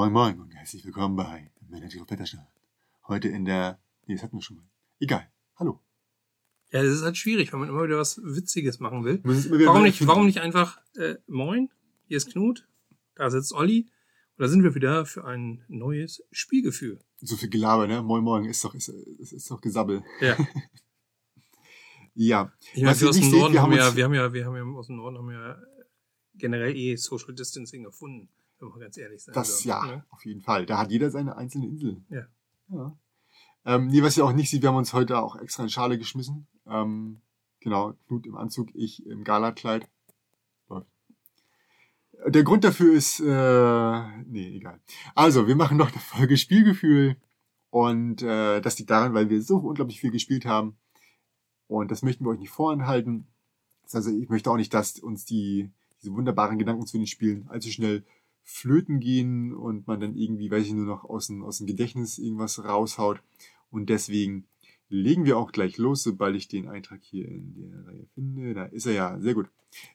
Moin 0.00 0.12
Moin 0.14 0.40
und 0.40 0.50
herzlich 0.54 0.82
willkommen 0.86 1.14
bei 1.14 1.50
Manager 1.68 2.00
Wetterstadt. 2.08 2.48
Heute 3.06 3.28
in 3.28 3.44
der, 3.44 3.78
nee, 4.06 4.14
das 4.14 4.22
hatten 4.22 4.38
wir 4.38 4.40
schon 4.40 4.56
mal. 4.56 4.64
Egal. 4.98 5.30
Hallo. 5.56 5.78
Ja, 6.70 6.82
das 6.82 6.94
ist 6.94 7.02
halt 7.02 7.18
schwierig, 7.18 7.52
wenn 7.52 7.60
man 7.60 7.68
immer 7.68 7.84
wieder 7.84 7.98
was 7.98 8.18
Witziges 8.24 8.80
machen 8.80 9.04
will. 9.04 9.20
Warum 9.22 9.82
nicht, 9.82 10.06
warum 10.06 10.24
nicht 10.24 10.38
einfach, 10.38 10.80
äh, 10.96 11.16
moin, 11.26 11.68
hier 12.06 12.16
ist 12.16 12.32
Knut, 12.32 12.66
da 13.14 13.28
sitzt 13.28 13.52
Olli, 13.52 13.90
und 14.38 14.42
da 14.42 14.48
sind 14.48 14.62
wir 14.62 14.74
wieder 14.74 15.04
für 15.04 15.26
ein 15.26 15.66
neues 15.68 16.24
Spielgefühl. 16.32 16.98
So 17.18 17.36
viel 17.36 17.50
Gelaber, 17.50 17.86
ne? 17.86 18.02
Moin 18.02 18.24
Moin 18.24 18.46
ist 18.46 18.64
doch, 18.64 18.74
ist, 18.74 18.88
ist, 18.88 19.34
ist 19.34 19.50
doch 19.50 19.60
Gesabbel. 19.60 20.02
Ja. 20.22 20.38
Ja. 22.14 22.52
Ich 22.74 22.82
meine, 22.82 23.00
wir 23.00 23.08
aus 23.08 23.20
dem 23.20 23.30
Norden 23.30 23.52
wir 23.52 23.62
haben 23.62 23.70
haben 23.70 23.78
ja, 23.78 23.96
wir 23.96 24.04
haben 24.04 24.14
ja, 24.14 24.32
wir 24.32 24.44
haben 24.44 24.56
ja 24.56 24.62
aus 24.62 24.88
dem 24.88 24.96
Norden 24.96 25.18
haben 25.18 25.30
ja 25.30 25.56
generell 26.34 26.76
eh 26.76 26.96
Social 26.96 27.34
Distancing 27.34 27.84
erfunden, 27.84 28.28
wenn 28.60 28.68
wir 28.68 28.80
ganz 28.80 28.96
ehrlich 28.96 29.22
sein. 29.22 29.34
Das 29.34 29.62
dürfen, 29.62 29.68
ja, 29.68 29.86
ne? 29.86 30.04
auf 30.10 30.24
jeden 30.24 30.40
Fall. 30.40 30.66
Da 30.66 30.78
hat 30.78 30.90
jeder 30.90 31.10
seine 31.10 31.36
einzelne 31.36 31.66
Insel. 31.66 32.02
Ja. 32.08 32.26
Ja. 32.68 32.96
Ähm, 33.64 33.88
nee, 33.88 34.02
was 34.02 34.16
ihr 34.16 34.24
auch 34.24 34.32
nicht 34.32 34.50
seht, 34.50 34.62
wir 34.62 34.70
haben 34.70 34.76
uns 34.76 34.92
heute 34.92 35.18
auch 35.18 35.36
extra 35.36 35.62
in 35.62 35.68
Schale 35.68 35.98
geschmissen. 35.98 36.46
Ähm, 36.66 37.20
genau, 37.60 37.94
Knut 38.06 38.26
im 38.26 38.36
Anzug, 38.36 38.68
ich 38.74 39.04
im 39.06 39.24
Galakleid. 39.24 39.88
Läuft. 40.68 40.88
Der 42.26 42.42
Grund 42.42 42.64
dafür 42.64 42.92
ist, 42.92 43.20
äh, 43.20 44.22
nee, 44.24 44.56
egal. 44.56 44.80
Also, 45.14 45.46
wir 45.46 45.56
machen 45.56 45.76
noch 45.76 45.90
eine 45.90 46.00
Folge 46.00 46.36
Spielgefühl. 46.36 47.16
Und 47.70 48.22
äh, 48.22 48.60
das 48.60 48.78
liegt 48.78 48.90
daran, 48.90 49.14
weil 49.14 49.30
wir 49.30 49.42
so 49.42 49.58
unglaublich 49.58 50.00
viel 50.00 50.10
gespielt 50.10 50.44
haben. 50.44 50.76
Und 51.68 51.90
das 51.90 52.02
möchten 52.02 52.24
wir 52.24 52.30
euch 52.30 52.40
nicht 52.40 52.50
vorenthalten. 52.50 53.28
Also 53.92 54.10
ich 54.10 54.28
möchte 54.28 54.50
auch 54.50 54.56
nicht, 54.56 54.74
dass 54.74 54.98
uns 54.98 55.24
die, 55.24 55.70
diese 56.02 56.12
wunderbaren 56.12 56.58
Gedanken 56.58 56.86
zu 56.86 56.98
den 56.98 57.06
Spielen 57.06 57.48
allzu 57.48 57.70
schnell 57.70 58.04
flöten 58.44 59.00
gehen 59.00 59.52
und 59.54 59.86
man 59.86 60.00
dann 60.00 60.16
irgendwie, 60.16 60.50
weiß 60.50 60.66
ich, 60.66 60.72
nur 60.72 60.86
noch 60.86 61.04
aus 61.04 61.28
dem, 61.28 61.42
aus 61.44 61.58
dem 61.58 61.66
Gedächtnis 61.66 62.18
irgendwas 62.18 62.62
raushaut. 62.64 63.20
Und 63.70 63.88
deswegen 63.90 64.46
legen 64.88 65.24
wir 65.24 65.38
auch 65.38 65.52
gleich 65.52 65.78
los, 65.78 66.02
sobald 66.02 66.34
ich 66.36 66.48
den 66.48 66.68
Eintrag 66.68 67.00
hier 67.02 67.28
in 67.28 67.54
der 67.56 67.86
Reihe 67.86 68.06
finde. 68.14 68.54
Da 68.54 68.64
ist 68.64 68.86
er 68.86 68.92
ja, 68.92 69.20
sehr 69.20 69.34
gut. 69.34 69.48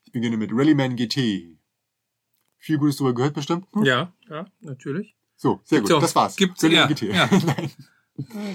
Ich 0.06 0.12
beginne 0.14 0.38
mit 0.38 0.52
Rallyman 0.54 0.96
GT. 0.96 1.58
Viel 2.58 2.78
Gutes 2.78 2.96
darüber 2.98 3.14
gehört 3.14 3.34
bestimmt. 3.36 3.68
Hm? 3.74 3.84
Ja, 3.84 4.14
ja, 4.30 4.46
natürlich. 4.62 5.16
So, 5.36 5.60
sehr 5.66 5.80
Gibt's 5.80 5.90
gut, 5.92 5.98
auch- 5.98 6.02
das 6.02 6.16
war's. 6.16 6.36
gibt's- 6.38 6.64
Rallyman 6.64 6.90
ja, 6.90 6.96
GT. 6.96 7.02
ja. 7.14 7.30
Nein. 7.46 7.72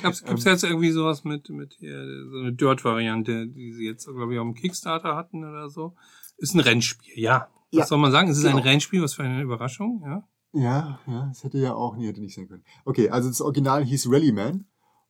Gab's, 0.02 0.24
gibt's 0.24 0.46
Ähm. 0.46 0.52
jetzt 0.52 0.64
irgendwie 0.64 0.90
sowas 0.90 1.24
mit, 1.24 1.50
mit 1.50 1.74
hier, 1.78 2.02
so 2.30 2.38
eine 2.38 2.54
Dirt-Variante, 2.54 3.46
die 3.46 3.72
sie 3.74 3.84
jetzt, 3.84 4.06
glaube 4.06 4.32
ich, 4.32 4.38
auf 4.40 4.46
dem 4.46 4.54
Kickstarter 4.54 5.14
hatten 5.14 5.44
oder 5.44 5.68
so? 5.68 5.94
Ist 6.38 6.54
ein 6.54 6.60
Rennspiel, 6.60 7.18
ja. 7.22 7.48
Was 7.72 7.78
Ja, 7.78 7.86
soll 7.86 7.98
man 7.98 8.12
sagen? 8.12 8.28
Es 8.28 8.36
ist 8.38 8.44
genau. 8.44 8.56
ein 8.56 8.62
Rennspiel, 8.62 9.02
was 9.02 9.14
für 9.14 9.22
eine 9.22 9.42
Überraschung, 9.42 10.02
ja. 10.04 10.28
Ja, 10.52 10.98
ja, 11.06 11.28
es 11.30 11.44
hätte 11.44 11.58
ja 11.58 11.74
auch, 11.74 11.96
nee, 11.96 12.08
hätte 12.08 12.20
nicht 12.20 12.34
sein 12.34 12.48
können. 12.48 12.64
Okay, 12.84 13.08
also 13.10 13.28
das 13.28 13.40
Original 13.40 13.84
hieß 13.84 14.10
Rallyman 14.10 14.64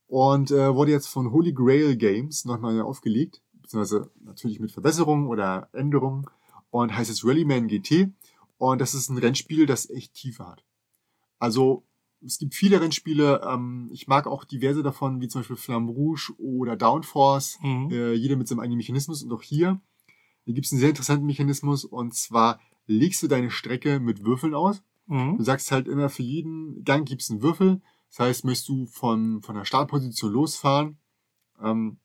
und 0.07 0.51
äh, 0.51 0.75
wurde 0.75 0.91
jetzt 0.91 1.07
von 1.07 1.31
Holy 1.33 1.55
Grail 1.55 1.97
Games 1.97 2.45
nochmal 2.45 2.79
aufgelegt, 2.83 3.41
beziehungsweise 3.63 4.11
natürlich 4.23 4.61
mit 4.61 4.71
Verbesserungen 4.71 5.29
oder 5.29 5.71
Änderungen 5.73 6.27
und 6.69 6.95
heißt 6.95 7.09
jetzt 7.09 7.25
Rallyman 7.25 7.69
GT 7.69 8.11
und 8.59 8.81
das 8.83 8.93
ist 8.93 9.09
ein 9.09 9.17
Rennspiel, 9.17 9.65
das 9.65 9.89
echt 9.89 10.13
Tiefe 10.13 10.47
hat. 10.47 10.63
Also 11.39 11.87
es 12.23 12.37
gibt 12.39 12.55
viele 12.55 12.79
Rennspiele, 12.83 13.41
ähm, 13.51 13.89
ich 13.93 14.07
mag 14.09 14.27
auch 14.27 14.45
diverse 14.45 14.83
davon, 14.83 15.23
wie 15.23 15.29
zum 15.29 15.41
Beispiel 15.41 15.57
Flamme 15.57 15.91
Rouge 15.91 16.33
oder 16.37 16.77
Downforce, 16.77 17.59
Mhm. 17.63 17.91
äh, 17.91 18.13
jeder 18.13 18.37
mit 18.37 18.47
seinem 18.47 18.61
eigenen 18.61 18.77
Mechanismus 18.77 19.23
und 19.23 19.33
auch 19.33 19.41
hier, 19.43 19.81
hier 20.51 20.55
gibt 20.57 20.67
es 20.67 20.73
einen 20.73 20.81
sehr 20.81 20.89
interessanten 20.91 21.27
Mechanismus 21.27 21.85
und 21.85 22.13
zwar 22.15 22.59
legst 22.87 23.23
du 23.23 23.29
deine 23.29 23.51
Strecke 23.51 24.01
mit 24.01 24.25
Würfeln 24.25 24.55
aus 24.55 24.83
Du 25.07 25.15
Mhm. 25.15 25.43
sagst 25.43 25.73
halt 25.73 25.89
immer, 25.89 26.09
für 26.09 26.23
jeden 26.23 26.85
Gang 26.85 27.07
gibt's 27.09 27.31
einen 27.31 27.43
Würfel. 27.43 27.81
Das 28.11 28.21
heißt, 28.21 28.45
möchtest 28.45 28.69
du 28.69 28.87
von, 28.87 29.43
von 29.43 29.57
der 29.57 29.65
Startposition 29.65 30.33
losfahren, 30.33 30.99
ähm, 31.61 31.99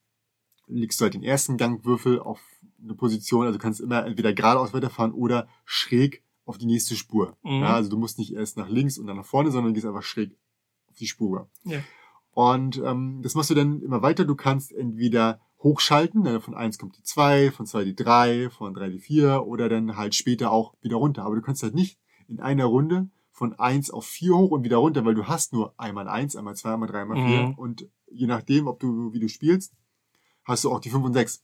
legst 0.68 1.00
du 1.00 1.04
halt 1.04 1.14
den 1.14 1.22
ersten 1.22 1.58
Gangwürfel 1.58 2.20
auf 2.20 2.42
eine 2.84 2.96
Position, 2.96 3.46
also 3.46 3.58
du 3.60 3.62
kannst 3.62 3.80
immer 3.80 4.06
entweder 4.06 4.34
geradeaus 4.34 4.74
weiterfahren 4.74 5.12
oder 5.12 5.48
schräg 5.66 6.24
auf 6.46 6.58
die 6.58 6.66
nächste 6.66 6.96
Spur. 6.96 7.38
Mhm. 7.44 7.62
Ja, 7.62 7.76
also 7.76 7.90
du 7.92 7.98
musst 7.98 8.18
nicht 8.18 8.34
erst 8.34 8.58
nach 8.58 8.70
links 8.70 8.98
und 8.98 9.06
dann 9.08 9.18
nach 9.18 9.26
vorne, 9.26 9.52
sondern 9.52 9.74
du 9.74 9.76
gehst 9.76 9.86
einfach 9.88 10.04
schräg 10.04 10.36
auf 10.90 10.96
die 10.96 11.08
Spur. 11.08 11.48
Ja. 11.64 11.82
Und 12.32 12.82
ähm, 12.84 13.22
das 13.22 13.36
machst 13.36 13.50
du 13.52 13.54
dann 13.56 13.82
immer 13.84 14.02
weiter. 14.02 14.26
Du 14.26 14.36
kannst 14.36 14.72
entweder 14.74 15.40
hochschalten, 15.66 16.24
dann 16.24 16.42
von 16.42 16.54
eins 16.54 16.78
kommt 16.78 16.96
die 16.96 17.02
zwei, 17.02 17.50
von 17.50 17.66
zwei 17.66 17.84
die 17.84 17.96
drei, 17.96 18.52
von 18.52 18.76
drei 18.76 18.88
die 18.90 19.00
vier 19.00 19.48
oder 19.48 19.68
dann 19.68 19.98
halt 19.98 20.14
später 20.14 20.52
auch 20.52 20.76
wieder 20.82 20.98
runter. 20.98 21.24
Aber 21.24 21.36
du 21.36 21.42
kannst 21.42 21.64
halt 21.64 21.74
nicht 21.74 22.00
in 22.28 22.40
einer 22.40 22.66
Runde 22.66 23.10
von 23.32 23.54
eins 23.56 23.90
auf 23.90 24.06
vier 24.06 24.36
hoch 24.36 24.52
und 24.52 24.64
wieder 24.64 24.78
runter, 24.78 25.04
weil 25.06 25.16
du 25.16 25.28
hast 25.28 25.54
nur 25.54 25.74
einmal 25.78 26.08
eins, 26.08 26.36
einmal 26.36 26.56
zwei, 26.56 26.74
einmal 26.74 26.88
drei, 26.88 27.02
einmal 27.02 27.18
vier. 27.18 27.48
Mhm. 27.48 27.54
Und 27.56 27.90
je 28.12 28.28
nachdem, 28.28 28.68
ob 28.68 28.80
du, 28.80 29.12
wie 29.12 29.20
du 29.20 29.28
spielst, 29.28 29.74
hast 30.44 30.64
du 30.64 30.72
auch 30.72 30.80
die 30.80 30.92
fünf 30.92 31.04
und 31.04 31.14
sechs. 31.14 31.44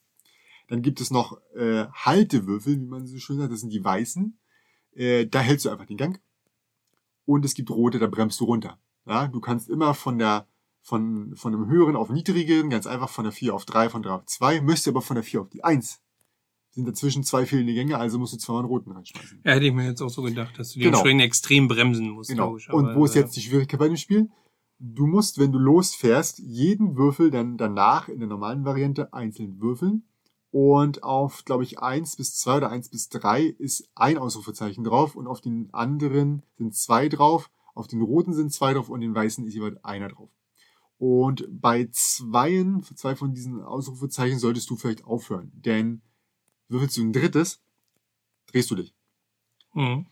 Dann 0.67 0.83
gibt 0.83 1.01
es 1.01 1.09
noch 1.09 1.41
äh, 1.55 1.87
Haltewürfel, 1.91 2.79
wie 2.79 2.85
man 2.85 3.07
so 3.07 3.17
schön 3.17 3.39
sagt, 3.39 3.51
das 3.51 3.61
sind 3.61 3.73
die 3.73 3.83
weißen. 3.83 4.39
Äh, 4.93 5.25
da 5.25 5.39
hältst 5.39 5.65
du 5.65 5.71
einfach 5.71 5.87
den 5.87 5.97
Gang. 5.97 6.21
Und 7.25 7.43
es 7.43 7.55
gibt 7.55 7.71
rote, 7.71 7.97
da 7.97 8.05
bremst 8.05 8.39
du 8.39 8.45
runter. 8.45 8.79
Ja, 9.07 9.27
du 9.27 9.41
kannst 9.41 9.67
immer 9.67 9.95
von 9.95 10.19
der 10.19 10.47
von, 10.81 11.35
von 11.35 11.53
einem 11.53 11.67
höheren 11.67 11.95
auf 11.95 12.09
niedrigen, 12.09 12.69
ganz 12.69 12.87
einfach 12.87 13.09
von 13.09 13.23
der 13.23 13.31
4 13.33 13.53
auf 13.53 13.65
3, 13.65 13.89
von 13.89 14.01
3 14.01 14.11
auf 14.11 14.25
2, 14.25 14.61
müsst 14.61 14.87
ihr 14.87 14.91
aber 14.91 15.01
von 15.01 15.15
der 15.15 15.23
4 15.23 15.41
auf 15.41 15.49
die 15.49 15.63
1. 15.63 15.99
Sind 16.73 16.87
dazwischen 16.87 17.23
zwei 17.23 17.45
fehlende 17.45 17.73
Gänge, 17.73 17.97
also 17.97 18.17
musst 18.17 18.33
du 18.33 18.37
zweimal 18.37 18.61
einen 18.61 18.69
roten 18.69 18.91
reinschmeißen. 18.91 19.41
Ja, 19.43 19.51
hätte 19.53 19.65
ich 19.65 19.73
mir 19.73 19.85
jetzt 19.85 20.01
auch 20.01 20.09
so 20.09 20.21
gedacht, 20.21 20.57
dass 20.57 20.69
du 20.69 20.79
die 20.79 20.85
Genau. 20.85 20.99
entsprechend 20.99 21.21
extrem 21.21 21.67
bremsen 21.67 22.09
musst. 22.09 22.29
Genau. 22.29 22.51
logischerweise. 22.51 22.87
Und 22.89 22.95
wo 22.95 23.03
ist 23.05 23.15
jetzt 23.15 23.35
die 23.35 23.41
Schwierigkeit 23.41 23.79
bei 23.79 23.87
dem 23.87 23.97
Spiel? 23.97 24.29
Du 24.79 25.05
musst, 25.05 25.37
wenn 25.37 25.51
du 25.51 25.59
losfährst, 25.59 26.39
jeden 26.39 26.95
Würfel 26.95 27.29
dann 27.29 27.57
danach 27.57 28.07
in 28.07 28.19
der 28.19 28.29
normalen 28.29 28.63
Variante 28.63 29.13
einzeln 29.13 29.59
würfeln. 29.59 30.07
Und 30.49 31.03
auf, 31.03 31.45
glaube 31.45 31.63
ich, 31.63 31.79
eins 31.79 32.15
bis 32.15 32.35
zwei 32.35 32.57
oder 32.57 32.69
eins 32.69 32.89
bis 32.89 33.09
drei 33.09 33.43
ist 33.43 33.89
ein 33.95 34.17
Ausrufezeichen 34.17 34.83
drauf 34.83 35.15
und 35.15 35.27
auf 35.27 35.39
den 35.41 35.69
anderen 35.73 36.43
sind 36.57 36.73
zwei 36.75 37.09
drauf, 37.09 37.51
auf 37.73 37.87
den 37.87 38.01
roten 38.01 38.33
sind 38.33 38.51
zwei 38.51 38.73
drauf 38.73 38.89
und 38.89 39.01
den 39.01 39.13
weißen 39.13 39.45
ist 39.45 39.53
jeweils 39.53 39.81
einer 39.83 40.09
drauf. 40.09 40.29
Und 41.01 41.47
bei 41.49 41.89
zweien, 41.91 42.83
zwei 42.83 43.15
von 43.15 43.33
diesen 43.33 43.59
Ausrufezeichen 43.59 44.37
solltest 44.37 44.69
du 44.69 44.75
vielleicht 44.75 45.03
aufhören, 45.03 45.51
denn 45.55 46.03
würfelst 46.67 46.95
du 46.95 47.01
ein 47.01 47.11
drittes, 47.11 47.59
drehst 48.45 48.69
du 48.69 48.75
dich. 48.75 48.93
Mhm. 49.73 50.05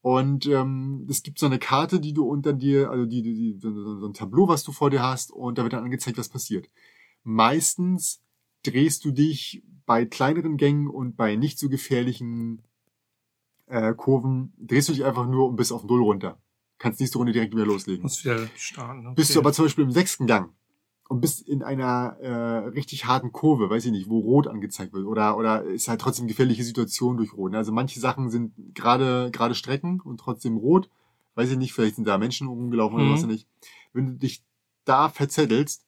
Und 0.00 0.46
ähm, 0.46 1.06
es 1.08 1.22
gibt 1.22 1.38
so 1.38 1.46
eine 1.46 1.60
Karte, 1.60 2.00
die 2.00 2.12
du 2.12 2.24
unter 2.24 2.52
dir, 2.54 2.90
also 2.90 3.06
die, 3.06 3.22
die, 3.22 3.34
die 3.34 3.58
so, 3.60 4.04
ein 4.04 4.14
Tableau, 4.14 4.48
was 4.48 4.64
du 4.64 4.72
vor 4.72 4.90
dir 4.90 5.00
hast, 5.00 5.30
und 5.30 5.58
da 5.58 5.62
wird 5.62 5.74
dann 5.74 5.84
angezeigt, 5.84 6.18
was 6.18 6.28
passiert. 6.28 6.68
Meistens 7.22 8.20
drehst 8.64 9.04
du 9.04 9.12
dich 9.12 9.62
bei 9.86 10.06
kleineren 10.06 10.56
Gängen 10.56 10.88
und 10.88 11.16
bei 11.16 11.36
nicht 11.36 11.56
so 11.56 11.68
gefährlichen 11.68 12.64
äh, 13.66 13.94
Kurven, 13.94 14.54
drehst 14.58 14.88
du 14.88 14.92
dich 14.92 15.04
einfach 15.04 15.28
nur 15.28 15.48
und 15.48 15.54
bist 15.54 15.70
auf 15.70 15.84
Null 15.84 16.02
runter. 16.02 16.36
Kannst 16.82 16.98
nächste 17.00 17.18
Runde 17.18 17.32
direkt 17.32 17.54
wieder 17.54 17.64
loslegen. 17.64 18.02
Musst 18.02 18.24
wieder 18.24 18.48
starten. 18.56 19.06
Okay. 19.06 19.14
Bist 19.14 19.34
du 19.34 19.38
aber 19.38 19.52
zum 19.52 19.66
Beispiel 19.66 19.84
im 19.84 19.92
sechsten 19.92 20.26
Gang 20.26 20.52
und 21.08 21.20
bist 21.20 21.46
in 21.46 21.62
einer 21.62 22.16
äh, 22.20 22.68
richtig 22.70 23.06
harten 23.06 23.30
Kurve, 23.30 23.70
weiß 23.70 23.84
ich 23.84 23.92
nicht, 23.92 24.08
wo 24.08 24.18
Rot 24.18 24.48
angezeigt 24.48 24.92
wird 24.92 25.06
oder 25.06 25.36
oder 25.36 25.62
ist 25.62 25.86
halt 25.88 26.00
trotzdem 26.00 26.26
gefährliche 26.26 26.64
Situation 26.64 27.16
durch 27.18 27.34
Rot. 27.34 27.52
ne? 27.52 27.58
Also 27.58 27.70
manche 27.70 28.00
Sachen 28.00 28.30
sind 28.30 28.52
gerade 28.74 29.30
gerade 29.30 29.54
Strecken 29.54 30.00
und 30.00 30.18
trotzdem 30.18 30.56
rot. 30.56 30.90
Weiß 31.36 31.50
ich 31.50 31.56
nicht, 31.56 31.72
vielleicht 31.72 31.94
sind 31.96 32.06
da 32.08 32.18
Menschen 32.18 32.48
rumgelaufen 32.48 32.96
oder 32.96 33.06
Mhm. 33.06 33.12
was 33.14 33.24
nicht. 33.26 33.46
Wenn 33.92 34.06
du 34.06 34.12
dich 34.14 34.42
da 34.84 35.08
verzettelst, 35.08 35.86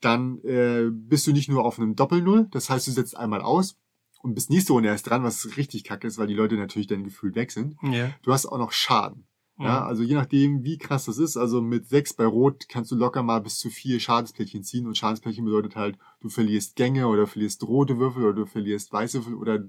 dann 0.00 0.38
äh, 0.44 0.90
bist 0.92 1.26
du 1.26 1.32
nicht 1.32 1.48
nur 1.48 1.64
auf 1.64 1.78
einem 1.78 1.96
Doppel-Null, 1.96 2.48
das 2.50 2.68
heißt, 2.68 2.86
du 2.86 2.90
setzt 2.92 3.16
einmal 3.16 3.40
aus 3.40 3.76
und 4.22 4.34
bist 4.34 4.50
nächste 4.50 4.74
Runde 4.74 4.90
erst 4.90 5.08
dran, 5.08 5.22
was 5.24 5.56
richtig 5.56 5.84
kacke 5.84 6.06
ist, 6.06 6.18
weil 6.18 6.26
die 6.26 6.34
Leute 6.34 6.56
natürlich 6.56 6.86
dann 6.86 7.04
gefühlt 7.04 7.34
weg 7.36 7.50
sind. 7.50 7.76
Ja. 7.82 8.10
Du 8.22 8.32
hast 8.32 8.44
auch 8.46 8.58
noch 8.58 8.72
Schaden. 8.72 9.26
Ja, 9.58 9.80
Mhm. 9.80 9.86
also 9.86 10.02
je 10.02 10.14
nachdem, 10.14 10.64
wie 10.64 10.76
krass 10.76 11.06
das 11.06 11.18
ist, 11.18 11.36
also 11.36 11.62
mit 11.62 11.88
sechs 11.88 12.12
bei 12.12 12.26
Rot 12.26 12.68
kannst 12.68 12.90
du 12.90 12.96
locker 12.96 13.22
mal 13.22 13.40
bis 13.40 13.58
zu 13.58 13.70
vier 13.70 14.00
Schadensplättchen 14.00 14.62
ziehen 14.62 14.86
und 14.86 14.98
Schadensplättchen 14.98 15.44
bedeutet 15.44 15.76
halt, 15.76 15.98
du 16.20 16.28
verlierst 16.28 16.76
Gänge 16.76 17.06
oder 17.08 17.26
verlierst 17.26 17.62
rote 17.66 17.98
Würfel 17.98 18.24
oder 18.24 18.34
du 18.34 18.46
verlierst 18.46 18.92
weiße 18.92 19.18
Würfel 19.20 19.34
oder 19.34 19.64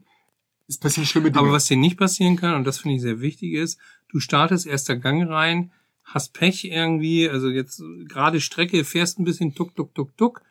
es 0.68 0.78
passieren 0.78 1.07
schlimme 1.07 1.31
Dinge. 1.31 1.39
Aber 1.39 1.54
was 1.54 1.66
dir 1.66 1.78
nicht 1.78 1.98
passieren 1.98 2.36
kann, 2.36 2.56
und 2.56 2.66
das 2.66 2.80
finde 2.80 2.95
ich 2.98 3.01
sehr 3.01 3.22
wichtig 3.22 3.54
ist, 3.54 3.80
du 4.10 4.19
startest 4.19 4.68
erster 4.68 4.98
Gang 4.98 5.30
rein, 5.30 5.72
hast 6.04 6.33
Pech 6.33 6.66
irgendwie, 6.66 7.30
also 7.30 7.50
jetzt 7.50 7.81
gerade 8.07 8.42
Strecke, 8.42 8.83
fährst 8.83 9.19
ein 9.19 9.24
bisschen 9.24 9.56
tuck, 9.56 9.75
tuck, 9.75 9.95
tuck, 9.95 10.18
tuck, 10.18 10.42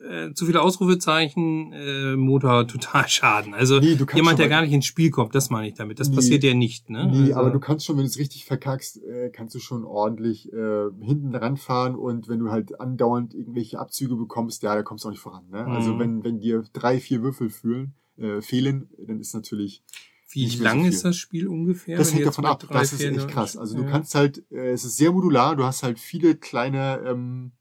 äh, 0.00 0.32
zu 0.32 0.46
viele 0.46 0.62
Ausrufezeichen, 0.62 1.72
äh, 1.72 2.16
Motor 2.16 2.66
total 2.68 3.08
schaden. 3.08 3.54
Also 3.54 3.80
Nee, 3.80 3.96
du 3.96 4.06
jemand, 4.14 4.38
der 4.38 4.48
gar 4.48 4.62
nicht 4.62 4.72
ins 4.72 4.86
Spiel 4.86 5.10
kommt, 5.10 5.34
das 5.34 5.50
meine 5.50 5.68
ich 5.68 5.74
damit. 5.74 5.98
Das 6.00 6.08
Nee. 6.10 6.16
passiert 6.16 6.44
ja 6.44 6.54
nicht, 6.54 6.88
ne? 6.90 7.06
Nee, 7.10 7.24
also, 7.32 7.34
aber 7.40 7.50
du 7.50 7.60
kannst 7.60 7.84
schon, 7.86 7.96
wenn 7.96 8.04
du 8.04 8.08
es 8.08 8.18
richtig 8.18 8.44
verkackst, 8.44 9.02
äh, 9.02 9.30
kannst 9.30 9.54
du 9.54 9.58
schon 9.60 9.84
ordentlich 9.84 10.52
äh, 10.52 10.90
hinten 11.00 11.34
ranfahren 11.34 11.94
und 11.96 12.28
wenn 12.28 12.38
du 12.38 12.50
halt 12.50 12.80
andauernd 12.80 13.34
irgendwelche 13.34 13.78
Abzüge 13.78 14.16
bekommst, 14.16 14.62
ja, 14.62 14.74
da 14.74 14.82
kommst 14.82 15.04
du 15.04 15.08
auch 15.08 15.12
nicht 15.12 15.20
voran. 15.20 15.48
Ne? 15.50 15.64
Also 15.66 15.94
Mhm. 15.94 15.98
wenn, 15.98 16.24
wenn 16.24 16.40
dir 16.40 16.64
drei, 16.72 17.00
vier 17.00 17.22
Würfel 17.22 17.50
fühlen, 17.50 17.94
äh, 18.18 18.40
fehlen, 18.40 18.88
dann 19.06 19.20
ist 19.20 19.34
natürlich 19.34 19.82
Wie 20.30 20.46
so 20.48 20.62
lang 20.62 20.80
viel. 20.80 20.88
ist 20.90 21.04
das 21.04 21.16
Spiel 21.16 21.48
ungefähr? 21.48 21.96
Das 21.96 22.12
hängt 22.12 22.22
du 22.22 22.26
davon 22.30 22.44
ab. 22.46 22.64
Das 22.70 22.92
ist 22.92 23.00
echt 23.00 23.28
krass. 23.28 23.56
Also 23.56 23.76
du 23.76 23.82
Ja. 23.82 23.88
kannst 23.90 24.14
halt, 24.14 24.44
äh, 24.50 24.70
es 24.72 24.84
ist 24.84 24.96
sehr 24.96 25.10
modular, 25.12 25.56
du 25.56 25.64
hast 25.64 25.82
halt 25.82 25.98
viele 25.98 26.36
kleine 26.36 27.00
ähm, 27.06 27.52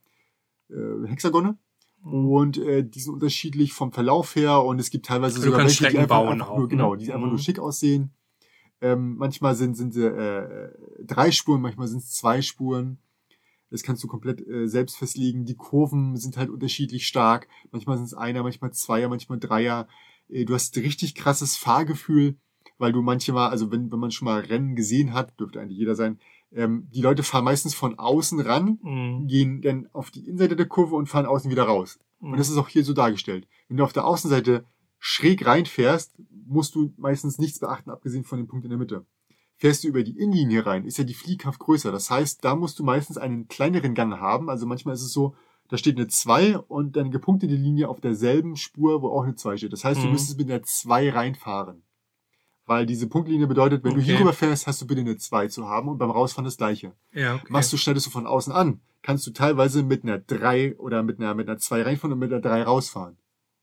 äh, 0.70 1.08
Hexagone 1.08 1.58
und 2.12 2.58
äh, 2.58 2.84
die 2.84 3.00
sind 3.00 3.14
unterschiedlich 3.14 3.74
vom 3.74 3.92
Verlauf 3.92 4.36
her 4.36 4.64
und 4.64 4.80
es 4.80 4.90
gibt 4.90 5.06
teilweise 5.06 5.36
du 5.36 5.42
sogar 5.42 5.60
welche, 5.66 5.88
die 5.90 5.98
einfach, 5.98 6.18
bauen 6.18 6.34
einfach 6.34 6.50
auch, 6.50 6.58
nur, 6.58 6.68
genau, 6.68 6.92
ne? 6.96 6.98
die 6.98 7.12
einfach 7.12 7.26
Mhm. 7.26 7.32
nur 7.34 7.40
schick 7.40 7.60
aussehen. 7.60 8.12
Ähm, 8.80 9.16
manchmal 9.18 9.56
sind, 9.56 9.76
sind 9.76 9.94
sie 9.94 10.06
äh, 10.06 10.70
drei 11.04 11.32
Spuren, 11.32 11.62
manchmal 11.62 11.88
sind 11.88 12.00
es 12.00 12.12
zwei 12.14 12.42
Spuren. 12.42 13.00
Das 13.70 13.84
kannst 13.84 14.04
du 14.04 14.08
komplett 14.08 14.46
äh, 14.48 14.68
selbst 14.68 14.98
festlegen. 14.98 15.46
Die 15.46 15.56
Kurven 15.56 16.16
sind 16.16 16.38
halt 16.38 16.50
unterschiedlich 16.50 17.08
stark. 17.08 17.48
Manchmal 17.72 17.98
sind 17.98 18.06
es 18.06 18.14
einer, 18.14 18.44
manchmal 18.44 18.72
zweier, 18.72 19.10
manchmal 19.10 19.40
dreier. 19.40 19.88
Äh, 20.30 20.46
du 20.46 20.54
hast 20.54 20.78
richtig 20.78 21.16
krasses 21.16 21.58
Fahrgefühl, 21.58 22.36
weil 22.78 22.94
du 22.94 23.02
manchmal, 23.02 23.50
also 23.50 23.72
wenn, 23.72 23.92
wenn 23.92 24.00
man 24.00 24.12
schon 24.12 24.26
mal 24.28 24.42
Rennen 24.42 24.76
gesehen 24.76 25.14
hat, 25.14 25.38
dürfte 25.40 25.60
eigentlich 25.60 25.80
jeder 25.80 25.96
sein, 25.96 26.20
ähm, 26.54 26.88
die 26.94 27.02
Leute 27.02 27.24
fahren 27.24 27.44
meistens 27.46 27.74
von 27.76 27.98
außen 28.00 28.40
ran, 28.42 28.80
Mhm. 28.82 29.28
gehen 29.28 29.62
dann 29.62 29.88
auf 29.94 30.12
die 30.12 30.26
Innenseite 30.26 30.56
der 30.56 30.66
Kurve 30.68 30.96
und 30.96 31.08
fahren 31.08 31.26
außen 31.26 31.52
wieder 31.52 31.64
raus. 31.64 32.00
Und 32.20 32.38
das 32.40 32.50
ist 32.50 32.58
auch 32.58 32.68
hier 32.70 32.84
so 32.84 32.94
dargestellt. 32.94 33.48
Wenn 33.68 33.78
du 33.78 33.84
auf 33.84 33.94
der 33.94 34.06
Außenseite 34.06 34.66
schräg 35.00 35.46
reinfährst, 35.46 36.16
musst 36.48 36.74
du 36.76 36.94
meistens 36.98 37.38
nichts 37.38 37.60
beachten, 37.60 37.92
abgesehen 37.92 38.24
von 38.24 38.40
dem 38.40 38.48
Punkt 38.48 38.66
in 38.66 38.70
der 38.72 38.80
Mitte. 38.80 39.06
Fährst 39.58 39.84
du 39.84 39.88
über 39.88 40.04
die 40.04 40.18
Innenlinie 40.18 40.66
rein, 40.66 40.86
ist 40.86 40.98
ja 40.98 41.04
die 41.04 41.14
Fliehkraft 41.14 41.60
größer. 41.60 41.92
Das 41.92 42.10
heißt, 42.10 42.44
da 42.46 42.56
musst 42.56 42.80
du 42.80 42.84
meistens 42.84 43.18
einen 43.18 43.48
kleineren 43.48 43.94
Gang 43.96 44.20
haben. 44.20 44.50
Also 44.50 44.66
manchmal 44.66 44.94
ist 44.96 45.02
es 45.02 45.12
so, 45.14 45.36
da 45.70 45.78
steht 45.78 45.98
eine 45.98 46.08
2 46.08 46.58
und 46.58 46.96
dann 46.96 47.12
gepunktete 47.12 47.56
Linie 47.56 47.90
auf 47.90 48.00
derselben 48.00 48.56
Spur, 48.56 49.02
wo 49.02 49.10
auch 49.10 49.24
eine 49.24 49.36
2 49.36 49.58
steht. 49.58 49.74
Das 49.74 49.84
heißt, 49.84 50.02
du 50.02 50.06
Mhm. 50.06 50.12
müsstest 50.14 50.38
mit 50.38 50.50
einer 50.50 50.64
2 50.64 51.10
reinfahren. 51.12 51.84
Weil 52.68 52.86
diese 52.86 53.08
Punktlinie 53.08 53.48
bedeutet, 53.48 53.84
wenn 53.84 53.94
du 53.94 54.02
Okay. 54.02 54.12
hier 54.12 54.20
rüber 54.20 54.34
fährst, 54.34 54.68
hast 54.68 54.82
du 54.82 54.86
bitte 54.88 55.02
eine 55.02 55.18
2 55.18 55.48
zu 55.48 55.68
haben 55.68 55.88
und 55.88 55.98
beim 55.98 56.12
Rausfahren 56.12 56.44
das 56.46 56.58
gleiche. 56.58 56.92
Ja, 57.14 57.36
okay. 57.36 57.46
Machst 57.50 57.72
du, 57.74 57.78
schneidest 57.78 58.06
du 58.06 58.10
von 58.12 58.28
außen 58.28 58.52
an, 58.54 58.82
kannst 59.02 59.26
du 59.26 59.32
teilweise 59.32 59.84
mit 59.84 60.04
einer 60.04 60.20
3 60.20 60.76
oder 60.78 61.02
mit 61.02 61.20
einer, 61.20 61.34
mit 61.34 61.48
einer 61.50 61.58
2 61.58 61.82
reinfahren 61.84 62.12
und 62.14 62.20
mit 62.20 62.32
einer 62.32 62.42
3 62.42 62.64
rausfahren. 62.64 63.18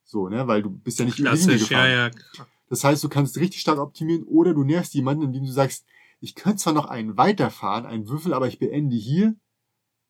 So, 0.05 0.29
ne, 0.29 0.47
weil 0.49 0.63
du 0.63 0.71
bist 0.71 0.99
ja 0.99 1.05
nicht 1.05 1.19
über 1.19 1.31
die 1.31 1.37
Linie 1.37 1.57
Klassisch, 1.57 1.71
ja, 1.71 1.85
gefahren. 1.87 2.13
ja. 2.39 2.47
Das 2.71 2.83
heißt, 2.83 3.05
du 3.05 3.09
kannst 3.11 3.37
richtig 3.37 3.61
stark 3.61 3.79
optimieren 3.79 4.25
oder 4.25 4.55
du 4.55 4.65
nervst 4.65 4.95
jemanden, 4.95 5.25
indem 5.25 5.45
du 5.45 5.53
sagst, 5.53 5.85
ich 6.21 6.35
könnte 6.35 6.59
zwar 6.59 6.73
noch 6.73 6.87
einen 6.87 7.19
weiterfahren, 7.19 7.85
einen 7.85 8.09
Würfel, 8.09 8.33
aber 8.33 8.49
ich 8.49 8.59
beende 8.59 8.97
hier, 8.97 9.35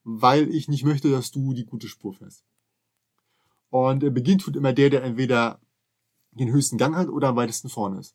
weil 0.04 0.54
ich 0.54 0.68
nicht 0.68 0.84
möchte, 0.84 1.10
dass 1.10 1.32
du 1.32 1.52
die 1.52 1.64
gute 1.66 1.88
Spur 1.88 2.14
fährst. 2.14 2.44
Und 3.70 4.04
äh, 4.04 4.10
Beginn 4.10 4.38
tut 4.38 4.54
immer 4.54 4.72
der, 4.72 4.90
der 4.90 5.02
entweder 5.02 5.60
den 6.30 6.52
höchsten 6.52 6.78
Gang 6.78 6.94
hat 6.94 7.08
oder 7.08 7.28
am 7.28 7.36
weitesten 7.36 7.68
vorne 7.68 7.98
ist. 7.98 8.14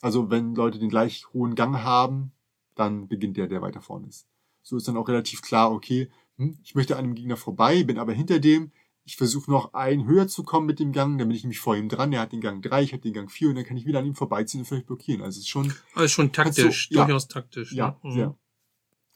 Also 0.00 0.30
wenn 0.30 0.54
Leute 0.54 0.78
den 0.78 0.88
gleich 0.88 1.26
hohen 1.32 1.54
Gang 1.54 1.78
haben, 1.78 2.32
dann 2.74 3.08
beginnt 3.08 3.36
der, 3.36 3.48
der 3.48 3.62
weiter 3.62 3.80
vorne 3.80 4.06
ist. 4.06 4.26
So 4.62 4.76
ist 4.76 4.86
dann 4.86 4.96
auch 4.96 5.08
relativ 5.08 5.42
klar, 5.42 5.72
okay, 5.72 6.10
hm, 6.36 6.58
ich 6.62 6.74
möchte 6.74 6.96
an 6.96 7.04
einem 7.04 7.14
Gegner 7.14 7.36
vorbei, 7.36 7.82
bin 7.82 7.98
aber 7.98 8.12
hinter 8.12 8.38
dem, 8.38 8.70
ich 9.04 9.16
versuche 9.16 9.50
noch 9.50 9.72
einen 9.72 10.06
höher 10.06 10.28
zu 10.28 10.42
kommen 10.42 10.66
mit 10.66 10.78
dem 10.78 10.92
Gang, 10.92 11.18
dann 11.18 11.28
bin 11.28 11.36
ich 11.36 11.42
nämlich 11.42 11.60
vor 11.60 11.74
ihm 11.74 11.88
dran, 11.88 12.10
der 12.10 12.20
hat 12.20 12.32
den 12.32 12.42
Gang 12.42 12.62
3, 12.62 12.82
ich 12.82 12.92
habe 12.92 13.02
den 13.02 13.14
Gang 13.14 13.30
4 13.30 13.48
und 13.48 13.54
dann 13.54 13.64
kann 13.64 13.76
ich 13.76 13.86
wieder 13.86 14.00
an 14.00 14.06
ihm 14.06 14.14
vorbeiziehen 14.14 14.60
und 14.60 14.66
vielleicht 14.66 14.86
blockieren. 14.86 15.22
Also 15.22 15.38
es 15.38 15.44
ist 15.44 15.48
schon, 15.48 15.72
ist 15.96 16.12
schon 16.12 16.32
taktisch, 16.32 16.90
ja. 16.90 17.04
durchaus 17.04 17.26
taktisch. 17.26 17.72
ja, 17.72 17.98
ne? 18.02 18.10
Mhm. 18.10 18.12
sehr. 18.12 18.34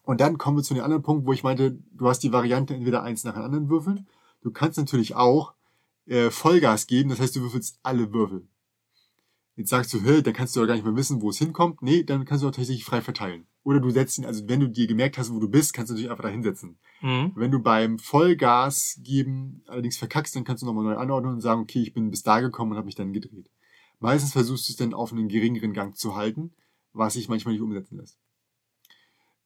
Und 0.04 0.20
dann 0.20 0.38
kommen 0.38 0.56
wir 0.56 0.64
zu 0.64 0.74
dem 0.74 0.82
anderen 0.82 1.02
Punkt, 1.02 1.26
wo 1.26 1.32
ich 1.32 1.44
meinte, 1.44 1.78
du 1.92 2.08
hast 2.08 2.20
die 2.20 2.32
Variante 2.32 2.74
entweder 2.74 3.02
eins 3.02 3.22
nach 3.22 3.34
dem 3.34 3.42
anderen 3.42 3.68
würfeln. 3.68 4.08
Du 4.40 4.50
kannst 4.50 4.78
natürlich 4.78 5.14
auch 5.14 5.54
äh, 6.06 6.30
Vollgas 6.30 6.86
geben, 6.86 7.10
das 7.10 7.20
heißt, 7.20 7.36
du 7.36 7.42
würfelst 7.42 7.78
alle 7.82 8.12
Würfel. 8.12 8.48
Jetzt 9.54 9.68
sagst 9.70 9.92
du, 9.92 10.00
hä, 10.00 10.22
dann 10.22 10.32
kannst 10.32 10.56
du 10.56 10.60
ja 10.60 10.66
gar 10.66 10.74
nicht 10.74 10.84
mehr 10.84 10.96
wissen, 10.96 11.20
wo 11.20 11.28
es 11.28 11.38
hinkommt. 11.38 11.82
Nee, 11.82 12.04
dann 12.04 12.24
kannst 12.24 12.42
du 12.42 12.48
auch 12.48 12.52
tatsächlich 12.52 12.84
frei 12.84 13.02
verteilen. 13.02 13.46
Oder 13.64 13.80
du 13.80 13.90
setzt 13.90 14.18
ihn, 14.18 14.24
also 14.24 14.48
wenn 14.48 14.60
du 14.60 14.68
dir 14.68 14.86
gemerkt 14.86 15.18
hast, 15.18 15.32
wo 15.32 15.38
du 15.38 15.48
bist, 15.48 15.74
kannst 15.74 15.92
du 15.92 15.96
dich 15.96 16.10
einfach 16.10 16.24
da 16.24 16.30
hinsetzen. 16.30 16.78
Mhm. 17.02 17.32
Wenn 17.34 17.50
du 17.50 17.58
beim 17.60 17.98
Vollgas 17.98 18.98
geben 19.02 19.62
allerdings 19.66 19.98
verkackst, 19.98 20.34
dann 20.34 20.44
kannst 20.44 20.62
du 20.62 20.66
nochmal 20.66 20.84
neu 20.84 20.96
anordnen 20.96 21.34
und 21.34 21.40
sagen, 21.40 21.60
okay, 21.60 21.80
ich 21.82 21.92
bin 21.92 22.10
bis 22.10 22.22
da 22.22 22.40
gekommen 22.40 22.72
und 22.72 22.76
habe 22.78 22.86
mich 22.86 22.94
dann 22.94 23.12
gedreht. 23.12 23.50
Meistens 24.00 24.32
versuchst 24.32 24.68
du 24.68 24.72
es 24.72 24.76
dann 24.76 24.94
auf 24.94 25.12
einen 25.12 25.28
geringeren 25.28 25.74
Gang 25.74 25.96
zu 25.96 26.16
halten, 26.16 26.52
was 26.92 27.12
sich 27.14 27.28
manchmal 27.28 27.52
nicht 27.54 27.62
umsetzen 27.62 27.98
lässt. 27.98 28.18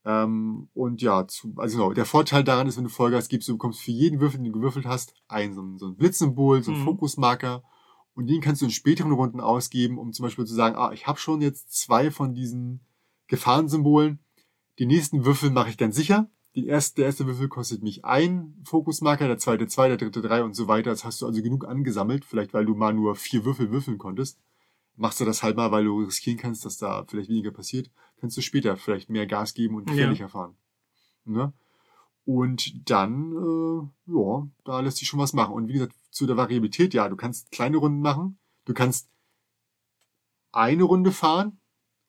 Ähm, 0.05 0.69
und 0.73 1.03
ja, 1.03 1.27
zu, 1.27 1.53
also 1.57 1.79
genau, 1.79 1.93
der 1.93 2.07
Vorteil 2.07 2.45
daran 2.45 2.69
ist, 2.69 2.77
wenn 2.77 2.85
du 2.85 2.91
Vollgas 2.91 3.29
gibst, 3.29 3.49
du 3.49 3.55
bekommst 3.55 3.81
für 3.81 3.91
jeden 3.91 4.21
Würfel, 4.21 4.39
den 4.39 4.53
du 4.53 4.53
gewürfelt 4.53 4.87
hast, 4.87 5.15
ein 5.27 5.53
so 5.53 5.63
ein, 5.63 5.79
so 5.79 5.87
ein 5.89 5.97
Blitzsymbol, 5.97 6.63
so 6.63 6.71
ein 6.71 6.79
Mhm. 6.81 6.85
Fokusmarker. 6.85 7.65
Und 8.17 8.29
den 8.29 8.41
kannst 8.41 8.63
du 8.63 8.65
in 8.65 8.71
späteren 8.71 9.13
Runden 9.13 9.41
ausgeben, 9.41 9.99
um 9.99 10.15
zum 10.15 10.25
Beispiel 10.25 10.47
zu 10.47 10.55
sagen, 10.55 10.75
ah, 10.77 10.91
ich 10.93 11.07
habe 11.07 11.19
schon 11.19 11.43
jetzt 11.43 11.71
zwei 11.79 12.11
von 12.11 12.35
diesen 12.35 12.81
Gefahrensymbolen. 13.27 14.21
Die 14.79 14.87
nächsten 14.87 15.27
Würfel 15.27 15.51
mache 15.51 15.69
ich 15.69 15.77
ganz 15.77 15.97
sicher. 15.97 16.31
Den 16.57 16.67
ersten, 16.67 16.97
der 16.97 17.07
erste 17.07 17.27
Würfel 17.27 17.49
kostet 17.49 17.83
mich 17.83 18.07
ein 18.07 18.55
Fokusmarker, 18.65 19.27
der 19.27 19.37
zweite 19.37 19.67
zwei, 19.67 19.89
der 19.89 19.99
dritte 19.99 20.23
drei 20.23 20.43
und 20.43 20.57
so 20.57 20.67
weiter. 20.67 20.89
Das 20.91 21.05
hast 21.05 21.21
du 21.21 21.27
also 21.27 21.43
genug 21.43 21.69
angesammelt, 21.69 22.25
vielleicht 22.25 22.55
weil 22.55 22.65
du 22.65 22.75
mal 22.75 22.95
nur 22.95 23.17
vier 23.17 23.45
Würfel 23.45 23.71
würfeln 23.71 23.99
konntest. 23.99 24.39
Machst 24.97 25.21
du 25.21 25.27
das 25.27 25.43
halt 25.43 25.57
mal, 25.59 25.71
weil 25.71 25.85
du 25.85 26.01
riskieren 26.01 26.39
kannst, 26.39 26.65
dass 26.65 26.79
da 26.79 27.05
vielleicht 27.07 27.29
weniger 27.29 27.51
passiert. 27.51 27.91
Kannst 28.19 28.39
du 28.39 28.41
später 28.41 28.79
vielleicht 28.79 29.11
mehr 29.11 29.27
Gas 29.27 29.53
geben 29.53 29.75
und 29.75 29.91
Ja. 29.91 29.95
gefährlicher 29.95 30.31
fahren. 30.31 30.57
Ne? 31.27 31.53
Und 32.27 32.91
dann, 32.91 33.33
äh, 33.33 34.13
ja, 34.13 34.49
da 34.65 34.81
lässt 34.81 34.99
sich 34.99 35.09
schon 35.09 35.21
was 35.21 35.33
machen. 35.33 35.55
Und 35.55 35.69
wie 35.69 35.75
gesagt, 35.75 35.95
zu 36.11 36.27
der 36.27 36.37
Variabilität, 36.37 36.93
ja, 36.93 37.09
du 37.09 37.17
kannst 37.17 37.53
kleine 37.53 37.77
Runden 37.77 38.01
machen. 38.01 38.39
Du 38.65 38.75
kannst 38.75 39.09
eine 40.53 40.83
Runde 40.83 41.13
fahren. 41.13 41.61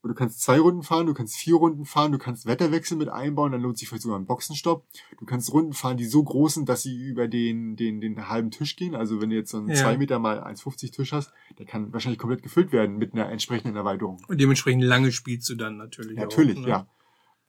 Du 0.03 0.13
kannst 0.13 0.41
zwei 0.41 0.57
Runden 0.59 0.83
fahren, 0.83 1.05
du 1.05 1.13
kannst 1.13 1.35
vier 1.35 1.55
Runden 1.55 1.83
fahren, 1.83 2.13
du 2.13 2.17
kannst 2.17 2.45
Wetterwechsel 2.45 2.97
mit 2.97 3.09
einbauen, 3.09 3.51
dann 3.51 3.61
lohnt 3.61 3.77
sich 3.77 3.89
vielleicht 3.89 4.03
sogar 4.03 4.17
ein 4.17 4.25
Boxenstopp. 4.25 4.85
Du 5.19 5.25
kannst 5.25 5.51
Runden 5.51 5.73
fahren, 5.73 5.97
die 5.97 6.05
so 6.05 6.23
groß 6.23 6.53
sind, 6.53 6.69
dass 6.69 6.83
sie 6.83 6.95
über 6.95 7.27
den, 7.27 7.75
den, 7.75 7.99
den 7.99 8.29
halben 8.29 8.49
Tisch 8.51 8.77
gehen. 8.77 8.95
Also 8.95 9.19
wenn 9.19 9.31
du 9.31 9.35
jetzt 9.35 9.51
so 9.51 9.57
einen 9.57 9.69
Ja. 9.69 9.75
2 9.75 9.97
Meter 9.97 10.19
mal 10.19 10.41
1,50 10.41 10.93
Tisch 10.93 11.11
hast, 11.11 11.33
der 11.57 11.65
kann 11.65 11.91
wahrscheinlich 11.91 12.19
komplett 12.19 12.41
gefüllt 12.41 12.71
werden 12.71 12.97
mit 12.97 13.13
einer 13.13 13.29
entsprechenden 13.29 13.75
Erweiterung. 13.75 14.21
Und 14.27 14.39
dementsprechend 14.39 14.83
lange 14.83 15.11
spielst 15.11 15.49
du 15.49 15.55
dann 15.55 15.75
natürlich. 15.75 16.17
Natürlich, 16.17 16.57
auch, 16.57 16.61
ne? 16.61 16.69
ja. 16.69 16.87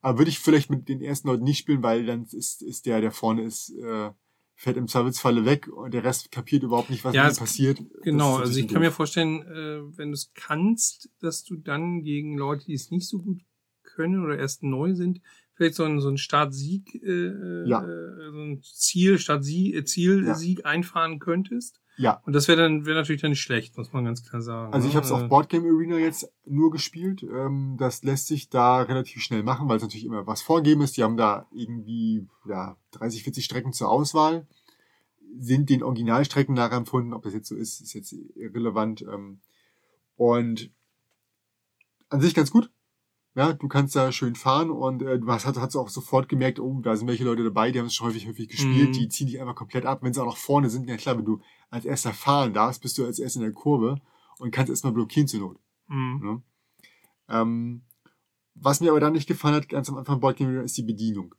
Aber 0.01 0.19
würde 0.19 0.31
ich 0.31 0.39
vielleicht 0.39 0.71
mit 0.71 0.89
den 0.89 1.03
ersten 1.03 1.29
Leuten 1.29 1.45
nicht 1.45 1.59
spielen, 1.59 1.83
weil 1.83 2.07
dann 2.07 2.25
ist, 2.25 2.63
ist 2.63 2.87
der, 2.87 3.01
der 3.01 3.11
vorne 3.11 3.43
ist, 3.43 3.71
äh, 3.71 4.11
fährt 4.55 4.77
im 4.77 4.89
Zweifelsfalle 4.89 5.45
weg 5.45 5.69
und 5.69 5.95
der 5.95 6.05
Rest 6.05 6.33
kapiert 6.33 6.63
überhaupt 6.63 6.91
nicht, 6.91 7.05
was 7.05 7.15
Ja, 7.15 7.33
passiert. 7.33 7.81
Genau, 8.03 8.37
also 8.37 8.59
ich 8.59 8.69
kann 8.69 8.81
mir 8.81 8.91
vorstellen, 8.91 9.43
äh, 9.43 9.97
wenn 9.97 10.09
du 10.09 10.15
es 10.15 10.33
kannst, 10.35 11.11
dass 11.21 11.45
du 11.45 11.57
dann 11.57 12.03
gegen 12.03 12.37
Leute, 12.37 12.67
die 12.67 12.75
es 12.75 12.91
nicht 12.91 13.09
so 13.09 13.19
gut 13.19 13.41
können 13.83 14.25
oder 14.25 14.39
erst 14.39 14.63
neu 14.63 14.95
sind, 14.95 15.21
vielleicht 15.55 15.75
so 15.75 15.85
ein, 15.85 16.01
so 16.01 16.09
ein 16.09 16.19
Start-Sieg, 16.19 16.95
äh, 17.03 17.69
Ja. 17.69 17.85
äh, 17.85 18.31
so 18.31 18.41
ein 18.41 18.63
Ziel, 18.63 19.19
Start-Sieg, 19.19 19.75
äh, 19.75 19.85
Ziel-Sieg 19.85 20.65
einfahren 20.65 21.19
könntest. 21.19 21.81
Ja. 21.99 22.23
Und 22.25 22.33
das 22.33 22.47
wäre 22.47 22.63
dann 22.63 22.87
wäre 22.87 22.97
natürlich 22.97 23.21
dann 23.21 23.31
nicht 23.31 23.41
schlecht, 23.41 23.77
muss 23.77 23.93
man 23.93 24.05
ganz 24.05 24.23
klar 24.23 24.41
sagen. 24.41 24.73
Also 24.73 24.87
ich 24.87 24.95
ne? 24.95 24.99
habe 24.99 25.07
es 25.07 25.13
auf 25.13 25.29
Boardgame 25.29 25.69
Arena 25.69 25.99
jetzt 25.99 26.33
nur 26.47 26.71
gespielt. 26.71 27.25
Ähm, 27.25 27.77
das 27.77 28.05
lässt 28.05 28.29
sich 28.29 28.49
da 28.49 28.83
relativ 28.83 29.21
schnell 29.21 29.43
machen, 29.43 29.69
weil 29.69 29.77
es 29.77 29.83
natürlich 29.83 30.07
immer 30.07 30.27
was 30.27 30.41
vorgeben 30.41 30.83
ist. 30.83 30.97
Die 30.97 31.03
haben 31.03 31.17
da 31.17 31.47
irgendwie 31.53 32.27
ja, 32.49 32.77
30, 32.93 33.25
40 33.25 33.45
Strecken 33.45 33.73
zur 33.73 33.91
Auswahl. 33.91 34.47
Sind 35.39 35.71
den 35.71 35.83
Originalstrecken 35.83 36.55
nachempfunden, 36.55 37.13
ob 37.13 37.25
das 37.25 37.35
jetzt 37.35 37.49
so 37.49 37.57
ist, 37.57 37.81
ist 37.81 37.95
jetzt 37.95 38.13
irrelevant. 38.37 39.03
Ähm, 39.03 39.41
und 40.17 40.71
an 42.11 42.21
sich 42.21 42.35
ganz 42.35 42.53
gut. 42.53 42.71
Ja, 43.39 43.53
du 43.53 43.69
kannst 43.69 43.95
da 43.95 44.11
schön 44.11 44.35
fahren 44.35 44.69
und 44.71 45.01
äh, 45.01 45.19
du 45.21 45.29
hast, 45.29 45.47
hast, 45.47 45.57
hast 45.61 45.77
auch 45.77 45.89
sofort 45.89 46.29
gemerkt, 46.29 46.59
oh, 46.59 46.81
da 46.83 46.97
sind 46.97 47.07
welche 47.07 47.23
Leute 47.23 47.45
dabei, 47.45 47.71
die 47.71 47.79
haben 47.79 47.87
es 47.87 47.95
schon 47.95 48.09
häufig, 48.09 48.27
häufig 48.27 48.49
gespielt, 48.49 48.89
Mhm. 48.89 48.93
die 48.93 49.09
ziehen 49.09 49.29
dich 49.29 49.41
einfach 49.41 49.55
komplett 49.55 49.87
ab, 49.87 50.01
wenn 50.03 50.13
sie 50.13 50.21
auch 50.21 50.27
noch 50.27 50.37
vorne 50.37 50.69
sind. 50.71 50.89
Ja 50.89 50.97
klar, 50.97 51.17
wenn 51.17 51.25
du 51.25 51.41
als 51.71 51.85
erster 51.85 52.13
fahren 52.13 52.53
darfst, 52.53 52.83
bist 52.83 52.99
du 52.99 53.05
als 53.05 53.21
erster 53.21 53.39
in 53.39 53.45
der 53.47 53.53
Kurve 53.53 54.01
und 54.41 54.51
kannst 54.51 54.71
erstmal 54.71 54.93
blockieren 54.93 55.29
zur 55.29 55.39
Not. 55.41 55.59
Mhm. 55.87 56.21
Ne? 56.25 56.43
Ähm, 57.29 57.83
was 58.55 58.81
mir 58.81 58.91
aber 58.91 58.99
dann 59.01 59.13
nicht 59.13 59.29
gefallen 59.29 59.55
hat, 59.55 59.69
ganz 59.69 59.89
am 59.89 59.97
Anfang 59.99 60.19
Boardgame 60.19 60.63
ist 60.63 60.77
die 60.77 60.83
Bedienung. 60.83 61.35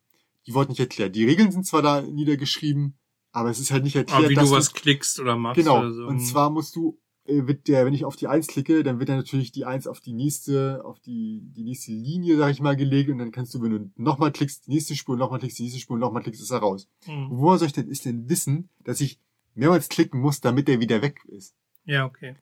Die 0.48 0.54
wurde 0.54 0.70
nicht 0.70 0.80
erklärt. 0.80 1.16
Die 1.18 1.26
Regeln 1.26 1.52
sind 1.52 1.66
zwar 1.66 1.82
da 1.82 2.02
niedergeschrieben, 2.02 2.98
aber 3.34 3.50
es 3.50 3.60
ist 3.60 3.72
halt 3.72 3.84
nicht 3.84 3.98
erklärt, 3.98 4.20
Aber 4.22 4.30
wie 4.30 4.36
du 4.36 4.50
was 4.52 4.74
klickst 4.74 5.20
oder 5.20 5.36
machst 5.36 5.58
Genau. 5.62 5.80
oder 5.80 5.92
so. 5.92 6.06
Und 6.08 6.22
zwar 6.22 6.50
musst 6.50 6.78
du, 6.78 6.98
wird 7.30 7.68
der, 7.68 7.86
wenn 7.86 7.94
ich 7.94 8.06
auf 8.06 8.16
die 8.16 8.28
Eins 8.28 8.48
klicke, 8.48 8.84
dann 8.84 9.00
wird 9.00 9.10
dann 9.10 9.18
natürlich 9.18 9.52
die 9.52 9.66
Eins 9.66 9.88
auf 9.88 10.00
die 10.00 10.14
nächste, 10.14 10.84
auf 10.84 11.00
die, 11.00 11.42
die 11.56 11.64
nächste 11.64 11.92
Linie, 11.92 12.38
sag 12.38 12.52
ich 12.52 12.60
mal, 12.62 12.76
gelegt 12.76 13.10
und 13.10 13.18
dann 13.20 13.32
kannst 13.32 13.54
du, 13.54 13.62
wenn 13.62 13.72
du 13.72 13.92
nochmal 13.96 14.32
klickst, 14.32 14.68
die 14.68 14.72
nächste 14.72 14.96
Spur, 14.96 15.16
nochmal 15.18 15.40
klickst, 15.40 15.60
die 15.60 15.64
nächste 15.64 15.80
Spur, 15.80 15.98
nochmal 15.98 16.24
klickst, 16.24 16.42
ist 16.42 16.52
er 16.52 16.60
raus. 16.60 16.88
Mhm. 17.08 17.28
Woher 17.30 17.58
soll 17.60 17.68
ich 17.68 17.74
denn, 17.74 17.88
ist 17.90 18.06
denn 18.06 18.30
wissen, 18.30 18.70
dass 18.84 19.02
ich 19.02 19.20
mehrmals 19.56 19.90
klicken 19.90 20.20
muss, 20.22 20.42
damit 20.42 20.68
der 20.68 20.80
wieder 20.80 21.02
weg 21.02 21.24
ist? 21.26 21.56
Ja, 21.86 22.06
okay. 22.06 22.36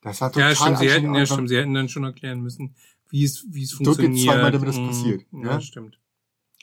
Das 0.00 0.20
war 0.20 0.30
total 0.32 0.50
Ja, 0.50 0.56
stimmt, 0.56 0.78
sie 0.78 0.90
hätten, 0.90 1.14
ja, 1.14 1.26
stimmt, 1.26 1.48
sie 1.48 1.56
hätten 1.56 1.74
dann 1.74 1.88
schon 1.88 2.04
erklären 2.04 2.40
müssen, 2.40 2.74
wie 3.10 3.24
es, 3.24 3.46
wie 3.50 3.62
es 3.62 3.70
Drücke 3.70 3.84
funktioniert. 3.86 4.24
zweimal, 4.24 4.52
damit 4.52 4.68
das 4.68 4.78
Mhm. 4.78 4.86
passiert, 4.86 5.26
Ja, 5.32 5.42
ja? 5.52 5.60
stimmt. 5.60 5.98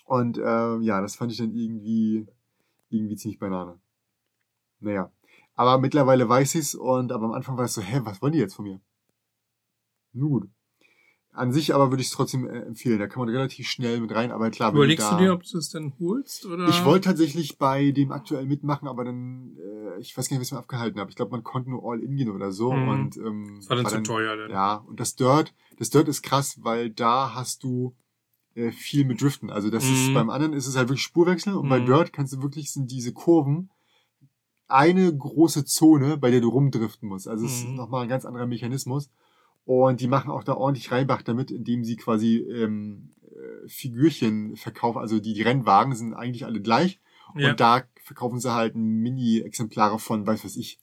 Und 0.06 0.38
ähm, 0.44 0.82
ja, 0.82 1.00
das 1.02 1.16
fand 1.16 1.32
ich 1.32 1.38
dann 1.38 1.56
irgendwie, 1.56 2.28
irgendwie 2.90 3.16
ziemlich 3.16 3.40
Banane. 3.40 3.80
Naja. 4.80 5.12
Aber 5.56 5.78
mittlerweile 5.78 6.28
weiß 6.28 6.56
ich's 6.56 6.76
und 6.76 7.12
aber 7.12 7.26
am 7.26 7.34
Anfang 7.34 7.58
war 7.58 7.66
es 7.66 7.74
so, 7.74 7.82
hä, 7.82 8.02
was 8.04 8.22
wollen 8.22 8.34
die 8.34 8.40
jetzt 8.40 8.56
von 8.56 8.66
mir? 8.66 8.80
Nun 10.14 10.30
gut. 10.30 10.50
An 11.34 11.54
sich 11.54 11.74
aber 11.74 11.92
würde 11.92 12.02
ich 12.02 12.08
es 12.10 12.14
trotzdem 12.14 12.46
äh, 12.46 12.60
empfehlen. 12.64 13.00
Da 13.00 13.08
kann 13.08 13.20
man 13.22 13.30
relativ 13.30 13.66
schnell 13.70 14.02
mit 14.02 14.14
rein, 14.14 14.32
aber 14.34 14.50
klar, 14.50 14.74
Überlegst 14.74 15.06
du, 15.08 15.12
du, 15.12 15.18
da, 15.18 15.22
dir, 15.24 15.34
ob 15.34 15.44
du 15.44 15.58
es 15.58 15.70
dann 15.70 15.94
holst? 15.98 16.46
Oder? 16.46 16.68
Ich 16.68 16.84
wollte 16.84 17.08
tatsächlich 17.08 17.58
bei 17.58 17.92
dem 17.92 18.12
aktuell 18.12 18.46
mitmachen, 18.46 18.88
aber 18.90 19.06
dann, 19.06 19.56
äh, 19.58 20.00
ich 20.02 20.18
weiß 20.18 20.28
gar 20.28 20.36
nicht, 20.36 20.42
was 20.42 20.48
ich 20.48 20.52
mir 20.54 20.60
abgehalten 20.60 21.00
habe. 21.00 21.10
Ich 21.10 21.16
glaube, 21.16 21.32
man 21.32 21.44
konnte 21.44 21.70
nur 21.70 21.90
All-In 21.90 22.18
gehen 22.18 22.32
oder 22.32 22.52
so. 22.52 22.74
Mhm. 22.74 22.88
Und, 22.90 23.18
ähm, 23.18 23.56
Das 23.60 23.70
war 23.70 23.78
dann 23.78 24.04
zu 24.06 24.12
teuer. 24.12 24.36
Dann. 24.36 24.52
Ja, 24.52 24.76
und 24.76 25.00
das 25.00 25.16
Dirt, 25.16 25.54
das 25.78 25.90
Dirt 25.90 26.10
ist 26.10 26.22
krass, 26.22 26.60
weil 26.64 26.90
da 26.90 27.34
hast 27.34 27.64
du 27.64 27.96
äh, 28.54 28.72
viel 28.72 29.06
mit 29.06 29.22
Driften. 29.22 29.50
Also 29.50 29.70
das 29.70 29.86
ist 29.86 30.10
Mhm. 30.10 30.14
beim 30.14 30.30
anderen 30.30 30.52
ist 30.52 30.68
es 30.68 30.76
halt 30.76 30.90
wirklich 30.90 31.04
Spurwechsel 31.04 31.54
und 31.54 31.70
bei 31.70 31.80
Mhm. 31.80 31.86
Dirt 31.86 32.12
kannst 32.12 32.34
du 32.34 32.42
wirklich 32.42 32.74
sind 32.74 32.92
diese 32.92 33.14
Kurven 33.14 33.70
eine 34.72 35.16
große 35.16 35.66
Zone, 35.66 36.18
bei 36.18 36.32
der 36.32 36.42
du 36.42 36.50
rumdriften 36.50 37.08
musst. 37.08 37.28
Also 37.28 37.46
es 37.46 37.60
ist 37.60 37.68
Mhm. 37.70 37.76
nochmal 37.76 38.04
ein 38.04 38.10
ganz 38.10 38.26
anderer 38.26 38.48
Mechanismus. 38.48 39.10
Und 39.64 40.02
die 40.02 40.08
machen 40.08 40.32
auch 40.32 40.44
da 40.44 40.56
ordentlich 40.56 40.92
Reibach 40.92 41.22
damit, 41.22 41.52
indem 41.52 41.84
sie 41.84 41.96
quasi 41.96 42.38
ähm, 42.38 43.12
äh, 43.24 43.68
Figürchen 43.68 44.56
verkaufen. 44.56 44.98
Also 45.00 45.20
die, 45.20 45.34
die 45.34 45.44
Rennwagen 45.44 45.96
sind 45.96 46.14
eigentlich 46.14 46.46
alle 46.46 46.62
gleich. 46.62 47.00
Ja. 47.36 47.52
Und 47.52 47.60
da 47.60 47.84
verkaufen 48.04 48.40
sie 48.40 48.54
halt 48.54 48.76
Mini-Exemplare 48.76 50.00
von, 50.00 50.26
weiß 50.26 50.44
was 50.44 50.58
ich, 50.58 50.80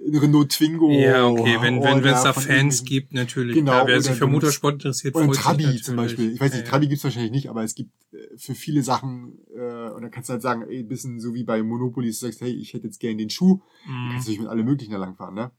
Renault 0.00 0.50
Twingo. 0.50 0.90
Ja, 0.90 1.26
okay, 1.26 1.56
wenn, 1.60 1.82
wenn, 1.82 2.04
wenn 2.04 2.14
es 2.14 2.22
da 2.22 2.32
Fans 2.32 2.84
gibt, 2.84 3.14
natürlich. 3.14 3.54
Genau, 3.54 3.72
Klar, 3.72 3.86
wer 3.86 4.00
sich 4.02 4.14
für 4.16 4.26
Motorsport 4.26 4.74
interessiert, 4.74 5.14
Oder 5.14 5.32
Trabi 5.32 5.80
zum 5.80 5.96
Beispiel. 5.96 6.32
Ich 6.32 6.40
weiß 6.40 6.52
nicht, 6.52 6.64
Ja, 6.64 6.70
Trabi 6.70 6.88
gibt's 6.88 7.04
wahrscheinlich 7.04 7.32
nicht, 7.32 7.48
aber 7.48 7.64
es 7.64 7.74
gibt 7.74 7.90
äh, 8.12 8.18
für 8.36 8.54
viele 8.54 8.82
Sachen, 8.82 9.38
äh, 9.56 9.90
und 9.90 10.02
dann 10.02 10.10
kannst 10.10 10.28
du 10.28 10.32
halt 10.32 10.42
sagen, 10.42 10.62
ey, 10.68 10.82
bisschen 10.82 11.20
so 11.20 11.32
wie 11.34 11.44
bei 11.44 11.62
Monopoly, 11.62 12.08
du 12.08 12.12
sagst, 12.12 12.40
hey, 12.42 12.52
ich 12.52 12.74
hätte 12.74 12.86
jetzt 12.86 13.00
gerne 13.00 13.16
den 13.16 13.30
Schuh, 13.30 13.60
ja. 13.86 14.10
kannst 14.12 14.16
Mhm. 14.16 14.24
du 14.24 14.30
dich 14.32 14.40
mit 14.40 14.48
alle 14.48 14.62
möglichen 14.64 14.92
da 14.92 14.98
langfahren, 14.98 15.34
ne? 15.34 15.50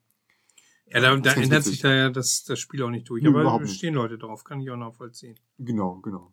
Ja, 0.88 1.00
da, 1.00 1.16
da 1.16 1.34
ändert 1.34 1.64
sich 1.64 1.80
da 1.80 1.92
ja 1.94 2.10
das, 2.12 2.44
das 2.44 2.60
Spiel 2.60 2.84
auch 2.84 2.92
nicht 2.92 3.10
durch. 3.10 3.24
Nö, 3.24 3.30
aber 3.36 3.66
stehen 3.68 3.96
Leute 3.96 4.20
drauf, 4.20 4.44
kann 4.44 4.60
ich 4.60 4.70
auch 4.70 4.78
nachvollziehen. 4.78 5.36
Genau, 5.58 5.96
genau. 5.96 6.32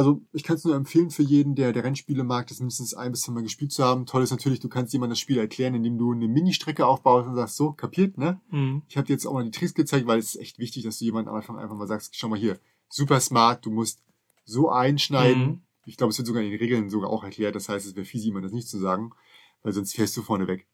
Also 0.00 0.22
ich 0.32 0.44
kann 0.44 0.56
es 0.56 0.64
nur 0.64 0.74
empfehlen 0.74 1.10
für 1.10 1.22
jeden, 1.22 1.54
der 1.54 1.74
der 1.74 1.84
Rennspiele 1.84 2.24
mag, 2.24 2.46
das 2.46 2.58
mindestens 2.58 2.94
ein 2.94 3.10
bis 3.10 3.20
zweimal 3.20 3.42
gespielt 3.42 3.70
zu 3.70 3.84
haben. 3.84 4.06
Toll 4.06 4.22
ist 4.22 4.30
natürlich, 4.30 4.58
du 4.58 4.70
kannst 4.70 4.94
jemandem 4.94 5.10
das 5.10 5.18
Spiel 5.18 5.36
erklären, 5.36 5.74
indem 5.74 5.98
du 5.98 6.12
eine 6.12 6.26
Mini-Strecke 6.26 6.86
aufbaust 6.86 7.28
und 7.28 7.34
sagst, 7.34 7.56
so, 7.56 7.72
kapiert, 7.72 8.16
ne? 8.16 8.40
Mhm. 8.50 8.80
Ich 8.88 8.96
habe 8.96 9.06
dir 9.06 9.12
jetzt 9.12 9.26
auch 9.26 9.34
mal 9.34 9.44
die 9.44 9.50
Tricks 9.50 9.74
gezeigt, 9.74 10.06
weil 10.06 10.18
es 10.18 10.36
ist 10.36 10.40
echt 10.40 10.58
wichtig, 10.58 10.84
dass 10.84 11.00
du 11.00 11.04
jemandem 11.04 11.34
am 11.34 11.36
Anfang 11.36 11.58
einfach 11.58 11.76
mal 11.76 11.86
sagst, 11.86 12.16
schau 12.16 12.28
mal 12.28 12.38
hier, 12.38 12.58
super 12.88 13.20
smart, 13.20 13.66
du 13.66 13.70
musst 13.70 14.02
so 14.46 14.70
einschneiden. 14.70 15.46
Mhm. 15.46 15.60
Ich 15.84 15.98
glaube, 15.98 16.12
es 16.12 16.18
wird 16.18 16.28
sogar 16.28 16.42
in 16.42 16.50
den 16.50 16.58
Regeln 16.58 16.88
sogar 16.88 17.10
auch 17.10 17.22
erklärt, 17.22 17.54
das 17.54 17.68
heißt, 17.68 17.86
es 17.86 17.94
wäre 17.94 18.06
fies, 18.06 18.24
jemand 18.24 18.46
das 18.46 18.52
nicht 18.52 18.68
zu 18.68 18.78
sagen, 18.78 19.10
weil 19.62 19.74
sonst 19.74 19.94
fährst 19.94 20.16
du 20.16 20.22
vorne 20.22 20.48
weg. 20.48 20.66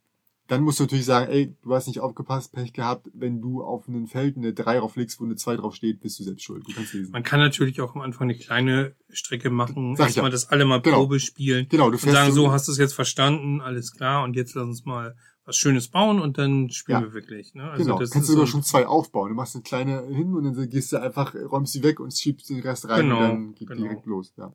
Dann 0.49 0.63
musst 0.63 0.79
du 0.79 0.85
natürlich 0.85 1.05
sagen, 1.05 1.31
ey, 1.31 1.57
du 1.63 1.75
hast 1.75 1.89
nicht 1.89 1.99
aufgepasst, 2.01 2.53
Pech 2.53 2.73
gehabt, 2.73 3.09
wenn 3.15 3.41
du 3.41 3.63
auf 3.65 3.89
einem 3.89 4.07
Feld 4.07 4.37
eine 4.37 4.53
3 4.53 4.79
drauflegst, 4.79 5.21
wo 5.21 5.25
eine 5.25 5.35
2 5.35 5.57
drauf 5.57 5.75
steht, 5.75 6.01
bist 6.01 6.21
du 6.21 6.25
selbst 6.25 6.45
schuld. 6.45 6.69
Du 6.69 6.73
kannst 6.73 6.95
lesen. 6.95 7.11
Man 7.11 7.25
kann 7.25 7.41
natürlich 7.41 7.81
auch 7.81 7.95
am 7.97 8.01
Anfang 8.01 8.29
eine 8.31 8.39
kleine 8.39 8.95
Strecke 9.11 9.51
machen, 9.51 9.97
Sag 9.97 10.07
erstmal 10.07 10.27
ja. 10.27 10.31
das 10.31 10.49
alle 10.49 10.65
mal 10.65 10.81
Genau. 10.81 10.99
Probe 10.99 11.19
spielen 11.19 11.67
Genau, 11.69 11.91
du 11.91 11.97
und 11.97 12.01
sagen, 12.13 12.33
so 12.33 12.53
hast 12.53 12.69
du 12.69 12.73
es 12.73 12.79
jetzt 12.79 12.93
verstanden, 12.95 13.61
alles 13.61 13.93
klar, 13.93 14.23
und 14.23 14.37
jetzt 14.37 14.55
lass 14.55 14.65
uns 14.67 14.85
mal 14.85 15.17
was 15.45 15.57
Schönes 15.57 15.89
bauen 15.89 16.21
und 16.21 16.39
dann 16.39 16.71
spielen 16.71 16.99
Ja. 17.01 17.05
wir 17.07 17.13
wirklich. 17.15 17.55
Ne? 17.55 17.71
Also 17.71 17.85
Genau, 17.85 17.99
das 17.99 18.11
kannst 18.11 18.29
du 18.29 18.33
sogar 18.33 18.47
so- 18.47 18.53
schon 18.53 18.63
zwei 18.65 18.87
aufbauen. 18.87 19.29
Du 19.31 19.35
machst 19.37 19.55
eine 19.55 19.63
kleine 19.63 20.05
hin 20.07 20.35
und 20.35 20.43
dann 20.45 20.69
gehst 20.69 20.93
du 20.93 20.97
einfach, 21.01 21.35
räumst 21.35 21.73
sie 21.73 21.83
weg 21.85 21.99
und 22.01 22.13
schiebst 22.17 22.51
den 22.51 22.61
Rest 22.61 22.89
rein 22.89 23.03
Genau, 23.03 23.17
und 23.19 23.23
dann 23.23 23.55
geht 23.55 23.69
genau. 23.69 23.83
direkt 23.83 24.07
los. 24.07 24.33
Ja. 24.37 24.53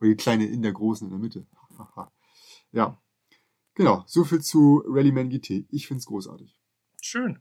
Oder 0.00 0.10
die 0.10 0.16
kleine 0.16 0.46
in 0.46 0.62
der 0.62 0.72
großen 0.72 1.06
in 1.08 1.10
der 1.12 1.18
Mitte. 1.20 1.46
ja. 2.72 2.96
Genau, 3.78 4.02
so 4.08 4.24
viel 4.24 4.40
zu 4.40 4.82
Rallyman 4.88 5.30
GT. 5.30 5.64
Ich 5.70 5.86
find's 5.86 6.06
großartig. 6.06 6.58
Schön. 7.00 7.38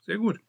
Sehr 0.00 0.16
gut. 0.16 0.40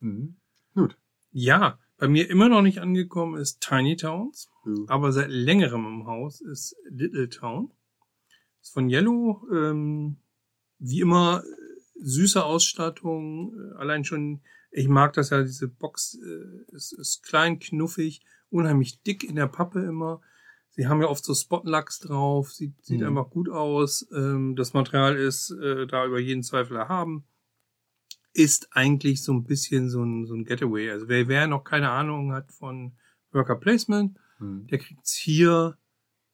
Mhm. 0.00 0.36
Gut. 0.74 0.98
Ja, 1.32 1.78
bei 1.96 2.06
mir 2.06 2.28
immer 2.28 2.50
noch 2.50 2.60
nicht 2.60 2.80
angekommen 2.80 3.40
ist 3.40 3.62
Tiny 3.62 3.96
Towns, 3.96 4.50
So. 4.62 4.84
aber 4.88 5.10
seit 5.10 5.30
längerem 5.30 5.86
im 5.86 6.06
Haus 6.06 6.42
ist 6.42 6.76
Little 6.90 7.30
Town. 7.30 7.70
Ist 8.60 8.74
von 8.74 8.90
Yellow, 8.90 9.48
ähm, 9.50 10.18
wie 10.78 11.00
immer 11.00 11.42
äh, 11.42 12.00
süße 12.00 12.44
Ausstattung, 12.44 13.54
äh, 13.58 13.76
allein 13.76 14.04
schon, 14.04 14.42
ich 14.70 14.88
mag 14.88 15.14
das 15.14 15.30
ja, 15.30 15.42
diese 15.42 15.68
Box 15.68 16.18
äh, 16.22 16.74
ist, 16.76 16.92
ist 16.92 17.22
klein, 17.22 17.58
knuffig, 17.58 18.20
unheimlich 18.50 19.00
dick 19.02 19.24
in 19.24 19.36
der 19.36 19.46
Pappe 19.48 19.80
immer. 19.80 20.20
Sie 20.76 20.88
haben 20.88 21.00
ja 21.00 21.08
oft 21.08 21.24
so 21.24 21.34
Spotlachs 21.34 22.00
drauf, 22.00 22.52
sieht, 22.52 22.84
sieht 22.84 23.00
Mhm. 23.00 23.06
einfach 23.06 23.30
gut 23.30 23.48
aus. 23.48 24.06
Ähm, 24.14 24.56
das 24.56 24.72
Material 24.72 25.16
ist 25.16 25.50
äh, 25.50 25.86
da 25.86 26.04
über 26.04 26.18
jeden 26.18 26.42
Zweifel 26.42 26.76
erhaben. 26.76 27.24
Ist 28.32 28.68
eigentlich 28.72 29.22
so 29.22 29.32
ein 29.32 29.44
bisschen 29.44 29.88
so 29.88 30.02
ein, 30.02 30.26
so 30.26 30.34
ein 30.34 30.44
Getaway. 30.44 30.90
Also 30.90 31.06
wer, 31.08 31.28
wer 31.28 31.46
noch 31.46 31.62
keine 31.62 31.90
Ahnung 31.90 32.32
hat 32.32 32.50
von 32.52 32.96
Worker 33.32 33.56
Placement, 33.56 34.18
Mhm. 34.40 34.66
der 34.66 34.78
kriegt's 34.78 35.14
hier 35.14 35.78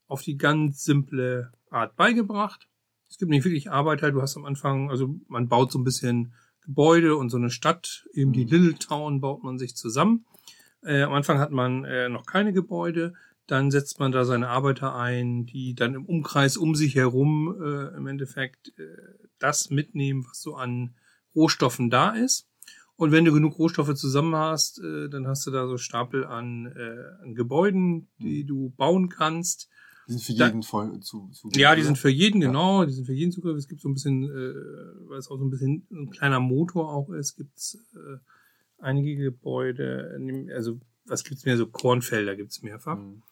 auf 0.07 0.23
die 0.23 0.39
ganz 0.39 0.83
simple 0.85 1.53
Art 1.69 1.97
beigebracht. 1.97 2.67
Es 3.11 3.19
gibt 3.19 3.31
nicht 3.31 3.45
wirklich 3.45 3.71
Arbeiter. 3.71 4.11
Du 4.11 4.23
hast 4.23 4.37
am 4.39 4.47
Anfang, 4.47 4.89
also 4.89 5.17
man 5.29 5.49
baut 5.49 5.71
so 5.71 5.79
ein 5.79 5.85
bisschen 5.85 6.33
Gebäude 6.63 7.17
und 7.17 7.29
so 7.29 7.37
eine 7.37 7.51
Stadt, 7.51 8.07
eben 8.15 8.33
die 8.33 8.45
Mhm. 8.47 8.51
Little 8.51 8.75
Town 8.79 9.21
baut 9.21 9.43
man 9.43 9.59
sich 9.59 9.77
zusammen. 9.77 10.25
Äh, 10.83 11.03
am 11.03 11.13
Anfang 11.13 11.39
hat 11.39 11.51
man 11.51 11.85
äh, 11.85 12.09
noch 12.09 12.25
keine 12.25 12.55
Gebäude. 12.55 13.13
Dann 13.51 13.71
setzt 13.73 13.99
man 13.99 14.13
da 14.13 14.25
seine 14.25 14.49
Arbeiter 14.49 14.95
ein, 14.95 15.45
die 15.45 15.75
dann 15.75 15.95
im 15.95 16.07
Umkreis 16.07 16.57
um 16.57 16.75
sich 16.77 16.95
herum 16.95 17.57
äh, 17.61 17.97
im 17.97 18.07
Endeffekt 18.07 18.69
äh, 18.79 18.83
das 19.41 19.71
mitnehmen, 19.71 20.25
was 20.29 20.41
so 20.41 20.55
an 20.55 20.95
Rohstoffen 21.35 21.91
da 21.91 22.11
ist. 22.11 22.47
Und 22.95 23.11
wenn 23.11 23.25
du 23.25 23.33
genug 23.33 23.59
Rohstoffe 23.59 23.95
zusammen 23.95 24.37
hast, 24.37 24.79
äh, 24.81 25.09
dann 25.09 25.27
hast 25.27 25.47
du 25.47 25.51
da 25.51 25.67
so 25.67 25.79
Stapel 25.79 26.25
an, 26.25 26.67
äh, 26.67 27.23
an 27.25 27.35
Gebäuden, 27.35 28.09
die 28.19 28.45
du 28.45 28.71
bauen 28.77 29.09
kannst. 29.09 29.69
Die 30.07 30.13
sind 30.13 30.23
für 30.23 30.35
Da- 30.35 30.47
jeden 30.47 30.63
voll 30.63 31.01
zu, 31.01 31.29
zu 31.33 31.49
Ja, 31.57 31.75
die 31.75 31.83
sind 31.83 31.99
für 31.99 32.09
jeden, 32.11 32.41
Ja. 32.43 32.49
genau, 32.49 32.85
die 32.85 32.93
sind 32.93 33.07
für 33.07 33.15
jeden 33.15 33.33
Zugriff. 33.33 33.57
Es 33.57 33.67
gibt 33.69 33.81
so 33.81 33.89
ein 33.89 33.95
bisschen, 33.95 34.25
äh, 34.25 35.09
weil 35.09 35.19
es 35.19 35.29
auch 35.29 35.39
so 35.39 35.45
ein 35.45 35.51
bisschen 35.51 35.87
ein 35.91 36.11
kleiner 36.11 36.39
Motor 36.41 36.93
auch 36.93 37.11
ist, 37.11 37.37
gibt's 37.37 37.79
äh, 37.95 38.19
einige 38.79 39.17
Gebäude, 39.17 40.17
also 40.55 40.79
was 41.11 41.25
gibt's 41.25 41.45
mehr, 41.45 41.57
so 41.57 41.67
Kornfelder 41.67 42.37
gibt's 42.37 42.63
mehrfach. 42.63 42.99
Mhm. 42.99 43.23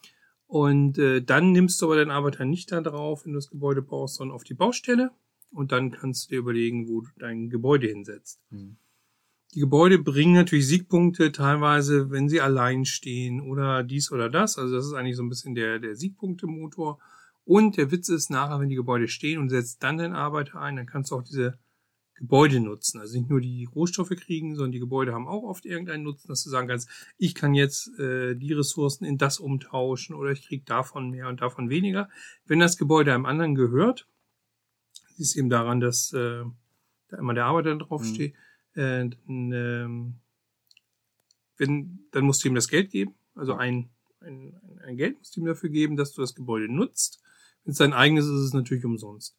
Und 0.46 0.98
äh, 0.98 1.22
dann 1.22 1.52
nimmst 1.52 1.80
du 1.80 1.86
aber 1.86 1.96
deinen 1.96 2.10
Arbeiter 2.10 2.44
nicht 2.44 2.72
da 2.72 2.80
drauf, 2.80 3.24
wenn 3.24 3.32
du 3.32 3.38
das 3.38 3.50
Gebäude 3.50 3.82
baust, 3.82 4.16
sondern 4.16 4.34
auf 4.34 4.44
die 4.44 4.54
Baustelle. 4.54 5.10
Und 5.50 5.72
dann 5.72 5.90
kannst 5.90 6.26
du 6.26 6.34
dir 6.34 6.38
überlegen, 6.38 6.88
wo 6.88 7.02
du 7.02 7.08
dein 7.18 7.50
Gebäude 7.50 7.86
hinsetzt. 7.86 8.40
Mhm. 8.50 8.76
Die 9.54 9.60
Gebäude 9.60 9.98
bringen 9.98 10.34
natürlich 10.34 10.66
Siegpunkte 10.66 11.32
teilweise, 11.32 12.10
wenn 12.10 12.28
sie 12.28 12.40
allein 12.40 12.84
stehen 12.84 13.40
oder 13.40 13.82
dies 13.82 14.12
oder 14.12 14.28
das. 14.28 14.58
Also 14.58 14.74
das 14.74 14.86
ist 14.86 14.92
eigentlich 14.92 15.16
so 15.16 15.22
ein 15.22 15.30
bisschen 15.30 15.54
der, 15.54 15.78
der 15.78 15.96
Siegpunktemotor. 15.96 16.98
Und 17.44 17.78
der 17.78 17.90
Witz 17.90 18.10
ist 18.10 18.30
nachher, 18.30 18.60
wenn 18.60 18.68
die 18.68 18.74
Gebäude 18.74 19.08
stehen 19.08 19.38
und 19.38 19.48
setzt 19.48 19.82
dann 19.82 19.96
den 19.96 20.12
Arbeiter 20.12 20.60
ein, 20.60 20.76
dann 20.76 20.86
kannst 20.86 21.10
du 21.10 21.16
auch 21.16 21.22
diese 21.22 21.58
Gebäude 22.18 22.60
nutzen. 22.60 23.00
Also 23.00 23.16
nicht 23.16 23.30
nur 23.30 23.40
die 23.40 23.64
Rohstoffe 23.64 24.10
kriegen, 24.10 24.54
sondern 24.56 24.72
die 24.72 24.80
Gebäude 24.80 25.12
haben 25.14 25.28
auch 25.28 25.44
oft 25.44 25.64
irgendeinen 25.64 26.02
Nutzen, 26.02 26.28
dass 26.28 26.42
du 26.44 26.50
sagen 26.50 26.68
kannst, 26.68 26.88
ich 27.16 27.34
kann 27.34 27.54
jetzt 27.54 27.96
äh, 27.98 28.34
die 28.34 28.52
Ressourcen 28.52 29.04
in 29.04 29.18
das 29.18 29.38
umtauschen 29.38 30.14
oder 30.14 30.30
ich 30.32 30.46
krieg 30.46 30.66
davon 30.66 31.10
mehr 31.10 31.28
und 31.28 31.40
davon 31.40 31.70
weniger. 31.70 32.08
Wenn 32.44 32.58
das 32.58 32.76
Gebäude 32.76 33.14
einem 33.14 33.26
anderen 33.26 33.54
gehört, 33.54 34.06
du 35.16 35.38
eben 35.38 35.48
daran, 35.50 35.80
dass 35.80 36.12
äh, 36.12 36.44
da 37.08 37.16
immer 37.16 37.34
der 37.34 37.46
Arbeiter 37.46 37.74
drauf 37.76 38.02
Mhm. 38.02 38.06
äh, 38.74 39.08
dann, 39.26 39.52
ähm, 39.52 40.14
wenn, 41.56 42.00
dann 42.12 42.24
musst 42.24 42.44
du 42.44 42.48
ihm 42.48 42.54
das 42.54 42.68
Geld 42.68 42.90
geben, 42.90 43.14
also 43.34 43.54
ein, 43.54 43.90
ein, 44.20 44.54
ein- 44.62 44.80
ein 44.84 44.96
Geld 44.96 45.18
musst 45.18 45.36
du 45.36 45.40
ihm 45.40 45.46
dafür 45.46 45.70
geben, 45.70 45.96
dass 45.96 46.12
du 46.12 46.20
das 46.20 46.34
Gebäude 46.34 46.72
nutzt. 46.72 47.20
Wenn 47.64 47.72
es 47.72 47.78
dein 47.78 47.92
eigenes 47.92 48.26
ist, 48.26 48.32
ist 48.32 48.40
es 48.46 48.52
natürlich 48.54 48.84
umsonst. 48.84 49.36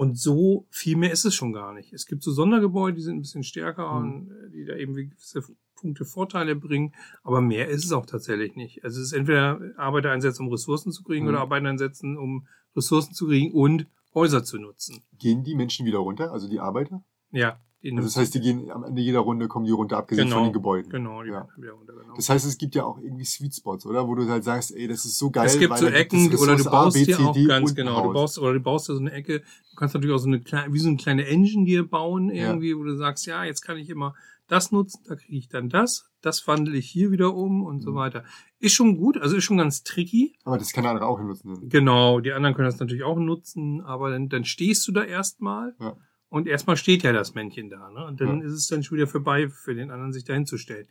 Und 0.00 0.16
so 0.18 0.66
viel 0.70 0.96
mehr 0.96 1.12
ist 1.12 1.26
es 1.26 1.34
schon 1.34 1.52
gar 1.52 1.74
nicht. 1.74 1.92
Es 1.92 2.06
gibt 2.06 2.22
so 2.22 2.32
Sondergebäude, 2.32 2.96
die 2.96 3.02
sind 3.02 3.16
ein 3.16 3.20
bisschen 3.20 3.42
stärker 3.42 3.92
Mhm. 3.92 3.98
und 4.12 4.30
äh, 4.30 4.50
die 4.50 4.64
da 4.64 4.74
eben 4.74 4.94
gewisse 4.94 5.42
Punkte 5.76 6.06
Vorteile 6.06 6.56
bringen, 6.56 6.94
aber 7.22 7.42
mehr 7.42 7.68
ist 7.68 7.84
es 7.84 7.92
auch 7.92 8.06
tatsächlich 8.06 8.56
nicht. 8.56 8.82
Also 8.82 8.98
es 8.98 9.08
ist 9.08 9.12
entweder 9.12 9.60
Arbeiter 9.76 10.10
einsetzen, 10.10 10.46
um 10.46 10.52
Ressourcen 10.52 10.90
zu 10.90 11.02
kriegen, 11.02 11.24
Mhm. 11.26 11.32
oder 11.32 11.40
Arbeiter 11.40 11.68
einsetzen, 11.68 12.16
um 12.16 12.46
Ressourcen 12.74 13.12
zu 13.12 13.26
kriegen 13.26 13.52
und 13.52 13.86
Häuser 14.14 14.42
zu 14.42 14.58
nutzen. 14.58 15.02
Gehen 15.18 15.44
die 15.44 15.54
Menschen 15.54 15.84
wieder 15.84 15.98
runter, 15.98 16.32
also 16.32 16.48
die 16.48 16.60
Arbeiter? 16.60 17.04
Ja. 17.30 17.60
Also 17.82 18.02
das 18.02 18.16
heißt, 18.16 18.34
die 18.34 18.40
gehen 18.40 18.70
am 18.70 18.84
Ende 18.84 19.00
jeder 19.00 19.20
Runde 19.20 19.48
kommen 19.48 19.64
die 19.64 19.70
runter, 19.72 19.96
abgesehen 19.96 20.26
Genau, 20.26 20.36
von 20.36 20.44
den 20.48 20.52
Gebäuden. 20.52 20.90
Genau, 20.90 21.22
die 21.22 21.30
Ja. 21.30 21.48
wieder 21.56 21.72
runtergenommen. 21.72 22.14
Das 22.16 22.28
heißt, 22.28 22.44
es 22.46 22.58
gibt 22.58 22.74
ja 22.74 22.84
auch 22.84 22.98
irgendwie 22.98 23.24
Sweet 23.24 23.54
Spots, 23.54 23.86
oder? 23.86 24.06
Wo 24.06 24.14
du 24.14 24.28
halt 24.28 24.44
sagst, 24.44 24.74
ey, 24.76 24.86
das 24.86 25.04
ist 25.06 25.16
so 25.16 25.30
geil. 25.30 25.46
es 25.46 25.58
gibt 25.58 25.70
weil 25.70 25.78
so 25.78 25.84
da 25.86 25.90
gibt 25.92 26.12
Ecken 26.12 26.26
oder 26.26 26.36
du 26.36 26.40
Ressource 26.52 26.66
A, 26.66 26.70
baust 26.70 26.94
B, 26.96 27.04
dir 27.06 27.16
C, 27.16 27.22
auch 27.24 27.32
D 27.32 27.44
ganz 27.46 27.74
genau, 27.74 28.02
du 28.08 28.12
baust 28.12 28.38
oder 28.38 28.52
du 28.52 28.60
baust 28.60 28.88
dir 28.88 28.94
so 28.94 29.00
eine 29.00 29.12
Ecke. 29.12 29.40
Du 29.40 29.76
kannst 29.76 29.94
natürlich 29.94 30.14
auch 30.14 30.18
so 30.18 30.26
eine 30.28 30.40
kleine, 30.40 30.72
wie 30.74 30.78
so 30.78 30.88
eine 30.88 30.96
kleine 30.98 31.26
Engine 31.26 31.64
dir 31.64 31.88
bauen 31.88 32.28
irgendwie, 32.30 32.76
wo 32.76 32.82
du 32.82 32.96
sagst, 32.96 33.24
ja, 33.26 33.44
jetzt 33.44 33.62
kann 33.62 33.78
ich 33.78 33.88
immer 33.88 34.14
das 34.46 34.72
nutzen, 34.72 35.04
da 35.06 35.14
kriege 35.14 35.36
ich 35.38 35.48
dann 35.48 35.68
das, 35.68 36.10
das 36.22 36.46
wandle 36.48 36.76
ich 36.76 36.90
hier 36.90 37.12
wieder 37.12 37.34
um 37.34 37.62
und 37.62 37.80
so 37.82 37.92
Mhm. 37.92 37.94
weiter. 37.94 38.24
Ist 38.58 38.74
schon 38.74 38.96
gut, 38.98 39.16
also 39.16 39.36
ist 39.36 39.44
schon 39.44 39.58
ganz 39.58 39.84
tricky. 39.84 40.34
Aber 40.44 40.58
das 40.58 40.72
kann 40.72 40.82
der 40.82 40.90
andere 40.90 41.06
auch 41.06 41.20
nutzen. 41.20 41.68
Genau, 41.68 42.18
die 42.20 42.32
anderen 42.32 42.56
können 42.56 42.66
das 42.68 42.80
natürlich 42.80 43.04
auch 43.04 43.16
nutzen, 43.16 43.80
aber 43.80 44.10
dann, 44.10 44.28
dann 44.28 44.44
stehst 44.44 44.86
du 44.88 44.92
da 44.92 45.04
erstmal 45.04 45.74
Ja. 45.78 45.96
Und 46.30 46.46
erstmal 46.46 46.76
steht 46.76 47.02
ja 47.02 47.12
das 47.12 47.34
Männchen 47.34 47.68
da, 47.70 47.90
ne? 47.90 48.06
Und 48.06 48.20
dann 48.20 48.40
Ja. 48.40 48.46
ist 48.46 48.52
es 48.52 48.68
dann 48.68 48.82
schon 48.84 48.96
wieder 48.96 49.08
vorbei 49.08 49.48
für 49.48 49.74
den 49.74 49.90
anderen, 49.90 50.12
sich 50.12 50.24
dahin 50.24 50.46
zu 50.46 50.58
stellen. 50.58 50.86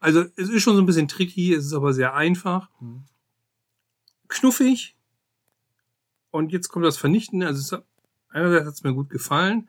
Also 0.00 0.24
es 0.36 0.48
ist 0.48 0.62
schon 0.62 0.76
so 0.76 0.82
ein 0.82 0.86
bisschen 0.86 1.08
tricky, 1.08 1.52
es 1.52 1.66
ist 1.66 1.72
aber 1.74 1.92
sehr 1.92 2.14
einfach. 2.14 2.70
Mhm. 2.80 3.04
Knuffig. 4.28 4.96
Und 6.30 6.52
jetzt 6.52 6.68
kommt 6.68 6.84
das 6.84 6.96
Vernichtende. 6.96 7.46
Also 7.46 7.60
es 7.60 7.72
hat, 7.72 7.84
einerseits 8.28 8.66
hat 8.66 8.74
es 8.74 8.82
mir 8.84 8.94
gut 8.94 9.10
gefallen. 9.10 9.68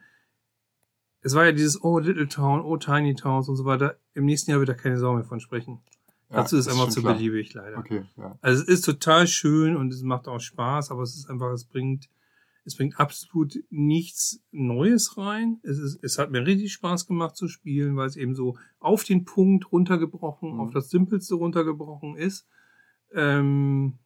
Es 1.22 1.34
war 1.34 1.46
ja 1.46 1.52
dieses 1.52 1.84
Oh 1.84 1.98
Little 2.00 2.28
Town, 2.28 2.62
Oh 2.62 2.78
Tiny 2.78 3.16
Towns 3.16 3.50
und 3.50 3.56
so 3.56 3.66
weiter. 3.66 3.98
Im 4.14 4.26
nächsten 4.26 4.52
Jahr 4.52 4.60
wird 4.60 4.70
da 4.70 4.74
keine 4.76 4.98
Sau 5.00 5.14
mehr 5.16 5.24
von 5.24 5.40
sprechen. 5.40 5.80
Ja, 6.30 6.38
Dazu 6.38 6.58
ist 6.58 6.68
das 6.68 6.74
einfach 6.76 6.90
zu 6.90 7.02
klar. 7.02 7.14
beliebig 7.16 7.54
leider. 7.54 7.78
Okay, 7.80 8.06
ja. 8.18 8.38
Also 8.42 8.62
es 8.64 8.68
ist 8.68 8.82
total 8.86 9.28
schön 9.28 9.76
und 9.76 9.92
es 9.94 10.02
macht 10.04 10.28
auch 10.28 10.40
Spaß, 10.40 10.92
aber 10.92 11.04
es 11.04 11.16
ist 11.16 11.30
einfach, 11.30 11.52
es 11.52 11.66
bringt, 11.66 12.10
es 12.66 12.76
bringt 12.76 13.00
absolut 13.00 13.54
nichts 13.70 14.42
Neues 14.52 15.18
rein. 15.18 15.60
Es 15.64 15.78
ist, 15.78 16.04
es 16.04 16.18
hat 16.18 16.32
mir 16.32 16.46
richtig 16.46 16.74
Spaß 16.74 17.06
gemacht 17.06 17.36
zu 17.36 17.48
spielen, 17.48 17.96
weil 17.96 18.08
es 18.08 18.16
eben 18.16 18.34
so 18.36 18.58
auf 18.80 19.04
den 19.04 19.24
Punkt 19.24 19.72
runtergebrochen, 19.72 20.54
Mhm. 20.56 20.60
auf 20.60 20.72
das 20.72 20.90
Simpelste 20.90 21.36
runtergebrochen 21.36 22.16
ist. 22.18 22.48
Ähm, 23.14 24.00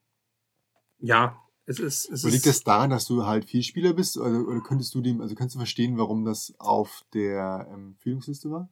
ja, 0.99 1.41
es 1.65 1.79
ist, 1.79 2.09
es 2.09 2.23
liegt 2.23 2.45
das 2.45 2.63
daran, 2.63 2.89
dass 2.89 3.05
du 3.05 3.25
halt 3.25 3.45
Vielspieler 3.45 3.93
bist? 3.93 4.17
Oder, 4.17 4.45
oder 4.47 4.61
könntest 4.61 4.93
du 4.93 5.01
dem, 5.01 5.21
also 5.21 5.35
kannst 5.35 5.55
du 5.55 5.59
verstehen, 5.59 5.97
warum 5.97 6.25
das 6.25 6.53
auf 6.57 7.05
der 7.13 7.67
ähm, 7.71 7.91
Empfehlungsliste 7.91 8.49
war? 8.51 8.69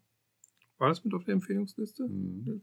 War 0.79 0.89
das 0.89 1.03
mit 1.03 1.13
auf 1.13 1.23
der 1.23 1.33
Empfehlungsliste? 1.33 2.07
Mhm. 2.07 2.59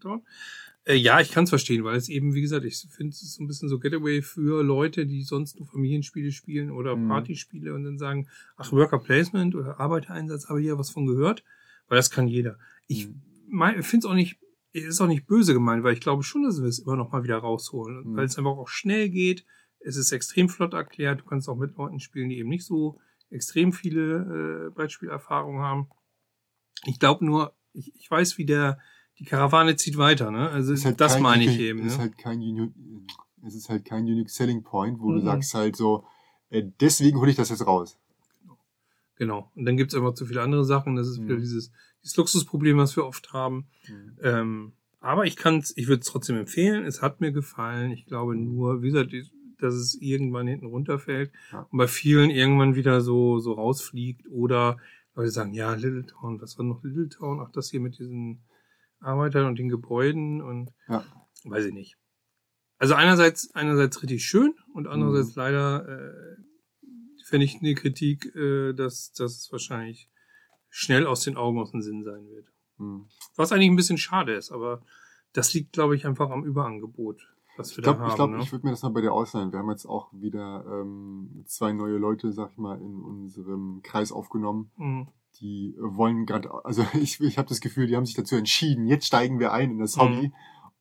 Äh, 0.85 0.95
ja, 0.97 1.21
ich 1.21 1.31
kann 1.33 1.45
es 1.45 1.51
verstehen, 1.51 1.85
weil 1.85 1.97
es 1.97 2.09
eben, 2.09 2.35
wie 2.35 2.41
gesagt, 2.43 2.65
ich 2.65 2.77
finde 2.91 3.11
es 3.11 3.35
so 3.35 3.43
ein 3.43 3.47
bisschen 3.47 3.69
so 3.69 3.79
Getaway 3.79 4.23
für 4.23 4.63
Leute, 4.63 5.07
die 5.07 5.23
sonst 5.23 5.59
nur 5.59 5.67
Familienspiele 5.67 6.31
spielen 6.33 6.71
oder 6.71 6.97
Mhm. 6.97 7.09
Partyspiele 7.09 7.75
und 7.75 7.85
dann 7.85 7.99
sagen, 7.99 8.29
ach, 8.57 8.71
Worker 8.73 8.99
Placement 8.99 9.55
oder 9.55 9.81
Arbeitereinsatz, 9.81 10.49
habe 10.49 10.61
ich 10.61 10.67
ja 10.69 10.79
was 10.79 10.91
von 10.91 11.07
gehört, 11.07 11.43
weil 11.89 11.97
das 11.97 12.11
kann 12.11 12.29
jeder. 12.29 12.59
Ich 12.87 13.09
Mhm. 13.09 13.83
finde 13.83 13.99
es 13.99 14.05
auch 14.05 14.15
nicht, 14.15 14.39
ist 14.73 15.01
auch 15.01 15.07
nicht 15.07 15.27
böse 15.27 15.53
gemeint, 15.55 15.85
weil 15.85 15.95
ich 15.95 16.01
glaube 16.01 16.23
schon, 16.23 16.43
dass 16.43 16.61
wir 16.61 16.69
es 16.69 16.81
immer 16.81 16.97
noch 16.97 17.13
mal 17.13 17.23
wieder 17.25 17.39
rausholen, 17.39 18.03
Mhm. 18.13 18.17
weil 18.17 18.25
es 18.27 18.37
einfach 18.39 18.53
auch 18.57 18.69
schnell 18.69 19.09
geht. 19.09 19.45
Es 19.81 19.97
ist 19.97 20.13
extrem 20.13 20.49
flott 20.49 20.73
erklärt. 20.73 21.21
Du 21.21 21.25
kannst 21.25 21.49
auch 21.49 21.57
mit 21.57 21.77
Leuten 21.77 22.01
spielen, 22.01 22.29
die 22.31 22.39
eben 22.39 22.49
nicht 22.49 22.65
so 22.65 22.99
extrem 23.31 23.73
viele 23.73 24.69
äh, 24.69 24.75
Brettspielerfahrungen 24.75 25.63
haben. 25.63 25.89
Ich 26.87 26.99
glaube 26.99 27.25
nur, 27.25 27.55
ich, 27.75 27.93
ich 27.97 28.11
weiß, 28.11 28.39
wie 28.39 28.47
der 28.47 28.79
die 29.19 29.25
Karawane 29.25 29.77
zieht 29.77 29.97
weiter, 29.99 30.31
ne? 30.31 30.49
Also 30.51 30.73
Ist 30.73 30.85
halt 30.85 31.01
das 31.01 31.15
kein 31.15 31.23
meine 31.23 31.45
ich 31.45 31.59
eben. 31.61 31.81
Ist 31.87 31.97
Ne? 31.99 32.03
halt 32.05 32.19
kein 32.19 32.73
es 33.47 33.55
ist 33.55 33.69
halt 33.69 33.85
kein 33.85 34.05
unique 34.05 34.31
selling 34.31 34.63
point, 34.63 34.99
wo 35.01 35.13
du 35.13 35.19
Mhm. 35.21 35.25
sagst 35.25 35.55
halt 35.55 35.77
so, 35.77 36.05
äh, 36.51 36.63
deswegen 36.81 37.19
hole 37.21 37.31
ich 37.31 37.37
das 37.37 37.51
jetzt 37.51 37.67
raus. 37.67 37.99
Genau. 39.17 39.51
Und 39.55 39.65
dann 39.67 39.77
gibt's 39.77 39.95
einfach 39.95 40.15
zu 40.15 40.27
viele 40.27 40.43
andere 40.43 40.65
Sachen. 40.65 40.97
Das 40.97 41.07
ist 41.09 41.23
wieder 41.23 41.37
Mhm. 41.37 41.41
dieses, 41.41 41.71
dieses 42.03 42.17
Luxusproblem, 42.17 42.77
was 42.79 42.97
wir 42.97 43.05
oft 43.07 43.33
haben. 43.33 43.67
Ähm, 44.23 44.73
aber 45.01 45.27
ich 45.27 45.37
kann's, 45.37 45.73
ich 45.77 45.87
würde 45.87 46.01
es 46.01 46.07
trotzdem 46.07 46.37
empfehlen. 46.37 46.85
Es 46.85 47.03
hat 47.03 47.21
mir 47.21 47.31
gefallen. 47.31 47.93
Ich 47.93 48.07
glaube 48.07 48.35
nur, 48.35 48.83
wie 48.83 48.87
gesagt, 48.91 49.13
dass 49.61 49.75
es 49.75 49.95
irgendwann 50.01 50.49
hinten 50.49 50.67
runterfällt 50.67 51.31
Ja. 51.53 51.67
und 51.71 51.79
bei 51.79 51.87
vielen 51.87 52.31
irgendwann 52.31 52.75
wieder 52.75 53.01
so 53.01 53.39
so 53.39 53.53
rausfliegt 53.53 54.27
oder 54.29 54.79
Leute 55.15 55.31
sagen, 55.31 55.55
ja, 55.55 55.75
Little 55.75 56.07
Town, 56.07 56.41
was 56.41 56.59
war 56.59 56.65
noch 56.65 56.83
Little 56.83 57.09
Town? 57.09 57.41
Ach, 57.41 57.51
das 57.53 57.71
hier 57.71 57.81
mit 57.81 57.99
diesen 57.99 58.43
Arbeitern 59.01 59.47
und 59.47 59.59
den 59.59 59.69
Gebäuden 59.69 60.41
und 60.43 60.73
Ja. 60.89 61.05
weiß 61.45 61.67
ich 61.67 61.73
nicht. 61.75 61.97
Also 62.79 62.95
einerseits 62.95 63.55
einerseits 63.55 64.03
richtig 64.03 64.25
schön 64.25 64.55
und 64.73 64.87
andererseits 64.89 65.37
Mhm. 65.37 65.41
leider 65.43 65.89
äh, 65.89 66.37
vernichtende 67.27 67.75
Kritik, 67.75 68.35
äh, 68.35 68.73
dass 68.73 69.13
es 69.19 69.49
wahrscheinlich 69.53 70.11
schnell 70.69 71.07
aus 71.07 71.23
den 71.23 71.37
Augen 71.37 71.59
aus 71.61 71.71
dem 71.71 71.83
Sinn 71.83 72.03
sein 72.03 72.27
wird. 72.29 72.53
Mhm. 72.79 73.07
Was 73.37 73.53
eigentlich 73.53 73.71
ein 73.71 73.77
bisschen 73.77 73.99
schade 73.99 74.35
ist, 74.35 74.51
aber 74.51 74.85
das 75.33 75.55
liegt, 75.55 75.73
glaube 75.73 75.95
ich, 75.97 76.07
einfach 76.07 76.31
am 76.31 76.45
Überangebot, 76.45 77.23
was 77.57 77.71
wir 77.77 77.79
Ich 77.79 77.85
glaube, 77.85 78.07
ich, 78.09 78.15
glaub, 78.15 78.31
ne? 78.31 78.39
ich 78.43 78.53
würde 78.53 78.67
mir 78.67 78.73
das 78.73 78.83
mal 78.83 78.91
bei 78.91 79.01
dir 79.01 79.13
ausleihen. 79.13 79.53
Wir 79.53 79.59
haben 79.59 79.71
jetzt 79.71 79.87
auch 79.87 80.09
wieder 80.13 80.65
ähm, 80.69 81.45
zwei 81.47 81.73
neue 81.73 81.99
Leute, 81.99 82.33
sag 82.33 82.53
ich 82.53 82.59
mal, 82.59 82.81
in 82.81 83.03
unserem 83.03 83.81
Kreis 83.83 84.13
aufgenommen. 84.13 84.71
Mhm. 84.77 85.09
Die 85.41 85.75
wollen 85.79 86.27
gerade, 86.27 86.65
also 86.65 86.85
ich, 86.95 87.21
ich 87.21 87.39
habe 87.39 87.49
das 87.49 87.61
Gefühl, 87.61 87.87
die 87.87 87.97
haben 87.97 88.07
sich 88.07 88.15
dazu 88.15 88.37
entschieden, 88.37 88.87
jetzt 88.87 89.07
steigen 89.07 89.41
wir 89.41 89.53
ein 89.53 89.71
in 89.73 89.79
das 89.79 89.97
Hobby. 89.97 90.33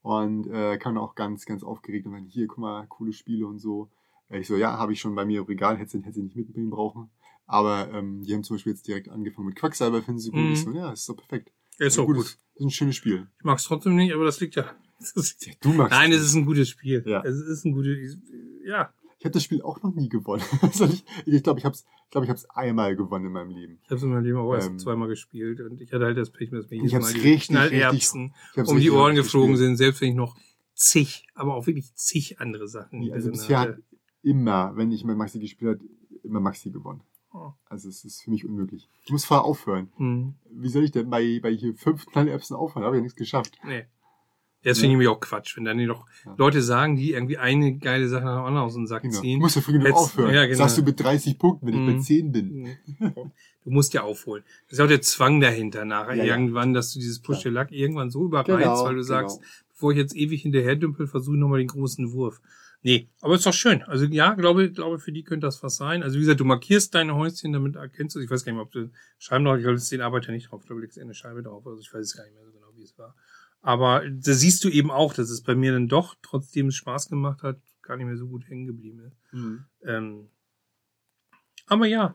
Und 0.02 0.48
äh, 0.48 0.78
kann 0.78 0.98
auch 0.98 1.16
ganz, 1.16 1.46
ganz 1.46 1.64
aufgeregt 1.64 2.06
und 2.06 2.12
meinen, 2.12 2.26
hier, 2.28 2.48
guck 2.48 2.58
mal, 2.58 2.86
coole 2.88 3.14
Spiele 3.14 3.48
und 3.48 3.60
so. 3.60 3.90
Äh, 4.30 4.40
Ich 4.40 4.48
so, 4.48 4.58
ja, 4.58 4.78
habe 4.78 4.92
ich 4.92 5.00
schon 5.00 5.16
bei 5.16 5.24
mir 5.24 5.40
im 5.40 5.46
Regal, 5.46 5.78
hätte 5.78 5.92
sie 5.92 6.00
hätte 6.00 6.16
sie 6.16 6.24
nicht 6.24 6.36
mitbringen 6.36 6.70
brauchen. 6.70 7.10
Aber 7.46 7.90
ähm, 7.94 8.22
die 8.22 8.34
haben 8.34 8.44
zum 8.44 8.56
Beispiel 8.56 8.74
jetzt 8.74 8.88
direkt 8.88 9.08
angefangen 9.10 9.48
mit 9.48 9.56
Quacksalber, 9.56 10.02
finden 10.02 10.20
sie 10.20 10.32
gut. 10.32 10.42
Mhm. 10.42 10.52
Ich 10.52 10.62
so, 10.62 10.72
ja, 10.72 10.92
ist 10.92 11.08
doch 11.08 11.16
perfekt. 11.16 11.54
Ist 11.78 11.96
Ja, 11.98 12.04
auch 12.04 12.08
gut. 12.08 12.18
Ist 12.18 12.40
ein 12.60 12.70
schönes 12.70 12.96
Spiel. 12.98 13.28
Ich 13.38 13.46
mag 13.46 13.58
es 13.60 13.64
trotzdem 13.64 13.96
nicht, 13.96 14.14
aber 14.14 14.26
das 14.26 14.40
liegt 14.42 14.56
ja. 14.56 14.66
Du 15.62 15.70
magst 15.74 15.92
nein, 15.92 16.12
es 16.12 16.22
ist 16.22 16.34
ein 16.36 16.46
gutes 16.46 16.70
Spiel. 16.70 17.04
Ja. 17.06 17.22
Es 17.24 17.36
ist 17.36 17.66
ein 17.66 17.72
gutes. 17.74 18.18
Ja, 18.66 18.94
Ich 19.20 19.26
habe 19.26 19.34
das 19.34 19.44
Spiel 19.44 19.62
auch 19.62 19.82
noch 19.84 19.94
nie 19.94 20.10
gewonnen. 20.10 20.44
Also 20.62 20.86
ich 20.86 21.04
ich 21.26 21.44
glaube, 21.44 21.60
ich 21.60 21.66
habe 21.66 21.76
es 21.76 21.86
glaub, 22.12 22.24
ich 22.24 22.30
hab's 22.30 22.46
einmal 22.50 22.96
gewonnen 22.96 23.26
in 23.26 23.32
meinem 23.32 23.50
Leben. 23.52 23.80
ich 23.84 23.90
habe 23.90 23.96
es 23.98 24.04
in 24.04 24.10
meinem 24.10 24.24
Leben 24.24 24.38
auch 24.38 24.54
erst 24.54 24.70
Ähm, 24.70 24.80
zweimal 24.80 25.08
gespielt 25.08 25.60
und 25.62 25.82
ich 25.82 25.92
hatte 25.94 26.06
halt 26.06 26.18
das 26.18 26.30
Pech, 26.30 26.50
dass 26.52 26.70
mir 26.70 26.78
Ich 26.78 26.92
jedes 26.92 27.02
Mal 27.02 27.14
die 27.14 27.38
Knallerbsen 27.38 28.34
Ich 28.56 28.68
um 28.68 28.80
die 28.80 28.92
Ohren 28.92 29.16
geflogen 29.16 29.58
sind, 29.58 29.78
selbst 29.78 30.02
wenn 30.02 30.10
ich 30.10 30.16
noch 30.16 30.36
zig, 30.76 31.26
aber 31.36 31.56
auch 31.56 31.68
wirklich 31.68 31.94
zig 31.96 32.40
andere 32.40 32.68
Sachen 32.68 33.00
Nee, 33.00 33.12
also 33.12 33.30
bisher 33.32 33.60
hat 33.60 33.68
hatte. 33.70 33.84
immer, 34.24 34.76
wenn 34.76 34.92
ich 34.92 35.04
mit 35.04 35.18
Maxi 35.18 35.40
gespielt 35.40 35.80
habe, 35.80 35.90
immer 36.24 36.40
Maxi 36.40 36.72
gewonnen. 36.72 37.02
Oh. 37.32 37.52
Also 37.66 37.90
es 37.90 38.06
ist 38.06 38.22
für 38.22 38.30
mich 38.32 38.46
unmöglich. 38.46 38.90
Ich 39.06 39.12
muss 39.12 39.26
vorher 39.26 39.44
aufhören. 39.44 39.92
Hm, 39.98 40.36
Wie 40.52 40.70
soll 40.70 40.84
ich 40.84 40.92
denn 40.92 41.10
bei, 41.10 41.40
bei 41.42 41.52
hier 41.52 41.74
fünf 41.76 42.06
Knallerbsen 42.06 42.56
aufhören? 42.56 42.86
Habe 42.86 42.96
ich 42.96 43.00
ja 43.00 43.04
nichts 43.04 43.18
geschafft. 43.18 43.58
nee. 43.66 43.86
Ja, 44.64 44.72
das 44.72 44.78
finde 44.80 44.88
ich 44.88 44.92
nämlich 44.94 45.08
auch 45.10 45.20
Quatsch, 45.20 45.58
wenn 45.58 45.66
dann 45.66 45.78
die 45.78 45.86
noch 45.86 46.06
Ja. 46.26 46.36
Leute 46.38 46.62
sagen, 46.62 46.96
die 46.96 47.12
irgendwie 47.12 47.38
eine 47.38 47.78
geile 47.78 48.08
Sache 48.08 48.24
nach 48.24 48.38
dem 48.38 48.46
anderen 48.46 48.66
aus 48.66 48.74
dem 48.76 48.88
Sack 48.88 49.02
Genau. 49.04 49.16
Ich 49.16 49.22
ziehen. 49.22 49.40
muss 49.40 49.56
ja 49.56 49.62
früh 49.62 49.74
genug 49.74 49.92
aufhören. 49.94 50.34
ja, 50.34 50.46
genau. 50.46 50.58
Sagst 50.58 50.78
du 50.78 50.84
mit 50.84 51.00
30 51.00 51.38
Punkten, 51.38 51.68
wenn 51.68 51.74
ich 51.74 51.86
bei 51.86 51.98
Mhm. 51.98 52.02
10 52.02 52.32
bin. 52.32 52.78
Du 53.64 53.70
musst 53.72 53.94
ja 53.94 54.02
aufholen. 54.04 54.44
Das 54.70 54.80
ist 54.80 54.84
auch 54.84 54.88
der 54.88 55.02
Zwang 55.02 55.40
dahinter 55.42 55.86
nachher 55.86 56.16
Ja, 56.16 56.24
irgendwann, 56.26 56.74
dass 56.74 56.94
du 56.94 57.00
dieses 57.00 57.22
Luck 57.46 57.72
irgendwann 57.72 58.10
so 58.10 58.26
überreizt, 58.26 58.48
Genau, 58.60 58.84
weil 58.86 58.96
du 58.96 59.02
genau. 59.02 59.08
sagst, 59.08 59.40
bevor 59.72 59.92
ich 59.92 59.98
jetzt 59.98 60.16
ewig 60.16 60.42
hinterher 60.42 60.76
dümpel, 60.76 61.08
versuche 61.08 61.38
nochmal 61.38 61.60
den 61.60 61.68
großen 61.68 62.12
Wurf. 62.14 62.42
Nee, 62.86 63.08
aber 63.22 63.36
ist 63.36 63.46
doch 63.46 63.54
schön. 63.54 63.82
Also 63.84 64.04
ja, 64.06 64.34
glaube, 64.34 64.70
glaube, 64.70 65.00
für 65.00 65.14
die 65.14 65.24
könnte 65.24 65.48
das 65.48 65.64
was 65.64 65.78
sein. 65.78 66.04
Also 66.04 66.18
wie 66.18 66.20
gesagt, 66.22 66.42
du 66.42 66.46
markierst 66.46 66.94
deine 66.94 67.16
Häuschen, 67.16 67.54
damit 67.54 67.78
erkennst 67.78 68.16
du, 68.16 68.20
ich 68.20 68.30
weiß 68.30 68.44
gar 68.44 68.52
nicht 68.52 68.58
mehr, 68.58 68.64
ob 68.66 68.72
du 68.74 68.90
Scheiben 69.20 69.46
drauf, 69.46 69.56
ich 69.56 69.64
glaube, 69.64 69.76
es 69.78 69.88
den 69.88 70.02
Arbeiter 70.02 70.34
nicht 70.34 70.52
drauf, 70.52 70.60
ich 70.62 70.68
glaube, 70.68 70.82
du 70.82 70.86
legst 70.86 71.00
eine 71.00 71.14
Scheibe 71.14 71.44
drauf, 71.44 71.66
also 71.66 71.80
ich 71.80 71.94
weiß 71.94 72.02
es 72.02 72.18
gar 72.18 72.26
nicht 72.26 72.34
mehr 72.36 72.44
so 72.44 72.52
genau, 72.52 72.68
wie 72.76 72.84
es 72.84 72.98
war. 72.98 73.16
Aber 73.64 74.08
da 74.08 74.34
siehst 74.34 74.64
du 74.66 74.70
eben 74.70 74.92
auch, 74.92 75.14
dass 75.14 75.30
es 75.30 75.42
bei 75.42 75.56
mir 75.56 75.72
dann 75.72 75.88
doch, 75.88 76.16
trotzdem 76.22 76.68
es 76.68 76.76
Spaß 76.76 77.08
gemacht 77.10 77.42
hat, 77.44 77.60
gar 77.82 77.96
nicht 77.98 78.06
mehr 78.06 78.18
so 78.18 78.28
gut 78.28 78.48
hängen 78.48 78.68
geblieben 78.68 79.00
ist. 79.00 79.18
Mhm. 79.32 79.66
Ähm, 79.84 80.28
aber 81.68 81.88
ja, 81.88 82.14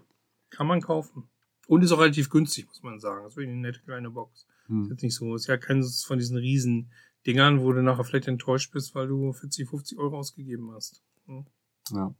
kann 0.50 0.66
man 0.66 0.82
kaufen. 0.82 1.28
Und 1.66 1.82
ist 1.82 1.92
auch 1.92 2.00
relativ 2.00 2.28
günstig, 2.30 2.66
muss 2.66 2.82
man 2.82 3.00
sagen. 3.00 3.22
Das 3.24 3.32
ist 3.32 3.36
wirklich 3.36 3.52
eine 3.52 3.62
nette 3.62 3.80
kleine 3.80 4.10
Box. 4.10 4.42
Ist 4.42 4.48
Mhm. 4.68 4.88
jetzt 4.90 5.02
nicht 5.02 5.14
so, 5.14 5.34
ist 5.34 5.46
ja 5.46 5.56
keines 5.56 6.04
von 6.04 6.18
diesen 6.18 6.36
riesen 6.36 6.92
Dingern, 7.26 7.62
wo 7.62 7.72
du 7.72 7.82
nachher 7.82 8.04
vielleicht 8.04 8.28
enttäuscht 8.28 8.70
bist, 8.72 8.94
weil 8.94 9.08
du 9.08 9.32
40, 9.32 9.68
50 9.68 9.98
Euro 9.98 10.18
ausgegeben 10.18 10.70
hast. 10.72 11.02
Hm. 11.26 11.46
Ja. 11.92 12.14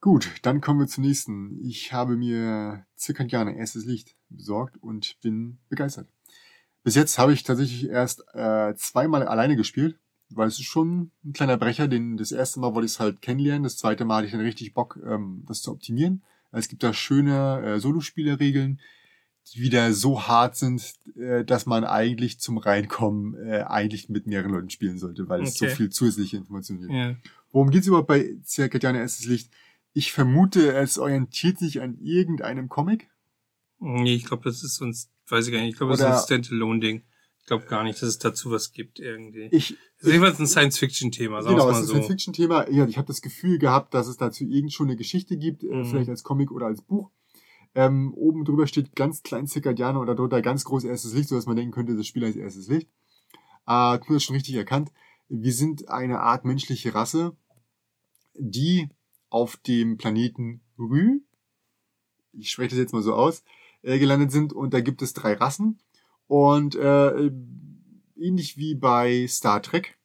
Gut, 0.00 0.30
dann 0.42 0.60
kommen 0.60 0.78
wir 0.80 0.86
zum 0.86 1.02
nächsten. 1.02 1.60
Ich 1.64 1.92
habe 1.92 2.16
mir 2.16 2.86
Zirkadianer 2.94 3.54
erstes 3.54 3.84
Licht 3.84 4.16
besorgt 4.28 4.76
und 4.80 5.20
bin 5.20 5.58
begeistert. 5.68 6.08
Bis 6.86 6.94
jetzt 6.94 7.18
habe 7.18 7.32
ich 7.32 7.42
tatsächlich 7.42 7.88
erst 7.88 8.22
äh, 8.32 8.72
zweimal 8.76 9.26
alleine 9.26 9.56
gespielt, 9.56 9.98
weil 10.30 10.46
es 10.46 10.60
ist 10.60 10.66
schon 10.66 11.10
ein 11.24 11.32
kleiner 11.32 11.56
Brecher. 11.56 11.88
Den, 11.88 12.16
das 12.16 12.30
erste 12.30 12.60
Mal 12.60 12.76
wollte 12.76 12.86
ich 12.86 12.92
es 12.92 13.00
halt 13.00 13.20
kennenlernen, 13.22 13.64
das 13.64 13.76
zweite 13.76 14.04
Mal 14.04 14.18
hatte 14.18 14.26
ich 14.26 14.32
dann 14.32 14.40
richtig 14.40 14.72
Bock, 14.72 14.96
ähm, 15.04 15.42
das 15.48 15.62
zu 15.62 15.72
optimieren. 15.72 16.22
Es 16.52 16.68
gibt 16.68 16.84
da 16.84 16.92
schöne 16.94 17.60
äh, 17.60 17.80
Solospielerregeln, 17.80 18.80
die 19.48 19.62
wieder 19.62 19.92
so 19.94 20.28
hart 20.28 20.54
sind, 20.54 20.94
äh, 21.16 21.44
dass 21.44 21.66
man 21.66 21.82
eigentlich 21.82 22.38
zum 22.38 22.56
Reinkommen 22.56 23.34
äh, 23.34 23.62
eigentlich 23.66 24.08
mit 24.08 24.28
mehreren 24.28 24.52
Leuten 24.52 24.70
spielen 24.70 24.98
sollte, 24.98 25.28
weil 25.28 25.42
es 25.42 25.56
so 25.56 25.64
Okay. 25.64 25.74
viel 25.74 25.90
zusätzliche 25.90 26.36
Informationen 26.36 26.82
gibt. 26.82 26.92
Ja. 26.92 27.16
Worum 27.50 27.70
geht's 27.70 27.88
überhaupt 27.88 28.06
bei 28.06 28.36
Circadiane 28.44 29.00
erstes 29.00 29.26
Licht? 29.26 29.50
Ich 29.92 30.12
vermute, 30.12 30.72
es 30.72 30.98
orientiert 30.98 31.58
sich 31.58 31.80
an 31.80 31.98
irgendeinem 31.98 32.68
Comic. 32.68 33.10
Nee, 33.80 34.14
ich 34.14 34.24
glaube, 34.24 34.44
das 34.44 34.62
ist 34.62 34.76
sonst, 34.76 35.10
weiß 35.30 35.46
ich 35.46 35.52
gar 35.52 35.60
nicht, 35.60 35.70
ich 35.70 35.76
glaube, 35.76 35.92
das 35.96 36.00
ist 36.00 36.06
ein 36.06 36.22
Standalone-Ding. 36.42 37.02
Ich 37.40 37.46
glaube 37.46 37.66
gar 37.66 37.84
nicht, 37.84 38.02
dass 38.02 38.08
es 38.08 38.18
dazu 38.18 38.50
was 38.50 38.72
gibt 38.72 38.98
irgendwie. 38.98 39.48
Ich, 39.52 39.76
Das 39.98 40.06
ist 40.08 40.12
jedenfalls 40.12 40.38
ein 40.40 40.46
Science-Fiction-Thema, 40.48 41.42
sagen 41.42 41.54
genau, 41.54 41.66
wir 41.68 41.70
es 41.72 41.76
mal 41.76 41.82
ist 41.84 41.88
so. 41.90 41.94
ein 41.96 42.02
Fiction-Thema. 42.02 42.70
Ja, 42.70 42.86
ich 42.86 42.98
habe 42.98 43.06
das 43.06 43.22
Gefühl 43.22 43.58
gehabt, 43.58 43.94
dass 43.94 44.08
es 44.08 44.16
dazu 44.16 44.44
irgend 44.44 44.72
schon 44.72 44.88
eine 44.88 44.96
Geschichte 44.96 45.36
gibt, 45.36 45.62
äh, 45.62 45.68
Mhm. 45.68 45.84
vielleicht 45.84 46.08
als 46.10 46.24
Comic 46.24 46.50
oder 46.50 46.66
als 46.66 46.82
Buch. 46.82 47.10
Ähm, 47.76 48.12
oben 48.14 48.44
drüber 48.44 48.66
steht 48.66 48.96
ganz 48.96 49.22
klein 49.22 49.46
Circadiane 49.46 49.98
oder 49.98 50.14
drunter 50.14 50.42
ganz 50.42 50.64
groß 50.64 50.84
erstes 50.84 51.12
Licht, 51.14 51.28
sodass 51.28 51.46
man 51.46 51.56
denken 51.56 51.72
könnte, 51.72 51.94
das 51.96 52.06
Spiel 52.06 52.24
heißt 52.24 52.36
erstes 52.36 52.68
Licht. 52.68 52.88
Äh, 53.66 53.98
du 53.98 54.14
hast 54.14 54.24
schon 54.24 54.34
richtig 54.36 54.54
erkannt. 54.54 54.90
Wir 55.28 55.52
sind 55.52 55.88
eine 55.88 56.20
Art 56.20 56.44
menschliche 56.44 56.94
Rasse, 56.94 57.36
die 58.34 58.88
auf 59.28 59.56
dem 59.56 59.98
Planeten 59.98 60.62
Rü, 60.78 61.20
ich 62.32 62.50
spreche 62.50 62.70
das 62.70 62.78
jetzt 62.78 62.92
mal 62.92 63.02
so 63.02 63.14
aus, 63.14 63.42
äh, 63.86 63.98
gelandet 63.98 64.32
sind. 64.32 64.52
Und 64.52 64.74
da 64.74 64.80
gibt 64.80 65.00
es 65.00 65.12
drei 65.12 65.34
Rassen. 65.34 65.78
Und 66.26 66.74
äh, 66.74 67.30
ähnlich 68.16 68.56
wie 68.56 68.74
bei 68.74 69.26
Star 69.28 69.62
Trek 69.62 69.96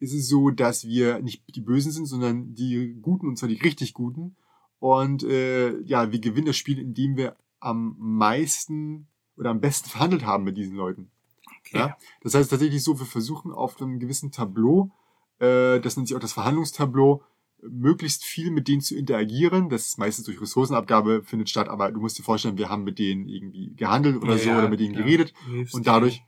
ist 0.00 0.14
es 0.14 0.28
so, 0.28 0.50
dass 0.50 0.84
wir 0.84 1.20
nicht 1.20 1.44
die 1.54 1.60
Bösen 1.60 1.92
sind, 1.92 2.06
sondern 2.06 2.54
die 2.54 2.96
Guten, 3.00 3.28
und 3.28 3.36
zwar 3.36 3.48
die 3.48 3.60
richtig 3.60 3.94
Guten. 3.94 4.36
Und 4.78 5.22
äh, 5.22 5.78
ja, 5.82 6.10
wir 6.10 6.18
gewinnen 6.18 6.46
das 6.46 6.56
Spiel, 6.56 6.78
indem 6.78 7.16
wir 7.16 7.36
am 7.60 7.94
meisten 7.98 9.06
oder 9.36 9.50
am 9.50 9.60
besten 9.60 9.88
verhandelt 9.90 10.24
haben 10.24 10.44
mit 10.44 10.56
diesen 10.56 10.74
Leuten. 10.74 11.10
Okay. 11.60 11.78
Ja? 11.78 11.96
Das 12.22 12.34
heißt 12.34 12.50
tatsächlich 12.50 12.82
so, 12.82 12.98
wir 12.98 13.06
versuchen 13.06 13.52
auf 13.52 13.80
einem 13.80 14.00
gewissen 14.00 14.32
Tableau, 14.32 14.90
äh, 15.38 15.80
das 15.80 15.96
nennt 15.96 16.08
sich 16.08 16.16
auch 16.16 16.20
das 16.20 16.32
Verhandlungstableau, 16.32 17.22
möglichst 17.68 18.24
viel 18.24 18.50
mit 18.50 18.68
denen 18.68 18.80
zu 18.80 18.96
interagieren. 18.96 19.68
Das 19.68 19.86
ist 19.86 19.98
meistens 19.98 20.26
durch 20.26 20.40
Ressourcenabgabe 20.40 21.22
findet 21.24 21.48
statt, 21.48 21.68
aber 21.68 21.90
du 21.92 22.00
musst 22.00 22.18
dir 22.18 22.22
vorstellen, 22.22 22.58
wir 22.58 22.68
haben 22.68 22.84
mit 22.84 22.98
denen 22.98 23.28
irgendwie 23.28 23.74
gehandelt 23.74 24.22
oder 24.22 24.38
so 24.38 24.50
Ja, 24.50 24.58
oder 24.58 24.68
mit 24.68 24.80
denen 24.80 24.92
klar. 24.92 25.04
geredet 25.04 25.32
hilfst 25.46 25.74
und 25.74 25.86
dadurch 25.86 26.22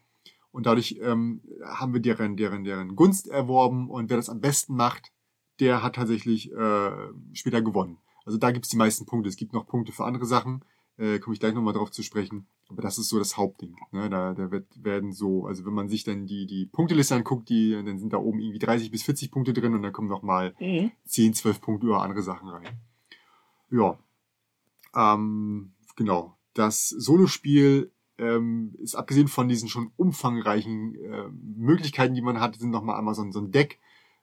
und 0.53 0.67
dadurch 0.67 0.99
ähm, 1.03 1.43
haben 1.65 1.93
wir 1.93 2.01
deren 2.01 2.37
deren 2.37 2.65
deren 2.65 2.95
Gunst 2.95 3.27
erworben 3.29 3.91
und 3.91 4.09
wer 4.11 4.17
das 4.17 4.29
am 4.29 4.41
besten 4.41 4.77
macht, 4.77 5.11
der 5.61 5.83
hat 5.83 5.97
tatsächlich 5.97 6.53
äh, 6.53 6.91
später 7.33 7.61
gewonnen. 7.63 7.99
Also 8.25 8.39
da 8.39 8.51
gibt's 8.53 8.69
die 8.69 8.77
meisten 8.77 9.05
Punkte. 9.05 9.29
Es 9.29 9.37
gibt 9.37 9.53
noch 9.53 9.67
Punkte 9.67 9.93
für 9.93 10.05
andere 10.05 10.27
Sachen, 10.27 10.65
äh, 10.97 11.19
komme 11.19 11.35
ich 11.35 11.41
gleich 11.41 11.55
nochmal 11.55 11.75
drauf 11.75 11.91
zu 11.91 12.03
sprechen. 12.03 12.47
Aber 12.69 12.83
das 12.83 12.99
ist 12.99 13.09
so 13.09 13.19
das 13.19 13.37
Hauptding. 13.37 13.77
Ne? 13.93 14.09
Da, 14.09 14.33
da 14.35 14.51
wird, 14.51 14.67
werden 14.83 15.13
so, 15.13 15.47
also 15.47 15.65
wenn 15.67 15.75
man 15.75 15.89
sich 15.89 16.05
dann 16.05 16.27
die, 16.27 16.47
die 16.47 16.67
Punkteliste 16.67 17.15
anguckt, 17.15 17.49
die, 17.49 17.73
dann 17.73 17.99
sind 17.99 18.13
da 18.13 18.17
oben 18.17 18.41
irgendwie 18.41 18.59
30 18.59 18.91
bis 18.91 19.03
40 19.03 19.31
Punkte 19.31 19.53
drin 19.53 19.75
und 19.75 19.83
dann 19.83 19.93
kommen 19.93 20.09
noch 20.09 20.23
mal 20.23 20.55
Mhm. 20.59 20.91
10, 21.05 21.35
12 21.35 21.61
Punkte 21.61 21.87
über 21.87 22.03
andere 22.03 22.23
Sachen 22.23 22.49
rein. 22.49 22.81
Ja. 23.71 23.99
Ähm, 24.97 25.73
genau. 25.97 26.37
Das 26.55 26.89
Solospiel 26.89 27.93
ähm, 28.19 28.75
ist 28.79 28.95
abgesehen 28.95 29.29
von 29.29 29.49
diesen 29.49 29.69
schon 29.69 29.91
umfangreichen 29.97 30.95
äh, 30.95 31.29
Möglichkeiten, 31.57 32.15
die 32.15 32.23
man 32.23 32.41
hat, 32.41 32.57
sind 32.57 32.71
nochmal 32.71 32.97
einmal 32.99 33.15
so 33.15 33.23
ein, 33.23 33.33
so 33.33 33.41
ein 33.41 33.51
Deck, 33.51 33.81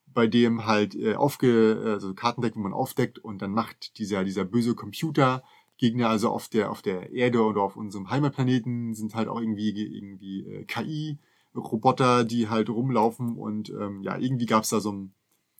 bei 0.07 0.27
dem 0.27 0.65
halt 0.65 0.95
äh, 0.95 1.15
aufge, 1.15 1.81
also 1.85 2.13
Kartendeck, 2.13 2.55
wo 2.55 2.59
man 2.59 2.73
aufdeckt 2.73 3.19
und 3.19 3.41
dann 3.41 3.51
macht 3.51 3.97
dieser, 3.97 4.23
dieser 4.23 4.45
böse 4.45 4.75
Computer 4.75 5.43
Gegner, 5.81 6.09
also 6.09 6.29
auf 6.29 6.47
der, 6.47 6.69
auf 6.71 6.81
der 6.83 7.11
Erde 7.11 7.41
oder 7.43 7.61
auf 7.63 7.75
unserem 7.75 8.11
Heimatplaneten 8.11 8.93
sind 8.93 9.15
halt 9.15 9.27
auch 9.27 9.41
irgendwie, 9.41 9.71
irgendwie 9.71 10.45
äh, 10.45 10.63
KI-Roboter, 10.65 12.23
die 12.23 12.49
halt 12.49 12.69
rumlaufen 12.69 13.35
und 13.35 13.69
ähm, 13.71 14.01
ja, 14.03 14.15
irgendwie 14.17 14.45
gab's 14.45 14.69
da 14.69 14.79
so 14.79 14.91
ein, 14.91 15.13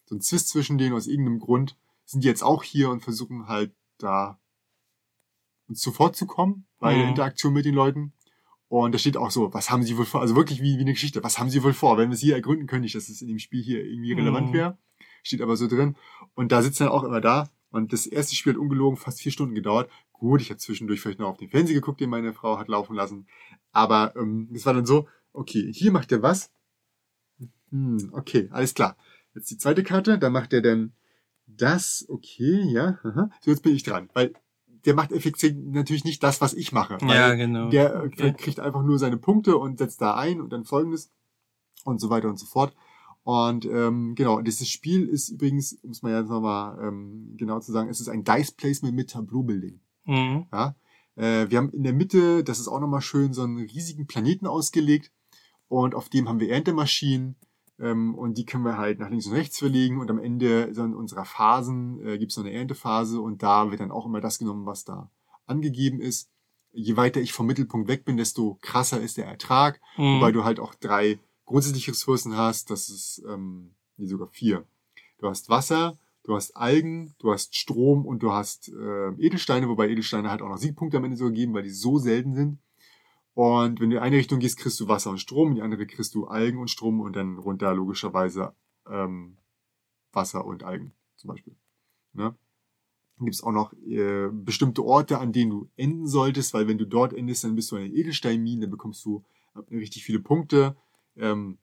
so 0.06 0.16
ein 0.16 0.22
Zwist 0.22 0.50
zwischen 0.50 0.78
denen 0.78 0.94
aus 0.96 1.08
irgendeinem 1.08 1.40
Grund, 1.40 1.76
sind 2.06 2.24
die 2.24 2.28
jetzt 2.28 2.44
auch 2.44 2.62
hier 2.64 2.90
und 2.92 3.02
versuchen 3.02 3.48
halt 3.48 3.72
da 3.98 4.38
uns 5.68 5.80
zuvor 5.82 6.14
zu 6.14 6.26
kommen 6.28 6.66
bei 6.80 6.94
der 6.94 7.04
Mhm. 7.06 7.10
Interaktion 7.10 7.54
mit 7.54 7.66
den 7.66 7.76
Leuten. 7.76 8.14
Und 8.68 8.94
da 8.94 9.00
steht 9.00 9.18
auch 9.18 9.32
so, 9.32 9.54
was 9.54 9.70
haben 9.72 9.84
sie 9.84 9.98
wohl 9.98 10.06
vor? 10.06 10.22
Also 10.22 10.36
wirklich 10.36 10.62
wie, 10.62 10.78
wie 10.78 10.82
eine 10.82 10.94
Geschichte. 10.94 11.24
Was 11.24 11.40
haben 11.40 11.50
sie 11.50 11.64
wohl 11.64 11.74
vor? 11.74 11.98
Wenn 11.98 12.10
wir 12.10 12.14
es 12.16 12.22
hier 12.22 12.36
ergründen 12.36 12.68
können, 12.68 12.84
nicht, 12.84 12.96
dass 12.96 13.10
es 13.10 13.22
in 13.22 13.28
dem 13.28 13.40
Spiel 13.40 13.62
hier 13.62 13.84
irgendwie 13.84 14.14
relevant 14.14 14.50
Mhm. 14.50 14.54
wäre. 14.54 14.78
Steht 15.24 15.42
aber 15.42 15.58
so 15.58 15.68
drin. 15.68 15.96
Und 16.36 16.52
da 16.52 16.62
sitzen 16.62 16.84
dann 16.84 16.92
auch 16.94 17.04
immer 17.04 17.22
da. 17.22 17.50
Und 17.72 17.94
das 17.94 18.06
erste 18.06 18.36
Spiel 18.36 18.54
hat 18.54 18.60
ungelogen 18.60 18.98
fast 18.98 19.22
vier 19.22 19.32
Stunden 19.32 19.56
gedauert. 19.56 19.90
Gut, 20.14 20.42
ich 20.42 20.50
habe 20.50 20.60
zwischendurch 20.60 21.02
vielleicht 21.02 21.20
noch 21.20 21.30
auf 21.30 21.38
den 21.38 21.50
Fernseher 21.50 21.76
geguckt, 21.76 22.00
den 22.00 22.10
meine 22.10 22.34
Frau 22.34 22.60
hat 22.60 22.68
laufen 22.68 22.96
lassen. 22.96 23.28
Aber 23.72 24.14
ähm, 24.16 24.50
es 24.54 24.66
war 24.66 24.74
dann 24.74 24.86
so, 24.86 25.08
okay, 25.34 25.72
hier 25.74 25.92
macht 25.92 26.12
er 26.12 26.22
was. 26.22 26.52
Hm, 27.72 28.10
okay, 28.14 28.50
alles 28.52 28.74
klar. 28.74 28.98
Jetzt 29.34 29.50
die 29.50 29.58
zweite 29.58 29.84
Karte, 29.84 30.20
da 30.20 30.30
macht 30.30 30.54
er 30.54 30.62
dann 30.62 30.94
das, 31.48 32.06
okay, 32.10 32.62
ja, 32.72 33.00
aha. 33.04 33.30
So, 33.42 33.52
jetzt 33.52 33.64
bin 33.64 33.74
ich 33.74 33.84
dran. 33.84 34.10
Weil 34.14 34.34
der 34.86 34.94
macht 34.94 35.12
effektiv 35.12 35.54
natürlich 35.56 36.04
nicht 36.04 36.24
das, 36.24 36.42
was 36.42 36.54
ich 36.54 36.72
mache. 36.72 36.98
Ja, 37.02 37.34
genau. 37.36 37.70
der 37.70 37.94
äh, 37.96 38.06
Okay. 38.08 38.34
kriegt 38.34 38.60
einfach 38.60 38.84
nur 38.84 39.00
seine 39.00 39.18
Punkte 39.18 39.58
und 39.58 39.78
setzt 39.78 40.02
da 40.02 40.16
ein 40.16 40.42
und 40.42 40.52
dann 40.52 40.66
folgendes 40.66 41.12
und 41.86 42.00
so 42.00 42.10
weiter 42.10 42.30
und 42.30 42.38
so 42.38 42.46
fort. 42.46 42.76
Und 43.24 43.66
ähm, 43.66 44.16
genau, 44.16 44.42
dieses 44.42 44.68
Spiel 44.68 45.08
ist 45.08 45.30
übrigens, 45.30 45.74
um 45.84 45.92
es 45.92 46.02
mal 46.02 46.12
jetzt 46.20 46.30
nochmal 46.30 46.78
ähm, 46.88 47.36
genau 47.38 47.60
zu 47.60 47.72
sagen, 47.72 47.90
es 47.90 48.00
ist 48.00 48.08
ein 48.10 48.24
Dice 48.24 48.52
Placement 48.52 48.96
mit 48.96 49.12
Tableau-Building. 49.12 49.80
Mhm. 50.06 50.46
Ja? 50.52 50.76
Äh, 51.16 51.50
wir 51.50 51.58
haben 51.60 51.70
in 51.72 51.84
der 51.84 51.94
Mitte, 51.94 52.44
das 52.44 52.60
ist 52.60 52.68
auch 52.68 52.80
nochmal 52.80 53.02
schön, 53.02 53.34
so 53.34 53.44
einen 53.44 53.58
riesigen 53.58 54.08
Planeten 54.08 54.48
ausgelegt 54.48 55.12
und 55.68 55.94
auf 55.94 56.10
dem 56.10 56.28
haben 56.28 56.40
wir 56.40 56.50
Erntemaschinen 56.50 57.36
ähm, 57.80 58.16
und 58.16 58.38
die 58.40 58.46
können 58.46 58.66
wir 58.66 58.78
halt 58.78 59.00
nach 59.00 59.10
links 59.10 59.28
und 59.28 59.34
rechts 59.34 59.60
verlegen 59.60 60.00
und 60.00 60.10
am 60.10 60.18
Ende 60.20 60.74
so 60.74 60.84
in 60.84 60.96
unserer 60.96 61.26
Phasen 61.26 62.00
äh, 62.06 62.18
gibt 62.18 62.32
es 62.32 62.38
noch 62.38 62.46
eine 62.46 62.54
Erntephase 62.56 63.22
und 63.22 63.44
da 63.44 63.70
wird 63.70 63.82
dann 63.82 63.92
auch 63.92 64.08
immer 64.08 64.22
das 64.22 64.40
genommen, 64.40 64.66
was 64.66 64.84
da 64.84 65.12
angegeben 65.46 66.00
ist. 66.02 66.30
Je 66.74 66.96
weiter 66.98 67.20
ich 67.22 67.34
vom 67.34 67.46
Mittelpunkt 67.46 67.88
weg 67.88 68.06
bin, 68.06 68.18
desto 68.18 68.58
krasser 68.62 69.00
ist 69.02 69.18
der 69.18 69.28
Ertrag, 69.28 69.80
Mhm. 69.98 70.16
wobei 70.16 70.32
du 70.32 70.44
halt 70.44 70.60
auch 70.60 70.74
drei 70.74 71.20
grundsätzliche 71.52 71.92
Ressourcen 71.92 72.36
hast, 72.36 72.70
das 72.70 72.90
ist 72.90 73.24
ähm, 73.28 73.72
nee, 73.98 74.08
sogar 74.08 74.28
vier. 74.28 74.66
Du 75.20 75.28
hast 75.28 75.50
Wasser, 75.50 75.98
du 76.24 76.36
hast 76.36 76.56
Algen, 76.58 77.14
du 77.20 77.32
hast 77.32 77.56
Strom 77.56 78.06
und 78.06 78.24
du 78.24 78.32
hast 78.32 78.70
äh, 78.70 79.10
Edelsteine, 79.20 79.70
wobei 79.70 79.90
Edelsteine 79.90 80.30
halt 80.30 80.42
auch 80.42 80.50
noch 80.50 80.58
Siegpunkte 80.58 80.98
am 80.98 81.04
Ende 81.04 81.18
sogar 81.18 81.34
geben, 81.34 81.54
weil 81.54 81.64
die 81.64 81.70
so 81.70 81.98
selten 81.98 82.34
sind. 82.34 82.60
Und 83.34 83.80
wenn 83.80 83.90
du 83.90 83.98
in 83.98 84.02
eine 84.02 84.18
Richtung 84.18 84.40
gehst, 84.40 84.58
kriegst 84.58 84.80
du 84.80 84.88
Wasser 84.88 85.10
und 85.10 85.20
Strom, 85.20 85.50
in 85.50 85.56
die 85.56 85.62
andere 85.62 85.86
kriegst 85.86 86.16
du 86.16 86.26
Algen 86.26 86.58
und 86.58 86.70
Strom 86.70 87.00
und 87.00 87.16
dann 87.16 87.38
runter 87.38 87.74
logischerweise 87.74 88.54
ähm, 88.90 89.38
Wasser 90.12 90.46
und 90.46 90.64
Algen 90.64 90.94
zum 91.16 91.30
Beispiel. 91.30 91.56
Ne? 92.14 92.36
Dann 93.18 93.26
gibt's 93.26 93.44
auch 93.44 93.52
noch 93.52 93.74
äh, 93.74 94.30
bestimmte 94.32 94.84
Orte, 94.84 95.20
an 95.20 95.32
denen 95.32 95.52
du 95.52 95.70
enden 95.78 96.08
solltest, 96.08 96.54
weil 96.54 96.68
wenn 96.68 96.78
du 96.78 96.86
dort 96.86 97.14
endest, 97.14 97.44
dann 97.44 97.56
bist 97.56 97.72
du 97.72 97.78
eine 97.78 97.88
Edelsteinmine, 97.88 98.62
dann 98.62 98.72
bekommst 98.72 99.06
du 99.06 99.24
äh, 99.56 99.76
richtig 99.76 100.04
viele 100.04 100.20
Punkte. 100.20 100.76
Ähm, 101.18 101.58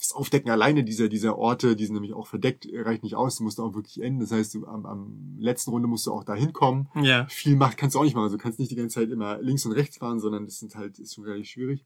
das 0.00 0.12
Aufdecken 0.12 0.50
alleine 0.50 0.82
dieser, 0.82 1.08
dieser 1.08 1.36
Orte, 1.36 1.76
die 1.76 1.84
sind 1.84 1.94
nämlich 1.94 2.14
auch 2.14 2.26
verdeckt, 2.26 2.66
reicht 2.72 3.02
nicht 3.02 3.16
aus, 3.16 3.36
du 3.36 3.44
musst 3.44 3.60
auch 3.60 3.74
wirklich 3.74 4.02
enden. 4.02 4.20
Das 4.20 4.32
heißt, 4.32 4.54
du, 4.54 4.66
am, 4.66 4.86
am 4.86 5.36
letzten 5.38 5.70
Runde 5.70 5.88
musst 5.88 6.06
du 6.06 6.12
auch 6.12 6.24
da 6.24 6.34
hinkommen. 6.34 6.88
Ja. 7.02 7.26
Viel 7.28 7.54
Macht 7.56 7.76
kannst 7.76 7.94
du 7.94 8.00
auch 8.00 8.04
nicht 8.04 8.14
machen. 8.14 8.24
Also 8.24 8.38
du 8.38 8.42
kannst 8.42 8.58
nicht 8.58 8.70
die 8.70 8.76
ganze 8.76 9.00
Zeit 9.00 9.10
immer 9.10 9.40
links 9.42 9.66
und 9.66 9.72
rechts 9.72 9.98
fahren, 9.98 10.18
sondern 10.18 10.46
das 10.46 10.58
sind 10.58 10.74
halt, 10.74 10.98
ist 10.98 11.14
schon 11.14 11.24
relativ 11.24 11.48
schwierig. 11.48 11.84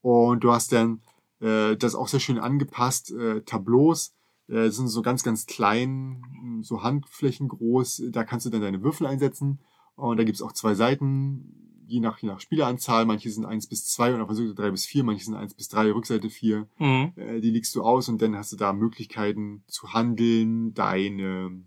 Und 0.00 0.42
du 0.42 0.50
hast 0.50 0.72
dann 0.72 1.00
äh, 1.40 1.76
das 1.76 1.94
auch 1.94 2.08
sehr 2.08 2.18
schön 2.18 2.38
angepasst, 2.38 3.12
äh, 3.12 3.42
Tableaus. 3.42 4.14
Äh, 4.48 4.66
das 4.66 4.76
sind 4.76 4.88
so 4.88 5.00
ganz, 5.02 5.22
ganz 5.22 5.46
klein, 5.46 6.60
so 6.62 6.82
Handflächen 6.82 7.46
groß. 7.46 8.02
Da 8.10 8.24
kannst 8.24 8.46
du 8.46 8.50
dann 8.50 8.62
deine 8.62 8.82
Würfel 8.82 9.06
einsetzen. 9.06 9.60
Und 9.94 10.16
da 10.16 10.24
gibt's 10.24 10.42
auch 10.42 10.52
zwei 10.52 10.74
Seiten, 10.74 11.61
je 11.86 12.00
nach, 12.00 12.18
je 12.18 12.28
nach 12.28 12.40
Spieleranzahl. 12.40 13.04
Manche 13.04 13.30
sind 13.30 13.44
eins 13.44 13.66
bis 13.66 13.86
zwei 13.86 14.14
und 14.14 14.20
auf 14.20 14.28
der 14.28 14.36
Rückseite 14.36 14.54
drei 14.54 14.70
bis 14.70 14.86
vier, 14.86 15.04
manche 15.04 15.24
sind 15.24 15.34
eins 15.34 15.54
bis 15.54 15.68
drei, 15.68 15.90
Rückseite 15.92 16.30
vier 16.30 16.68
Mhm. 16.78 17.12
äh, 17.16 17.40
die 17.40 17.50
legst 17.50 17.74
du 17.74 17.82
aus 17.82 18.08
und 18.08 18.20
dann 18.22 18.36
hast 18.36 18.52
du 18.52 18.56
da 18.56 18.72
Möglichkeiten 18.72 19.62
zu 19.66 19.92
handeln, 19.92 20.74
deine, 20.74 21.62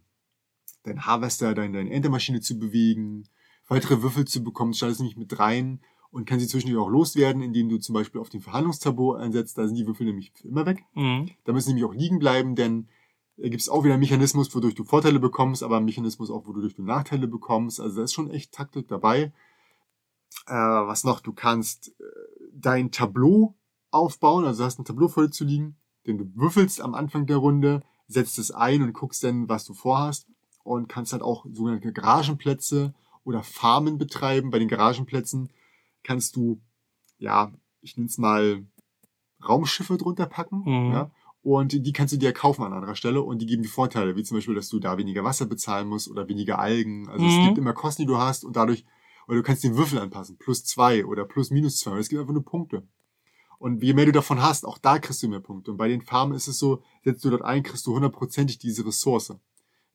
dein 0.83 1.05
Harvester, 1.05 1.53
deine, 1.53 1.77
deine 1.77 1.91
Ernteemaschine 1.91 2.41
zu 2.41 2.57
bewegen, 2.57 3.27
weitere 3.67 4.01
Würfel 4.01 4.25
zu 4.25 4.43
bekommen, 4.43 4.73
schaltest 4.73 5.01
nämlich 5.01 5.17
mit 5.17 5.37
rein 5.39 5.81
und 6.11 6.25
kann 6.25 6.39
sie 6.39 6.47
zwischendurch 6.47 6.85
auch 6.85 6.89
loswerden, 6.89 7.41
indem 7.41 7.67
du 7.69 7.77
zum 7.77 7.93
Beispiel 7.93 8.21
auf 8.21 8.29
den 8.29 8.41
Verhandlungstableau 8.41 9.13
einsetzt, 9.13 9.57
da 9.57 9.67
sind 9.67 9.75
die 9.75 9.87
Würfel 9.87 10.05
nämlich 10.05 10.31
immer 10.43 10.65
weg. 10.65 10.83
Mhm. 10.93 11.31
Da 11.43 11.51
müssen 11.53 11.69
nämlich 11.69 11.85
auch 11.85 11.93
liegen 11.93 12.19
bleiben, 12.19 12.55
denn 12.55 12.87
da 13.37 13.49
gibt 13.49 13.61
es 13.61 13.67
auch 13.67 13.83
wieder 13.83 13.95
einen 13.95 13.99
Mechanismus, 14.01 14.55
wodurch 14.55 14.75
du 14.75 14.85
Vorteile 14.85 15.19
bekommst, 15.19 15.61
aber 15.61 15.75
einen 15.75 15.85
Mechanismus 15.85 16.31
auch, 16.31 16.47
wodurch 16.47 16.73
du 16.75 16.83
Nachteile 16.83 17.27
bekommst. 17.27 17.81
Also 17.81 17.97
da 17.97 18.03
ist 18.03 18.13
schon 18.13 18.29
echt 18.29 18.53
Taktik 18.53 18.87
dabei. 18.87 19.33
Äh, 20.47 20.53
was 20.53 21.03
noch? 21.03 21.19
Du 21.21 21.33
kannst 21.33 21.89
äh, 21.99 22.03
dein 22.53 22.91
Tableau 22.91 23.55
aufbauen, 23.91 24.45
also 24.45 24.59
du 24.63 24.65
hast 24.65 24.79
ein 24.79 24.85
Tableau 24.85 25.07
voll 25.07 25.29
zu 25.29 25.43
liegen, 25.45 25.77
denn 26.05 26.17
du 26.17 26.25
würfelst 26.35 26.81
am 26.81 26.95
Anfang 26.95 27.25
der 27.25 27.37
Runde, 27.37 27.81
setzt 28.07 28.37
es 28.39 28.51
ein 28.51 28.81
und 28.81 28.93
guckst 28.93 29.23
dann, 29.23 29.49
was 29.49 29.65
du 29.65 29.73
vorhast 29.73 30.27
und 30.63 30.87
kannst 30.89 31.13
halt 31.13 31.23
auch 31.23 31.45
sogenannte 31.51 31.91
Garagenplätze 31.93 32.93
oder 33.23 33.41
Farmen 33.41 33.97
betreiben. 33.97 34.51
Bei 34.51 34.59
den 34.59 34.67
Garagenplätzen 34.67 35.49
kannst 36.03 36.35
du, 36.35 36.61
ja, 37.17 37.51
ich 37.81 37.97
nenne 37.97 38.07
es 38.07 38.17
mal 38.17 38.65
Raumschiffe 39.47 39.97
drunter 39.97 40.25
packen, 40.25 40.63
Mhm. 40.65 40.91
ja, 40.91 41.11
und 41.41 41.85
die 41.85 41.93
kannst 41.93 42.13
du 42.13 42.17
dir 42.17 42.33
kaufen 42.33 42.63
an 42.63 42.73
anderer 42.73 42.95
Stelle 42.95 43.21
und 43.21 43.39
die 43.39 43.45
geben 43.45 43.61
die 43.61 43.69
Vorteile, 43.69 44.15
wie 44.15 44.23
zum 44.23 44.37
Beispiel, 44.37 44.55
dass 44.55 44.69
du 44.69 44.79
da 44.79 44.97
weniger 44.97 45.23
Wasser 45.23 45.45
bezahlen 45.45 45.87
musst 45.87 46.09
oder 46.09 46.27
weniger 46.27 46.57
Algen. 46.59 47.07
Also 47.07 47.23
Mhm. 47.23 47.29
es 47.31 47.39
gibt 47.41 47.57
immer 47.57 47.73
Kosten, 47.73 48.01
die 48.03 48.07
du 48.07 48.17
hast 48.17 48.43
und 48.43 48.55
dadurch, 48.55 48.85
oder 49.27 49.37
du 49.37 49.43
kannst 49.43 49.63
den 49.63 49.75
Würfel 49.75 49.99
anpassen, 49.99 50.37
plus 50.37 50.63
zwei 50.63 51.05
oder 51.05 51.25
plus 51.25 51.51
minus 51.51 51.77
zwei. 51.77 51.91
Und 51.91 51.99
es 51.99 52.09
gibt 52.09 52.19
einfach 52.19 52.33
nur 52.33 52.45
Punkte. 52.45 52.83
Und 53.57 53.81
je 53.83 53.93
mehr 53.93 54.05
du 54.05 54.11
davon 54.11 54.41
hast, 54.41 54.65
auch 54.65 54.77
da 54.77 54.99
kriegst 54.99 55.23
du 55.23 55.29
mehr 55.29 55.39
Punkte. 55.39 55.71
Und 55.71 55.77
bei 55.77 55.87
den 55.87 56.01
Farmen 56.01 56.35
ist 56.35 56.47
es 56.47 56.59
so, 56.59 56.83
setzt 57.03 57.23
du 57.23 57.29
dort 57.29 57.41
ein, 57.41 57.63
kriegst 57.63 57.87
du 57.87 57.93
hundertprozentig 57.93 58.59
diese 58.59 58.85
Ressource. 58.85 59.33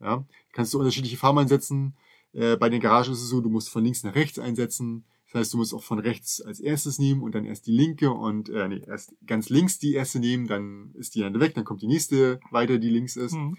Ja, 0.01 0.25
kannst 0.53 0.73
du 0.73 0.79
unterschiedliche 0.79 1.17
Farmen 1.17 1.43
einsetzen. 1.43 1.95
Äh, 2.33 2.57
bei 2.57 2.69
den 2.69 2.81
Garagen 2.81 3.13
ist 3.13 3.23
es 3.23 3.29
so, 3.29 3.41
du 3.41 3.51
musst 3.51 3.69
von 3.69 3.85
links 3.85 4.03
nach 4.03 4.15
rechts 4.15 4.39
einsetzen. 4.39 5.05
Das 5.27 5.41
heißt, 5.41 5.53
du 5.53 5.59
musst 5.59 5.75
auch 5.75 5.83
von 5.83 5.99
rechts 6.01 6.41
als 6.41 6.59
erstes 6.59 6.99
nehmen 6.99 7.23
und 7.23 7.35
dann 7.35 7.45
erst 7.45 7.67
die 7.67 7.73
linke 7.73 8.11
und 8.11 8.49
äh, 8.49 8.67
nee, 8.67 8.83
erst 8.85 9.15
ganz 9.27 9.49
links 9.49 9.79
die 9.79 9.95
erste 9.95 10.19
nehmen, 10.19 10.49
dann 10.49 10.93
ist 10.95 11.15
die 11.15 11.23
andere 11.23 11.45
weg, 11.45 11.55
dann 11.55 11.65
kommt 11.65 11.83
die 11.83 11.87
nächste 11.87 12.41
weiter, 12.51 12.79
die 12.79 12.89
links 12.89 13.15
ist. 13.15 13.35
Mhm. 13.35 13.57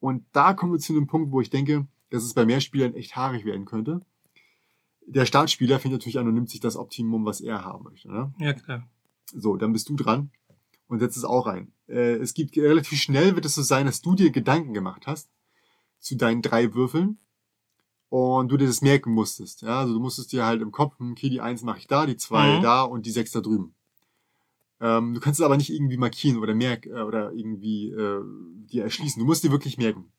Und 0.00 0.26
da 0.32 0.52
kommen 0.52 0.72
wir 0.72 0.78
zu 0.78 0.92
einem 0.92 1.06
Punkt, 1.06 1.32
wo 1.32 1.40
ich 1.40 1.48
denke, 1.48 1.86
dass 2.10 2.24
es 2.24 2.34
bei 2.34 2.44
Mehrspielern 2.44 2.94
echt 2.94 3.16
haarig 3.16 3.46
werden 3.46 3.64
könnte. 3.64 4.02
Der 5.08 5.26
Startspieler 5.26 5.78
fängt 5.80 5.92
natürlich 5.92 6.18
an 6.18 6.28
und 6.28 6.34
nimmt 6.34 6.50
sich 6.50 6.60
das 6.60 6.76
Optimum, 6.76 7.24
was 7.24 7.40
er 7.40 7.64
haben 7.64 7.84
möchte. 7.84 8.10
Ne? 8.10 8.32
Ja, 8.38 8.52
klar. 8.52 8.86
So, 9.26 9.56
dann 9.56 9.72
bist 9.72 9.88
du 9.88 9.96
dran 9.96 10.30
und 10.86 11.00
setzt 11.00 11.16
es 11.16 11.24
auch 11.24 11.46
rein. 11.46 11.72
Äh, 11.88 12.14
es 12.16 12.34
gibt 12.34 12.56
relativ 12.56 12.98
schnell 13.00 13.34
wird 13.34 13.44
es 13.44 13.54
so 13.54 13.62
sein, 13.62 13.86
dass 13.86 14.00
du 14.00 14.14
dir 14.14 14.30
Gedanken 14.30 14.74
gemacht 14.74 15.06
hast 15.06 15.30
zu 15.98 16.16
deinen 16.16 16.42
drei 16.42 16.74
Würfeln 16.74 17.18
und 18.08 18.48
du 18.50 18.56
dir 18.56 18.66
das 18.66 18.80
merken 18.82 19.12
musstest. 19.12 19.62
Ja, 19.62 19.80
also 19.80 19.94
du 19.94 20.00
musstest 20.00 20.32
dir 20.32 20.44
halt 20.46 20.62
im 20.62 20.72
Kopf, 20.72 20.98
hm, 20.98 21.12
okay, 21.12 21.28
die 21.28 21.40
eins 21.40 21.62
mache 21.62 21.78
ich 21.78 21.86
da, 21.86 22.06
die 22.06 22.16
zwei 22.16 22.56
Mhm. 22.56 22.62
da 22.62 22.82
und 22.82 23.04
die 23.06 23.10
sechs 23.10 23.32
da 23.32 23.40
drüben. 23.40 23.74
Ähm, 24.80 25.14
du 25.14 25.20
kannst 25.20 25.40
es 25.40 25.44
aber 25.44 25.56
nicht 25.56 25.70
irgendwie 25.70 25.96
markieren 25.96 26.38
oder 26.38 26.54
merk 26.54 26.86
äh, 26.86 27.00
oder 27.02 27.32
irgendwie 27.32 27.90
äh, 27.90 28.22
dir 28.70 28.84
erschließen. 28.84 29.18
Du 29.18 29.26
musst 29.26 29.42
dir 29.42 29.50
wirklich 29.50 29.76
merken. 29.76 30.12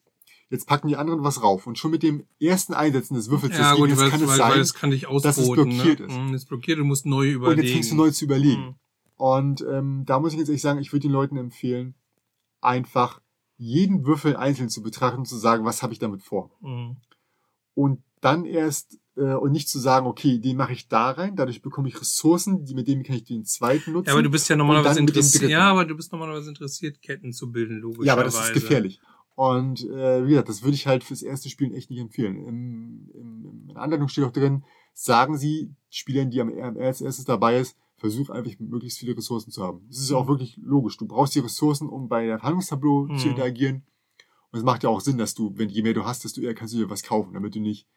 Jetzt 0.51 0.65
packen 0.67 0.87
die 0.87 0.95
anderen 0.95 1.23
was 1.23 1.43
rauf 1.43 1.67
und 1.67 1.77
schon 1.77 1.91
mit 1.91 2.01
dem 2.01 2.25
ersten 2.39 2.73
Einsetzen 2.73 3.13
des 3.13 3.29
Würfels 3.29 3.55
Ja, 3.55 3.75
gut, 3.75 3.95
weil, 3.97 4.09
kann 4.09 4.21
es 4.21 4.27
weil, 4.27 4.37
sein, 4.37 4.51
weil 4.51 4.59
es 4.59 4.73
kann 4.73 4.89
dich 4.89 5.05
dass 5.21 5.37
es 5.37 5.49
blockiert 5.51 5.99
ne? 5.99 6.07
ist. 6.07 6.17
Mhm, 6.17 6.33
Es 6.33 6.45
blockiert, 6.45 6.79
du 6.79 6.83
musst 6.83 7.05
neu 7.05 7.29
überlegen. 7.29 7.59
und 7.59 7.63
jetzt 7.63 7.73
fängst 7.73 7.91
du 7.91 7.95
neu 7.95 8.09
zu 8.09 8.25
überlegen. 8.25 8.61
Mhm. 8.61 8.75
Und 9.17 9.65
ähm, 9.69 10.03
da 10.05 10.19
muss 10.19 10.33
ich 10.33 10.39
jetzt 10.39 10.47
ehrlich 10.47 10.61
sagen, 10.61 10.79
ich 10.79 10.91
würde 10.91 11.03
den 11.03 11.11
Leuten 11.11 11.37
empfehlen, 11.37 11.93
einfach 12.61 13.21
jeden 13.57 14.05
Würfel 14.05 14.35
einzeln 14.37 14.69
zu 14.69 14.81
betrachten 14.81 15.19
und 15.19 15.25
zu 15.25 15.37
sagen, 15.37 15.65
was 15.65 15.83
habe 15.83 15.93
ich 15.93 15.99
damit 15.99 16.23
vor. 16.23 16.49
Mhm. 16.61 16.97
Und 17.75 18.01
dann 18.21 18.45
erst, 18.45 18.97
äh, 19.17 19.33
und 19.35 19.51
nicht 19.51 19.69
zu 19.69 19.77
sagen, 19.77 20.07
okay, 20.07 20.39
den 20.39 20.57
mache 20.57 20.73
ich 20.73 20.87
da 20.87 21.11
rein, 21.11 21.35
dadurch 21.35 21.61
bekomme 21.61 21.89
ich 21.89 21.99
Ressourcen, 21.99 22.65
die, 22.65 22.73
mit 22.73 22.87
denen 22.87 23.03
kann 23.03 23.15
ich 23.15 23.23
den 23.23 23.45
zweiten 23.45 23.91
nutzen. 23.91 24.07
Ja, 24.07 24.13
aber 24.13 24.23
du 24.23 24.31
bist 24.31 24.49
ja 24.49 24.55
normalerweise 24.55 24.99
interessiert. 24.99 25.51
Ja, 25.51 25.69
aber 25.69 25.85
du 25.85 25.95
bist 25.95 26.11
normalerweise 26.11 26.49
interessiert, 26.49 27.01
Ketten 27.01 27.33
zu 27.33 27.51
bilden, 27.51 27.79
logischerweise. 27.79 28.07
ja, 28.07 28.13
aber 28.13 28.23
das 28.23 28.39
ist 28.39 28.53
gefährlich. 28.53 28.99
Und 29.39 29.85
äh, 29.85 30.25
wie 30.25 30.31
gesagt, 30.31 30.49
das 30.49 30.63
würde 30.63 30.75
ich 30.75 30.85
halt 30.85 31.01
fürs 31.01 31.21
erste 31.21 31.47
Spielen 31.47 31.73
echt 31.73 31.89
nicht 31.89 32.01
empfehlen. 32.01 32.45
Im, 32.45 33.09
im, 33.13 33.45
in 33.61 33.73
der 33.73 33.77
Anleitung 33.81 34.09
steht 34.09 34.25
auch 34.25 34.33
drin, 34.33 34.65
sagen 34.93 35.37
Sie 35.37 35.73
Spielern, 35.89 36.29
die 36.29 36.41
am, 36.41 36.49
als 36.77 36.99
erstes 36.99 37.23
dabei 37.23 37.57
ist, 37.57 37.77
versuch 37.95 38.29
einfach 38.31 38.51
möglichst 38.59 38.99
viele 38.99 39.15
Ressourcen 39.15 39.49
zu 39.49 39.63
haben. 39.63 39.85
Das 39.87 39.99
ist 39.99 40.09
ja 40.09 40.17
auch 40.17 40.25
Mhm. 40.25 40.31
wirklich 40.31 40.57
logisch. 40.61 40.97
Du 40.97 41.07
brauchst 41.07 41.35
die 41.35 41.39
Ressourcen, 41.39 41.87
um 41.87 42.09
bei 42.09 42.25
der 42.25 42.37
Verhandlungstableau 42.39 43.07
zu 43.15 43.27
Mhm. 43.27 43.31
interagieren. 43.31 43.83
Und 44.51 44.59
es 44.59 44.65
macht 44.65 44.83
ja 44.83 44.89
auch 44.89 44.99
Sinn, 44.99 45.17
dass 45.17 45.35
du, 45.35 45.53
wenn 45.55 45.69
je 45.69 45.83
mehr 45.83 45.93
du 45.93 46.03
hast, 46.03 46.25
desto 46.25 46.41
eher 46.41 46.53
kannst 46.53 46.73
du 46.73 46.77
dir 46.79 46.89
was 46.89 47.03
kaufen, 47.03 47.33
damit 47.33 47.55
du 47.55 47.61
nicht 47.61 47.87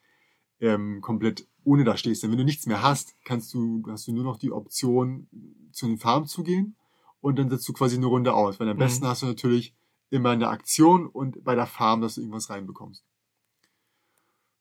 ähm, 0.60 1.00
komplett 1.00 1.48
ohne 1.64 1.82
da 1.82 1.96
stehst. 1.96 2.22
Denn 2.22 2.30
wenn 2.30 2.38
du 2.38 2.44
nichts 2.44 2.66
mehr 2.66 2.84
hast, 2.84 3.16
kannst 3.24 3.52
du, 3.52 3.82
hast 3.88 4.06
du 4.06 4.12
nur 4.12 4.22
noch 4.22 4.36
die 4.36 4.52
Option, 4.52 5.26
zu 5.72 5.88
den 5.88 5.98
Farmen 5.98 6.28
zu 6.28 6.44
gehen 6.44 6.76
und 7.20 7.36
dann 7.36 7.50
setzt 7.50 7.68
du 7.68 7.72
quasi 7.72 7.96
eine 7.96 8.06
Runde 8.06 8.32
aus. 8.32 8.60
Weil 8.60 8.68
am 8.68 8.76
Mhm. 8.76 8.78
besten 8.78 9.08
hast 9.08 9.22
du 9.22 9.26
natürlich 9.26 9.74
immer 10.12 10.30
eine 10.30 10.48
Aktion 10.48 11.06
und 11.06 11.42
bei 11.42 11.54
der 11.54 11.66
Farm, 11.66 12.02
dass 12.02 12.16
du 12.16 12.20
irgendwas 12.20 12.50
reinbekommst. 12.50 13.02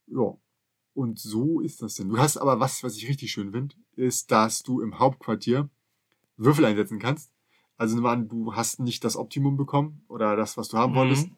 Ja. 0.07 0.37
Und 0.93 1.19
so 1.19 1.59
ist 1.59 1.81
das 1.81 1.95
denn. 1.95 2.09
Du 2.09 2.17
hast 2.17 2.37
aber 2.37 2.59
was, 2.59 2.83
was 2.83 2.95
ich 2.95 3.07
richtig 3.07 3.31
schön 3.31 3.51
finde, 3.51 3.75
ist, 3.95 4.31
dass 4.31 4.63
du 4.63 4.81
im 4.81 4.97
Hauptquartier 4.99 5.69
Würfel 6.37 6.65
einsetzen 6.65 6.99
kannst. 6.99 7.31
Also 7.77 7.95
nimm 7.95 8.05
an, 8.05 8.27
du 8.29 8.55
hast 8.55 8.79
nicht 8.79 9.03
das 9.03 9.15
Optimum 9.17 9.57
bekommen 9.57 10.03
oder 10.07 10.35
das, 10.35 10.57
was 10.57 10.69
du 10.69 10.77
haben 10.77 10.93
Mhm. 10.93 10.97
wolltest, 10.97 11.29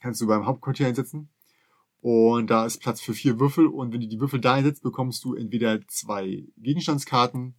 kannst 0.00 0.20
du 0.20 0.26
beim 0.26 0.46
Hauptquartier 0.46 0.86
einsetzen. 0.88 1.28
Und 2.00 2.50
da 2.50 2.66
ist 2.66 2.78
Platz 2.78 3.00
für 3.00 3.14
vier 3.14 3.38
Würfel. 3.40 3.66
Und 3.66 3.92
wenn 3.92 4.00
du 4.00 4.06
die 4.08 4.20
Würfel 4.20 4.40
da 4.40 4.54
einsetzt, 4.54 4.82
bekommst 4.82 5.24
du 5.24 5.34
entweder 5.34 5.80
zwei 5.88 6.44
Gegenstandskarten. 6.56 7.54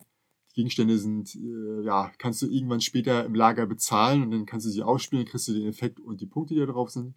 Die 0.51 0.55
Gegenstände 0.55 0.97
sind, 0.97 1.35
äh, 1.35 1.83
ja, 1.85 2.11
kannst 2.17 2.41
du 2.41 2.47
irgendwann 2.47 2.81
später 2.81 3.23
im 3.25 3.35
Lager 3.35 3.65
bezahlen 3.67 4.23
und 4.23 4.31
dann 4.31 4.45
kannst 4.45 4.65
du 4.65 4.69
sie 4.71 4.81
ausspielen, 4.83 5.25
kriegst 5.25 5.47
du 5.47 5.53
den 5.53 5.67
Effekt 5.67 5.99
und 5.99 6.21
die 6.21 6.25
Punkte, 6.25 6.53
die 6.55 6.59
da 6.59 6.65
drauf 6.65 6.89
sind. 6.89 7.13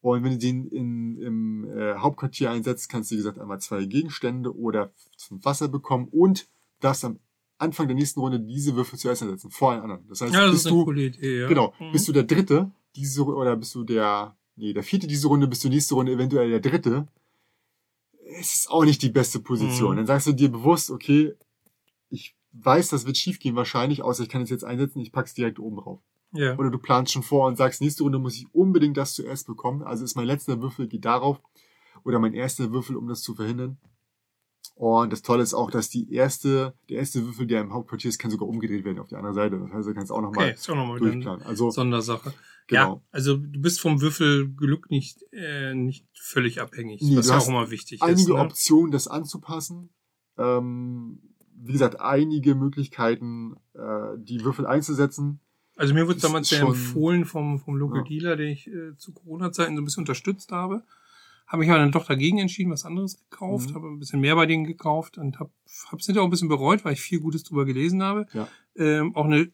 Und 0.00 0.22
wenn 0.22 0.32
du 0.32 0.38
den 0.38 0.66
in, 0.68 1.18
im 1.18 1.78
äh, 1.78 1.94
Hauptquartier 1.94 2.50
einsetzt, 2.50 2.88
kannst 2.90 3.10
du, 3.10 3.14
wie 3.14 3.18
gesagt, 3.18 3.38
einmal 3.38 3.58
zwei 3.60 3.84
Gegenstände 3.86 4.54
oder 4.54 4.92
zum 5.16 5.42
Wasser 5.44 5.66
bekommen 5.68 6.08
und 6.10 6.46
darfst 6.80 7.04
am 7.04 7.18
Anfang 7.56 7.86
der 7.88 7.94
nächsten 7.96 8.20
Runde 8.20 8.38
diese 8.40 8.76
Würfel 8.76 8.98
zuerst 8.98 9.22
einsetzen, 9.22 9.50
vor 9.50 9.72
allen 9.72 9.80
anderen. 9.80 10.06
Das 10.08 10.20
heißt, 10.20 10.34
Ja, 10.34 10.42
das 10.46 10.52
bist 10.52 10.70
du, 10.70 10.92
Idee, 10.92 11.40
ja. 11.40 11.48
genau, 11.48 11.72
Mhm. 11.80 11.92
bist 11.92 12.06
du 12.06 12.12
der 12.12 12.24
Dritte, 12.24 12.70
diese 12.96 13.24
oder 13.24 13.56
bist 13.56 13.74
du 13.74 13.82
der, 13.84 14.36
nee, 14.56 14.72
der 14.74 14.82
Vierte 14.82 15.06
diese 15.06 15.26
Runde, 15.28 15.46
bist 15.48 15.64
du 15.64 15.68
nächste 15.68 15.94
Runde 15.94 16.12
eventuell 16.12 16.50
der 16.50 16.60
Dritte. 16.60 17.08
Es 18.38 18.54
ist 18.54 18.70
auch 18.70 18.84
nicht 18.84 19.00
die 19.02 19.10
beste 19.10 19.40
Position. 19.40 19.92
Mhm. 19.92 19.96
Dann 19.98 20.06
sagst 20.06 20.26
du 20.26 20.32
dir 20.32 20.50
bewusst, 20.50 20.90
okay, 20.90 21.34
ich 22.14 22.36
weiß, 22.52 22.88
das 22.88 23.04
wird 23.06 23.16
schief 23.18 23.38
gehen 23.40 23.56
wahrscheinlich, 23.56 24.02
außer 24.02 24.22
ich 24.22 24.28
kann 24.28 24.42
es 24.42 24.50
jetzt 24.50 24.64
einsetzen, 24.64 25.00
ich 25.00 25.12
pack's 25.12 25.34
direkt 25.34 25.58
oben 25.58 25.76
drauf. 25.76 26.00
ja. 26.32 26.56
Oder 26.56 26.70
du 26.70 26.78
planst 26.78 27.12
schon 27.12 27.22
vor 27.22 27.46
und 27.46 27.56
sagst, 27.56 27.80
nächste 27.80 28.04
Runde 28.04 28.18
muss 28.18 28.36
ich 28.36 28.46
unbedingt 28.52 28.96
das 28.96 29.12
zuerst 29.14 29.46
bekommen. 29.46 29.82
Also 29.82 30.04
ist 30.04 30.16
mein 30.16 30.26
letzter 30.26 30.60
Würfel 30.62 30.86
geht 30.88 31.04
darauf. 31.04 31.40
Oder 32.04 32.18
mein 32.18 32.34
erster 32.34 32.70
Würfel, 32.72 32.96
um 32.96 33.08
das 33.08 33.22
zu 33.22 33.34
verhindern. 33.34 33.78
Und 34.76 35.12
das 35.12 35.22
Tolle 35.22 35.42
ist 35.42 35.54
auch, 35.54 35.70
dass 35.70 35.88
die 35.88 36.12
erste, 36.12 36.74
der 36.88 36.98
erste 36.98 37.24
Würfel, 37.24 37.46
der 37.46 37.60
im 37.60 37.72
Hauptquartier 37.72 38.08
ist, 38.08 38.18
kann 38.18 38.30
sogar 38.30 38.48
umgedreht 38.48 38.84
werden 38.84 38.98
auf 38.98 39.08
die 39.08 39.14
andere 39.14 39.32
Seite. 39.34 39.58
Das 39.58 39.72
heißt, 39.72 39.88
du 39.88 39.94
kannst 39.94 40.10
auch 40.10 40.16
Okay, 40.18 40.26
nochmal 40.26 40.50
ist 40.50 40.68
auch 40.70 40.74
nochmal 40.74 40.96
eine 40.98 41.10
durchplanen. 41.12 41.42
Also, 41.46 41.70
Sondersache. 41.70 42.34
genau. 42.66 42.94
Ja, 42.96 43.00
also 43.12 43.36
du 43.36 43.60
bist 43.60 43.80
vom 43.80 44.00
Würfelglück 44.00 44.90
nicht, 44.90 45.24
äh, 45.32 45.74
nicht 45.74 46.06
völlig 46.14 46.60
abhängig, 46.60 47.02
Nee, 47.02 47.16
was 47.16 47.28
ja 47.28 47.38
auch 47.38 47.48
immer 47.48 47.70
wichtig 47.70 48.02
Einige 48.02 48.20
ist. 48.20 48.28
Ne? 48.28 48.34
Optionen, 48.34 48.90
das 48.90 49.06
anzupassen. 49.06 49.90
Ähm, 50.36 51.20
wie 51.56 51.72
gesagt, 51.72 52.00
einige 52.00 52.54
Möglichkeiten, 52.54 53.56
äh, 53.74 54.16
die 54.18 54.44
Würfel 54.44 54.66
einzusetzen. 54.66 55.40
Also 55.76 55.92
mir 55.94 56.06
wurde 56.06 56.20
damals 56.20 56.48
sehr 56.48 56.60
schon- 56.60 56.68
empfohlen 56.68 57.24
vom, 57.24 57.58
vom 57.58 57.76
Local 57.76 57.98
Ja. 57.98 58.04
Dealer, 58.04 58.36
den 58.36 58.50
ich 58.50 58.66
äh, 58.68 58.96
zu 58.96 59.12
Corona-Zeiten 59.12 59.74
so 59.76 59.82
ein 59.82 59.84
bisschen 59.84 60.02
unterstützt 60.02 60.52
habe. 60.52 60.82
Habe 61.46 61.64
ich 61.64 61.70
aber 61.70 61.78
dann 61.80 61.92
doch 61.92 62.06
dagegen 62.06 62.38
entschieden, 62.38 62.70
was 62.70 62.84
anderes 62.84 63.18
gekauft, 63.28 63.70
Mhm. 63.70 63.74
habe 63.74 63.88
ein 63.88 63.98
bisschen 63.98 64.20
mehr 64.20 64.34
bei 64.36 64.46
denen 64.46 64.64
gekauft 64.64 65.18
und 65.18 65.38
habe 65.40 65.50
es 65.66 65.84
hinterher 66.06 66.22
auch 66.22 66.26
ein 66.26 66.30
bisschen 66.30 66.48
bereut, 66.48 66.84
weil 66.84 66.94
ich 66.94 67.00
viel 67.00 67.20
Gutes 67.20 67.42
drüber 67.42 67.64
gelesen 67.64 68.02
habe. 68.02 68.26
Ja. 68.32 68.48
Ähm, 68.76 69.14
auch 69.14 69.26
eine 69.26 69.50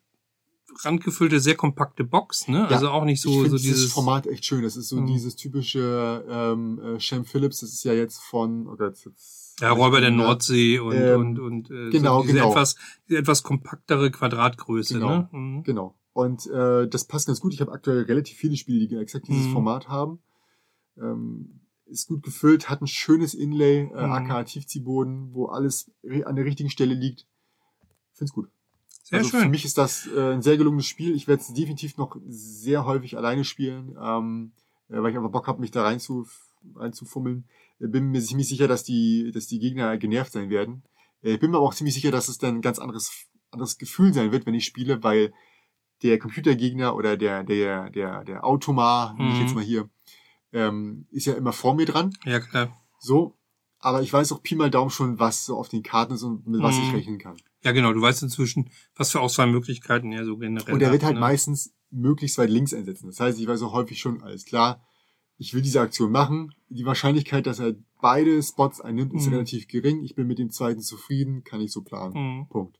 randgefüllte, 0.83 1.41
sehr 1.41 1.57
kompakte 1.57 2.05
Box, 2.05 2.49
ne? 2.49 2.59
Ja, 2.61 2.67
Also 2.69 2.91
auch 2.91 3.05
nicht 3.05 3.17
ich 3.17 3.23
so, 3.23 3.33
finde 3.33 3.51
so 3.51 3.57
dieses 3.57 3.77
dieses 3.79 3.93
Format 3.93 4.27
echt 4.27 4.45
schön. 4.45 4.63
Das 4.63 4.77
ist 4.77 4.89
so 4.89 4.97
Mhm. 5.01 5.07
dieses 5.07 5.37
typische 5.37 6.25
ähm, 6.29 6.79
äh, 6.81 7.01
Shem 7.01 7.25
Phillips. 7.25 7.61
Das 7.61 7.71
ist 7.73 7.85
ja 7.85 7.93
jetzt 7.93 8.19
von, 8.19 8.67
oh 8.67 8.77
Gott, 8.77 9.05
jetzt, 9.05 9.61
ja, 9.61 9.71
Räuber 9.73 10.01
der 10.01 10.11
Nordsee 10.11 10.79
und, 10.79 10.95
Ähm, 10.97 11.21
und, 11.21 11.39
und 11.39 11.71
äh, 11.71 11.91
genau, 11.91 12.21
so 12.21 12.27
diese 12.27 12.35
genau. 12.39 12.51
etwas, 12.51 12.77
diese 13.09 13.19
etwas 13.19 13.43
kompaktere 13.43 14.11
Quadratgröße, 14.11 14.95
Genau. 14.95 15.09
ne? 15.09 15.29
Mhm. 15.33 15.63
Genau. 15.65 15.95
Und 16.13 16.47
äh, 16.47 16.89
das 16.89 17.05
passt 17.05 17.27
ganz 17.27 17.41
gut. 17.41 17.53
Ich 17.55 17.61
habe 17.61 17.73
aktuell 17.73 18.03
relativ 18.03 18.37
viele 18.37 18.57
Spiele, 18.57 18.87
die 18.89 18.97
exakt 18.97 19.29
dieses 19.29 19.47
Mhm. 19.47 19.53
Format 19.53 19.89
haben. 19.89 20.19
Ähm, 21.01 21.61
ist 21.87 22.07
gut 22.07 22.23
gefüllt, 22.23 22.69
hat 22.71 22.83
ein 22.83 22.87
schönes 22.87 23.35
Inlay, 23.35 23.81
äh, 23.93 24.07
Mhm. 24.07 24.13
aka 24.13 24.45
Tiefziehboden, 24.45 25.31
wo 25.35 25.47
alles 25.47 25.91
an 26.25 26.37
der 26.37 26.45
richtigen 26.45 26.71
Stelle 26.71 26.95
liegt. 26.95 27.27
Find's 28.13 28.33
gut. 28.33 28.49
Sehr 29.11 29.19
also 29.19 29.31
schön. 29.31 29.41
für 29.43 29.49
mich 29.49 29.65
ist 29.65 29.77
das 29.77 30.07
äh, 30.07 30.33
ein 30.35 30.43
sehr 30.43 30.57
gelungenes 30.57 30.87
Spiel. 30.87 31.15
Ich 31.15 31.27
werde 31.29 31.43
es 31.43 31.53
definitiv 31.53 31.97
noch 31.97 32.17
sehr 32.27 32.85
häufig 32.87 33.17
alleine 33.17 33.45
spielen, 33.45 33.97
ähm, 34.01 34.53
äh, 34.89 35.03
weil 35.03 35.11
ich 35.11 35.17
einfach 35.17 35.31
Bock 35.31 35.47
habe, 35.49 35.61
mich 35.61 35.71
da 35.73 35.83
rein 35.83 36.01
zu, 36.01 36.27
reinzufummeln. 36.77 37.45
Äh, 37.81 37.89
bin 37.89 38.11
mir 38.11 38.21
ziemlich 38.23 38.49
sicher, 38.49 38.69
dass 38.69 38.85
die, 38.85 39.33
dass 39.33 39.47
die 39.47 39.59
Gegner 39.59 39.99
genervt 39.99 40.33
sein 40.33 40.49
werden. 40.49 40.83
Äh, 41.23 41.33
ich 41.35 41.41
bin 41.41 41.51
mir 41.51 41.57
aber 41.59 41.67
auch 41.67 41.75
ziemlich 41.75 41.95
sicher, 41.95 42.11
dass 42.11 42.29
es 42.29 42.39
dann 42.39 42.57
ein 42.57 42.63
ganz 42.63 42.79
anderes, 42.79 43.27
anderes 43.51 43.79
Gefühl 43.79 44.13
sein 44.15 44.31
wird, 44.33 44.47
wenn 44.47 44.55
ich 44.55 44.65
spiele, 44.65 45.03
weil 45.03 45.33
der 46.03 46.19
Computergegner 46.19 46.95
oder 46.95 47.17
der, 47.17 47.45
der, 47.45 47.91
der, 47.91 48.25
der 48.25 48.45
Automa, 48.45 49.15
nenne 49.19 49.31
ich 49.33 49.35
Mhm. 49.37 49.41
jetzt 49.43 49.55
mal 49.55 49.65
hier, 49.65 49.91
ähm, 50.53 51.07
ist 51.11 51.27
ja 51.27 51.35
immer 51.35 51.53
vor 51.53 51.75
mir 51.75 51.85
dran. 51.87 52.13
Ja, 52.25 52.41
klar. 52.41 52.77
So. 53.01 53.37
Aber 53.81 54.03
ich 54.03 54.13
weiß 54.13 54.31
auch 54.33 54.43
Pi 54.43 54.55
mal 54.57 54.71
Daumen 54.71 54.91
schon, 54.91 55.19
was 55.19 55.47
so 55.47 55.57
auf 55.57 55.69
den 55.69 55.83
Karten 55.83 56.13
ist 56.15 56.23
und 56.23 56.47
mit 56.47 56.61
was 56.63 56.77
ich 56.79 56.89
Mhm. 56.89 56.95
rechnen 56.95 57.19
kann. 57.19 57.37
Ja, 57.63 57.73
genau. 57.73 57.93
Du 57.93 58.01
weißt 58.01 58.23
inzwischen, 58.23 58.71
was 58.95 59.11
für 59.11 59.21
Auswahlmöglichkeiten 59.21 60.13
er 60.13 60.25
so 60.25 60.37
generell 60.37 60.75
Und 60.75 60.83
er 60.83 60.93
wird 60.93 61.03
hat, 61.03 61.07
halt 61.09 61.15
ne? 61.15 61.21
meistens 61.21 61.73
möglichst 61.91 62.37
weit 62.39 62.51
links 62.51 62.73
einsetzen. 62.75 63.07
Das 63.07 63.21
heißt, 63.21 63.39
ich 63.41 63.47
weiß 63.47 63.63
auch 63.63 63.73
häufig 63.73 63.99
schon, 63.99 64.23
alles 64.23 64.45
klar, 64.45 64.83
ich 65.39 65.55
will 65.55 65.63
diese 65.63 65.81
Aktion 65.81 66.13
machen. 66.13 66.53
Die 66.69 66.85
Wahrscheinlichkeit, 66.85 67.47
dass 67.47 67.59
er 67.59 67.75
beide 68.01 68.43
Spots 68.43 68.81
einnimmt, 68.81 69.15
ist 69.15 69.27
Mhm. 69.27 69.33
relativ 69.35 69.67
gering. 69.69 70.03
Ich 70.05 70.15
bin 70.15 70.27
mit 70.27 70.39
dem 70.39 70.51
zweiten 70.51 70.81
zufrieden, 70.83 71.43
kann 71.45 71.61
ich 71.63 71.73
so 71.73 71.83
planen. 71.83 72.13
Mhm. 72.41 72.49
Punkt. 72.49 72.79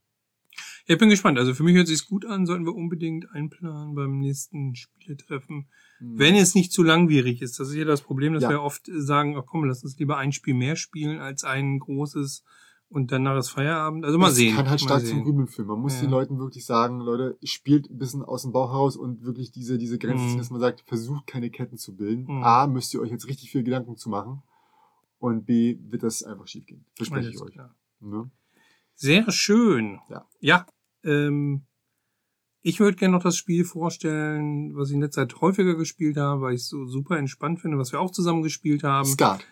Ja, 0.87 0.95
ich 0.95 0.99
bin 0.99 1.09
gespannt. 1.11 1.39
Also 1.39 1.55
für 1.55 1.63
mich 1.63 1.75
hört 1.77 1.87
sich's 1.89 2.07
gut 2.07 2.25
an. 2.27 2.47
Sollten 2.47 2.65
wir 2.65 2.75
unbedingt 2.75 3.31
einplanen 3.33 3.95
beim 3.95 4.19
nächsten 4.19 4.75
Spieletreffen. 4.75 5.69
Wenn 6.01 6.35
es 6.35 6.55
nicht 6.55 6.73
zu 6.73 6.83
langwierig 6.83 7.43
ist. 7.43 7.61
Das 7.61 7.69
ist 7.69 7.75
ja 7.75 7.85
das 7.85 8.03
Problem, 8.03 8.33
dass 8.35 8.43
Ja. 8.45 8.51
wir 8.51 8.63
oft 8.63 8.89
sagen, 8.93 9.37
ach 9.37 9.45
komm, 9.47 9.65
lass 9.65 9.83
uns 9.85 9.99
lieber 9.99 10.17
ein 10.17 10.33
Spiel 10.33 10.55
mehr 10.55 10.77
spielen 10.77 11.21
als 11.21 11.45
ein 11.45 11.79
großes 11.79 12.43
und 12.89 13.13
danach 13.13 13.39
ist 13.39 13.51
Feierabend. 13.51 14.05
Also 14.05 14.19
mal 14.19 14.27
das 14.29 14.37
sehen. 14.37 14.57
kann 14.57 14.69
halt 14.69 14.81
mal 14.81 14.87
stark 14.87 15.07
zum. 15.07 15.23
Grübeln 15.23 15.47
führen. 15.47 15.69
Man 15.69 15.79
muss 15.81 15.95
Ja. 15.97 16.01
den 16.03 16.11
Leuten 16.11 16.39
wirklich 16.39 16.65
sagen, 16.67 17.01
Leute, 17.01 17.39
spielt 17.45 17.89
ein 17.89 17.99
bisschen 17.99 18.23
aus 18.25 18.43
dem 18.43 18.51
Bauch 18.53 18.73
heraus 18.73 18.97
und 18.97 19.23
wirklich 19.23 19.53
diese, 19.53 19.79
diese 19.79 19.97
Grenzen, 19.99 20.25
Mhm. 20.25 20.29
ziehen, 20.31 20.39
dass 20.39 20.51
man 20.51 20.61
sagt, 20.61 20.81
versucht 20.87 21.27
keine 21.29 21.51
Ketten 21.51 21.77
zu 21.77 21.95
bilden. 21.95 22.25
Mhm. 22.25 22.43
A, 22.43 22.67
müsst 22.67 22.93
ihr 22.95 23.01
euch 23.01 23.11
jetzt 23.13 23.29
richtig 23.29 23.51
viel 23.53 23.63
Gedanken 23.63 23.97
zu 23.97 24.09
machen. 24.11 24.43
Und 25.19 25.45
B, 25.45 25.77
wird 25.83 26.03
das 26.03 26.23
einfach 26.25 26.49
schief 26.49 26.65
gehen. 26.67 26.85
Verspreche 26.97 27.29
ich 27.29 27.41
euch. 27.41 27.55
Ne? 28.01 28.31
Sehr 29.01 29.31
schön. 29.33 29.99
Ja. 30.11 30.27
Ja. 30.41 30.67
Ähm, 31.05 31.63
ich 32.63 32.81
würde 32.81 32.99
gerne 32.99 33.13
noch 33.17 33.23
das 33.23 33.39
Spiel 33.39 33.65
vorstellen, 33.65 34.77
was 34.77 34.91
ich 34.91 34.95
in 34.97 35.01
letzter 35.01 35.27
Zeit 35.27 35.41
häufiger 35.41 35.75
gespielt 35.75 36.19
habe, 36.19 36.43
weil 36.43 36.55
ich 36.55 36.61
es 36.61 36.69
so 36.69 36.85
super 36.87 37.17
entspannt 37.17 37.61
finde, 37.61 37.79
was 37.79 37.93
wir 37.93 38.01
auch 38.01 38.11
zusammen 38.11 38.43
gespielt 38.43 38.83
haben. 38.85 39.09
Skat. 39.09 39.47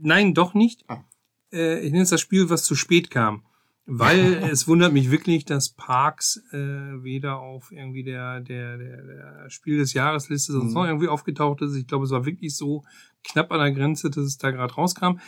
nein, 0.00 0.34
doch 0.34 0.54
nicht. 0.54 0.84
Ah. 0.88 1.04
Äh, 1.52 1.80
ich 1.80 1.92
nenne 1.92 2.02
es 2.02 2.10
das 2.10 2.20
Spiel, 2.20 2.50
was 2.50 2.64
zu 2.64 2.74
spät 2.74 3.10
kam. 3.10 3.44
Weil 3.86 4.18
es 4.50 4.66
wundert 4.66 4.92
mich 4.92 5.10
wirklich, 5.10 5.44
dass 5.44 5.68
Parks 5.68 6.42
äh, 6.52 6.56
weder 6.58 7.38
auf 7.38 7.70
irgendwie 7.70 8.02
der, 8.02 8.40
der, 8.40 8.78
der, 8.78 9.02
der 9.02 9.50
Spiel 9.50 9.78
des 9.78 9.92
Jahresliste 9.92 10.52
sonst 10.52 10.68
Mhm. 10.70 10.74
noch 10.74 10.86
irgendwie 10.86 11.08
aufgetaucht 11.08 11.62
ist. 11.62 11.74
Ich 11.76 11.86
glaube, 11.86 12.06
es 12.06 12.10
war 12.10 12.24
wirklich 12.24 12.56
so 12.56 12.82
knapp 13.22 13.52
an 13.52 13.60
der 13.60 13.72
Grenze, 13.72 14.10
dass 14.10 14.24
es 14.24 14.38
da 14.38 14.50
gerade 14.50 14.74
rauskam. 14.74 15.18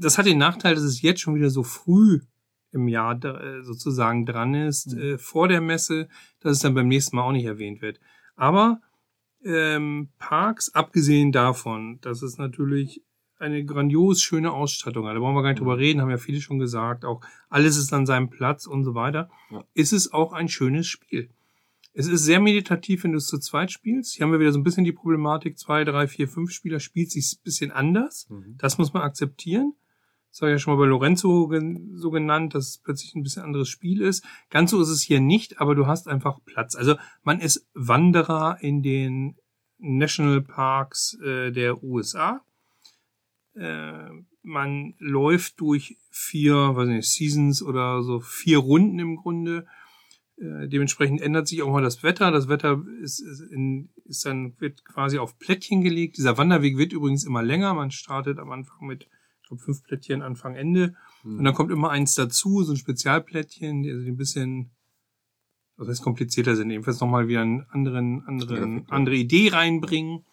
Das 0.00 0.18
hat 0.18 0.26
den 0.26 0.38
Nachteil, 0.38 0.74
dass 0.74 0.84
es 0.84 1.02
jetzt 1.02 1.20
schon 1.20 1.34
wieder 1.34 1.50
so 1.50 1.62
früh 1.62 2.20
im 2.72 2.88
Jahr 2.88 3.22
äh, 3.24 3.62
sozusagen 3.62 4.24
dran 4.26 4.54
ist, 4.54 4.92
Mhm. 4.94 5.00
äh, 5.00 5.18
vor 5.18 5.48
der 5.48 5.60
Messe, 5.60 6.08
dass 6.40 6.52
es 6.52 6.58
dann 6.60 6.74
beim 6.74 6.88
nächsten 6.88 7.16
Mal 7.16 7.22
auch 7.22 7.32
nicht 7.32 7.44
erwähnt 7.44 7.82
wird. 7.82 8.00
Aber 8.36 8.80
ähm, 9.44 10.08
Parks, 10.18 10.72
abgesehen 10.74 11.32
davon, 11.32 11.98
dass 12.02 12.22
es 12.22 12.38
natürlich 12.38 13.02
eine 13.38 13.64
grandios 13.64 14.20
schöne 14.20 14.52
Ausstattung 14.52 15.06
hat, 15.06 15.16
da 15.16 15.18
brauchen 15.20 15.34
wir 15.34 15.42
gar 15.42 15.48
nicht 15.50 15.60
drüber 15.60 15.78
reden, 15.78 16.00
haben 16.02 16.10
ja 16.10 16.18
viele 16.18 16.40
schon 16.42 16.58
gesagt, 16.58 17.04
auch 17.06 17.22
alles 17.48 17.76
ist 17.78 17.92
an 17.92 18.04
seinem 18.04 18.28
Platz 18.28 18.66
und 18.66 18.84
so 18.84 18.94
weiter, 18.94 19.30
Ja. 19.50 19.64
ist 19.74 19.92
es 19.92 20.12
auch 20.12 20.32
ein 20.34 20.48
schönes 20.48 20.86
Spiel. 20.86 21.30
Es 21.92 22.06
ist 22.06 22.22
sehr 22.24 22.38
meditativ, 22.38 23.02
wenn 23.02 23.12
du 23.12 23.18
es 23.18 23.26
zu 23.26 23.38
zweit 23.38 23.72
spielst. 23.72 24.14
Hier 24.14 24.24
haben 24.24 24.32
wir 24.32 24.38
wieder 24.40 24.52
so 24.52 24.58
ein 24.58 24.62
bisschen 24.62 24.84
die 24.84 24.92
Problematik, 24.92 25.58
zwei, 25.58 25.84
drei, 25.84 26.06
vier, 26.06 26.28
fünf 26.28 26.52
Spieler 26.52 26.78
spielt 26.78 27.10
sich 27.10 27.32
ein 27.32 27.42
bisschen 27.42 27.70
anders. 27.72 28.28
Mhm. 28.28 28.56
Das 28.58 28.78
muss 28.78 28.92
man 28.92 29.02
akzeptieren. 29.02 29.72
Das 30.30 30.42
habe 30.42 30.52
ich 30.52 30.54
ja 30.54 30.58
schon 30.58 30.74
mal 30.74 30.80
bei 30.80 30.88
Lorenzo 30.88 31.50
so 31.94 32.10
genannt, 32.10 32.54
dass 32.54 32.68
es 32.68 32.78
plötzlich 32.78 33.14
ein 33.14 33.22
bisschen 33.22 33.42
anderes 33.42 33.68
Spiel 33.68 34.00
ist. 34.00 34.24
Ganz 34.48 34.70
so 34.70 34.80
ist 34.80 34.88
es 34.88 35.02
hier 35.02 35.20
nicht, 35.20 35.60
aber 35.60 35.74
du 35.74 35.86
hast 35.86 36.06
einfach 36.06 36.38
Platz. 36.44 36.76
Also 36.76 36.94
man 37.22 37.40
ist 37.40 37.68
Wanderer 37.74 38.58
in 38.60 38.82
den 38.82 39.36
Nationalparks 39.78 41.18
äh, 41.20 41.50
der 41.50 41.82
USA. 41.82 42.42
Äh, 43.54 44.08
man 44.42 44.94
läuft 44.98 45.60
durch 45.60 45.96
vier, 46.10 46.54
weiß 46.54 46.88
nicht, 46.88 47.08
Seasons 47.08 47.62
oder 47.62 48.02
so 48.02 48.20
vier 48.20 48.58
Runden 48.58 48.98
im 48.98 49.16
Grunde. 49.16 49.66
Äh, 50.36 50.68
dementsprechend 50.68 51.20
ändert 51.20 51.48
sich 51.48 51.62
auch 51.62 51.72
mal 51.72 51.82
das 51.82 52.02
Wetter. 52.02 52.30
Das 52.30 52.48
Wetter 52.48 52.82
ist, 53.02 53.20
ist, 53.20 53.40
in, 53.40 53.90
ist 54.04 54.24
dann 54.24 54.58
wird 54.60 54.84
quasi 54.84 55.18
auf 55.18 55.38
Plättchen 55.38 55.82
gelegt. 55.82 56.16
Dieser 56.16 56.38
Wanderweg 56.38 56.78
wird 56.78 56.92
übrigens 56.92 57.24
immer 57.24 57.42
länger. 57.42 57.74
Man 57.74 57.90
startet 57.90 58.38
am 58.38 58.50
Anfang 58.50 58.86
mit 58.86 59.08
glaube, 59.50 59.62
fünf 59.62 59.82
Plättchen 59.82 60.22
Anfang 60.22 60.54
Ende 60.54 60.94
Mhm. 61.22 61.38
und 61.38 61.44
dann 61.44 61.54
kommt 61.54 61.70
immer 61.70 61.90
eins 61.90 62.14
dazu, 62.14 62.62
so 62.62 62.72
ein 62.72 62.76
Spezialplättchen, 62.78 63.82
die 63.82 63.90
also 63.90 64.02
die 64.02 64.10
ein 64.10 64.16
bisschen 64.16 64.70
was 65.76 65.88
heißt 65.88 66.02
komplizierter 66.02 66.56
sind, 66.56 66.70
jedenfalls 66.70 67.00
nochmal 67.00 67.26
wieder 67.28 67.40
einen 67.40 67.66
anderen, 67.70 68.22
anderen, 68.26 68.86
andere 68.90 69.14
Idee 69.16 69.48
reinbringen. 69.48 70.24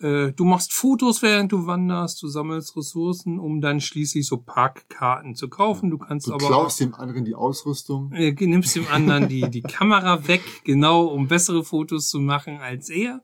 Äh, 0.00 0.32
Du 0.32 0.44
machst 0.44 0.72
Fotos, 0.74 1.22
während 1.22 1.52
du 1.52 1.66
wanderst, 1.66 2.22
du 2.22 2.28
sammelst 2.28 2.76
Ressourcen, 2.76 3.38
um 3.38 3.60
dann 3.62 3.80
schließlich 3.80 4.26
so 4.26 4.36
Parkkarten 4.38 5.34
zu 5.36 5.48
kaufen. 5.48 5.88
Du 5.90 5.96
kannst 5.96 6.26
Du 6.26 6.34
aber 6.34 6.46
klaust 6.46 6.80
dem 6.80 6.94
anderen 6.94 7.24
die 7.24 7.34
Ausrüstung. 7.34 8.12
äh, 8.12 8.32
nimmst 8.32 8.76
dem 8.76 8.86
anderen 8.88 9.28
die, 9.28 9.48
die 9.48 9.62
Kamera 9.62 10.26
weg, 10.28 10.42
genau, 10.64 11.04
um 11.06 11.28
bessere 11.28 11.64
Fotos 11.64 12.08
zu 12.10 12.20
machen 12.20 12.58
als 12.58 12.90
er. 12.90 13.22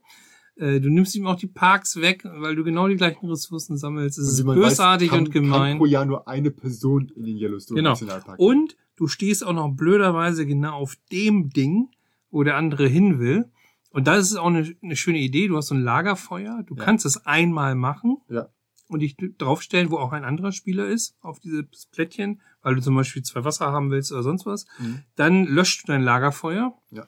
Äh, 0.58 0.80
Du 0.80 0.90
nimmst 0.90 1.14
ihm 1.14 1.26
auch 1.26 1.36
die 1.36 1.46
Parks 1.46 1.96
weg, 1.96 2.24
weil 2.24 2.56
du 2.56 2.64
genau 2.64 2.88
die 2.88 2.96
gleichen 2.96 3.28
Ressourcen 3.28 3.76
sammelst. 3.76 4.18
Es 4.18 4.28
ist 4.32 4.44
bösartig 4.44 5.08
weiß, 5.10 5.16
kann, 5.16 5.26
und 5.26 5.30
gemein. 5.32 5.70
Kann 5.72 5.78
pro 5.78 5.86
Jahr 5.86 6.04
nur 6.04 6.26
eine 6.28 6.50
Person 6.50 7.08
in 7.14 7.24
den 7.24 7.36
Yellowstone 7.36 7.78
Genau. 7.78 7.90
Nationalpark. 7.90 8.38
Und 8.38 8.76
du 8.96 9.06
stehst 9.06 9.46
auch 9.46 9.52
noch 9.52 9.68
blöderweise 9.72 10.46
genau 10.46 10.74
auf 10.74 10.96
dem 11.12 11.50
Ding, 11.50 11.88
wo 12.30 12.42
der 12.42 12.56
andere 12.56 12.86
hin 12.88 13.18
will. 13.18 13.46
Und 13.90 14.06
das 14.06 14.30
ist 14.30 14.36
auch 14.36 14.48
eine, 14.48 14.70
eine 14.82 14.96
schöne 14.96 15.18
Idee. 15.18 15.48
Du 15.48 15.56
hast 15.56 15.68
so 15.68 15.74
ein 15.74 15.82
Lagerfeuer. 15.82 16.62
Du 16.66 16.74
Ja. 16.74 16.84
kannst 16.84 17.06
es 17.06 17.24
einmal 17.24 17.74
machen 17.74 18.18
Ja. 18.28 18.48
und 18.88 19.00
dich 19.00 19.16
draufstellen, 19.38 19.90
wo 19.90 19.96
auch 19.96 20.12
ein 20.12 20.24
anderer 20.24 20.52
Spieler 20.52 20.86
ist, 20.86 21.16
auf 21.22 21.38
dieses 21.40 21.86
Plättchen, 21.90 22.40
weil 22.62 22.74
du 22.74 22.82
zum 22.82 22.94
Beispiel 22.96 23.22
zwei 23.22 23.44
Wasser 23.44 23.72
haben 23.72 23.90
willst 23.90 24.12
oder 24.12 24.22
sonst 24.22 24.44
was. 24.44 24.66
Mhm. 24.78 25.00
Dann 25.16 25.44
löscht 25.46 25.82
du 25.84 25.92
dein 25.92 26.02
Lagerfeuer. 26.02 26.74
Ja. 26.90 27.06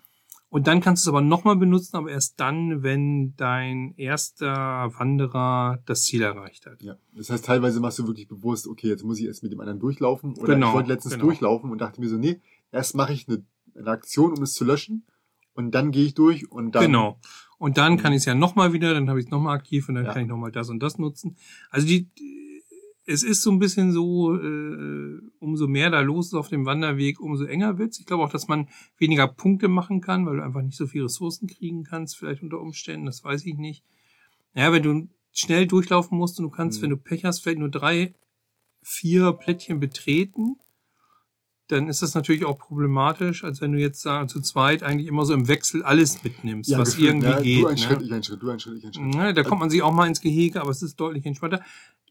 Und 0.50 0.66
dann 0.66 0.80
kannst 0.80 1.06
du 1.06 1.10
es 1.10 1.12
aber 1.14 1.20
nochmal 1.20 1.54
benutzen, 1.56 1.96
aber 1.96 2.10
erst 2.10 2.40
dann, 2.40 2.82
wenn 2.82 3.34
dein 3.36 3.94
erster 3.96 4.90
Wanderer 4.98 5.78
das 5.86 6.02
Ziel 6.02 6.22
erreicht 6.22 6.66
hat. 6.66 6.82
Ja, 6.82 6.96
das 7.14 7.30
heißt, 7.30 7.44
teilweise 7.44 7.78
machst 7.80 8.00
du 8.00 8.06
wirklich 8.08 8.26
bewusst, 8.26 8.66
okay, 8.66 8.88
jetzt 8.88 9.04
muss 9.04 9.20
ich 9.20 9.26
erst 9.26 9.44
mit 9.44 9.52
dem 9.52 9.60
anderen 9.60 9.78
durchlaufen. 9.78 10.34
Oder 10.34 10.54
Genau, 10.54 10.68
ich 10.70 10.74
wollte 10.74 10.88
letztens 10.88 11.14
genau. 11.14 11.26
durchlaufen 11.26 11.70
und 11.70 11.80
dachte 11.80 12.00
mir 12.00 12.08
so, 12.08 12.16
nee, 12.16 12.40
erst 12.72 12.96
mache 12.96 13.12
ich 13.12 13.28
eine, 13.28 13.44
eine 13.76 13.90
Aktion, 13.90 14.32
um 14.32 14.42
es 14.42 14.52
zu 14.54 14.64
löschen. 14.64 15.06
Und 15.54 15.72
dann 15.72 15.92
gehe 15.92 16.04
ich 16.06 16.14
durch 16.14 16.50
und 16.50 16.74
dann. 16.74 16.82
Genau. 16.84 17.18
Und 17.58 17.76
dann 17.78 17.96
kann 17.96 18.12
ich 18.12 18.18
es 18.18 18.24
ja 18.24 18.34
nochmal 18.34 18.72
wieder, 18.72 18.92
dann 18.94 19.08
habe 19.08 19.20
ich 19.20 19.26
es 19.26 19.30
nochmal 19.30 19.54
aktiv 19.56 19.88
und 19.88 19.94
dann 19.96 20.04
Ja. 20.06 20.12
kann 20.12 20.22
ich 20.22 20.28
nochmal 20.28 20.50
das 20.50 20.68
und 20.70 20.80
das 20.80 20.98
nutzen. 20.98 21.36
Also 21.70 21.86
die, 21.86 22.08
es 23.06 23.22
ist 23.22 23.42
so 23.42 23.50
ein 23.50 23.58
bisschen 23.58 23.92
so, 23.92 24.36
äh, 24.36 25.20
umso 25.38 25.66
mehr 25.66 25.90
da 25.90 26.00
los 26.00 26.28
ist 26.28 26.34
auf 26.34 26.48
dem 26.48 26.66
Wanderweg, 26.66 27.20
umso 27.20 27.44
enger 27.44 27.78
wird's. 27.78 27.98
Ich 27.98 28.06
glaube 28.06 28.24
auch, 28.24 28.30
dass 28.30 28.48
man 28.48 28.68
weniger 28.98 29.26
Punkte 29.26 29.68
machen 29.68 30.00
kann, 30.00 30.26
weil 30.26 30.36
du 30.36 30.44
einfach 30.44 30.62
nicht 30.62 30.76
so 30.76 30.86
viel 30.86 31.02
Ressourcen 31.02 31.48
kriegen 31.48 31.84
kannst, 31.84 32.16
vielleicht 32.16 32.42
unter 32.42 32.60
Umständen, 32.60 33.06
das 33.06 33.24
weiß 33.24 33.46
ich 33.46 33.56
nicht. 33.56 33.84
Ja, 34.54 34.72
wenn 34.72 34.82
du 34.82 35.08
schnell 35.32 35.66
durchlaufen 35.66 36.18
musst 36.18 36.38
und 36.38 36.44
du 36.44 36.50
kannst, 36.50 36.78
Mhm. 36.78 36.82
wenn 36.82 36.90
du 36.90 36.96
Pech 36.96 37.24
hast, 37.24 37.40
vielleicht 37.40 37.58
nur 37.58 37.70
drei, 37.70 38.14
vier 38.82 39.32
Plättchen 39.32 39.80
betreten, 39.80 40.56
dann 41.68 41.88
ist 41.88 42.02
das 42.02 42.14
natürlich 42.14 42.44
auch 42.44 42.58
problematisch, 42.58 43.44
als 43.44 43.60
wenn 43.60 43.72
du 43.72 43.78
jetzt 43.78 44.02
sagen, 44.02 44.28
zu 44.28 44.40
zweit 44.40 44.82
eigentlich 44.82 45.06
immer 45.06 45.24
so 45.24 45.34
im 45.34 45.46
Wechsel 45.46 45.82
alles 45.84 46.24
mitnimmst, 46.24 46.68
ja, 46.68 46.78
was 46.78 46.96
gefühlt, 46.96 47.22
irgendwie 47.22 47.28
ja, 47.28 47.40
geht. 47.40 47.62
Du 47.62 47.66
ein 47.68 47.74
ne? 47.74 47.80
Schritt, 47.80 48.02
ich 48.02 48.12
ein 48.12 48.22
Schritt, 48.24 48.42
du 48.42 48.50
ein 48.50 48.60
Schritt, 48.60 48.78
ich 48.78 48.86
ein 48.86 48.92
Schritt. 48.94 49.14
Ne, 49.14 49.34
da 49.34 49.42
kommt 49.44 49.60
man 49.60 49.70
sich 49.70 49.82
auch 49.82 49.92
mal 49.92 50.06
ins 50.08 50.20
Gehege, 50.20 50.60
aber 50.60 50.70
es 50.70 50.82
ist 50.82 50.96
deutlich 50.98 51.24
entspannter. 51.26 51.62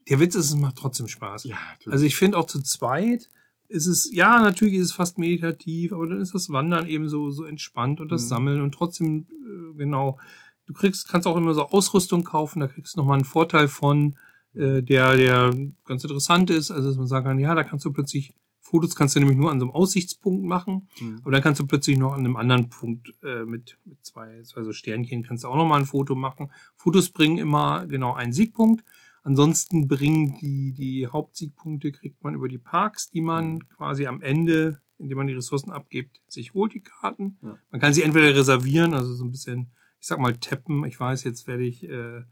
Der 0.08 0.18
Witz 0.20 0.34
ist, 0.34 0.46
es 0.46 0.56
macht 0.56 0.76
trotzdem 0.76 1.08
Spaß. 1.08 1.44
Ja, 1.44 1.56
natürlich. 1.72 1.92
Also 1.92 2.04
ich 2.06 2.16
finde 2.16 2.38
auch 2.38 2.46
zu 2.46 2.60
zweit 2.62 3.28
ist 3.68 3.86
es, 3.86 4.10
ja, 4.12 4.40
natürlich 4.40 4.74
ist 4.74 4.86
es 4.86 4.92
fast 4.92 5.16
meditativ, 5.18 5.92
aber 5.92 6.08
dann 6.08 6.20
ist 6.20 6.34
das 6.34 6.50
Wandern 6.50 6.88
eben 6.88 7.08
so, 7.08 7.30
so 7.30 7.44
entspannt 7.44 8.00
und 8.00 8.10
das 8.10 8.24
Mhm. 8.24 8.28
Sammeln 8.28 8.60
und 8.62 8.72
trotzdem, 8.74 9.26
äh, 9.30 9.76
genau, 9.76 10.18
du 10.66 10.72
kriegst, 10.72 11.08
kannst 11.08 11.28
auch 11.28 11.36
immer 11.36 11.54
so 11.54 11.66
Ausrüstung 11.68 12.24
kaufen, 12.24 12.58
da 12.58 12.66
kriegst 12.66 12.96
du 12.96 13.00
nochmal 13.00 13.18
einen 13.18 13.24
Vorteil 13.24 13.68
von, 13.68 14.16
äh, 14.54 14.82
der, 14.82 15.14
der 15.16 15.54
ganz 15.84 16.02
interessant 16.02 16.50
ist, 16.50 16.72
also 16.72 16.88
dass 16.88 16.96
man 16.96 17.06
sagen 17.06 17.26
kann, 17.26 17.38
ja, 17.38 17.54
da 17.54 17.62
kannst 17.62 17.84
du 17.84 17.92
plötzlich, 17.92 18.34
Fotos 18.58 18.96
kannst 18.96 19.14
du 19.14 19.20
nämlich 19.20 19.38
nur 19.38 19.52
an 19.52 19.60
so 19.60 19.66
einem 19.66 19.74
Aussichtspunkt 19.74 20.44
machen, 20.44 20.88
Mhm. 21.00 21.20
aber 21.22 21.30
dann 21.30 21.42
kannst 21.42 21.60
du 21.60 21.66
plötzlich 21.68 21.96
noch 21.96 22.12
an 22.14 22.20
einem 22.20 22.34
anderen 22.36 22.70
Punkt 22.70 23.14
äh, 23.22 23.44
mit, 23.44 23.78
mit 23.84 24.04
zwei, 24.04 24.42
zwei 24.42 24.64
so 24.64 24.72
Sternchen 24.72 25.22
kannst 25.22 25.44
du 25.44 25.48
auch 25.48 25.56
nochmal 25.56 25.78
ein 25.78 25.86
Foto 25.86 26.16
machen. 26.16 26.50
Fotos 26.74 27.10
bringen 27.10 27.38
immer 27.38 27.86
genau 27.86 28.14
einen 28.14 28.32
Siegpunkt. 28.32 28.82
Ansonsten 29.22 29.86
bringen 29.86 30.38
die, 30.40 30.72
die 30.72 31.06
Hauptsiegpunkte 31.06 31.92
kriegt 31.92 32.22
man 32.24 32.34
über 32.34 32.48
die 32.48 32.58
Parks, 32.58 33.10
die 33.10 33.20
man 33.20 33.68
quasi 33.68 34.06
am 34.06 34.22
Ende, 34.22 34.80
indem 34.98 35.18
man 35.18 35.26
die 35.26 35.34
Ressourcen 35.34 35.70
abgibt, 35.70 36.20
sich 36.26 36.54
holt 36.54 36.74
die 36.74 36.80
Karten. 36.80 37.38
Ja. 37.42 37.58
Man 37.70 37.80
kann 37.80 37.92
sie 37.92 38.02
entweder 38.02 38.34
reservieren, 38.34 38.94
also 38.94 39.14
so 39.14 39.24
ein 39.24 39.30
bisschen, 39.30 39.70
ich 40.00 40.06
sag 40.06 40.18
mal, 40.18 40.36
tappen. 40.36 40.84
Ich 40.86 40.98
weiß, 40.98 41.24
jetzt 41.24 41.46
werde 41.46 41.64
ich 41.64 41.84
äh, 41.84 42.22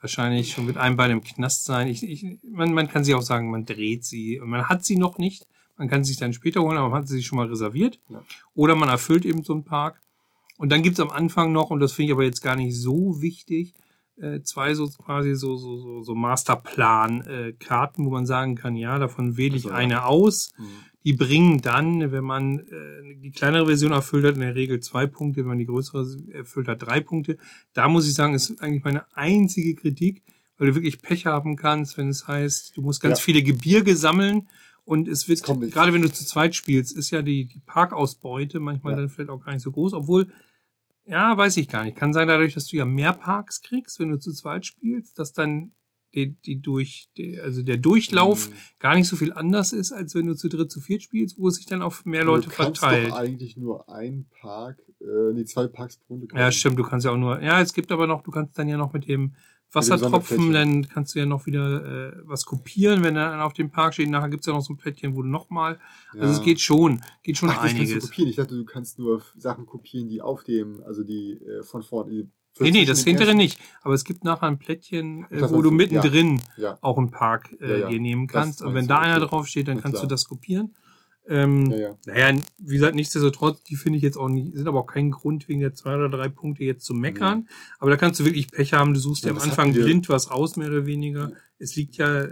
wahrscheinlich 0.00 0.52
schon 0.52 0.66
mit 0.66 0.78
einem 0.78 0.96
Bein 0.96 1.10
im 1.10 1.22
Knast 1.22 1.64
sein. 1.64 1.86
Ich, 1.88 2.02
ich, 2.02 2.38
man, 2.50 2.72
man 2.72 2.88
kann 2.88 3.04
sie 3.04 3.14
auch 3.14 3.22
sagen, 3.22 3.50
man 3.50 3.66
dreht 3.66 4.04
sie. 4.04 4.40
Und 4.40 4.48
man 4.48 4.68
hat 4.68 4.84
sie 4.84 4.96
noch 4.96 5.18
nicht. 5.18 5.46
Man 5.76 5.88
kann 5.88 6.04
sie 6.04 6.12
sich 6.12 6.20
dann 6.20 6.32
später 6.32 6.62
holen, 6.62 6.78
aber 6.78 6.90
man 6.90 7.00
hat 7.00 7.08
sie 7.08 7.16
sich 7.16 7.26
schon 7.26 7.36
mal 7.36 7.48
reserviert. 7.48 7.98
Ja. 8.08 8.22
Oder 8.54 8.74
man 8.74 8.88
erfüllt 8.88 9.24
eben 9.24 9.42
so 9.42 9.52
einen 9.52 9.64
Park. 9.64 10.00
Und 10.58 10.70
dann 10.70 10.82
gibt's 10.82 11.00
am 11.00 11.10
Anfang 11.10 11.52
noch, 11.52 11.70
und 11.70 11.80
das 11.80 11.92
finde 11.92 12.06
ich 12.08 12.12
aber 12.12 12.24
jetzt 12.24 12.42
gar 12.42 12.56
nicht 12.56 12.76
so 12.76 13.20
wichtig, 13.20 13.74
äh, 14.22 14.40
zwei 14.42 14.72
so 14.74 14.86
quasi 14.88 15.34
so, 15.34 15.56
so, 15.56 15.76
so, 15.78 16.02
so 16.02 16.14
Masterplan-Karten, 16.14 18.04
wo 18.06 18.10
man 18.10 18.26
sagen 18.26 18.54
kann, 18.54 18.76
ja, 18.76 18.98
davon 18.98 19.36
wähle 19.36 19.56
ich 19.56 19.64
Also, 19.64 19.74
eine 19.74 20.04
aus. 20.06 20.52
Mhm. 20.58 20.64
Die 21.04 21.12
bringen 21.14 21.60
dann, 21.60 22.12
wenn 22.12 22.22
man 22.24 22.60
äh, 22.60 23.16
die 23.16 23.32
kleinere 23.32 23.66
Version 23.66 23.90
erfüllt 23.92 24.24
hat, 24.24 24.34
in 24.34 24.40
der 24.40 24.54
Regel 24.54 24.78
zwei 24.80 25.06
Punkte, 25.06 25.40
wenn 25.40 25.48
man 25.48 25.58
die 25.58 25.66
größere 25.66 26.06
erfüllt 26.30 26.68
hat, 26.68 26.82
drei 26.82 27.00
Punkte. 27.00 27.38
Da 27.72 27.88
muss 27.88 28.06
ich 28.06 28.14
sagen, 28.14 28.34
ist 28.34 28.60
eigentlich 28.62 28.84
meine 28.84 29.04
einzige 29.16 29.74
Kritik, 29.74 30.22
weil 30.58 30.68
du 30.68 30.74
wirklich 30.76 31.02
Pech 31.02 31.26
haben 31.26 31.56
kannst, 31.56 31.98
wenn 31.98 32.08
es 32.08 32.28
heißt, 32.28 32.76
du 32.76 32.82
musst 32.82 33.00
ganz 33.00 33.18
Ja. 33.18 33.24
viele 33.24 33.42
Gebirge 33.42 33.96
sammeln 33.96 34.48
und 34.84 35.08
es 35.08 35.26
wird, 35.28 35.42
gerade 35.42 35.92
wenn 35.92 36.02
du 36.02 36.12
zu 36.12 36.24
zweit 36.24 36.54
spielst, 36.54 36.96
ist 36.96 37.10
ja 37.10 37.22
die, 37.22 37.46
die 37.46 37.60
Parkausbeute 37.66 38.60
manchmal 38.60 38.92
Ja. 38.92 39.00
dann 39.00 39.08
vielleicht 39.08 39.30
auch 39.30 39.44
gar 39.44 39.52
nicht 39.54 39.62
so 39.62 39.72
groß, 39.72 39.94
obwohl, 39.94 40.28
ja, 41.04 41.36
weiß 41.36 41.56
ich 41.56 41.68
gar 41.68 41.84
nicht. 41.84 41.96
Kann 41.96 42.12
sein 42.12 42.28
dadurch, 42.28 42.54
dass 42.54 42.66
du 42.66 42.76
ja 42.76 42.84
mehr 42.84 43.12
Parks 43.12 43.60
kriegst, 43.62 43.98
wenn 43.98 44.10
du 44.10 44.18
zu 44.18 44.32
zweit 44.32 44.66
spielst, 44.66 45.18
dass 45.18 45.32
dann 45.32 45.72
die, 46.14 46.34
die 46.42 46.60
durch, 46.60 47.08
die, 47.16 47.40
also 47.40 47.62
der 47.62 47.78
Durchlauf 47.78 48.50
Mhm. 48.50 48.54
gar 48.78 48.94
nicht 48.94 49.08
so 49.08 49.16
viel 49.16 49.32
anders 49.32 49.72
ist, 49.72 49.92
als 49.92 50.14
wenn 50.14 50.26
du 50.26 50.34
zu 50.34 50.48
dritt, 50.48 50.70
zu 50.70 50.80
viert 50.80 51.02
spielst, 51.02 51.38
wo 51.38 51.48
es 51.48 51.56
sich 51.56 51.66
dann 51.66 51.80
auf 51.80 52.04
mehr 52.04 52.24
Leute 52.24 52.48
du 52.50 52.54
kannst 52.54 52.80
verteilt. 52.80 53.10
Doch 53.10 53.16
eigentlich 53.16 53.56
nur 53.56 53.88
ein 53.88 54.26
Park, 54.40 54.78
äh, 55.00 55.32
nee, 55.32 55.44
zwei 55.44 55.68
Parks 55.68 55.96
pro 55.96 56.14
Runde. 56.14 56.28
Ja, 56.34 56.52
stimmt, 56.52 56.78
du 56.78 56.82
kannst 56.82 57.06
ja 57.06 57.12
auch 57.12 57.16
nur, 57.16 57.40
ja, 57.42 57.60
es 57.62 57.72
gibt 57.72 57.90
aber 57.90 58.06
noch, 58.06 58.22
du 58.22 58.30
kannst 58.30 58.58
dann 58.58 58.68
ja 58.68 58.76
noch 58.76 58.92
mit 58.92 59.08
dem 59.08 59.34
Wassertropfen, 59.72 60.52
dann 60.52 60.88
kannst 60.88 61.14
du 61.14 61.18
ja 61.18 61.26
noch 61.26 61.46
wieder 61.46 62.12
äh, 62.12 62.12
was 62.24 62.44
kopieren, 62.44 63.02
wenn 63.02 63.14
dann 63.14 63.40
auf 63.40 63.52
dem 63.52 63.70
Park 63.70 63.94
steht. 63.94 64.10
Nachher 64.10 64.28
gibt's 64.28 64.46
ja 64.46 64.52
noch 64.52 64.62
so 64.62 64.74
ein 64.74 64.76
Plättchen, 64.76 65.16
wo 65.16 65.22
du 65.22 65.28
nochmal, 65.28 65.78
also 66.18 66.32
es 66.32 66.42
geht 66.42 66.60
schon, 66.60 67.00
geht 67.22 67.38
schon 67.38 67.48
Ach, 67.48 67.54
das 67.54 67.62
kannst 67.62 67.76
du 67.76 67.80
einiges. 67.80 68.04
kopieren. 68.10 68.30
Ich 68.30 68.36
dachte, 68.36 68.54
du 68.56 68.64
kannst 68.64 68.98
nur 68.98 69.22
Sachen 69.36 69.66
kopieren, 69.66 70.08
die 70.08 70.20
auf 70.20 70.44
dem, 70.44 70.82
also 70.84 71.02
die 71.04 71.32
äh, 71.32 71.62
von 71.62 71.82
vorne, 71.82 72.28
Nee, 72.60 72.70
nee, 72.70 72.84
das 72.84 73.02
hintere 73.02 73.34
nicht. 73.34 73.58
Aber 73.80 73.94
es 73.94 74.04
gibt 74.04 74.24
nachher 74.24 74.46
ein 74.46 74.58
Plättchen, 74.58 75.24
äh, 75.30 75.50
wo 75.50 75.62
du 75.62 75.70
mittendrin 75.70 76.42
Ja, 76.58 76.76
auch 76.82 76.98
einen 76.98 77.10
Park 77.10 77.56
äh, 77.60 77.70
Ja, 77.70 77.76
ja. 77.78 77.88
dir 77.88 78.00
nehmen 78.00 78.26
kannst. 78.26 78.62
Und 78.62 78.74
wenn 78.74 78.86
da 78.86 78.98
einer 78.98 79.16
okay. 79.16 79.26
drauf 79.26 79.46
steht, 79.46 79.68
dann 79.68 79.80
kannst 79.80 79.96
klar. 79.96 80.02
du 80.02 80.08
das 80.08 80.26
kopieren. 80.26 80.74
Ähm, 81.28 81.70
ja, 81.70 81.78
ja. 81.78 81.96
Naja, 82.06 82.40
wie 82.58 82.74
gesagt, 82.74 82.94
nichtsdestotrotz, 82.94 83.62
die 83.62 83.76
finde 83.76 83.96
ich 83.96 84.02
jetzt 84.02 84.16
auch 84.16 84.28
nicht, 84.28 84.54
sind 84.54 84.66
aber 84.66 84.80
auch 84.80 84.86
kein 84.86 85.10
Grund 85.10 85.48
wegen 85.48 85.60
der 85.60 85.74
zwei 85.74 85.94
oder 85.94 86.08
drei 86.08 86.28
Punkte 86.28 86.64
jetzt 86.64 86.84
zu 86.84 86.94
meckern. 86.94 87.48
Aber 87.78 87.90
da 87.90 87.96
kannst 87.96 88.18
du 88.20 88.24
wirklich 88.24 88.50
Pech 88.50 88.72
haben. 88.72 88.94
Du 88.94 89.00
suchst 89.00 89.24
Ja, 89.24 89.30
dir 89.30 89.36
am 89.36 89.42
Anfang 89.42 89.72
blind 89.72 90.08
was 90.08 90.28
aus, 90.28 90.56
mehr 90.56 90.68
oder 90.68 90.86
weniger. 90.86 91.30
Ja. 91.30 91.36
Es 91.58 91.76
liegt 91.76 91.96
ja, 91.96 92.22
äh, 92.22 92.30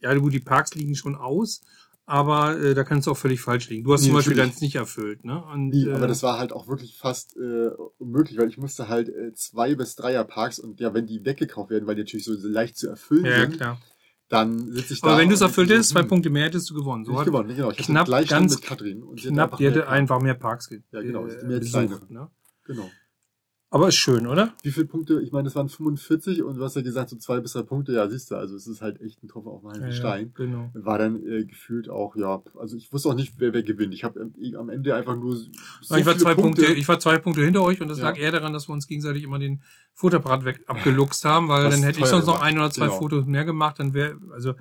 ja 0.00 0.14
gut, 0.14 0.32
die 0.32 0.40
Parks 0.40 0.74
liegen 0.74 0.94
schon 0.94 1.14
aus, 1.14 1.60
aber 2.06 2.58
äh, 2.58 2.74
da 2.74 2.84
kannst 2.84 3.06
du 3.06 3.10
auch 3.10 3.16
völlig 3.18 3.42
falsch 3.42 3.68
liegen. 3.68 3.84
Du 3.84 3.92
hast 3.92 4.00
Nee, 4.00 4.08
zum 4.08 4.16
Beispiel 4.16 4.36
deins 4.36 4.62
nicht 4.62 4.76
erfüllt, 4.76 5.24
ne? 5.24 5.44
Und, 5.44 5.68
Nee, 5.68 5.84
äh, 5.84 5.92
aber 5.92 6.06
das 6.06 6.22
war 6.22 6.38
halt 6.38 6.52
auch 6.52 6.68
wirklich 6.68 6.96
fast 6.96 7.36
äh, 7.36 7.68
unmöglich, 7.98 8.38
weil 8.38 8.48
ich 8.48 8.56
musste 8.56 8.88
halt 8.88 9.10
äh, 9.10 9.34
zwei 9.34 9.74
bis 9.74 9.94
dreier 9.94 10.24
Parks 10.24 10.58
und 10.58 10.80
ja, 10.80 10.94
wenn 10.94 11.06
die 11.06 11.24
weggekauft 11.24 11.70
werden, 11.70 11.86
weil 11.86 11.96
die 11.96 12.02
natürlich 12.02 12.24
so 12.24 12.34
leicht 12.40 12.78
zu 12.78 12.88
erfüllen 12.88 13.26
ja, 13.26 13.42
sind, 13.42 13.58
klar. 13.58 13.78
Dann 14.30 14.72
sitze 14.72 14.94
ich 14.94 15.00
da. 15.00 15.08
Aber 15.08 15.18
wenn 15.18 15.28
du 15.28 15.34
es 15.34 15.40
erfüllt 15.40 15.70
hättest, 15.70 15.90
zwei 15.90 16.02
hm, 16.02 16.08
Punkte 16.08 16.30
mehr 16.30 16.44
hättest 16.44 16.70
du 16.70 16.74
gewonnen. 16.74 17.04
So 17.04 17.18
Ich 17.18 17.26
gewonnen, 17.26 17.48
genau. 17.48 17.72
Ich 17.72 17.78
hatte 17.78 17.92
knapp, 17.92 18.06
gleich 18.06 18.28
ganz 18.28 18.54
mit 18.54 18.62
Katrin. 18.62 19.02
Und 19.02 19.20
knapp, 19.20 19.56
die 19.58 19.66
hätte 19.66 19.88
einfach 19.88 20.20
mehr 20.22 20.34
Parks 20.34 20.68
ge 20.68 20.80
Ja, 20.92 21.02
genau, 21.02 21.26
äh, 21.26 21.44
mehr 21.44 21.58
besucht, 21.58 21.72
kleinere. 21.72 22.00
ne? 22.08 22.30
Genau. 22.64 22.88
Aber 23.72 23.86
ist 23.86 23.94
schön, 23.94 24.26
oder? 24.26 24.52
Wie 24.64 24.72
viele 24.72 24.86
Punkte? 24.86 25.20
Ich 25.22 25.30
meine, 25.30 25.44
das 25.44 25.54
waren 25.54 25.68
45 25.68 26.42
und 26.42 26.56
du 26.56 26.64
hast 26.64 26.74
ja 26.74 26.82
gesagt, 26.82 27.08
so 27.10 27.16
zwei 27.16 27.38
bis 27.38 27.52
drei 27.52 27.62
Punkte. 27.62 27.92
Ja, 27.92 28.08
siehst 28.08 28.30
du, 28.32 28.34
also 28.34 28.56
es 28.56 28.66
ist 28.66 28.82
halt 28.82 29.00
echt 29.00 29.22
ein 29.22 29.28
Tropfen 29.28 29.48
auf 29.52 29.64
einen 29.64 29.80
heißen 29.84 29.92
Stein. 29.92 30.32
genau. 30.34 30.70
War 30.74 30.98
dann 30.98 31.24
äh, 31.24 31.44
gefühlt 31.44 31.88
auch, 31.88 32.16
ja, 32.16 32.42
also 32.58 32.76
ich 32.76 32.92
wusste 32.92 33.08
auch 33.10 33.14
nicht, 33.14 33.34
wer, 33.38 33.52
wer 33.52 33.62
gewinnt. 33.62 33.94
Ich 33.94 34.02
habe 34.02 34.18
ähm, 34.20 34.56
am 34.56 34.70
Ende 34.70 34.96
einfach 34.96 35.14
nur 35.14 35.36
so 35.36 35.96
ich 35.96 36.04
war 36.04 36.18
zwei 36.18 36.34
Punkte. 36.34 36.66
ich 36.66 36.88
war 36.88 36.98
zwei 36.98 37.18
Punkte 37.18 37.44
hinter 37.44 37.62
euch 37.62 37.80
und 37.80 37.86
das 37.86 37.98
Ja. 37.98 38.06
lag 38.10 38.18
eher 38.18 38.32
daran, 38.32 38.52
dass 38.52 38.68
wir 38.68 38.72
uns 38.72 38.88
gegenseitig 38.88 39.22
immer 39.22 39.38
den 39.38 39.62
Futterapparat 39.94 40.44
weg 40.44 40.64
abgeluchst 40.66 41.24
haben, 41.24 41.48
weil 41.48 41.66
Was 41.66 41.74
dann 41.74 41.84
hätte 41.84 42.00
ich 42.00 42.06
sonst 42.06 42.26
noch 42.26 42.40
ein 42.40 42.58
oder 42.58 42.72
zwei 42.72 42.86
Genau. 42.86 42.98
Fotos 42.98 43.26
mehr 43.26 43.44
gemacht, 43.44 43.78
dann 43.78 43.94
wäre, 43.94 44.16
also 44.32 44.54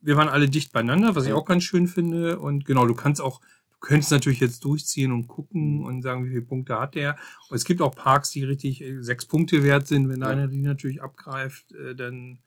wir 0.00 0.16
waren 0.16 0.28
alle 0.30 0.48
dicht 0.48 0.72
beieinander, 0.72 1.14
was 1.14 1.24
ich 1.24 1.30
Ja. 1.30 1.34
auch 1.36 1.44
ganz 1.44 1.64
schön 1.64 1.86
finde. 1.88 2.38
Und 2.38 2.64
genau, 2.64 2.86
du 2.86 2.94
kannst 2.94 3.20
auch, 3.20 3.40
könntest 3.84 4.10
natürlich 4.10 4.40
jetzt 4.40 4.64
durchziehen 4.64 5.12
und 5.12 5.26
gucken 5.28 5.78
Mhm. 5.78 5.84
und 5.84 6.02
sagen, 6.02 6.24
wie 6.24 6.30
viele 6.30 6.42
Punkte 6.42 6.78
hat 6.80 6.94
der. 6.94 7.16
Und 7.48 7.56
es 7.56 7.64
gibt 7.64 7.80
auch 7.82 7.94
Parks, 7.94 8.30
die 8.30 8.42
richtig 8.44 8.80
äh, 8.82 9.02
sechs 9.02 9.26
Punkte 9.26 9.62
wert 9.62 9.86
sind. 9.86 10.08
Wenn 10.08 10.20
Ja. 10.20 10.28
einer 10.28 10.48
die 10.48 10.62
natürlich 10.62 11.02
abgreift, 11.02 11.72
äh, 11.72 11.94
dann. 11.94 12.38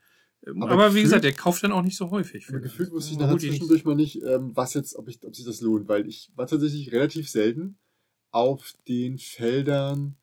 ähm, 0.45 0.61
Aber 0.63 0.71
Aber, 0.71 0.83
wie 0.83 0.87
gefühlt- 0.87 1.03
gesagt, 1.05 1.23
der 1.25 1.33
kauft 1.33 1.63
dann 1.63 1.71
auch 1.71 1.81
nicht 1.83 1.97
so 1.97 2.09
häufig. 2.11 2.47
Aber 2.49 2.59
gefühlt 2.59 2.91
wusste 2.91 3.11
ich 3.13 3.19
nachher 3.19 3.37
zwischendurch 3.37 3.85
mal 3.85 3.95
nicht, 3.95 4.21
ähm, 4.23 4.51
was 4.55 4.73
jetzt, 4.73 4.95
ob, 4.95 5.07
ich, 5.09 5.23
ob 5.25 5.35
sich 5.35 5.45
das 5.45 5.61
lohnt, 5.61 5.87
weil 5.87 6.07
ich 6.07 6.31
war 6.35 6.47
tatsächlich 6.47 6.91
relativ 6.91 7.29
selten 7.29 7.77
auf 8.31 8.73
den 8.87 9.17
Feldern 9.17 10.15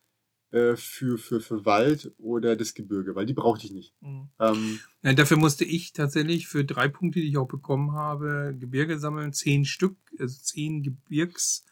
äh, 0.54 0.76
für, 0.76 1.18
für, 1.18 1.40
für 1.40 1.64
Wald 1.64 2.12
oder 2.18 2.54
das 2.56 2.74
Gebirge, 2.74 3.14
weil 3.14 3.26
die 3.26 3.34
brauchte 3.34 3.66
ich 3.66 3.72
nicht. 3.72 3.92
Mhm. 4.00 4.28
Ähm, 4.38 4.80
Ja, 5.02 5.12
dafür 5.12 5.36
musste 5.36 5.64
ich 5.64 5.92
tatsächlich 5.92 6.46
für 6.46 6.64
drei 6.64 6.88
Punkte, 6.88 7.20
die 7.20 7.28
ich 7.28 7.36
auch 7.36 7.48
bekommen 7.48 7.92
habe, 7.92 8.54
Gebirge 8.58 8.98
sammeln. 8.98 9.32
Zehn 9.32 9.64
Stück, 9.64 9.96
also 10.18 10.38
zehn 10.40 10.82
Gebirgs 10.82 11.64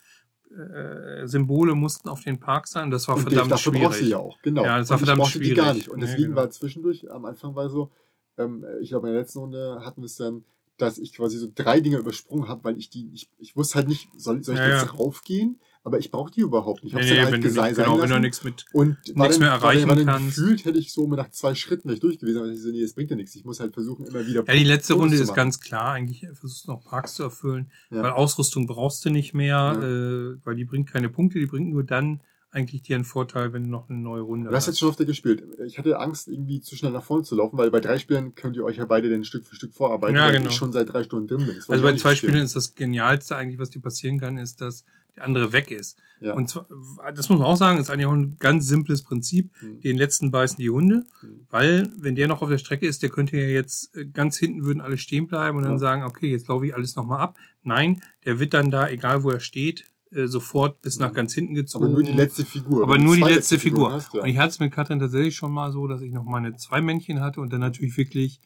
äh, 0.50 1.26
Symbole 1.26 1.74
mussten 1.74 2.08
auf 2.08 2.22
den 2.24 2.38
Park 2.38 2.66
sein. 2.68 2.90
Das 2.90 3.08
war 3.08 3.16
und 3.16 3.22
verdammt 3.22 3.50
dafür 3.52 3.72
brauchst 3.72 4.00
du 4.00 4.04
schwierig. 4.04 4.10
ja 4.10 4.18
auch, 4.18 4.40
genau. 4.42 4.64
Ja, 4.64 4.78
das 4.78 4.90
war 4.90 4.96
und 4.96 5.02
ich 5.02 5.06
verdammt 5.06 5.22
brauchte 5.22 5.38
die 5.40 5.54
gar 5.54 5.64
schwierig. 5.66 5.76
nicht. 5.78 5.88
Und 5.88 6.00
Ja, 6.00 6.06
deswegen 6.06 6.28
genau. 6.30 6.36
war 6.36 6.50
zwischendurch, 6.50 7.10
am 7.10 7.24
Anfang 7.24 7.54
war 7.54 7.68
so, 7.70 7.90
ähm, 8.36 8.64
ich 8.80 8.88
glaube 8.90 9.08
in 9.08 9.14
der 9.14 9.22
letzten 9.22 9.38
Runde 9.38 9.80
hatten 9.84 10.02
wir 10.02 10.06
es 10.06 10.16
dann, 10.16 10.44
dass 10.76 10.98
ich 10.98 11.12
quasi 11.14 11.38
so 11.38 11.48
drei 11.54 11.80
Dinge 11.80 11.98
übersprungen 11.98 12.48
habe, 12.48 12.64
weil 12.64 12.76
ich 12.78 12.90
die, 12.90 13.08
ich, 13.12 13.30
ich 13.38 13.54
wusste 13.56 13.76
halt 13.76 13.88
nicht, 13.88 14.08
soll, 14.16 14.42
soll 14.42 14.54
ich 14.56 14.60
Ja, 14.60 14.68
jetzt 14.82 14.86
ja. 14.86 14.98
raufgehen? 14.98 15.60
Aber 15.84 15.98
ich 15.98 16.12
brauche 16.12 16.30
die 16.30 16.42
überhaupt 16.42 16.84
nicht. 16.84 16.92
Ich 16.92 16.94
Nee, 16.94 17.00
hab's 17.00 17.10
nee, 17.10 17.16
dann 17.16 17.24
halt 17.24 17.34
wenn, 17.34 17.42
du, 17.42 17.50
sein 17.50 17.74
genau, 17.74 18.00
wenn 18.00 18.08
du 18.10 18.20
nichts 18.20 18.44
mit. 18.44 18.66
Und 18.72 18.98
war 19.14 19.26
nichts 19.26 19.40
mehr 19.40 19.48
war 19.50 19.58
dann, 19.58 19.62
erreichen 19.62 19.88
war 19.88 19.96
dann 19.96 20.06
kannst. 20.06 20.36
gefühlt 20.36 20.64
hätte 20.64 20.78
ich 20.78 20.92
so 20.92 21.08
nach 21.08 21.30
zwei 21.30 21.54
Schritten 21.56 21.88
ich 21.90 21.98
durch 21.98 22.18
gewesen, 22.20 22.38
aber 22.38 22.48
ich 22.50 22.60
so, 22.62 22.70
nee, 22.70 22.82
das 22.82 22.92
bringt 22.92 23.10
ja 23.10 23.16
nichts. 23.16 23.34
Ich 23.34 23.44
muss 23.44 23.58
halt 23.58 23.74
versuchen, 23.74 24.06
immer 24.06 24.24
wieder. 24.24 24.44
Ja, 24.46 24.54
die 24.54 24.62
letzte 24.64 24.94
Runde 24.94 25.16
ist 25.16 25.34
ganz 25.34 25.58
klar. 25.60 25.92
Eigentlich 25.94 26.20
versuchst 26.34 26.68
du 26.68 26.70
noch 26.72 26.84
Parks 26.84 27.14
zu 27.14 27.24
erfüllen, 27.24 27.70
Ja. 27.90 28.02
weil 28.04 28.12
Ausrüstung 28.12 28.66
brauchst 28.68 29.04
du 29.04 29.10
nicht 29.10 29.34
mehr, 29.34 29.56
Ja. 29.56 29.82
äh, 29.82 30.36
weil 30.44 30.54
die 30.54 30.64
bringt 30.64 30.88
keine 30.88 31.08
Punkte, 31.08 31.40
die 31.40 31.46
bringt 31.46 31.70
nur 31.70 31.82
dann 31.82 32.20
eigentlich 32.54 32.82
dir 32.82 32.96
einen 32.96 33.04
Vorteil, 33.06 33.52
wenn 33.54 33.64
du 33.64 33.70
noch 33.70 33.88
eine 33.88 33.98
neue 33.98 34.20
Runde 34.20 34.50
Du 34.50 34.54
hast 34.54 34.66
jetzt 34.66 34.74
hast. 34.74 34.78
schon 34.80 34.90
oft 34.90 34.98
gespielt. 34.98 35.42
Ich 35.66 35.78
hatte 35.78 35.98
Angst, 35.98 36.28
irgendwie 36.28 36.60
zu 36.60 36.76
schnell 36.76 36.92
nach 36.92 37.02
vorne 37.02 37.24
zu 37.24 37.34
laufen, 37.34 37.56
weil 37.56 37.70
bei 37.70 37.80
drei 37.80 37.98
Spielen 37.98 38.34
könnt 38.34 38.56
ihr 38.56 38.64
euch 38.64 38.76
ja 38.76 38.84
beide 38.84 39.08
dann 39.10 39.24
Stück 39.24 39.46
für 39.46 39.56
Stück 39.56 39.72
vorarbeiten, 39.72 40.14
Ja, 40.16 40.26
weil 40.26 40.32
genau. 40.34 40.50
ich 40.50 40.54
schon 40.56 40.70
seit 40.70 40.92
drei 40.92 41.02
Stunden 41.02 41.28
drin 41.28 41.46
bin. 41.46 41.56
Also 41.56 41.82
bei 41.82 41.90
nicht 41.92 42.02
zwei 42.02 42.14
spielen. 42.14 42.32
Spielen 42.34 42.44
ist 42.44 42.54
das 42.54 42.74
Genialste 42.74 43.36
eigentlich, 43.36 43.58
was 43.58 43.70
dir 43.70 43.80
passieren 43.80 44.20
kann, 44.20 44.36
ist, 44.36 44.60
dass 44.60 44.84
der 45.16 45.24
andere 45.24 45.52
weg 45.52 45.70
ist. 45.70 45.98
Ja. 46.20 46.34
Und 46.34 46.48
zwar, 46.48 46.66
das 47.14 47.28
muss 47.28 47.38
man 47.40 47.48
auch 47.48 47.56
sagen, 47.56 47.78
ist 47.78 47.90
eigentlich 47.90 48.06
auch 48.06 48.12
ein 48.12 48.36
ganz 48.38 48.66
simples 48.68 49.02
Prinzip. 49.02 49.50
Hm. 49.58 49.80
Den 49.80 49.96
letzten 49.96 50.30
beißen 50.30 50.56
die 50.58 50.70
Hunde, 50.70 51.04
Hm. 51.20 51.46
weil 51.50 51.90
wenn 51.98 52.14
der 52.14 52.28
noch 52.28 52.42
auf 52.42 52.48
der 52.48 52.58
Strecke 52.58 52.86
ist, 52.86 53.02
der 53.02 53.10
könnte 53.10 53.36
ja 53.36 53.46
jetzt 53.48 53.94
äh, 53.96 54.06
ganz 54.06 54.36
hinten 54.38 54.64
würden 54.64 54.80
alle 54.80 54.98
stehen 54.98 55.26
bleiben 55.26 55.56
und 55.58 55.64
dann 55.64 55.72
Ja. 55.72 55.78
sagen, 55.78 56.04
okay, 56.04 56.30
jetzt 56.30 56.46
laufe 56.48 56.66
ich 56.66 56.74
alles 56.74 56.94
nochmal 56.96 57.20
ab. 57.20 57.36
Nein, 57.62 58.02
der 58.24 58.38
wird 58.38 58.54
dann 58.54 58.70
da, 58.70 58.88
egal 58.88 59.24
wo 59.24 59.30
er 59.30 59.40
steht, 59.40 59.90
äh, 60.12 60.26
sofort 60.26 60.80
bis 60.82 60.98
nach 60.98 61.10
Mhm. 61.10 61.14
ganz 61.14 61.34
hinten 61.34 61.54
gezogen. 61.54 61.86
Aber 61.86 61.92
nur 61.94 62.02
die 62.04 62.12
letzte 62.12 62.44
Figur. 62.44 62.82
Aber 62.84 62.98
nur 62.98 63.16
die 63.16 63.22
letzte 63.22 63.58
Figuren 63.58 63.86
Figur. 63.90 63.92
Hast, 63.92 64.14
ja. 64.14 64.22
Und 64.22 64.28
ich 64.28 64.38
hatte 64.38 64.50
es 64.50 64.60
mit 64.60 64.72
Katrin 64.72 65.00
tatsächlich 65.00 65.34
schon 65.34 65.52
mal 65.52 65.72
so, 65.72 65.88
dass 65.88 66.02
ich 66.02 66.12
noch 66.12 66.24
meine 66.24 66.54
zwei 66.56 66.80
Männchen 66.80 67.20
hatte 67.20 67.40
und 67.40 67.52
dann 67.52 67.60
natürlich 67.60 67.96
wirklich 67.96 68.40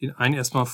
den 0.00 0.10
einen 0.12 0.34
erstmal 0.34 0.66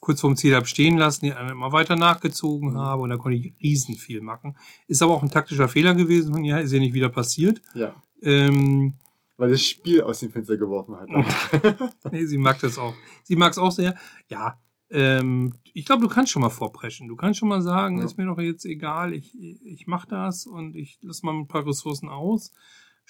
kurz 0.00 0.20
vorm 0.20 0.36
Ziel 0.36 0.54
hab 0.54 0.66
stehen 0.66 0.96
lassen, 0.98 1.24
den 1.26 1.32
anderen 1.34 1.52
immer 1.58 1.72
weiter 1.72 1.96
nachgezogen 1.96 2.72
Mhm. 2.72 2.78
habe 2.78 3.02
und 3.02 3.10
da 3.10 3.16
konnte 3.16 3.36
ich 3.38 3.54
riesen 3.62 3.94
viel 3.96 4.20
machen. 4.20 4.56
Ist 4.86 5.02
aber 5.02 5.12
auch 5.14 5.22
ein 5.22 5.30
taktischer 5.30 5.68
Fehler 5.68 5.94
gewesen 5.94 6.34
und 6.34 6.44
ja, 6.44 6.58
ist 6.58 6.72
ja 6.72 6.78
nicht 6.78 6.94
wieder 6.94 7.08
passiert. 7.08 7.60
ja. 7.74 7.94
Ähm, 8.22 8.94
Weil 9.36 9.50
das 9.50 9.64
Spiel 9.64 10.02
aus 10.02 10.18
dem 10.18 10.32
Fenster 10.32 10.56
geworfen 10.56 10.96
hat. 10.96 11.08
nee, 12.12 12.24
sie 12.26 12.38
mag 12.38 12.58
das 12.60 12.76
auch. 12.78 12.94
Sie 13.22 13.36
mag 13.36 13.52
es 13.52 13.58
auch 13.58 13.70
sehr. 13.70 13.94
Ja, 14.28 14.58
ähm, 14.90 15.54
ich 15.74 15.84
glaube, 15.86 16.02
du 16.02 16.08
kannst 16.08 16.32
schon 16.32 16.42
mal 16.42 16.50
vorpreschen. 16.50 17.06
Du 17.06 17.14
kannst 17.14 17.38
schon 17.38 17.48
mal 17.48 17.62
sagen, 17.62 17.98
Ja. 17.98 18.04
ist 18.04 18.18
mir 18.18 18.26
doch 18.26 18.38
jetzt 18.40 18.64
egal, 18.64 19.12
ich, 19.12 19.32
ich 19.40 19.86
mach 19.86 20.06
das 20.06 20.46
und 20.46 20.74
ich 20.74 20.98
lass 21.02 21.22
mal 21.22 21.32
ein 21.34 21.46
paar 21.46 21.64
Ressourcen 21.66 22.08
aus. 22.08 22.52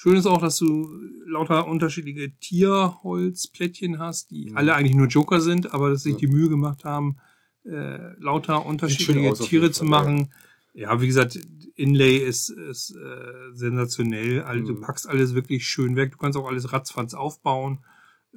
Schön 0.01 0.15
ist 0.15 0.27
auch, 0.27 0.41
dass 0.41 0.59
du 0.59 0.89
lauter 1.27 1.67
unterschiedliche 1.67 2.31
Tierholzplättchen 2.39 3.99
hast, 3.99 4.31
die 4.31 4.49
Mhm. 4.49 4.57
alle 4.57 4.75
eigentlich 4.77 4.95
nur 4.95 5.09
Joker 5.09 5.41
sind, 5.41 5.75
aber 5.75 5.91
dass 5.91 6.05
sich 6.05 6.13
Ja. 6.13 6.19
die 6.21 6.29
Mühe 6.29 6.49
gemacht 6.49 6.85
haben, 6.85 7.17
äh, 7.65 8.13
lauter 8.21 8.65
unterschiedliche 8.65 9.33
Tiere 9.35 9.73
zu 9.73 9.85
machen. 9.85 10.33
Ja, 10.73 11.01
wie 11.01 11.09
gesagt, 11.09 11.41
Inlay 11.75 12.19
ist, 12.19 12.49
ist 12.49 12.95
äh, 12.95 13.53
sensationell. 13.55 14.43
Also 14.43 14.69
du 14.69 14.75
Mhm. 14.75 14.83
packst 14.83 15.09
alles 15.09 15.35
wirklich 15.35 15.67
schön 15.67 15.97
weg. 15.97 16.13
Du 16.13 16.19
kannst 16.19 16.39
auch 16.39 16.47
alles 16.47 16.73
ratzfatz 16.73 17.15
aufbauen. 17.15 17.81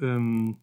Ähm, 0.01 0.57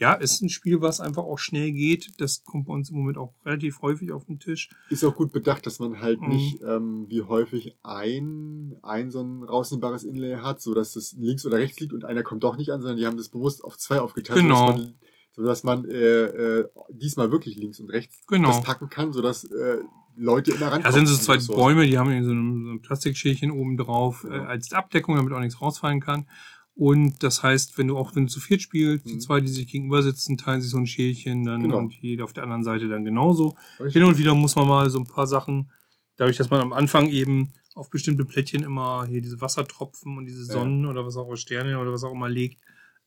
ja, 0.00 0.14
ist 0.14 0.42
ein 0.42 0.48
Spiel, 0.48 0.80
was 0.80 1.00
einfach 1.00 1.22
auch 1.22 1.38
schnell 1.38 1.70
geht. 1.72 2.20
Das 2.20 2.42
kommt 2.44 2.66
bei 2.66 2.72
uns 2.74 2.90
im 2.90 2.96
Moment 2.98 3.16
auch 3.16 3.32
relativ 3.44 3.80
häufig 3.80 4.10
auf 4.12 4.24
den 4.24 4.40
Tisch. 4.40 4.68
Ist 4.90 5.04
auch 5.04 5.14
gut 5.14 5.32
bedacht, 5.32 5.66
dass 5.66 5.78
man 5.78 6.00
halt 6.00 6.20
Mhm. 6.20 6.28
nicht 6.28 6.60
ähm, 6.62 7.06
wie 7.08 7.22
häufig 7.22 7.76
ein, 7.82 8.76
ein 8.82 9.10
so 9.10 9.20
ein 9.22 9.42
rausnehmbares 9.44 10.04
Inlay 10.04 10.36
hat, 10.36 10.60
so 10.60 10.74
dass 10.74 10.94
das 10.94 11.12
links 11.18 11.46
oder 11.46 11.58
rechts 11.58 11.78
liegt 11.80 11.92
und 11.92 12.04
einer 12.04 12.22
kommt 12.22 12.42
doch 12.44 12.56
nicht 12.56 12.70
an, 12.70 12.80
sondern 12.80 12.98
die 12.98 13.06
haben 13.06 13.16
das 13.16 13.28
bewusst 13.28 13.62
auf 13.64 13.78
zwei 13.78 14.00
aufgeteilt, 14.00 14.40
Genau. 14.40 14.66
sodass 14.72 14.80
man, 14.84 14.94
sodass 15.32 15.64
man 15.64 15.84
äh, 15.84 16.24
äh, 16.60 16.68
diesmal 16.90 17.30
wirklich 17.30 17.56
links 17.56 17.78
und 17.80 17.90
rechts 17.90 18.26
Genau. 18.26 18.48
das 18.48 18.62
packen 18.62 18.88
kann, 18.88 19.12
sodass 19.12 19.44
äh, 19.44 19.78
Leute 20.16 20.52
immer 20.52 20.66
rankommen. 20.66 20.84
Da 20.84 20.92
sind 20.92 21.06
so 21.06 21.16
zwei. 21.16 21.38
Bäume, 21.54 21.86
die 21.86 21.98
haben 21.98 22.10
in 22.12 22.24
so 22.24 22.30
einem, 22.30 22.62
so 22.64 22.70
einem 22.70 22.82
Plastikschälchen 22.82 23.50
oben 23.50 23.76
drauf 23.76 24.24
äh, 24.30 24.36
Ja. 24.36 24.44
als 24.46 24.72
Abdeckung, 24.72 25.16
damit 25.16 25.32
auch 25.32 25.40
nichts 25.40 25.60
rausfallen 25.60 26.00
kann. 26.00 26.28
Und 26.76 27.22
das 27.22 27.42
heißt, 27.42 27.78
wenn 27.78 27.86
du 27.88 27.96
auch 27.96 28.16
wenn 28.16 28.26
du 28.26 28.32
zu 28.32 28.40
viert 28.40 28.60
spielst, 28.60 29.06
die 29.08 29.14
Mhm. 29.14 29.20
zwei, 29.20 29.40
die 29.40 29.46
sich 29.48 29.66
gegenüber 29.68 30.02
sitzen, 30.02 30.36
teilen 30.36 30.60
sich 30.60 30.70
so 30.70 30.78
ein 30.78 30.86
Schälchen, 30.86 31.44
dann 31.44 31.62
Genau. 31.62 31.78
und 31.78 31.94
jeder 31.94 32.24
auf 32.24 32.32
der 32.32 32.42
anderen 32.42 32.64
Seite 32.64 32.88
dann 32.88 33.04
genauso. 33.04 33.54
Richtig. 33.78 33.92
Hin 33.94 34.04
und 34.04 34.18
wieder 34.18 34.34
muss 34.34 34.56
man 34.56 34.66
mal 34.66 34.90
so 34.90 34.98
ein 34.98 35.06
paar 35.06 35.26
Sachen, 35.28 35.70
dadurch, 36.16 36.36
dass 36.36 36.50
man 36.50 36.60
am 36.60 36.72
Anfang 36.72 37.08
eben 37.10 37.52
auf 37.76 37.90
bestimmte 37.90 38.24
Plättchen 38.24 38.62
immer 38.64 39.06
hier 39.06 39.20
diese 39.20 39.40
Wassertropfen 39.40 40.16
und 40.18 40.26
diese 40.26 40.46
Ja. 40.46 40.52
Sonnen 40.52 40.86
oder 40.86 41.06
was 41.06 41.16
auch 41.16 41.26
immer 41.28 41.36
Sterne 41.36 41.78
oder 41.78 41.92
was 41.92 42.02
auch 42.04 42.12
immer 42.12 42.28
legt, 42.28 42.60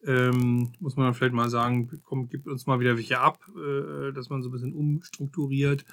ähm, 0.06 0.72
muss 0.80 0.96
man 0.96 1.08
dann 1.08 1.14
vielleicht 1.14 1.34
mal 1.34 1.50
sagen, 1.50 1.90
komm, 2.04 2.30
gib 2.30 2.48
uns 2.48 2.68
mal 2.68 2.80
wieder 2.80 2.96
welche 2.96 3.20
ab, 3.20 3.40
äh, 3.58 4.14
dass 4.14 4.30
man 4.30 4.44
so 4.44 4.50
ein 4.50 4.52
bisschen 4.54 4.74
umstrukturiert. 4.74 5.86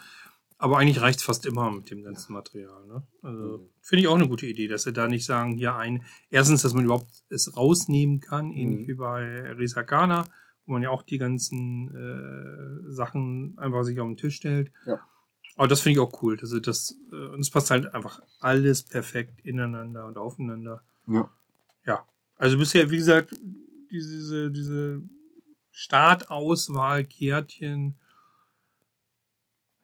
Aber 0.57 0.79
eigentlich 0.79 1.01
reicht's 1.01 1.23
fast 1.25 1.47
immer 1.47 1.71
mit 1.71 1.91
dem 1.91 2.03
ganzen 2.03 2.33
Material. 2.33 2.87
Ne? 2.87 3.03
Also 3.23 3.59
Mhm. 3.59 3.69
finde 3.81 4.01
ich 4.03 4.09
auch 4.09 4.15
eine 4.15 4.29
gute 4.29 4.47
Idee, 4.47 4.69
dass 4.69 4.85
sie 4.85 4.93
da 4.93 5.09
nicht 5.09 5.27
sagen, 5.27 5.53
hier 5.57 5.75
ein, 5.77 6.05
erstens, 6.31 6.63
dass 6.63 6.75
man 6.75 6.85
überhaupt 6.85 7.09
es 7.29 7.57
rausnehmen 7.57 8.21
kann, 8.21 8.53
ähnlich 8.53 8.83
Mhm. 8.87 8.89
wie 8.89 8.95
bei 8.95 9.53
Risakana, 9.53 10.25
wo 10.67 10.73
man 10.75 10.83
ja 10.83 10.91
auch 10.91 11.03
die 11.03 11.19
ganzen 11.19 11.89
äh, 11.95 12.91
Sachen 12.93 13.59
einfach 13.59 13.83
sich 13.83 13.99
auf 14.01 14.07
den 14.07 14.17
Tisch 14.17 14.37
stellt. 14.37 14.71
Ja. 14.87 15.01
Aber 15.57 15.69
das 15.69 15.81
finde 15.81 15.95
ich 15.95 16.07
auch 16.07 16.23
cool. 16.23 16.39
Also 16.41 16.59
das, 16.61 16.97
äh, 17.13 17.17
und 17.35 17.41
es 17.41 17.51
passt 17.51 17.71
halt 17.71 17.93
einfach 17.95 18.21
alles 18.41 18.83
perfekt 18.85 19.41
ineinander 19.45 20.07
und 20.07 20.17
aufeinander. 20.17 20.83
Ja. 21.07 21.31
Ja. 21.85 22.05
Also 22.37 22.57
bisher, 22.59 22.91
wie 22.91 22.97
gesagt, 22.97 23.39
diese, 23.91 24.51
diese 24.51 25.03
Startauswahl, 25.71 27.05
Kärtchen 27.05 27.97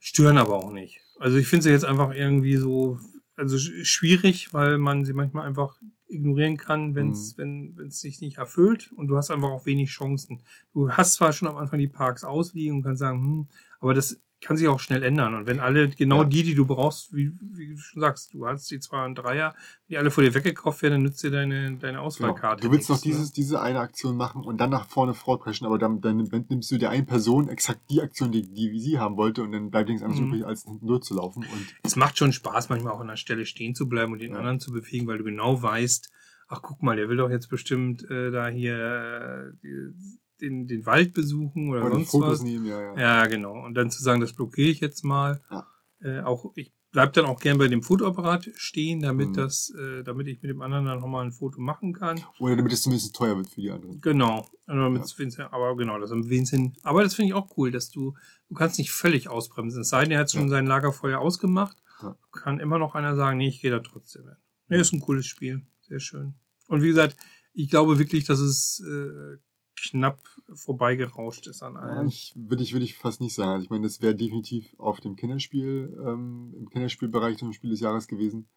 stören 0.01 0.39
aber 0.39 0.57
auch 0.57 0.73
nicht. 0.73 1.01
Also 1.21 1.37
ich 1.37 1.47
finde 1.47 1.65
sie 1.65 1.71
jetzt 1.71 1.85
einfach 1.85 2.13
irgendwie 2.15 2.57
so, 2.57 2.99
also 3.37 3.57
sch- 3.57 3.85
schwierig, 3.85 4.53
weil 4.53 4.79
man 4.79 5.05
sie 5.05 5.13
manchmal 5.13 5.47
einfach 5.47 5.77
ignorieren 6.09 6.57
kann, 6.57 6.97
wenn's, 6.97 7.39
wenn 7.39 7.77
es 7.87 8.01
sich 8.01 8.21
nicht 8.21 8.39
erfüllt 8.39 8.91
und 8.97 9.07
du 9.07 9.17
hast 9.17 9.31
einfach 9.31 9.51
auch 9.51 9.67
wenig 9.67 9.91
Chancen. 9.91 10.43
Du 10.73 10.91
hast 10.91 11.15
zwar 11.15 11.33
schon 11.33 11.47
am 11.47 11.57
Anfang 11.57 11.79
die 11.79 11.87
Parks 11.89 12.25
ausliegen 12.25 12.77
und 12.79 12.83
kannst 12.83 12.99
sagen, 13.01 13.23
hm, 13.23 13.49
aber 13.79 13.95
das 13.95 14.21
kann 14.41 14.57
sich 14.57 14.69
auch 14.69 14.81
schnell 14.81 15.03
ändern. 15.03 15.35
Und 15.35 15.47
wenn 15.47 15.61
alle, 15.61 15.89
genau 15.91 16.23
Ja. 16.23 16.29
die, 16.29 16.43
die 16.43 16.55
du 16.55 16.65
brauchst, 16.65 17.15
wie, 17.15 17.33
wie 17.41 17.69
du 17.75 17.77
schon 17.77 18.01
sagst, 18.01 18.33
du 18.33 18.47
hast 18.47 18.71
die 18.71 18.81
zwei 18.81 19.05
und 19.05 19.15
Dreier, 19.17 19.55
die 19.89 19.99
alle 19.99 20.11
vor 20.11 20.25
dir 20.25 20.33
weggekauft 20.35 20.81
werden, 20.83 20.95
dann 20.95 21.03
nützt 21.03 21.23
dir 21.23 21.31
deine, 21.31 21.77
deine 21.77 21.99
Genau. 21.99 22.05
Auswahlkarte. 22.05 22.63
Du 22.63 22.73
willst 22.73 22.89
noch 22.89 22.97
nichts, 22.97 23.07
ne? 23.07 23.13
dieses, 23.13 23.33
diese 23.33 23.61
eine 23.61 23.81
Aktion 23.81 24.17
machen 24.17 24.43
und 24.43 24.59
dann 24.59 24.71
nach 24.71 24.87
vorne 24.87 25.13
vorpreschen, 25.15 25.67
aber 25.67 25.79
dann, 25.79 26.01
dann 26.01 26.17
nimmst 26.49 26.71
du 26.71 26.79
der 26.79 26.91
einen 26.91 27.07
Person 27.07 27.49
exakt 27.49 27.81
die 27.91 28.01
Aktion, 28.01 28.33
die, 28.33 28.43
die 28.43 28.81
sie 28.81 28.99
haben 28.99 29.17
wollte 29.17 29.43
und 29.43 29.53
dann 29.53 29.71
bleibt 29.71 29.89
nichts 29.89 30.03
anderes 30.03 30.21
Mhm. 30.21 30.29
übrig, 30.29 30.47
als 30.47 30.65
hinten 30.65 30.87
durchzulaufen. 30.87 31.43
Und 31.45 31.75
es 31.83 31.97
macht 31.97 32.17
schon 32.19 32.33
Spaß, 32.33 32.69
manchmal 32.71 32.93
auch 32.95 33.01
an 33.01 33.09
der 33.09 33.17
Stelle 33.17 33.45
stehen 33.45 33.75
zu 33.75 33.89
bleiben 33.89 34.13
und 34.13 34.21
den 34.21 34.33
Ja. 34.33 34.39
anderen 34.39 34.61
zu 34.61 34.73
befähigen, 34.73 35.07
weil 35.07 35.19
du 35.19 35.25
genau 35.25 35.61
weißt, 35.63 36.11
ach 36.49 36.63
guck 36.63 36.83
mal, 36.83 36.97
der 36.97 37.09
will 37.09 37.19
doch 37.19 37.31
jetzt 37.31 37.49
bestimmt 37.49 38.09
äh, 38.11 38.31
da 38.31 38.49
hier 38.49 39.53
äh, 39.63 39.93
den, 40.41 40.67
den 40.67 40.87
Wald 40.87 41.13
besuchen 41.15 41.69
oder, 41.71 41.83
oder 41.85 41.95
sonst 41.95 42.11
Fotos 42.11 42.31
was. 42.33 42.43
nehmen, 42.43 42.67
ja, 42.67 42.81
ja. 42.81 42.99
Ja, 42.99 43.27
genau. 43.27 43.65
Und 43.65 43.75
dann 43.75 43.91
zu 43.91 44.03
sagen, 44.03 44.21
das 44.21 44.33
blockiere 44.33 44.69
ich 44.71 44.81
jetzt 44.81 45.05
mal. 45.05 45.41
Ja. 45.51 45.67
Äh, 46.03 46.21
auch 46.21 46.53
ich 46.55 46.73
bleib 46.93 47.13
dann 47.13 47.25
auch 47.27 47.39
gern 47.39 47.57
bei 47.59 47.69
dem 47.69 47.83
Fotoapparat 47.85 48.51
stehen, 48.57 49.01
damit 49.01 49.29
Mhm. 49.29 49.35
das, 49.35 49.71
äh, 49.79 50.03
damit 50.03 50.27
ich 50.27 50.43
mit 50.43 50.51
dem 50.51 50.61
anderen 50.61 50.87
dann 50.87 50.99
nochmal 51.01 51.25
ein 51.25 51.31
Foto 51.31 51.61
machen 51.61 51.93
kann. 51.93 52.21
Oder 52.41 52.57
damit 52.57 52.73
es 52.73 52.83
zumindest 52.83 53.15
teuer 53.15 53.37
wird 53.37 53.49
für 53.49 53.61
die 53.61 53.71
anderen. 53.71 54.01
Genau. 54.01 54.49
Aber, 54.67 54.91
mit 54.91 55.03
Vincent, 55.19 55.53
aber 55.53 55.77
genau, 55.77 55.99
das 56.01 56.11
am 56.11 56.29
Vincent. 56.29 56.79
Aber 56.83 57.03
das 57.05 57.15
finde 57.15 57.29
ich 57.29 57.35
auch 57.35 57.57
cool, 57.57 57.71
dass 57.71 57.91
du, 57.91 58.15
du 58.49 58.55
kannst 58.55 58.79
nicht 58.79 58.91
völlig 58.91 59.29
ausbremsen. 59.29 59.83
Es 59.83 59.91
sei 59.91 60.03
denn, 60.03 60.13
er 60.13 60.21
hat 60.21 60.31
schon 60.33 60.43
Ja. 60.45 60.49
sein 60.49 60.67
Lagerfeuer 60.67 61.21
ausgemacht. 61.21 61.77
Ja. 62.03 62.17
Kann 62.33 62.59
immer 62.59 62.79
noch 62.79 62.95
einer 62.97 63.15
sagen, 63.15 63.39
nee, 63.39 63.49
ich 63.49 63.61
gehe 63.61 63.71
da 63.71 63.79
trotzdem 63.81 64.25
hin. 64.25 64.37
Nee, 64.69 64.81
ist 64.81 64.93
ein 64.93 65.01
cooles 65.01 65.27
Spiel. 65.27 65.63
Sehr 65.83 66.01
schön. 66.01 66.35
Und 66.67 66.83
wie 66.83 66.89
gesagt, 66.89 67.17
ich 67.53 67.69
glaube 67.69 67.99
wirklich, 67.99 68.25
dass 68.25 68.39
es 68.41 68.81
äh, 68.85 69.37
knapp 69.77 70.21
vorbeigerauscht 70.53 71.47
ist 71.47 71.63
an 71.63 71.75
Ja, 71.75 71.81
allem. 71.81 72.09
ich, 72.09 72.33
würde 72.37 72.63
ich, 72.63 72.73
würde 72.73 72.85
ich 72.85 72.97
fast 72.97 73.21
nicht 73.21 73.35
sagen. 73.35 73.51
Also 73.53 73.65
ich 73.65 73.71
meine, 73.71 73.85
das 73.85 74.01
wäre 74.03 74.15
definitiv 74.15 74.75
auf 74.79 75.01
dem 75.01 75.17
Kinderspiel, 75.17 75.97
ähm, 76.07 76.55
im 76.57 76.69
Kinderspielbereich 76.71 77.39
zum 77.39 77.53
Spiel 77.53 77.71
des 77.71 77.81
Jahres 77.81 78.07
gewesen. 78.09 78.49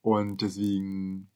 Und 0.00 0.40
deswegen, 0.42 1.30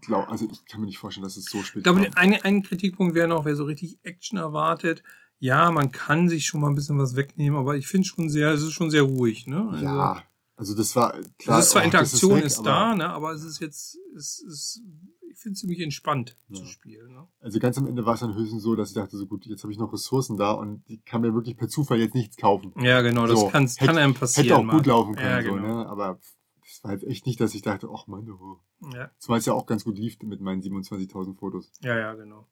glaub, 0.00 0.28
also 0.28 0.46
ich 0.50 0.64
kann 0.66 0.80
mir 0.80 0.86
nicht 0.86 0.98
vorstellen, 0.98 1.24
dass 1.24 1.36
es 1.36 1.46
so 1.46 1.62
spät 1.62 1.78
Ich 1.78 1.82
glaube, 1.84 2.08
ein, 2.16 2.34
ein 2.42 2.62
Kritikpunkt 2.62 3.14
wäre 3.14 3.28
noch, 3.28 3.44
wer 3.44 3.56
so 3.56 3.64
richtig 3.64 3.98
Action 4.02 4.38
erwartet. 4.38 5.02
Ja, 5.38 5.70
man 5.70 5.90
kann 5.90 6.28
sich 6.28 6.46
schon 6.46 6.60
mal 6.60 6.68
ein 6.68 6.74
bisschen 6.74 6.98
was 6.98 7.16
wegnehmen, 7.16 7.58
aber 7.58 7.76
ich 7.76 7.86
finde 7.86 8.06
schon 8.06 8.28
sehr, 8.28 8.50
es 8.52 8.62
ist 8.62 8.72
schon 8.72 8.90
sehr 8.90 9.02
ruhig, 9.02 9.46
ne? 9.46 9.68
Also, 9.70 9.84
Ja, 9.86 10.22
also 10.54 10.74
das 10.76 10.94
war 10.94 11.12
klar. 11.38 11.58
es 11.58 11.64
ist 11.66 11.70
zwar 11.72 11.80
auch 11.82 11.84
das 11.90 11.94
Interaktion 12.12 12.36
weg, 12.36 12.44
ist, 12.44 12.58
aber- 12.58 12.68
da, 12.68 12.94
ne? 12.94 13.08
Aber 13.08 13.32
es 13.32 13.42
ist 13.42 13.58
jetzt, 13.58 13.96
es 14.14 14.38
ist, 14.40 14.82
ich 15.30 15.38
finde 15.38 15.54
es 15.54 15.60
ziemlich 15.60 15.80
entspannt 15.80 16.36
Ja. 16.48 16.56
zu 16.56 16.66
spielen, 16.66 17.12
ne? 17.12 17.26
Also 17.40 17.58
ganz 17.60 17.78
am 17.78 17.86
Ende 17.86 18.04
war 18.04 18.14
es 18.14 18.20
dann 18.20 18.34
höchstens 18.34 18.62
so, 18.62 18.74
dass 18.76 18.88
ich 18.90 18.94
dachte, 18.94 19.16
so 19.16 19.26
gut, 19.26 19.46
jetzt 19.46 19.62
habe 19.62 19.72
ich 19.72 19.78
noch 19.78 19.92
Ressourcen 19.92 20.36
da 20.36 20.52
und 20.52 20.82
ich 20.88 21.04
kann 21.04 21.20
mir 21.22 21.32
wirklich 21.34 21.56
per 21.56 21.68
Zufall 21.68 21.98
jetzt 21.98 22.14
nichts 22.14 22.36
kaufen. 22.36 22.72
Ja, 22.82 23.00
genau, 23.02 23.26
das 23.26 23.38
So, 23.38 23.48
kann, 23.48 23.66
hätte- 23.66 23.84
kann 23.86 23.96
einem 23.98 24.14
passieren. 24.14 24.44
Hätte 24.48 24.56
auch 24.58 24.62
mal. 24.64 24.76
gut 24.76 24.86
laufen 24.86 25.14
können, 25.14 25.28
Ja, 25.28 25.42
so, 25.42 25.54
genau. 25.54 25.66
ne? 25.82 25.86
Aber 25.88 26.18
das 26.60 26.84
war 26.84 26.92
jetzt 26.92 27.04
echt 27.04 27.26
nicht, 27.26 27.40
dass 27.40 27.54
ich 27.54 27.62
dachte, 27.62 27.88
ach 27.94 28.06
Mann, 28.06 28.28
oh. 28.30 28.58
Ja, 28.94 29.10
Zumal 29.18 29.38
es 29.40 29.46
ja 29.46 29.52
auch 29.52 29.66
ganz 29.66 29.84
gut 29.84 29.98
lief 29.98 30.18
mit 30.22 30.40
meinen 30.40 30.62
27.000 30.62 31.36
Fotos. 31.36 31.70
ja, 31.82 31.96
ja, 31.96 32.14
genau. 32.14 32.46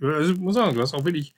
Also 0.00 0.32
ich 0.32 0.38
muss 0.38 0.54
sagen, 0.54 0.74
du 0.74 0.80
hast 0.82 0.94
auch 0.94 1.04
wirklich 1.04 1.34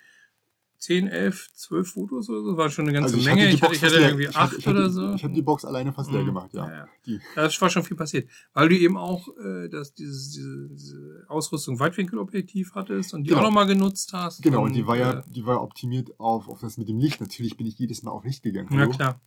10, 0.81 1.09
11, 1.09 1.49
12 1.55 1.93
Fotos 1.93 2.29
oder 2.31 2.43
so, 2.43 2.57
war 2.57 2.71
schon 2.71 2.87
eine 2.89 2.95
ganze 2.99 3.15
Also 3.15 3.29
Menge. 3.29 3.49
Ich 3.51 3.63
hatte, 3.63 3.75
ich 3.75 3.83
hatte 3.85 3.97
irgendwie 3.97 4.25
ich 4.25 4.29
hatte- 4.31 4.39
8 4.39 4.59
ich 4.59 4.67
hatte- 4.67 4.79
oder 4.79 4.91
so. 4.91 5.13
Ich 5.15 5.23
habe 5.23 5.35
die 5.35 5.43
Box 5.43 5.65
alleine 5.65 5.93
fast 5.93 6.11
leer 6.11 6.23
Mhm. 6.23 6.27
gemacht, 6.27 6.55
ja. 6.55 6.67
Ja, 6.67 6.75
ja. 6.75 6.87
Ja, 7.05 7.19
das 7.37 7.61
war 7.61 7.69
schon 7.71 7.85
viel 7.85 7.97
passiert. 7.97 8.29
Weil 8.55 8.69
du 8.71 8.77
eben 8.79 8.97
auch 8.97 9.29
äh, 9.39 9.69
das, 9.69 9.93
dieses, 9.95 10.31
diese, 10.33 10.69
diese 10.71 11.25
Ausrüstung 11.29 11.79
Weitwinkelobjektiv 11.79 12.73
hattest 12.75 13.15
und 13.15 13.25
die 13.25 13.29
Genau. 13.29 13.41
auch 13.43 13.45
nochmal 13.45 13.67
genutzt 13.67 14.13
hast. 14.15 14.43
genau, 14.43 14.65
und 14.65 14.73
die 14.75 14.87
war 14.87 14.97
ja, 14.97 15.21
äh, 15.21 15.23
die 15.29 15.45
war 15.47 15.63
optimiert 15.63 16.19
auf, 16.19 16.49
auf 16.49 16.61
das 16.61 16.79
mit 16.79 16.89
dem 16.89 16.99
Licht. 16.99 17.21
Natürlich 17.21 17.57
bin 17.57 17.67
ich 17.67 17.79
jedes 17.79 18.03
Mal 18.03 18.11
auf 18.11 18.25
Licht 18.25 18.43
gegangen. 18.43 18.69
ja, 18.73 18.79
hallo? 18.81 18.91
klar. 18.91 19.21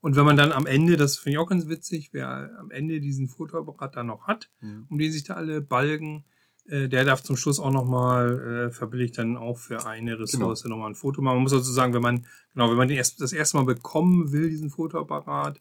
Und 0.00 0.14
wenn 0.16 0.24
man 0.24 0.36
dann 0.36 0.52
am 0.52 0.66
Ende, 0.66 0.96
das 0.96 1.16
finde 1.16 1.32
ich 1.34 1.38
auch 1.38 1.48
ganz 1.48 1.68
witzig, 1.68 2.10
wer 2.12 2.50
am 2.58 2.70
Ende 2.70 3.00
diesen 3.00 3.28
Fotoapparat 3.28 3.96
dann 3.96 4.06
noch 4.08 4.26
hat, 4.26 4.50
Mhm. 4.60 4.86
um 4.90 4.98
den 4.98 5.10
sich 5.12 5.24
da 5.24 5.34
alle 5.34 5.60
balgen, 5.62 6.24
äh, 6.68 6.88
der 6.88 7.04
darf 7.04 7.22
zum 7.22 7.36
Schluss 7.36 7.60
auch 7.60 7.70
nochmal 7.70 8.68
äh, 8.68 8.70
verbilligt 8.70 9.18
dann 9.18 9.36
auch 9.36 9.58
für 9.58 9.86
eine 9.86 10.18
Ressource 10.18 10.62
Genau. 10.62 10.76
nochmal 10.76 10.90
ein 10.90 10.94
Foto 10.96 11.22
machen. 11.22 11.36
Man 11.36 11.42
muss 11.42 11.52
sozusagen, 11.52 11.94
wenn 11.94 12.02
man, 12.02 12.26
genau, 12.52 12.70
wenn 12.70 12.76
man 12.76 12.88
den 12.88 12.96
erst, 12.96 13.20
das 13.20 13.32
erste 13.32 13.56
Mal 13.56 13.64
bekommen 13.64 14.32
will, 14.32 14.48
diesen 14.50 14.70
Fotoapparat, 14.70 15.60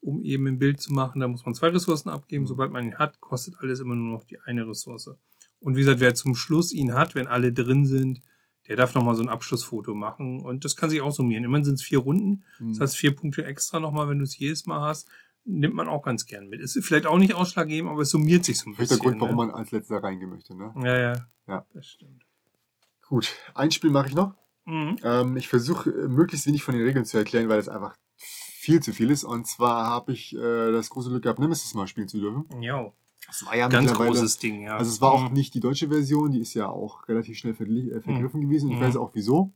um 0.00 0.22
eben 0.22 0.46
ein 0.46 0.58
Bild 0.58 0.80
zu 0.80 0.92
machen, 0.92 1.20
da 1.20 1.28
muss 1.28 1.44
man 1.44 1.54
zwei 1.54 1.68
Ressourcen 1.68 2.08
abgeben. 2.08 2.44
Mhm. 2.44 2.48
Sobald 2.48 2.72
man 2.72 2.84
ihn 2.84 2.98
hat, 2.98 3.20
kostet 3.20 3.54
alles 3.60 3.80
immer 3.80 3.94
nur 3.94 4.12
noch 4.12 4.24
die 4.24 4.40
eine 4.40 4.66
Ressource. 4.68 5.10
Und 5.60 5.76
wie 5.76 5.80
gesagt, 5.80 6.00
wer 6.00 6.14
zum 6.14 6.34
Schluss 6.34 6.72
ihn 6.72 6.92
hat, 6.94 7.14
wenn 7.14 7.28
alle 7.28 7.52
drin 7.52 7.86
sind, 7.86 8.20
der 8.68 8.76
darf 8.76 8.94
nochmal 8.94 9.14
so 9.14 9.22
ein 9.22 9.28
Abschlussfoto 9.28 9.94
machen. 9.94 10.40
Und 10.40 10.64
das 10.64 10.76
kann 10.76 10.90
sich 10.90 11.00
auch 11.00 11.12
summieren. 11.12 11.44
Immerhin 11.44 11.64
sind 11.64 11.74
es 11.74 11.82
vier 11.82 11.98
Runden. 11.98 12.44
Mhm. 12.58 12.70
Das 12.70 12.80
heißt, 12.80 12.96
vier 12.96 13.14
Punkte 13.14 13.44
extra 13.44 13.80
nochmal, 13.80 14.08
wenn 14.08 14.18
du 14.18 14.24
es 14.24 14.36
jedes 14.38 14.66
Mal 14.66 14.80
hast, 14.80 15.08
nimmt 15.44 15.74
man 15.74 15.88
auch 15.88 16.02
ganz 16.02 16.26
gern 16.26 16.48
mit. 16.48 16.60
Ist 16.60 16.78
vielleicht 16.84 17.06
auch 17.06 17.18
nicht 17.18 17.34
ausschlaggebend, 17.34 17.90
aber 17.90 18.02
es 18.02 18.10
summiert 18.10 18.44
sich 18.44 18.58
so 18.58 18.70
ein 18.70 18.76
bisschen. 18.76 18.98
der 18.98 19.04
Grund, 19.04 19.20
warum 19.20 19.36
ne? 19.36 19.46
man 19.46 19.50
als 19.50 19.70
letzter 19.70 20.02
reingehen 20.02 20.30
möchte, 20.30 20.56
ne? 20.56 20.72
Ja, 20.84 20.98
ja. 20.98 21.26
Ja. 21.48 21.66
Das 21.74 21.86
stimmt. 21.86 22.22
Gut, 23.08 23.34
ein 23.54 23.70
Spiel 23.70 23.90
mache 23.90 24.08
ich 24.08 24.14
noch. 24.14 24.34
Mhm. 24.64 24.96
Ähm, 25.02 25.36
ich 25.36 25.48
versuche 25.48 25.90
äh, 25.90 26.08
möglichst 26.08 26.46
wenig 26.46 26.62
von 26.62 26.74
den 26.74 26.84
Regeln 26.84 27.04
zu 27.04 27.18
erklären, 27.18 27.48
weil 27.48 27.58
es 27.58 27.68
einfach 27.68 27.96
viel 28.16 28.80
zu 28.80 28.92
viel 28.92 29.10
ist. 29.10 29.24
Und 29.24 29.46
zwar 29.48 29.86
habe 29.86 30.12
ich 30.12 30.34
äh, 30.36 30.70
das 30.72 30.88
große 30.90 31.10
Glück 31.10 31.24
gehabt, 31.24 31.40
Nemesis 31.40 31.74
mal 31.74 31.88
spielen 31.88 32.08
zu 32.08 32.20
dürfen. 32.20 32.44
Ja. 32.62 32.92
Das 33.26 33.44
war 33.46 33.56
ja 33.56 33.68
Ganz 33.68 33.92
großes 33.92 34.38
Ding, 34.38 34.62
ja. 34.62 34.76
Also 34.76 34.90
es 34.90 35.00
war 35.00 35.12
auch 35.12 35.28
Mhm. 35.28 35.34
nicht 35.34 35.54
die 35.54 35.60
deutsche 35.60 35.88
Version, 35.88 36.32
die 36.32 36.40
ist 36.40 36.54
ja 36.54 36.68
auch 36.68 37.08
relativ 37.08 37.38
schnell 37.38 37.54
verli- 37.54 37.92
äh, 37.92 38.00
vergriffen 38.00 38.40
gewesen. 38.40 38.70
Ich 38.70 38.76
Mhm. 38.76 38.80
weiß 38.82 38.96
auch 38.96 39.10
wieso. 39.14 39.52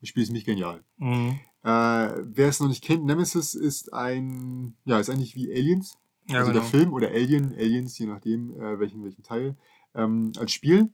Das 0.00 0.08
Spiel 0.08 0.22
ist 0.22 0.28
nämlich 0.30 0.44
genial. 0.46 0.82
Mhm. 0.98 1.38
Äh, 1.62 1.68
wer 1.68 2.48
es 2.48 2.58
noch 2.60 2.68
nicht 2.68 2.82
kennt, 2.82 3.04
Nemesis 3.04 3.54
ist 3.54 3.92
ein, 3.92 4.74
ja, 4.84 4.98
ist 4.98 5.10
eigentlich 5.10 5.34
wie 5.36 5.52
Aliens. 5.52 5.94
Ja, 6.28 6.38
also 6.40 6.52
genau. 6.52 6.62
der 6.62 6.70
Film 6.70 6.92
oder 6.92 7.08
Alien, 7.08 7.52
Aliens, 7.54 7.98
je 7.98 8.06
nachdem, 8.06 8.54
äh, 8.60 8.78
welchen, 8.78 9.02
welchen 9.04 9.22
Teil, 9.22 9.56
ähm, 9.94 10.32
als 10.38 10.52
Spiel. 10.52 10.88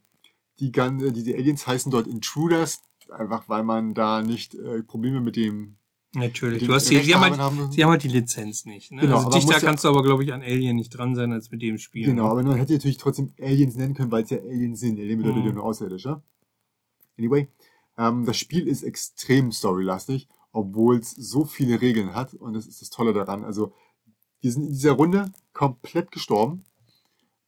Die, 0.58 0.72
gan- 0.72 1.00
äh, 1.00 1.12
diese 1.12 1.34
Aliens 1.34 1.66
heißen 1.66 1.92
dort 1.92 2.06
Intruders, 2.06 2.80
einfach 3.10 3.48
weil 3.48 3.62
man 3.62 3.92
da 3.94 4.22
nicht 4.22 4.54
äh, 4.54 4.82
Probleme 4.82 5.20
mit 5.20 5.36
dem 5.36 5.76
Natürlich. 6.14 6.62
mit 6.62 6.62
Du 6.62 6.66
den 6.72 6.74
hast 6.76 6.90
die, 6.90 6.96
sie, 6.98 7.14
haben 7.14 7.20
halt, 7.22 7.38
haben 7.38 7.70
sie 7.70 7.84
haben 7.84 7.90
halt 7.90 8.02
die 8.02 8.08
Lizenz 8.08 8.64
nicht. 8.64 8.90
Ne? 8.90 9.02
Genau, 9.02 9.18
also 9.18 9.30
dichter 9.30 9.52
muss 9.52 9.62
ja- 9.62 9.68
kannst 9.68 9.84
du 9.84 9.88
aber, 9.88 10.02
glaube 10.02 10.24
ich, 10.24 10.32
an 10.32 10.40
Alien 10.40 10.76
nicht 10.76 10.88
dran 10.88 11.14
sein 11.14 11.30
als 11.32 11.50
mit 11.50 11.60
dem 11.60 11.76
Spiel. 11.76 12.06
Genau, 12.06 12.24
ne? 12.24 12.30
aber 12.30 12.42
man 12.42 12.56
hätte 12.56 12.72
natürlich 12.72 12.96
trotzdem 12.96 13.34
Aliens 13.40 13.76
nennen 13.76 13.92
können, 13.94 14.10
weil 14.10 14.24
es 14.24 14.30
ja 14.30 14.38
Aliens 14.38 14.80
sind. 14.80 14.98
Alien 14.98 15.18
bedeutet 15.18 15.42
Mhm. 15.42 15.48
ja 15.48 15.52
nur 15.54 15.64
Außerirdischer. 15.64 16.22
Anyway, 17.18 17.48
ähm, 17.98 18.24
das 18.26 18.36
Spiel 18.38 18.66
ist 18.68 18.82
extrem 18.82 19.52
storylastig, 19.52 20.28
obwohl 20.52 20.98
es 20.98 21.10
so 21.10 21.44
viele 21.44 21.80
Regeln 21.80 22.14
hat 22.14 22.34
und 22.34 22.54
das 22.54 22.66
ist 22.66 22.80
das 22.82 22.90
Tolle 22.90 23.12
daran. 23.12 23.44
Also, 23.44 23.72
wir 24.40 24.52
sind 24.52 24.64
in 24.64 24.72
dieser 24.72 24.92
Runde 24.92 25.32
komplett 25.52 26.10
gestorben 26.10 26.64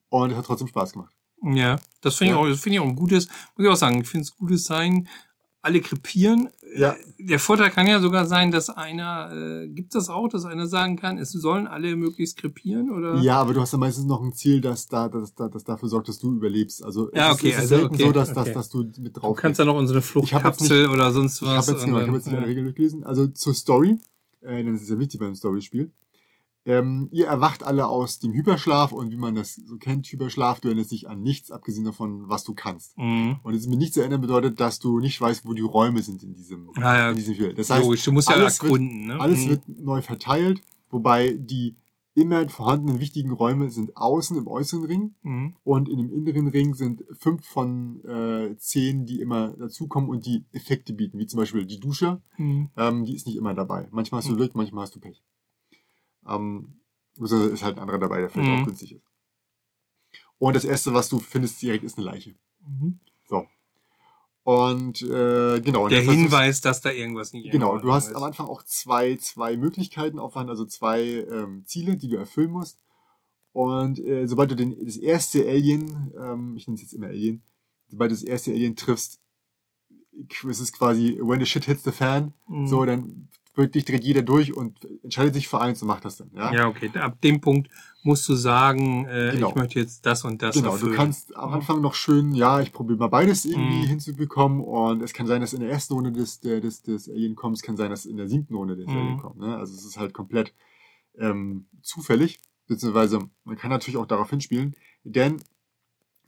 und 0.08 0.30
es 0.30 0.36
hat 0.36 0.46
trotzdem 0.46 0.68
Spaß 0.68 0.92
gemacht. 0.92 1.14
Ja, 1.42 1.78
das 2.00 2.16
finde 2.16 2.32
ich, 2.32 2.36
Ja. 2.36 2.42
auch, 2.42 2.48
das 2.48 2.60
finde 2.60 2.74
ich 2.76 2.80
auch 2.80 2.86
ein 2.88 2.96
gutes, 2.96 3.28
muss 3.56 3.66
ich 3.66 3.68
auch 3.68 3.76
sagen, 3.76 4.00
ich 4.00 4.08
finde 4.08 4.22
es 4.24 4.36
gutes 4.36 4.64
Sein. 4.64 5.08
Alle 5.62 5.80
krepieren. 5.80 6.50
Ja. 6.76 6.96
Der 7.18 7.38
Vorteil 7.38 7.70
kann 7.70 7.86
ja 7.86 7.98
sogar 8.00 8.26
sein, 8.26 8.50
dass 8.50 8.68
einer, 8.70 9.30
äh, 9.32 9.68
gibt 9.68 9.94
das 9.94 10.08
auch, 10.08 10.28
dass 10.28 10.44
einer 10.44 10.66
sagen 10.66 10.96
kann, 10.96 11.18
es 11.18 11.32
sollen 11.32 11.66
alle 11.66 11.96
möglichst 11.96 12.36
krepieren 12.36 12.90
oder? 12.90 13.16
Ja, 13.20 13.40
aber 13.40 13.54
du 13.54 13.60
hast 13.60 13.72
ja 13.72 13.78
meistens 13.78 14.04
noch 14.06 14.22
ein 14.22 14.32
Ziel, 14.32 14.60
das, 14.60 14.86
da, 14.86 15.08
das, 15.08 15.34
das, 15.34 15.50
das 15.50 15.64
dafür 15.64 15.88
sorgt, 15.88 16.08
dass 16.08 16.18
du 16.18 16.32
überlebst. 16.32 16.84
Also 16.84 17.10
Ja, 17.14 17.30
es 17.32 17.36
ist- 17.36 17.40
okay, 17.40 17.48
es 17.50 17.54
ist 17.54 17.60
also, 17.62 17.76
selten 17.76 17.94
okay, 17.94 18.04
so, 18.04 18.12
dass, 18.12 18.28
okay. 18.30 18.44
dass, 18.44 18.52
dass 18.54 18.68
du 18.68 18.78
mit 19.00 19.16
Du 19.16 19.20
drauf 19.20 19.36
kannst 19.36 19.58
ja 19.58 19.64
noch 19.64 19.76
unsere 19.76 19.98
Ich 20.00 20.04
Fluchtkapsel 20.04 20.88
oder 20.88 21.10
sonst 21.10 21.40
Ich 21.42 21.48
was. 21.48 21.66
habe 21.68 21.72
jetzt, 21.78 21.84
genau, 21.86 21.96
ich 21.98 22.02
hab 22.02 22.08
und 22.08 22.14
jetzt 22.14 22.26
nicht 22.26 22.34
dann- 22.36 22.42
eine 22.42 22.50
Regel 22.50 22.64
durchgelesen. 22.64 23.04
Also 23.04 23.26
zur 23.28 23.54
Story, 23.54 23.98
äh, 24.42 24.62
das 24.64 24.82
ist 24.82 24.90
ja 24.90 24.98
wichtig 24.98 25.18
beim 25.20 25.34
Storyspiel. 25.34 25.90
Ähm, 26.68 27.08
ihr 27.12 27.26
erwacht 27.26 27.62
alle 27.64 27.88
aus 27.88 28.18
dem 28.18 28.34
Hyperschlaf 28.34 28.92
und 28.92 29.10
wie 29.10 29.16
man 29.16 29.34
das 29.34 29.54
so 29.54 29.78
kennt, 29.78 30.06
Hyperschlaf, 30.06 30.60
du 30.60 30.68
erinnerst 30.68 30.90
dich 30.92 31.08
an 31.08 31.22
nichts, 31.22 31.50
abgesehen 31.50 31.86
davon, 31.86 32.28
was 32.28 32.44
du 32.44 32.52
kannst. 32.52 32.96
Mhm. 32.98 33.36
Und 33.42 33.54
es 33.54 33.66
mit 33.66 33.78
nichts 33.78 33.94
zu 33.94 34.00
erinnern 34.00 34.20
bedeutet, 34.20 34.60
dass 34.60 34.78
du 34.78 34.98
nicht 35.00 35.18
weißt, 35.18 35.46
wo 35.46 35.54
die 35.54 35.62
Räume 35.62 36.02
sind 36.02 36.22
in 36.22 36.34
diesem, 36.34 36.68
Ah, 36.76 36.96
ja. 36.98 37.10
in 37.10 37.16
diesem 37.16 37.34
Spiel. 37.34 37.54
Das 37.54 37.70
heißt, 37.70 37.82
Logisch, 37.84 38.04
du 38.04 38.12
musst 38.12 38.28
ja 38.28 38.34
alles 38.36 38.60
wird- 38.62 38.70
erkunden. 38.72 39.06
ne? 39.06 39.18
alles 39.18 39.46
Mhm. 39.46 39.48
wird 39.48 39.62
neu 39.80 40.02
verteilt, 40.02 40.60
wobei 40.90 41.32
die 41.40 41.74
immer 42.14 42.48
vorhandenen 42.48 43.00
wichtigen 43.00 43.30
Räume 43.30 43.70
sind 43.70 43.96
außen 43.96 44.36
im 44.36 44.46
äußeren 44.48 44.84
Ring 44.84 45.14
Mhm. 45.22 45.54
und 45.64 45.88
in 45.88 45.96
dem 45.98 46.12
inneren 46.12 46.48
Ring 46.48 46.74
sind 46.74 47.02
fünf 47.12 47.46
von 47.46 48.04
äh, 48.04 48.56
zehn, 48.58 49.06
die 49.06 49.20
immer 49.20 49.50
dazukommen 49.56 50.10
und 50.10 50.26
die 50.26 50.44
Effekte 50.52 50.92
bieten, 50.92 51.18
wie 51.18 51.26
zum 51.26 51.38
Beispiel 51.38 51.64
die 51.64 51.80
Dusche, 51.80 52.20
Mhm. 52.36 52.68
ähm, 52.76 53.04
die 53.04 53.14
ist 53.14 53.26
nicht 53.26 53.36
immer 53.36 53.54
dabei. 53.54 53.88
Manchmal 53.92 54.18
hast 54.18 54.28
du 54.28 54.32
Mhm. 54.32 54.36
Glück, 54.38 54.54
manchmal 54.54 54.82
hast 54.82 54.96
du 54.96 55.00
Pech. 55.00 55.22
Ähm, 56.28 56.80
also 57.20 57.46
ist 57.48 57.62
halt 57.62 57.76
ein 57.76 57.80
anderer 57.82 57.98
dabei, 57.98 58.20
der 58.20 58.30
vielleicht 58.30 58.50
Mhm. 58.50 58.60
auch 58.60 58.64
günstig 58.64 58.92
ist. 58.92 59.04
Und 60.38 60.54
das 60.54 60.64
erste, 60.64 60.94
was 60.94 61.08
du 61.08 61.18
findest 61.18 61.60
direkt, 61.62 61.84
ist 61.84 61.98
eine 61.98 62.06
Leiche. 62.06 62.34
Mhm. 62.66 63.00
Und 64.44 65.02
äh, 65.02 65.60
genau. 65.60 65.88
Der 65.90 66.00
Hinweis, 66.00 66.62
dass 66.62 66.80
da 66.80 66.90
irgendwas 66.90 67.34
nicht 67.34 67.50
Genau, 67.52 67.76
du 67.76 67.92
hast 67.92 68.06
Ordnung 68.06 68.22
am 68.22 68.28
Anfang 68.28 68.46
auch 68.46 68.62
zwei, 68.62 69.16
zwei 69.16 69.58
Möglichkeiten 69.58 70.18
aufwand, 70.18 70.48
also 70.48 70.64
zwei 70.64 71.02
ähm, 71.30 71.64
Ziele, 71.66 71.98
die 71.98 72.08
du 72.08 72.16
erfüllen 72.16 72.52
musst. 72.52 72.78
Und 73.52 73.98
äh, 73.98 74.26
sobald 74.26 74.50
du 74.50 74.56
den, 74.56 74.82
das 74.86 74.96
erste 74.96 75.46
Alien, 75.46 76.14
ähm, 76.18 76.56
ich 76.56 76.66
nenne 76.66 76.76
es 76.76 76.80
jetzt 76.80 76.94
immer 76.94 77.08
Alien, 77.08 77.42
sobald 77.88 78.10
du 78.10 78.14
das 78.14 78.22
erste 78.22 78.50
Alien 78.52 78.74
triffst, 78.74 79.20
es 80.48 80.60
ist 80.60 80.72
quasi, 80.72 81.18
when 81.20 81.40
the 81.40 81.44
shit 81.46 81.64
hits 81.66 81.84
the 81.84 81.92
fan, 81.92 82.32
Mhm. 82.46 82.66
so, 82.68 82.86
dann 82.86 83.28
wirklich 83.58 83.84
dreht 83.84 84.04
jeder 84.04 84.22
durch 84.22 84.56
und 84.56 84.78
entscheidet 85.02 85.34
sich 85.34 85.48
für 85.48 85.60
eins 85.60 85.82
und 85.82 85.88
macht 85.88 86.04
das 86.06 86.16
dann. 86.16 86.30
Ja, 86.34 86.52
Ja, 86.52 86.68
okay. 86.68 86.90
Ab 86.96 87.20
dem 87.20 87.40
Punkt 87.42 87.68
musst 88.02 88.26
du 88.28 88.34
sagen, 88.34 89.04
äh, 89.06 89.32
Genau. 89.32 89.50
ich 89.50 89.54
möchte 89.56 89.78
jetzt 89.80 90.06
das 90.06 90.24
und 90.24 90.40
das 90.40 90.54
genau. 90.54 90.72
erfüllen. 90.72 90.92
Du 90.92 90.96
kannst 90.96 91.36
am 91.36 91.52
Anfang 91.52 91.80
noch 91.82 91.94
schön, 91.94 92.32
ja, 92.34 92.60
ich 92.60 92.72
probiere 92.72 92.98
mal 92.98 93.08
beides 93.08 93.44
irgendwie 93.44 93.82
Mhm. 93.82 93.88
hinzubekommen 93.88 94.60
und 94.62 95.02
es 95.02 95.12
kann 95.12 95.26
sein, 95.26 95.40
dass 95.42 95.52
in 95.52 95.60
der 95.60 95.68
ersten 95.70 95.92
Runde 95.94 96.12
des, 96.12 96.40
der, 96.40 96.60
des, 96.60 96.82
des 96.82 97.08
Alien 97.10 97.34
kommt, 97.36 97.56
es 97.56 97.62
kann 97.62 97.76
sein, 97.76 97.90
dass 97.90 98.06
in 98.06 98.16
der 98.16 98.28
siebten 98.28 98.54
Runde 98.54 98.76
des 98.76 98.86
Mhm. 98.86 98.96
Alien 98.96 99.18
kommt. 99.18 99.38
Ne? 99.38 99.56
Also 99.56 99.74
es 99.74 99.84
ist 99.84 99.98
halt 99.98 100.14
komplett 100.14 100.54
ähm, 101.18 101.66
zufällig, 101.82 102.40
beziehungsweise 102.68 103.28
man 103.44 103.56
kann 103.56 103.70
natürlich 103.70 103.96
auch 103.98 104.06
darauf 104.06 104.30
hinspielen, 104.30 104.76
denn 105.04 105.42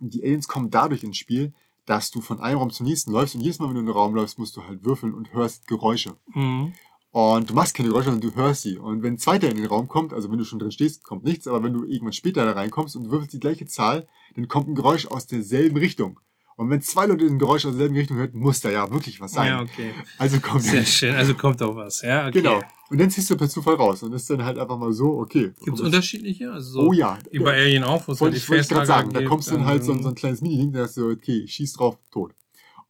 die 0.01 0.23
Aliens 0.25 0.49
kommen 0.49 0.71
dadurch 0.71 1.05
ins 1.05 1.17
Spiel, 1.19 1.53
dass 1.87 2.11
du 2.11 2.21
von 2.21 2.41
einem 2.41 2.59
Raum 2.59 2.71
zum 2.71 2.87
nächsten 2.87 3.11
läufst 3.13 3.35
und 3.35 3.41
jedes 3.41 3.59
Mal, 3.59 3.69
wenn 3.69 3.75
du 3.75 3.81
in 3.81 3.87
den 3.87 3.93
Raum 3.95 4.15
läufst, 4.15 4.39
musst 4.39 4.57
du 4.57 4.65
halt 4.65 4.85
würfeln 4.85 5.15
und 5.15 5.33
hörst 5.33 5.67
Geräusche. 5.67 6.17
Mhm. 6.35 6.73
Und 7.13 7.51
du 7.51 7.55
machst 7.55 7.75
keine 7.75 7.89
Geräusche, 7.89 8.11
sondern 8.11 8.31
du 8.31 8.37
hörst 8.37 8.63
sie. 8.63 8.79
Und 8.79 9.03
wenn 9.03 9.15
ein 9.15 9.19
zweiter 9.19 9.49
in 9.51 9.57
den 9.57 9.67
Raum 9.67 9.89
kommt, 9.89 10.13
also 10.13 10.31
wenn 10.31 10.39
du 10.39 10.45
schon 10.45 10.61
drin 10.61 10.71
stehst, 10.71 11.03
kommt 11.03 11.25
nichts, 11.25 11.49
aber 11.49 11.63
wenn 11.63 11.73
du 11.73 11.85
irgendwann 11.85 12.13
später 12.13 12.45
da 12.45 12.53
reinkommst 12.53 12.95
und 12.95 13.05
du 13.05 13.11
würfelst 13.11 13.33
die 13.35 13.41
gleiche 13.41 13.67
Zahl, 13.67 14.07
dann 14.37 14.47
kommt 14.47 14.69
ein 14.69 14.75
Geräusch 14.77 15.07
aus 15.07 15.27
derselben 15.27 15.77
Richtung. 15.77 16.21
Und 16.57 16.69
wenn 16.71 16.83
zwei 16.83 17.07
Leute 17.07 17.25
ein 17.25 17.39
Geräusch 17.39 17.65
aus 17.65 17.73
derselben 17.73 17.97
Richtung 17.97 18.19
hören, 18.19 18.31
muss 18.35 18.61
da 18.61 18.71
ja 18.71 18.89
wirklich 18.93 19.19
was 19.21 19.33
sein. 19.33 19.49
Ja, 19.49 19.63
okay. 19.63 19.93
Also 20.19 20.39
kommt 20.41 20.63
Sehr 20.63 20.85
schön. 20.85 21.15
Also 21.15 21.35
kommt 21.35 21.61
auch 21.63 21.75
was. 21.75 22.03
Ja, 22.03 22.29
okay. 22.29 22.43
Genau. 22.43 22.61
Und 22.91 23.01
dann 23.01 23.11
ziehst 23.11 23.31
du 23.31 23.37
per 23.37 23.49
Zufall 23.49 23.77
raus. 23.77 24.03
Und 24.03 24.13
ist 24.13 24.29
dann 24.29 24.45
halt 24.45 24.59
einfach 24.59 24.79
mal 24.79 24.93
so, 24.93 25.19
okay. 25.19 25.53
Gibt 25.65 25.75
es 25.77 25.81
Und- 25.81 25.87
unterschiedliche? 25.87 26.53
Also 26.53 26.71
so 26.73 26.89
Oh 26.89 26.93
ja. 26.93 27.19
Bei 27.41 27.55
Alien 27.63 27.83
auch, 27.83 28.07
wo 28.07 28.13
es 28.13 28.21
halt 28.21 28.35
die 28.35 28.39
ich, 28.39 28.47
gerade 28.69 28.87
sagen, 28.87 29.11
da 29.13 29.23
kommst 29.25 29.51
du 29.51 29.55
dann 29.55 29.65
halt 29.65 29.83
so, 29.85 29.95
so 30.01 30.09
ein 30.11 30.15
kleines 30.15 30.43
Mini-Ding, 30.43 30.73
da 30.73 30.81
hast 30.83 30.97
du, 30.99 31.11
okay, 31.11 31.47
schieß 31.47 31.73
drauf, 31.73 31.97
tot. 32.13 32.35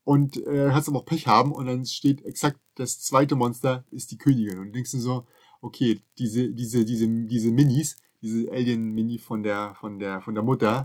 Und 0.03 0.45
äh, 0.47 0.71
hast 0.73 0.89
aber 0.89 0.99
auch 0.99 1.05
Pech 1.05 1.27
haben 1.29 1.53
und 1.53 1.67
dann 1.67 1.85
steht 1.87 2.25
exakt 2.25 2.59
das 2.81 3.01
zweite 3.01 3.37
Monster 3.37 3.85
ist 3.91 4.11
die 4.11 4.19
Königin. 4.19 4.59
Und 4.59 4.67
du 4.69 4.73
denkst 4.73 4.93
du 4.93 4.99
so, 4.99 5.27
okay, 5.61 6.01
diese, 6.19 6.49
diese, 6.51 6.85
diese, 6.85 7.07
diese 7.09 7.51
Minis, 7.51 7.97
diese 8.23 8.51
Alien-Mini 8.51 9.19
von 9.19 9.43
der, 9.43 9.75
von 9.79 9.99
der, 9.99 10.21
von 10.23 10.35
der 10.35 10.43
Mutter, 10.43 10.85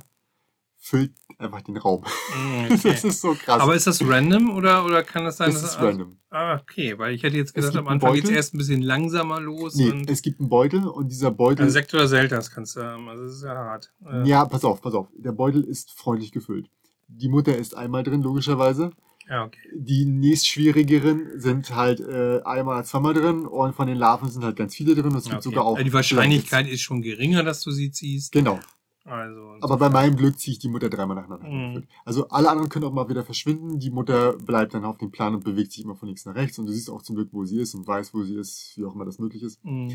füllt 0.78 1.14
einfach 1.40 1.62
den 1.62 1.78
Raum. 1.78 2.02
mm, 2.02 2.68
Das 2.70 2.86
okay. 2.86 3.08
ist 3.08 3.22
so 3.22 3.34
krass. 3.34 3.62
Aber 3.62 3.74
ist 3.76 3.88
das 3.88 4.06
random 4.06 4.56
oder, 4.56 4.86
oder 4.86 5.04
kann 5.04 5.24
das 5.24 5.38
sein, 5.38 5.52
das 5.52 5.62
dass 5.62 5.72
ist 5.76 5.82
random. 5.82 6.18
Ah, 6.30 6.60
okay, 6.62 6.98
weil 7.00 7.16
ich 7.16 7.24
hätte 7.24 7.38
jetzt 7.38 7.56
Es 7.56 7.66
gedacht, 7.66 7.78
am 7.78 7.88
Anfang 7.88 8.14
geht's 8.14 8.26
Beutel. 8.26 8.36
erst 8.38 8.54
ein 8.54 8.58
bisschen 8.58 8.82
langsamer 8.82 9.40
los 9.40 9.76
Nee, 9.76 10.04
es 10.08 10.22
gibt 10.22 10.40
einen 10.42 10.50
Beutel 10.50 10.86
und 10.86 11.08
dieser 11.08 11.32
Beutel. 11.32 11.64
also 11.64 11.74
Sekt 11.74 11.94
oder 11.94 12.08
Selters 12.08 12.52
kannst 12.52 12.76
du 12.76 12.84
haben. 12.84 13.08
Also 13.10 13.24
das 13.24 13.34
ist 13.38 13.44
ja 13.44 13.56
hart. 13.56 13.94
Ja, 14.26 14.46
pass 14.46 14.64
auf, 14.66 14.82
pass 14.82 14.94
auf. 14.94 15.08
Der 15.18 15.32
Beutel 15.32 15.64
ist 15.64 15.92
freundlich 15.92 16.32
gefüllt. 16.32 16.70
Die 17.08 17.30
Mutter 17.30 17.58
ist 17.58 17.76
einmal 17.76 18.04
drin, 18.04 18.22
logischerweise. 18.22 18.92
Ja, 19.30 19.46
okay. 19.46 19.60
Die 19.74 20.06
nächstschwierigeren 20.06 21.40
sind 21.40 21.76
halt 21.76 22.00
äh, 22.00 22.42
einmal, 22.44 22.86
zweimal 22.86 23.14
drin 23.14 23.46
und 23.46 23.76
von 23.76 23.88
den 23.88 23.98
Larven 23.98 24.30
sind 24.30 24.44
halt 24.44 24.56
ganz 24.56 24.76
viele 24.76 24.94
drin 24.94 25.16
es 25.16 25.24
gibt 25.24 25.36
okay. 25.36 25.44
sogar 25.44 25.66
auch. 25.66 25.76
Also 25.76 25.84
die 25.84 25.94
Wahrscheinlichkeit 25.94 26.68
ist 26.68 26.82
schon 26.82 27.02
geringer, 27.02 27.44
dass 27.44 27.62
du 27.62 27.72
sie 27.72 27.92
ziehst. 27.92 28.32
Genau. 28.32 28.60
Also 29.04 29.58
Aber 29.62 29.78
bei 29.78 29.90
meinem 29.90 30.16
Glück 30.16 30.40
ziehe 30.40 30.54
ich 30.54 30.60
die 30.60 30.68
Mutter 30.68 30.90
dreimal 30.90 31.16
nacheinander. 31.16 31.48
Mhm. 31.48 31.84
Also 32.06 32.28
alle 32.30 32.50
anderen 32.50 32.70
können 32.70 32.86
auch 32.86 32.94
mal 32.94 33.08
wieder 33.08 33.24
verschwinden. 33.24 33.80
Die 33.80 33.92
Mutter 33.92 34.34
bleibt 34.34 34.74
dann 34.74 34.84
auf 34.84 34.98
dem 34.98 35.12
Plan 35.12 35.36
und 35.36 35.44
bewegt 35.44 35.72
sich 35.72 35.84
immer 35.84 35.96
von 35.96 36.08
links 36.08 36.26
nach 36.26 36.34
rechts 36.34 36.58
und 36.58 36.66
du 36.66 36.72
siehst 36.72 36.90
auch 36.90 37.04
zum 37.04 37.16
Glück, 37.16 37.30
wo 37.32 37.46
sie 37.46 37.60
ist 37.60 37.76
und 37.76 37.86
weißt, 37.86 38.16
wo 38.16 38.24
sie 38.24 38.36
ist, 38.36 38.74
wie 38.76 38.86
auch 38.86 38.96
immer 38.96 39.06
das 39.06 39.20
möglich 39.20 39.44
ist. 39.44 39.64
mm, 39.64 39.90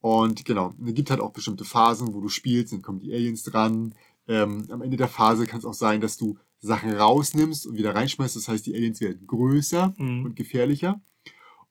Und 0.00 0.44
genau, 0.44 0.74
es 0.84 0.94
gibt 0.94 1.10
halt 1.10 1.20
auch 1.20 1.32
bestimmte 1.32 1.64
Phasen, 1.64 2.12
wo 2.12 2.20
du 2.20 2.28
spielst, 2.28 2.72
dann 2.72 2.82
kommen 2.82 2.98
die 2.98 3.12
Aliens 3.12 3.44
dran. 3.44 3.94
Ähm, 4.26 4.66
am 4.70 4.82
Ende 4.82 4.96
der 4.96 5.08
Phase 5.08 5.46
kann 5.46 5.60
es 5.60 5.64
auch 5.64 5.74
sein, 5.74 6.00
dass 6.00 6.16
du 6.16 6.36
Sachen 6.60 6.92
rausnimmst 6.92 7.66
und 7.66 7.76
wieder 7.76 7.94
reinschmeißt. 7.94 8.36
Das 8.36 8.48
heißt, 8.48 8.66
die 8.66 8.74
Aliens 8.74 9.00
werden 9.00 9.26
größer 9.26 9.94
mm. 9.98 10.24
und 10.24 10.36
gefährlicher. 10.36 11.00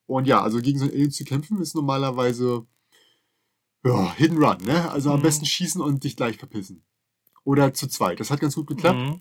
Und 0.06 0.26
ja, 0.26 0.40
also 0.42 0.60
gegen 0.60 0.78
so 0.78 0.84
einen 0.84 0.94
Alien 0.94 1.10
zu 1.10 1.24
kämpfen 1.24 1.60
ist 1.60 1.74
normalerweise 1.74 2.66
ja, 3.84 4.12
Hidden 4.14 4.42
Run, 4.42 4.58
ne? 4.64 4.90
Also 4.90 5.10
am 5.12 5.20
Mhm. 5.20 5.24
besten 5.24 5.46
schießen 5.46 5.80
und 5.80 6.02
dich 6.04 6.16
gleich 6.16 6.38
verpissen. 6.38 6.82
Oder 7.44 7.72
zu 7.74 7.86
zweit. 7.88 8.18
Das 8.20 8.30
hat 8.30 8.40
ganz 8.40 8.54
gut 8.56 8.66
geklappt. 8.66 8.98
Mhm. 8.98 9.20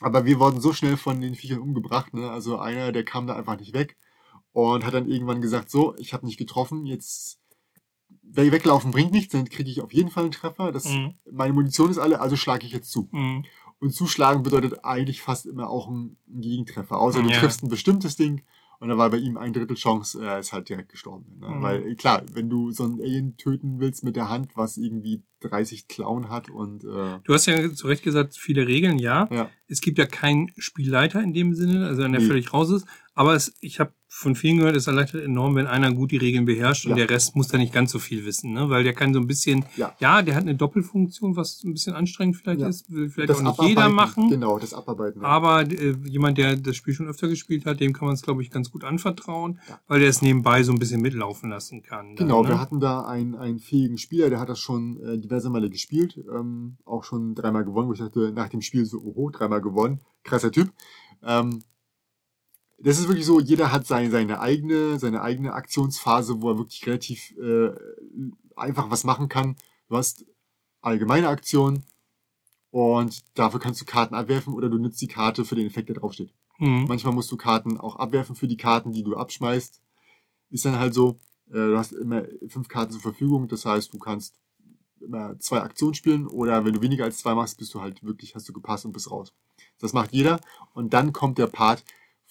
Aber 0.00 0.24
wir 0.24 0.38
wurden 0.40 0.60
so 0.60 0.72
schnell 0.72 0.96
von 0.96 1.20
den 1.20 1.34
Viechern 1.34 1.60
umgebracht, 1.60 2.12
ne? 2.14 2.30
Also 2.30 2.58
einer, 2.58 2.92
der 2.92 3.04
kam 3.04 3.26
da 3.26 3.36
einfach 3.36 3.58
nicht 3.58 3.72
weg 3.74 3.96
und 4.52 4.84
hat 4.84 4.94
dann 4.94 5.08
irgendwann 5.08 5.40
gesagt, 5.40 5.70
so, 5.70 5.94
ich 5.96 6.12
habe 6.12 6.26
nicht 6.26 6.38
getroffen, 6.38 6.84
jetzt 6.86 7.38
weglaufen 8.22 8.90
bringt 8.90 9.12
nichts, 9.12 9.32
dann 9.32 9.48
kriege 9.48 9.70
ich 9.70 9.80
auf 9.82 9.92
jeden 9.92 10.10
Fall 10.10 10.24
einen 10.24 10.32
Treffer. 10.32 10.72
Das, 10.72 10.86
Mhm. 10.86 11.14
Meine 11.30 11.52
Munition 11.54 11.90
ist 11.90 11.98
alle, 11.98 12.20
also 12.20 12.36
schlage 12.36 12.66
ich 12.66 12.72
jetzt 12.72 12.90
zu. 12.90 13.08
Mhm. 13.12 13.44
Und 13.82 13.92
zuschlagen 13.92 14.42
bedeutet 14.44 14.84
eigentlich 14.84 15.20
fast 15.22 15.44
immer 15.44 15.68
auch 15.68 15.88
ein, 15.88 16.16
ein 16.32 16.40
Gegentreffer. 16.40 16.98
Außer 17.00 17.20
du 17.22 17.28
Ja. 17.30 17.40
triffst 17.40 17.62
ein 17.64 17.68
bestimmtes 17.68 18.14
Ding 18.16 18.42
und 18.78 18.88
da 18.88 18.96
war 18.96 19.10
bei 19.10 19.16
ihm 19.18 19.36
ein 19.36 19.52
Drittel 19.52 19.76
Chance, 19.76 20.24
er 20.24 20.38
ist 20.38 20.52
halt 20.52 20.68
direkt 20.68 20.88
gestorben. 20.90 21.38
Ne? 21.40 21.48
Mhm. 21.48 21.62
Weil 21.62 21.94
klar, 21.96 22.22
wenn 22.32 22.48
du 22.48 22.70
so 22.70 22.84
ein 22.84 23.00
Alien 23.00 23.36
töten 23.36 23.80
willst 23.80 24.04
mit 24.04 24.14
der 24.14 24.28
Hand, 24.28 24.56
was 24.56 24.76
irgendwie 24.76 25.22
30 25.40 25.88
Klauen 25.88 26.30
hat 26.30 26.48
und 26.48 26.84
äh, 26.84 27.18
Du 27.24 27.34
hast 27.34 27.46
ja 27.46 27.72
zu 27.74 27.88
Recht 27.88 28.04
gesagt, 28.04 28.36
viele 28.36 28.68
Regeln, 28.68 28.98
ja. 29.00 29.28
ja, 29.32 29.50
Es 29.66 29.80
gibt 29.80 29.98
ja 29.98 30.06
keinen 30.06 30.52
Spielleiter 30.58 31.20
in 31.20 31.34
dem 31.34 31.52
Sinne, 31.54 31.86
also 31.88 32.02
wenn 32.02 32.12
der 32.12 32.20
Nee. 32.20 32.28
völlig 32.28 32.52
raus 32.52 32.70
ist. 32.70 32.86
Aber 33.14 33.34
es, 33.34 33.52
ich 33.60 33.80
habe 33.80 33.92
von 34.14 34.36
vielen 34.36 34.58
gehört, 34.58 34.76
es 34.76 34.86
erleichtert 34.86 35.24
enorm, 35.24 35.54
wenn 35.54 35.66
einer 35.66 35.90
gut 35.90 36.10
die 36.10 36.18
Regeln 36.18 36.44
beherrscht 36.44 36.84
und 36.84 36.90
Ja. 36.90 36.96
der 36.96 37.10
Rest 37.10 37.34
muss 37.34 37.48
da 37.48 37.56
nicht 37.56 37.72
ganz 37.72 37.90
so 37.90 37.98
viel 37.98 38.26
wissen, 38.26 38.52
ne? 38.52 38.68
Weil 38.68 38.84
der 38.84 38.92
kann 38.92 39.14
so 39.14 39.18
ein 39.20 39.26
bisschen, 39.26 39.64
Ja. 39.76 39.96
ja, 40.00 40.20
der 40.20 40.34
hat 40.34 40.42
eine 40.42 40.54
Doppelfunktion, 40.54 41.34
was 41.34 41.64
ein 41.64 41.72
bisschen 41.72 41.94
anstrengend 41.94 42.36
vielleicht 42.36 42.60
Ja. 42.60 42.68
ist, 42.68 42.90
will 42.92 43.08
vielleicht 43.08 43.32
auch 43.32 43.40
nicht 43.40 43.62
jeder 43.62 43.88
machen. 43.88 44.28
Genau, 44.28 44.58
das 44.58 44.74
Abarbeiten. 44.74 45.24
Aber 45.24 45.62
äh, 45.62 45.96
jemand, 46.04 46.36
der 46.36 46.56
das 46.56 46.76
Spiel 46.76 46.92
schon 46.92 47.06
öfter 47.08 47.26
gespielt 47.26 47.64
hat, 47.64 47.80
dem 47.80 47.94
kann 47.94 48.04
man 48.06 48.14
es, 48.14 48.20
glaube 48.22 48.42
ich, 48.42 48.50
ganz 48.50 48.70
gut 48.70 48.84
anvertrauen, 48.84 49.58
weil 49.88 50.00
der 50.00 50.10
es 50.10 50.20
nebenbei 50.20 50.62
so 50.62 50.72
ein 50.72 50.78
bisschen 50.78 51.00
mitlaufen 51.00 51.48
lassen 51.48 51.82
kann. 51.82 52.14
dann, 52.14 52.26
Genau, 52.26 52.42
ne? 52.42 52.50
wir 52.50 52.60
hatten 52.60 52.80
da 52.80 53.06
einen, 53.06 53.34
einen 53.34 53.58
fähigen 53.60 53.96
Spieler, 53.96 54.28
der 54.28 54.40
hat 54.40 54.50
das 54.50 54.60
schon 54.60 55.00
äh, 55.02 55.18
diverse 55.18 55.48
Male 55.48 55.70
gespielt, 55.70 56.18
ähm, 56.32 56.76
auch 56.84 57.02
schon 57.04 57.34
dreimal 57.34 57.64
gewonnen, 57.64 57.88
wo 57.88 57.94
ich 57.94 57.98
dachte, 57.98 58.30
nach 58.32 58.50
dem 58.50 58.60
Spiel 58.60 58.84
so, 58.84 58.98
oho, 58.98 59.30
dreimal 59.30 59.62
gewonnen, 59.62 60.00
krasser 60.22 60.52
Typ. 60.52 60.70
Ähm, 61.24 61.62
das 62.84 62.98
ist 62.98 63.08
wirklich 63.08 63.26
so, 63.26 63.40
jeder 63.40 63.70
hat 63.70 63.86
seine, 63.86 64.10
seine 64.10 64.40
eigene, 64.40 64.98
seine 64.98 65.22
eigene 65.22 65.52
Aktionsphase, 65.52 66.42
wo 66.42 66.50
er 66.50 66.58
wirklich 66.58 66.86
relativ 66.86 67.34
äh, 67.38 67.70
einfach 68.56 68.90
was 68.90 69.04
machen 69.04 69.28
kann. 69.28 69.56
Du 69.88 69.96
hast 69.96 70.26
allgemeine 70.80 71.28
Aktionen 71.28 71.84
und 72.70 73.22
dafür 73.34 73.60
kannst 73.60 73.80
du 73.80 73.84
Karten 73.84 74.14
abwerfen 74.14 74.54
oder 74.54 74.68
du 74.68 74.78
nutzt 74.78 75.00
die 75.00 75.06
Karte 75.06 75.44
für 75.44 75.54
den 75.54 75.66
Effekt, 75.66 75.90
der 75.90 75.96
draufsteht. 75.96 76.32
Mhm. 76.58 76.86
Manchmal 76.88 77.14
musst 77.14 77.30
du 77.30 77.36
Karten 77.36 77.78
auch 77.78 77.96
abwerfen 77.96 78.34
für 78.34 78.48
die 78.48 78.56
Karten, 78.56 78.92
die 78.92 79.04
du 79.04 79.16
abschmeißt. 79.16 79.80
Ist 80.50 80.64
dann 80.64 80.78
halt 80.78 80.92
so, 80.92 81.20
äh, 81.50 81.54
du 81.54 81.78
hast 81.78 81.92
immer 81.92 82.24
fünf 82.48 82.68
Karten 82.68 82.92
zur 82.92 83.00
Verfügung, 83.00 83.46
das 83.46 83.64
heißt, 83.64 83.94
du 83.94 83.98
kannst 83.98 84.40
immer 85.00 85.38
zwei 85.38 85.60
Aktionen 85.60 85.94
spielen 85.94 86.26
oder 86.26 86.64
wenn 86.64 86.74
du 86.74 86.82
weniger 86.82 87.04
als 87.04 87.18
zwei 87.18 87.34
machst, 87.34 87.58
bist 87.58 87.74
du 87.74 87.80
halt 87.80 88.02
wirklich, 88.02 88.34
hast 88.34 88.48
du 88.48 88.52
gepasst 88.52 88.84
und 88.84 88.92
bist 88.92 89.10
raus. 89.10 89.32
Das 89.78 89.92
macht 89.92 90.12
jeder 90.12 90.40
und 90.74 90.94
dann 90.94 91.12
kommt 91.12 91.38
der 91.38 91.48
Part 91.48 91.84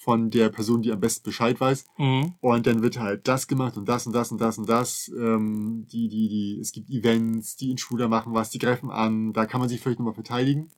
von 0.04 0.32
der 0.32 0.50
Person, 0.50 0.82
die 0.82 0.92
am 0.92 1.00
besten 1.00 1.24
Bescheid 1.24 1.60
weiß 1.62 1.86
Mhm. 1.98 2.34
und 2.40 2.66
dann 2.66 2.82
wird 2.82 2.98
halt 3.00 3.28
das 3.28 3.48
gemacht 3.48 3.78
und 3.78 3.88
das 3.88 4.08
und 4.08 4.14
das 4.14 4.32
und 4.32 4.42
das 4.42 4.58
und 4.58 4.68
das. 4.68 5.10
Ähm, 5.16 5.86
die, 5.92 6.10
die, 6.10 6.28
die, 6.28 6.60
es 6.60 6.72
gibt 6.72 6.90
Events, 6.90 7.56
die 7.56 7.70
Intruder 7.70 8.08
machen 8.08 8.34
was, 8.34 8.50
die 8.50 8.58
greifen 8.60 8.90
an, 8.90 9.32
da 9.34 9.46
kann 9.46 9.60
man 9.60 9.70
sich 9.70 9.80
vielleicht 9.80 10.00
nochmal 10.00 10.16
verteidigen. 10.16 10.70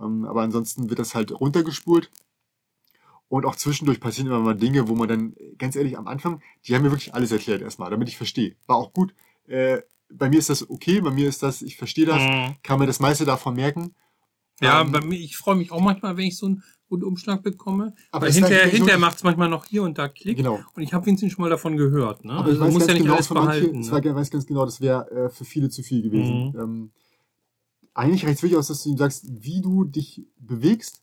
Ähm, 0.00 0.24
aber 0.24 0.42
ansonsten 0.42 0.88
wird 0.90 0.98
das 0.98 1.14
halt 1.14 1.30
runtergespult. 1.30 2.10
Und 3.28 3.46
auch 3.46 3.56
zwischendurch 3.56 4.00
passieren 4.00 4.26
immer 4.26 4.40
mal 4.40 4.54
Dinge, 4.56 4.88
wo 4.88 4.94
man 4.94 5.08
dann, 5.08 5.34
ganz 5.56 5.74
ehrlich, 5.76 5.96
am 5.96 6.06
Anfang, 6.06 6.42
die 6.66 6.74
haben 6.74 6.82
mir 6.82 6.90
wirklich 6.90 7.14
alles 7.14 7.32
erklärt 7.32 7.62
erstmal, 7.62 7.90
damit 7.90 8.08
ich 8.08 8.16
verstehe. 8.16 8.56
War 8.66 8.76
auch 8.76 8.92
gut. 8.92 9.14
Äh, 9.46 9.82
bei 10.10 10.28
mir 10.28 10.38
ist 10.38 10.50
das 10.50 10.68
okay, 10.68 11.00
bei 11.00 11.10
mir 11.10 11.28
ist 11.28 11.42
das, 11.42 11.62
ich 11.62 11.76
verstehe 11.76 12.04
das, 12.04 12.22
Mhm. 12.22 12.56
kann 12.62 12.78
mir 12.78 12.86
das 12.86 13.00
meiste 13.00 13.24
davon 13.24 13.54
merken. 13.54 13.94
Ja, 14.60 14.82
Ähm, 14.82 14.92
bei 14.92 15.00
mir, 15.00 15.18
ich 15.18 15.36
freue 15.36 15.56
mich 15.56 15.72
auch 15.72 15.80
manchmal, 15.80 16.16
wenn 16.16 16.26
ich 16.26 16.36
so 16.36 16.56
einen 16.92 17.02
Rundumschlag 17.02 17.42
bekomme. 17.42 17.94
Aber 18.10 18.28
hinterher, 18.28 18.66
hinterher 18.66 18.98
macht 18.98 19.16
es 19.16 19.22
manchmal 19.24 19.48
noch 19.48 19.64
hier 19.64 19.82
und 19.82 19.98
da 19.98 20.08
Klick. 20.08 20.36
Genau. 20.36 20.60
Und 20.74 20.82
ich 20.82 20.92
habe 20.92 21.06
wenigstens 21.06 21.32
schon 21.32 21.42
mal 21.42 21.48
davon 21.50 21.76
gehört. 21.76 22.24
Ne? 22.24 22.32
Aber 22.32 22.48
also 22.48 22.64
musst 22.64 22.78
ganz 22.78 22.86
ja 22.88 22.94
nicht 22.94 23.02
genau, 23.02 23.14
alles 23.14 23.26
für 23.28 23.34
manche, 23.34 23.60
behalten. 23.60 23.80
ich 23.80 23.90
Ne? 23.90 24.14
weiß 24.14 24.30
ganz 24.30 24.46
genau, 24.46 24.64
das 24.64 24.80
wäre 24.80 25.10
äh, 25.10 25.28
für 25.30 25.44
viele 25.44 25.68
zu 25.70 25.82
viel 25.82 26.02
gewesen. 26.02 26.48
Mhm. 26.54 26.60
Ähm, 26.60 26.90
eigentlich 27.94 28.24
reicht 28.24 28.36
es 28.36 28.42
wirklich 28.42 28.58
aus, 28.58 28.68
dass 28.68 28.82
du 28.82 28.90
ihm 28.90 28.96
sagst, 28.96 29.26
wie 29.28 29.60
du 29.60 29.84
dich 29.84 30.22
bewegst 30.38 31.02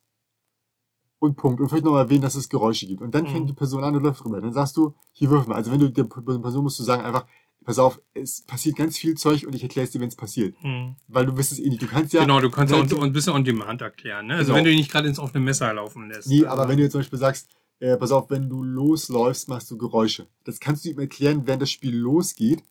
und 1.20 1.36
Punkt. 1.36 1.60
Und 1.62 1.70
vielleicht 1.70 1.86
noch 1.86 1.92
mal 1.92 2.02
erwähnen, 2.02 2.22
dass 2.22 2.36
es 2.36 2.50
Geräusche 2.50 2.88
gibt. 2.88 3.02
Und 3.02 3.14
dann 3.14 3.26
Mhm. 3.26 3.30
fängt 3.30 3.50
die 3.50 3.54
Person 3.54 3.84
an 3.84 3.96
und 3.96 4.04
läuft 4.04 4.24
drüber. 4.24 4.42
Dann 4.42 4.54
sagst 4.54 4.78
du, 4.78 4.94
hier 5.12 5.30
wirf 5.30 5.48
mal. 5.48 5.56
Also 5.56 5.72
wenn 5.72 5.80
du 5.80 5.90
der 5.92 6.06
Person 6.06 6.64
musst 6.64 6.80
du 6.80 6.84
sagen 6.84 7.04
einfach, 7.04 7.26
pass 7.70 7.78
auf, 7.78 8.02
es 8.16 8.42
passiert 8.42 8.76
ganz 8.78 8.98
viel 8.98 9.14
Zeug 9.16 9.46
und 9.46 9.54
ich 9.54 9.62
erkläre 9.62 9.86
es 9.86 9.92
dir, 9.92 10.02
wenn 10.02 10.08
es 10.08 10.16
passiert. 10.16 10.56
Mhm. 10.64 10.96
Weil 11.08 11.28
du 11.28 11.38
wirst 11.38 11.52
es 11.52 11.60
eh 11.60 11.70
nicht. 11.70 11.82
Du 11.82 11.86
kannst 11.88 12.14
ja... 12.14 12.22
genau, 12.22 12.40
du 12.40 12.50
kannst 12.50 12.74
auch 12.74 12.88
du- 12.88 13.00
ein 13.00 13.14
bisschen 13.14 13.34
on 13.34 13.44
demand 13.44 13.82
erklären. 13.82 14.26
Ne? 14.26 14.34
Also 14.38 14.48
Genau. 14.48 14.58
wenn 14.58 14.66
du 14.66 14.72
ihn 14.72 14.78
nicht 14.78 14.92
gerade 14.92 15.08
ins 15.08 15.20
offene 15.20 15.44
Messer 15.44 15.72
laufen 15.74 16.10
lässt. 16.10 16.28
Nee, 16.28 16.38
also, 16.46 16.48
aber 16.48 16.68
wenn 16.68 16.78
du 16.78 16.84
jetzt 16.84 16.94
zum 16.94 17.02
Beispiel 17.02 17.20
sagst, 17.20 17.48
äh, 17.80 17.96
pass 17.96 18.12
auf, 18.12 18.30
wenn 18.32 18.50
du 18.50 18.64
losläufst, 18.64 19.48
machst 19.50 19.70
du 19.70 19.78
Geräusche. 19.78 20.26
Das 20.46 20.60
kannst 20.60 20.84
du 20.84 20.90
ihm 20.90 21.00
erklären, 21.00 21.44
während 21.46 21.62
das 21.62 21.70
Spiel 21.72 21.96
losgeht. 21.96 22.64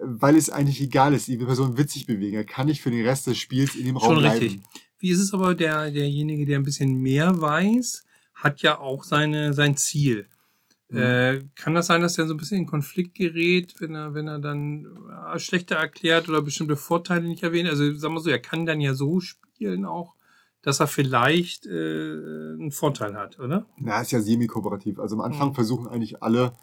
weil 0.00 0.36
es 0.36 0.50
eigentlich 0.50 0.80
egal 0.80 1.14
ist, 1.14 1.28
die 1.28 1.36
Person 1.36 1.76
wird 1.78 1.88
sich 1.90 2.06
bewegen. 2.06 2.36
Er 2.36 2.44
kann 2.44 2.66
nicht 2.66 2.82
für 2.82 2.90
den 2.90 3.04
Rest 3.06 3.26
des 3.26 3.38
Spiels 3.38 3.74
in 3.76 3.84
dem 3.86 3.96
Raum 3.96 4.14
Schon 4.14 4.18
bleiben. 4.22 4.40
richtig. 4.44 4.62
Wie 4.98 5.10
ist 5.10 5.20
es 5.20 5.32
aber, 5.34 5.54
der, 5.54 5.90
derjenige, 5.90 6.46
der 6.46 6.58
ein 6.58 6.62
bisschen 6.64 6.94
mehr 7.00 7.40
weiß, 7.40 8.04
hat 8.34 8.62
ja 8.62 8.78
auch 8.78 9.04
seine, 9.04 9.54
sein 9.54 9.76
Ziel. 9.76 10.26
Mhm. 10.90 10.98
Äh, 10.98 11.44
kann 11.56 11.74
das 11.74 11.86
sein, 11.86 12.02
dass 12.02 12.18
er 12.18 12.26
so 12.26 12.34
ein 12.34 12.36
bisschen 12.36 12.58
in 12.58 12.66
Konflikt 12.66 13.14
gerät, 13.14 13.74
wenn 13.80 13.94
er, 13.94 14.14
wenn 14.14 14.28
er 14.28 14.38
dann 14.38 14.86
äh, 15.32 15.38
schlechter 15.38 15.76
erklärt 15.76 16.28
oder 16.28 16.42
bestimmte 16.42 16.76
Vorteile 16.76 17.26
nicht 17.26 17.42
erwähnt? 17.42 17.68
Also 17.68 17.92
sagen 17.94 18.14
wir 18.14 18.20
so, 18.20 18.30
er 18.30 18.38
kann 18.38 18.66
dann 18.66 18.80
ja 18.80 18.94
so 18.94 19.20
spielen 19.20 19.84
auch, 19.86 20.14
dass 20.62 20.80
er 20.80 20.86
vielleicht 20.86 21.66
äh, 21.66 21.70
einen 21.70 22.70
Vorteil 22.70 23.14
hat, 23.14 23.38
oder? 23.38 23.66
Na, 23.76 24.00
ist 24.00 24.12
ja 24.12 24.20
semi-kooperativ. 24.20 24.98
Also 24.98 25.16
am 25.16 25.22
Anfang 25.22 25.50
Mhm. 25.50 25.54
versuchen 25.54 25.88
eigentlich 25.88 26.22
alle, 26.22 26.54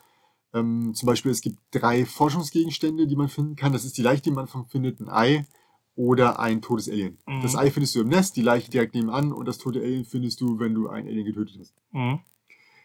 ähm, 0.53 0.93
zum 0.93 1.07
Beispiel, 1.07 1.31
es 1.31 1.41
gibt 1.41 1.57
drei 1.71 2.05
Forschungsgegenstände, 2.05 3.07
die 3.07 3.15
man 3.15 3.29
finden 3.29 3.55
kann. 3.55 3.73
Das 3.73 3.85
ist 3.85 3.97
die 3.97 4.01
Leiche, 4.01 4.23
die 4.23 4.31
man 4.31 4.39
am 4.39 4.43
Anfang 4.45 4.65
findet, 4.67 4.99
ein 4.99 5.09
Ei 5.09 5.47
oder 5.95 6.39
ein 6.39 6.61
totes 6.61 6.89
Alien. 6.89 7.17
Mhm. 7.27 7.41
Das 7.41 7.55
Ei 7.55 7.69
findest 7.71 7.95
du 7.95 8.01
im 8.01 8.09
Nest, 8.09 8.35
die 8.35 8.41
Leiche 8.41 8.69
direkt 8.69 8.95
nebenan 8.95 9.31
und 9.31 9.47
das 9.47 9.57
tote 9.57 9.79
Alien 9.79 10.05
findest 10.05 10.41
du, 10.41 10.59
wenn 10.59 10.73
du 10.73 10.89
ein 10.89 11.05
Alien 11.07 11.25
getötet 11.25 11.57
hast. 11.59 11.73
Mhm. 11.91 12.19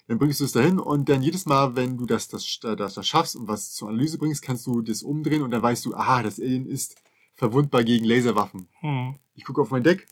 Dann 0.09 0.19
bringst 0.19 0.39
du 0.41 0.45
es 0.45 0.53
dahin 0.53 0.79
und 0.79 1.09
dann 1.09 1.23
jedes 1.23 1.47
Mal, 1.47 1.75
wenn 1.75 1.97
du 1.97 2.07
das, 2.07 2.29
das, 2.29 2.61
das, 2.61 2.95
das 2.95 3.09
schaffst 3.09 3.35
und 3.37 3.49
was 3.49 3.73
zur 3.73 3.89
Analyse 3.89 4.19
bringst, 4.19 4.43
kannst 4.43 4.67
du 4.67 4.81
das 4.81 5.03
umdrehen 5.03 5.43
und 5.43 5.51
dann 5.51 5.63
weißt 5.63 5.85
du, 5.85 5.95
aha, 5.95 6.23
das 6.23 6.39
Alien 6.39 6.67
ist 6.67 6.97
verwundbar 7.35 7.83
gegen 7.83 8.05
Laserwaffen. 8.05 8.69
Mhm. 8.83 9.17
Ich 9.35 9.45
gucke 9.45 9.61
auf 9.61 9.71
mein 9.71 9.83
Deck. 9.83 10.07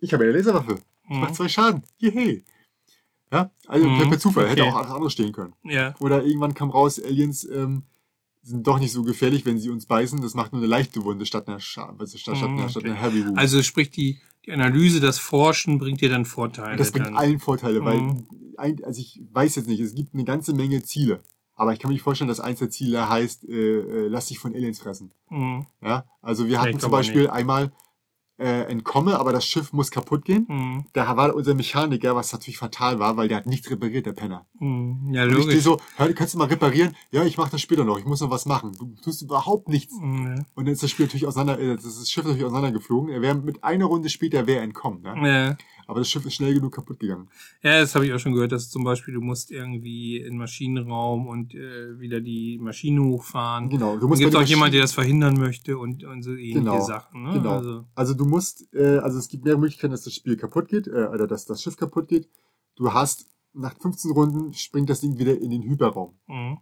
Ich 0.00 0.12
habe 0.12 0.24
eine 0.24 0.32
Laserwaffe. 0.32 0.80
Ich 1.08 1.16
mache 1.16 1.32
zwei 1.32 1.48
Schaden. 1.48 1.84
Yay. 1.98 2.44
Ja, 3.32 3.50
also 3.66 3.88
Mhm, 3.88 4.10
per 4.10 4.18
Zufall. 4.18 4.48
Hätte 4.48 4.62
okay. 4.62 4.70
auch 4.72 4.90
andere 4.90 5.10
stehen 5.10 5.32
können. 5.32 5.54
Ja. 5.64 5.94
Oder 6.00 6.24
irgendwann 6.24 6.54
kam 6.54 6.70
raus, 6.70 7.00
Aliens 7.02 7.44
ähm, 7.44 7.82
sind 8.42 8.66
doch 8.66 8.78
nicht 8.78 8.92
so 8.92 9.02
gefährlich, 9.02 9.44
wenn 9.46 9.58
sie 9.58 9.70
uns 9.70 9.86
beißen. 9.86 10.20
Das 10.20 10.34
macht 10.34 10.52
nur 10.52 10.60
eine 10.60 10.68
leichte 10.68 11.02
Wunde 11.04 11.26
statt 11.26 11.48
einer, 11.48 11.58
Scha 11.60 11.94
statt, 12.06 12.20
statt, 12.20 12.50
Mhm, 12.50 12.58
einer, 12.58 12.68
statt 12.68 12.82
okay. 12.82 12.90
einer 12.92 13.00
Heavy 13.00 13.26
Wound. 13.26 13.38
Also 13.38 13.62
sprich 13.62 13.90
die, 13.90 14.20
die 14.46 14.52
Analyse, 14.52 15.00
das 15.00 15.18
Forschen 15.18 15.78
bringt 15.78 16.00
dir 16.00 16.08
dann 16.08 16.24
Vorteile. 16.24 16.76
das 16.76 16.92
bringt 16.92 17.06
dann. 17.06 17.16
allen 17.16 17.40
Vorteile, 17.40 17.84
weil 17.84 17.98
Mhm. 18.00 18.26
ein, 18.56 18.84
also 18.84 19.00
ich 19.00 19.20
weiß 19.32 19.56
jetzt 19.56 19.68
nicht, 19.68 19.80
es 19.80 19.94
gibt 19.94 20.14
eine 20.14 20.24
ganze 20.24 20.54
Menge 20.54 20.82
Ziele. 20.82 21.20
Aber 21.58 21.72
ich 21.72 21.78
kann 21.78 21.88
mir 21.88 21.94
nicht 21.94 22.02
vorstellen, 22.02 22.28
dass 22.28 22.38
eins 22.40 22.58
der 22.58 22.68
Ziele 22.70 23.08
heißt, 23.08 23.48
äh, 23.48 23.52
äh, 23.52 24.08
lass 24.08 24.26
dich 24.26 24.38
von 24.38 24.54
Aliens 24.54 24.78
fressen. 24.78 25.10
Mhm. 25.30 25.66
Ja, 25.82 26.04
also 26.20 26.46
wir 26.46 26.60
hatten 26.60 26.78
zum 26.78 26.90
Beispiel 26.90 27.22
nicht. 27.22 27.30
einmal 27.32 27.72
äh, 28.38 28.62
entkomme, 28.70 29.18
aber 29.18 29.32
das 29.32 29.46
Schiff 29.46 29.72
muss 29.72 29.90
kaputt 29.90 30.24
gehen. 30.24 30.46
Mhm. 30.48 30.84
Da 30.92 31.16
war 31.16 31.34
unser 31.34 31.54
Mechaniker, 31.54 32.14
was 32.14 32.32
natürlich 32.32 32.58
fatal 32.58 32.98
war, 32.98 33.16
weil 33.16 33.28
der 33.28 33.38
hat 33.38 33.46
nichts 33.46 33.70
repariert, 33.70 34.06
der 34.06 34.12
Penner. 34.12 34.44
Mhm. 34.58 35.08
Ja, 35.12 35.22
Und 35.24 35.30
ich 35.30 35.36
logisch. 35.36 35.62
so, 35.62 35.78
hör, 35.96 36.12
kannst 36.12 36.34
du 36.34 36.38
mal 36.38 36.44
reparieren? 36.48 36.94
Ja, 37.10 37.24
ich 37.24 37.38
mache 37.38 37.50
das 37.52 37.60
später 37.62 37.84
noch, 37.84 37.98
ich 37.98 38.04
muss 38.04 38.20
noch 38.20 38.30
was 38.30 38.44
machen. 38.46 38.72
Du 38.78 38.94
tust 39.02 39.22
überhaupt 39.22 39.68
nichts. 39.68 39.94
Mhm. 39.98 40.44
Und 40.54 40.64
dann 40.66 40.72
ist 40.74 40.82
das 40.82 40.90
Spiel 40.90 41.06
natürlich 41.06 41.26
auseinander, 41.26 41.58
äh, 41.62 41.76
das 41.76 42.10
Schiff 42.10 42.24
natürlich 42.24 42.44
auseinandergeflogen. 42.44 43.10
Er 43.10 43.22
wäre 43.22 43.34
mit 43.36 43.64
einer 43.64 43.86
Runde 43.86 44.08
später 44.10 44.46
wäre 44.46 44.62
entkommen, 44.62 45.02
ne? 45.02 45.14
Ja. 45.48 45.56
Aber 45.86 46.00
das 46.00 46.08
Schiff 46.10 46.26
ist 46.26 46.34
schnell 46.34 46.52
genug 46.54 46.74
kaputt 46.74 46.98
gegangen. 46.98 47.28
Ja, 47.62 47.80
das 47.80 47.94
habe 47.94 48.06
ich 48.06 48.12
auch 48.12 48.18
schon 48.18 48.32
gehört, 48.32 48.52
dass 48.52 48.70
zum 48.70 48.82
Beispiel 48.84 49.14
du 49.14 49.20
musst 49.20 49.50
irgendwie 49.52 50.16
in 50.18 50.32
den 50.32 50.38
Maschinenraum 50.38 51.26
und 51.28 51.54
äh, 51.54 51.98
wieder 52.00 52.20
die 52.20 52.58
Maschine 52.58 53.02
hochfahren. 53.04 53.68
Genau. 53.70 53.96
Du 53.96 54.08
musst 54.08 54.20
gibt 54.20 54.34
auch 54.34 54.42
jemand, 54.42 54.74
der 54.74 54.82
das 54.82 54.92
verhindern 54.92 55.38
möchte 55.38 55.78
und, 55.78 56.02
und 56.04 56.22
so 56.22 56.32
ähnliche 56.32 56.58
Genau, 56.58 56.80
Sachen. 56.80 57.22
Ne? 57.22 57.32
genau. 57.34 57.50
Also, 57.52 57.84
Also 57.94 58.14
du 58.14 58.24
musst, 58.24 58.66
äh, 58.74 58.98
also 58.98 59.18
es 59.18 59.28
gibt 59.28 59.44
mehrere 59.44 59.60
Möglichkeiten, 59.60 59.92
dass 59.92 60.02
das 60.02 60.14
Spiel 60.14 60.36
kaputt 60.36 60.68
geht, 60.68 60.86
äh, 60.88 61.06
oder 61.12 61.26
dass 61.26 61.44
das 61.46 61.62
Schiff 61.62 61.76
kaputt 61.76 62.08
geht. 62.08 62.28
Du 62.74 62.92
hast 62.92 63.26
nach 63.54 63.74
15 63.80 64.10
Runden 64.10 64.52
springt 64.52 64.90
das 64.90 65.00
Ding 65.00 65.18
wieder 65.18 65.38
in 65.40 65.50
den 65.50 65.62
Hyperraum. 65.62 66.14
mhm. 66.26 66.58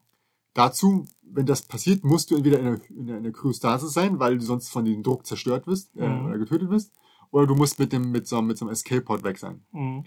Dazu, 0.57 1.05
wenn 1.23 1.47
das 1.47 1.63
passiert, 1.63 2.05
musst 2.05 2.31
du 2.31 2.37
entweder 2.37 2.61
in 2.61 2.65
der, 2.67 2.81
in 2.91 3.07
der, 3.07 3.17
in 3.17 3.23
der 3.25 3.33
Kryostasis 3.33 3.93
sein, 3.93 4.21
weil 4.21 4.39
du 4.39 4.45
sonst 4.45 4.69
von 4.69 4.85
dem 4.85 5.03
Druck 5.03 5.27
zerstört 5.27 5.67
wirst 5.67 5.91
äh, 5.97 6.09
Mhm. 6.09 6.27
oder 6.27 6.39
getötet 6.39 6.71
wirst, 6.71 6.93
oder 7.35 7.47
du 7.49 7.55
musst 7.57 7.79
mit 7.79 7.93
dem 7.93 8.11
mit 8.13 8.27
so, 8.29 8.39
einem- 8.39 8.47
mit 8.47 8.57
so 8.59 8.65
einem 8.65 8.73
Escape-Pod 8.73 9.25
weg 9.25 9.39
sein. 9.39 9.65
Mhm. 9.73 10.05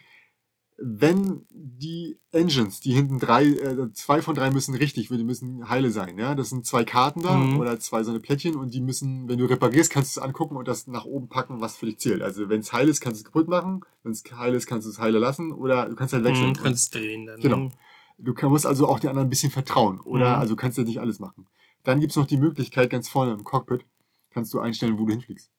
Wenn 0.79 1.41
die 1.49 2.19
Engines, 2.31 2.81
die 2.81 2.93
hinten 2.93 3.17
drei, 3.17 3.45
äh, 3.45 3.91
zwei 3.93 4.21
von 4.21 4.35
drei 4.35 4.51
müssen 4.51 4.75
richtig, 4.75 5.07
die 5.09 5.23
müssen 5.23 5.67
heile 5.69 5.89
sein, 5.89 6.19
ja. 6.19 6.35
Das 6.35 6.49
sind 6.49 6.67
zwei 6.67 6.83
Karten 6.83 7.23
da 7.23 7.35
Mhm. 7.35 7.59
oder 7.59 7.79
zwei 7.79 8.03
so 8.03 8.11
eine 8.11 8.19
Plättchen 8.19 8.55
und 8.55 8.75
die 8.75 8.81
müssen, 8.81 9.27
wenn 9.27 9.39
du 9.39 9.45
reparierst, 9.45 9.89
kannst 9.89 10.15
du 10.15 10.19
es 10.19 10.23
angucken 10.23 10.55
und 10.55 10.67
das 10.67 10.85
nach 10.85 11.05
oben 11.05 11.29
packen, 11.29 11.61
was 11.61 11.75
für 11.75 11.87
dich 11.87 11.97
zählt. 11.97 12.21
Also 12.21 12.47
wenn 12.49 12.59
es 12.59 12.71
heil 12.73 12.87
ist, 12.89 13.01
kannst 13.01 13.19
du 13.19 13.21
es 13.21 13.25
kaputt 13.25 13.47
machen, 13.47 13.81
wenn 14.03 14.11
es 14.11 14.23
heil 14.37 14.53
ist, 14.53 14.67
kannst 14.67 14.85
du 14.85 14.91
es 14.91 14.99
heile 14.99 15.17
lassen 15.17 15.51
oder 15.51 15.89
du 15.89 15.95
kannst 15.95 16.13
halt 16.13 16.23
wechseln. 16.23 16.49
Mhm. 16.51 16.53
Kannst 16.57 16.93
drehen 16.93 17.25
dann. 17.25 17.39
Genau. 17.41 17.57
ne? 17.57 17.71
Du 18.19 18.33
kann- 18.35 18.51
musst 18.51 18.67
also 18.67 18.87
auch 18.87 18.99
den 18.99 19.09
anderen 19.09 19.27
ein 19.27 19.31
bisschen 19.31 19.51
vertrauen. 19.51 19.99
Oder 20.01 20.35
Mhm. 20.35 20.41
also 20.41 20.55
kannst 20.55 20.77
du 20.77 20.83
nicht 20.83 20.99
alles 20.99 21.19
machen. 21.19 21.47
Dann 21.83 21.99
gibt's 22.01 22.15
noch 22.15 22.27
die 22.27 22.37
Möglichkeit, 22.37 22.89
ganz 22.91 23.09
vorne 23.09 23.33
im 23.33 23.43
Cockpit, 23.43 23.83
kannst 24.29 24.53
du 24.53 24.59
einstellen, 24.59 24.99
wo 24.99 25.05
du 25.05 25.11
hinfliegst. 25.11 25.49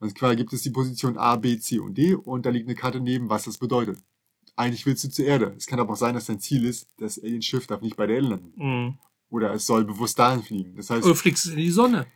Und 0.00 0.16
zwar 0.16 0.36
gibt 0.36 0.52
es 0.52 0.62
die 0.62 0.70
Position 0.70 1.16
A, 1.18 1.36
B, 1.36 1.58
C 1.58 1.78
und 1.78 1.96
D 1.98 2.14
und 2.14 2.46
da 2.46 2.50
liegt 2.50 2.66
eine 2.68 2.76
Karte 2.76 3.00
neben, 3.00 3.28
was 3.28 3.44
das 3.44 3.58
bedeutet. 3.58 3.98
Eigentlich 4.56 4.86
willst 4.86 5.04
du 5.04 5.08
zur 5.10 5.24
Erde. 5.24 5.54
Es 5.56 5.66
kann 5.66 5.78
aber 5.80 5.92
auch 5.92 5.96
sein, 5.96 6.14
dass 6.14 6.26
dein 6.26 6.40
Ziel 6.40 6.64
ist, 6.64 6.88
das 6.98 7.18
Alien-Schiff 7.22 7.66
darf 7.66 7.80
nicht 7.80 7.96
bei 7.96 8.06
der 8.06 8.16
Erde 8.16 8.28
landen. 8.28 8.52
Mhm. 8.56 8.98
Oder 9.30 9.52
es 9.54 9.66
soll 9.66 9.84
bewusst 9.84 10.18
dahin 10.18 10.42
fliegen. 10.42 10.74
Das 10.76 10.90
heißt, 10.90 11.04
Oder 11.04 11.14
fliegst 11.14 11.46
du 11.46 11.50
in 11.50 11.56
die 11.58 11.70
Sonne. 11.70 12.06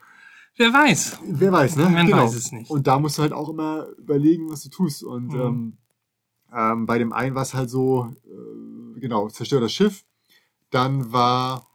Wer 0.56 0.72
weiß. 0.72 1.18
wer 1.24 1.52
weiß, 1.52 1.76
ne? 1.76 1.88
Man 1.88 2.10
weiß 2.10 2.34
es 2.34 2.52
nicht. 2.52 2.70
Und 2.70 2.86
da 2.86 2.98
musst 2.98 3.18
du 3.18 3.22
halt 3.22 3.32
auch 3.32 3.48
immer 3.48 3.86
überlegen, 3.98 4.50
was 4.50 4.62
du 4.62 4.68
tust. 4.70 5.02
Und 5.02 5.28
Mhm. 5.32 5.40
ähm, 5.40 5.76
ähm, 6.54 6.86
bei 6.86 6.98
dem 6.98 7.12
einen 7.12 7.34
war 7.34 7.42
es 7.42 7.54
halt 7.54 7.70
so, 7.70 8.14
äh, 8.26 9.00
genau, 9.00 9.28
zerstör 9.28 9.60
das 9.60 9.72
Schiff. 9.72 10.04
Dann 10.70 11.12
war 11.12 11.68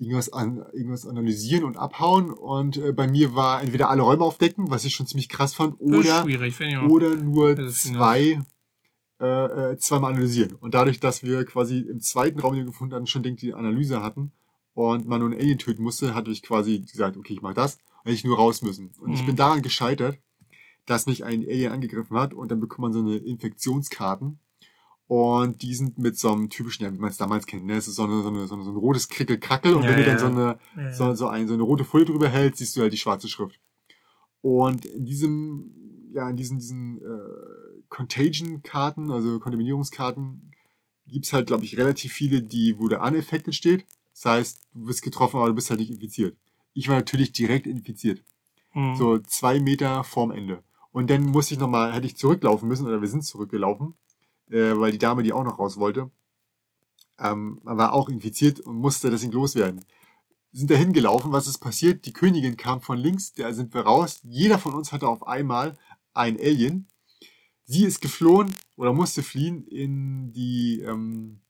irgendwas, 0.00 0.32
an, 0.32 0.64
irgendwas 0.72 1.06
analysieren 1.06 1.64
und 1.64 1.76
abhauen. 1.76 2.30
Und 2.32 2.78
äh, 2.78 2.92
bei 2.92 3.06
mir 3.06 3.34
war 3.34 3.62
entweder 3.62 3.90
alle 3.90 4.02
Räume 4.02 4.24
aufdecken, 4.24 4.70
was 4.70 4.84
ich 4.84 4.94
schon 4.94 5.06
ziemlich 5.06 5.28
krass 5.28 5.54
fand, 5.54 5.78
oder, 5.80 6.24
oder 6.88 7.14
nur 7.14 7.54
ist 7.58 7.82
zwei, 7.94 8.40
äh, 9.20 9.72
äh, 9.72 9.76
zweimal 9.78 10.12
analysieren. 10.12 10.54
Und 10.54 10.74
dadurch, 10.74 10.98
dass 11.00 11.22
wir 11.22 11.44
quasi 11.44 11.78
im 11.80 12.00
zweiten 12.00 12.40
Raum, 12.40 12.54
den 12.54 12.62
wir 12.62 12.70
gefunden 12.72 12.94
hatten, 12.94 13.06
schon 13.06 13.22
denkt, 13.22 13.42
die 13.42 13.52
Analyse 13.54 14.02
hatten 14.02 14.32
und 14.74 15.06
man 15.06 15.20
nur 15.20 15.30
einen 15.30 15.38
Alien 15.40 15.58
töten 15.58 15.82
musste, 15.82 16.14
hatte 16.14 16.30
ich 16.30 16.42
quasi 16.42 16.80
gesagt, 16.80 17.16
okay, 17.18 17.34
ich 17.34 17.42
mach 17.42 17.54
das, 17.54 17.78
hätte 18.02 18.14
ich 18.14 18.24
nur 18.24 18.36
raus 18.36 18.62
müssen. 18.62 18.90
Und 18.98 19.12
ich 19.12 19.22
Mhm. 19.22 19.26
bin 19.26 19.36
daran 19.36 19.62
gescheitert, 19.62 20.18
dass 20.86 21.06
mich 21.06 21.24
ein 21.24 21.42
Alien 21.42 21.72
angegriffen 21.72 22.16
hat 22.16 22.32
und 22.32 22.50
dann 22.50 22.58
bekommt 22.60 22.80
man 22.80 22.92
so 22.94 23.00
eine 23.00 23.16
Infektionskarten. 23.16 24.38
Und 25.10 25.62
die 25.62 25.74
sind 25.74 25.98
mit 25.98 26.16
so 26.16 26.30
einem 26.30 26.50
typischen, 26.50 26.84
ja, 26.84 26.94
wie 26.94 26.98
man 26.98 27.10
es 27.10 27.16
damals 27.16 27.44
kennt, 27.44 27.66
ne? 27.66 27.74
Es 27.74 27.88
ist 27.88 27.96
so, 27.96 28.04
eine, 28.04 28.22
so, 28.22 28.28
eine, 28.28 28.46
so, 28.46 28.54
eine, 28.54 28.62
ein 28.62 28.76
rotes 28.76 29.08
Krickelkrackel 29.08 29.74
und 29.74 29.82
Ja, 29.82 29.88
wenn 29.88 29.96
du 29.96 30.04
dann 30.04 30.20
so 30.20 30.26
eine, 30.26 30.60
Ja. 30.76 30.92
so, 30.92 31.14
so, 31.14 31.26
ein, 31.26 31.48
so 31.48 31.54
eine 31.54 31.64
rote 31.64 31.82
Folie 31.82 32.06
drüber 32.06 32.28
hältst, 32.28 32.60
siehst 32.60 32.76
du 32.76 32.80
halt 32.80 32.92
die 32.92 32.96
schwarze 32.96 33.26
Schrift. 33.28 33.58
Und 34.40 34.84
in 34.84 35.04
diesem, 35.04 35.74
ja, 36.12 36.30
in 36.30 36.36
diesen, 36.36 36.60
diesen 36.60 36.98
äh, 36.98 37.82
Contagion-Karten, 37.88 39.10
also 39.10 39.40
Kontaminierungskarten, 39.40 40.52
gibt's 41.08 41.32
halt, 41.32 41.48
glaube 41.48 41.64
ich, 41.64 41.76
relativ 41.76 42.12
viele, 42.12 42.40
die, 42.40 42.78
wo 42.78 42.86
der 42.86 43.02
unaffected 43.02 43.52
steht. 43.56 43.86
Das 44.14 44.26
heißt, 44.26 44.68
du 44.74 44.86
wirst 44.86 45.02
getroffen, 45.02 45.38
aber 45.38 45.48
du 45.48 45.54
bist 45.54 45.70
halt 45.70 45.80
nicht 45.80 45.90
infiziert. 45.90 46.36
Ich 46.72 46.88
war 46.88 46.94
natürlich 46.94 47.32
direkt 47.32 47.66
infiziert. 47.66 48.22
Mhm. 48.74 48.94
So 48.94 49.18
zwei 49.18 49.58
Meter 49.58 50.04
vorm 50.04 50.30
Ende. 50.30 50.62
Und 50.92 51.10
dann 51.10 51.24
musste 51.24 51.54
ich 51.54 51.58
nochmal, 51.58 51.92
hätte 51.92 52.06
ich 52.06 52.16
zurücklaufen 52.16 52.68
müssen, 52.68 52.86
oder 52.86 53.00
wir 53.00 53.08
sind 53.08 53.24
zurückgelaufen, 53.24 53.94
äh, 54.50 54.78
weil 54.78 54.92
die 54.92 54.98
Dame, 54.98 55.22
die 55.22 55.32
auch 55.32 55.44
noch 55.44 55.58
raus 55.58 55.78
wollte, 55.78 56.10
ähm, 57.18 57.60
war 57.62 57.92
auch 57.92 58.08
infiziert 58.08 58.60
und 58.60 58.76
musste 58.76 59.10
deswegen 59.10 59.32
loswerden. 59.32 59.84
Sind 60.52 60.70
da 60.70 60.74
hingelaufen, 60.74 61.32
was 61.32 61.46
ist 61.46 61.58
passiert? 61.58 62.06
Die 62.06 62.12
Königin 62.12 62.56
kam 62.56 62.80
von 62.80 62.98
links, 62.98 63.32
da 63.34 63.52
sind 63.52 63.72
wir 63.72 63.82
raus. 63.82 64.20
Jeder 64.24 64.58
von 64.58 64.74
uns 64.74 64.92
hatte 64.92 65.06
auf 65.06 65.26
einmal 65.26 65.76
ein 66.12 66.38
Alien. 66.38 66.88
Sie 67.64 67.84
ist 67.84 68.00
geflohen 68.00 68.52
oder 68.76 68.92
musste 68.92 69.22
fliehen 69.22 69.64
in 69.68 70.32
die, 70.32 70.80
ähm, 70.80 71.40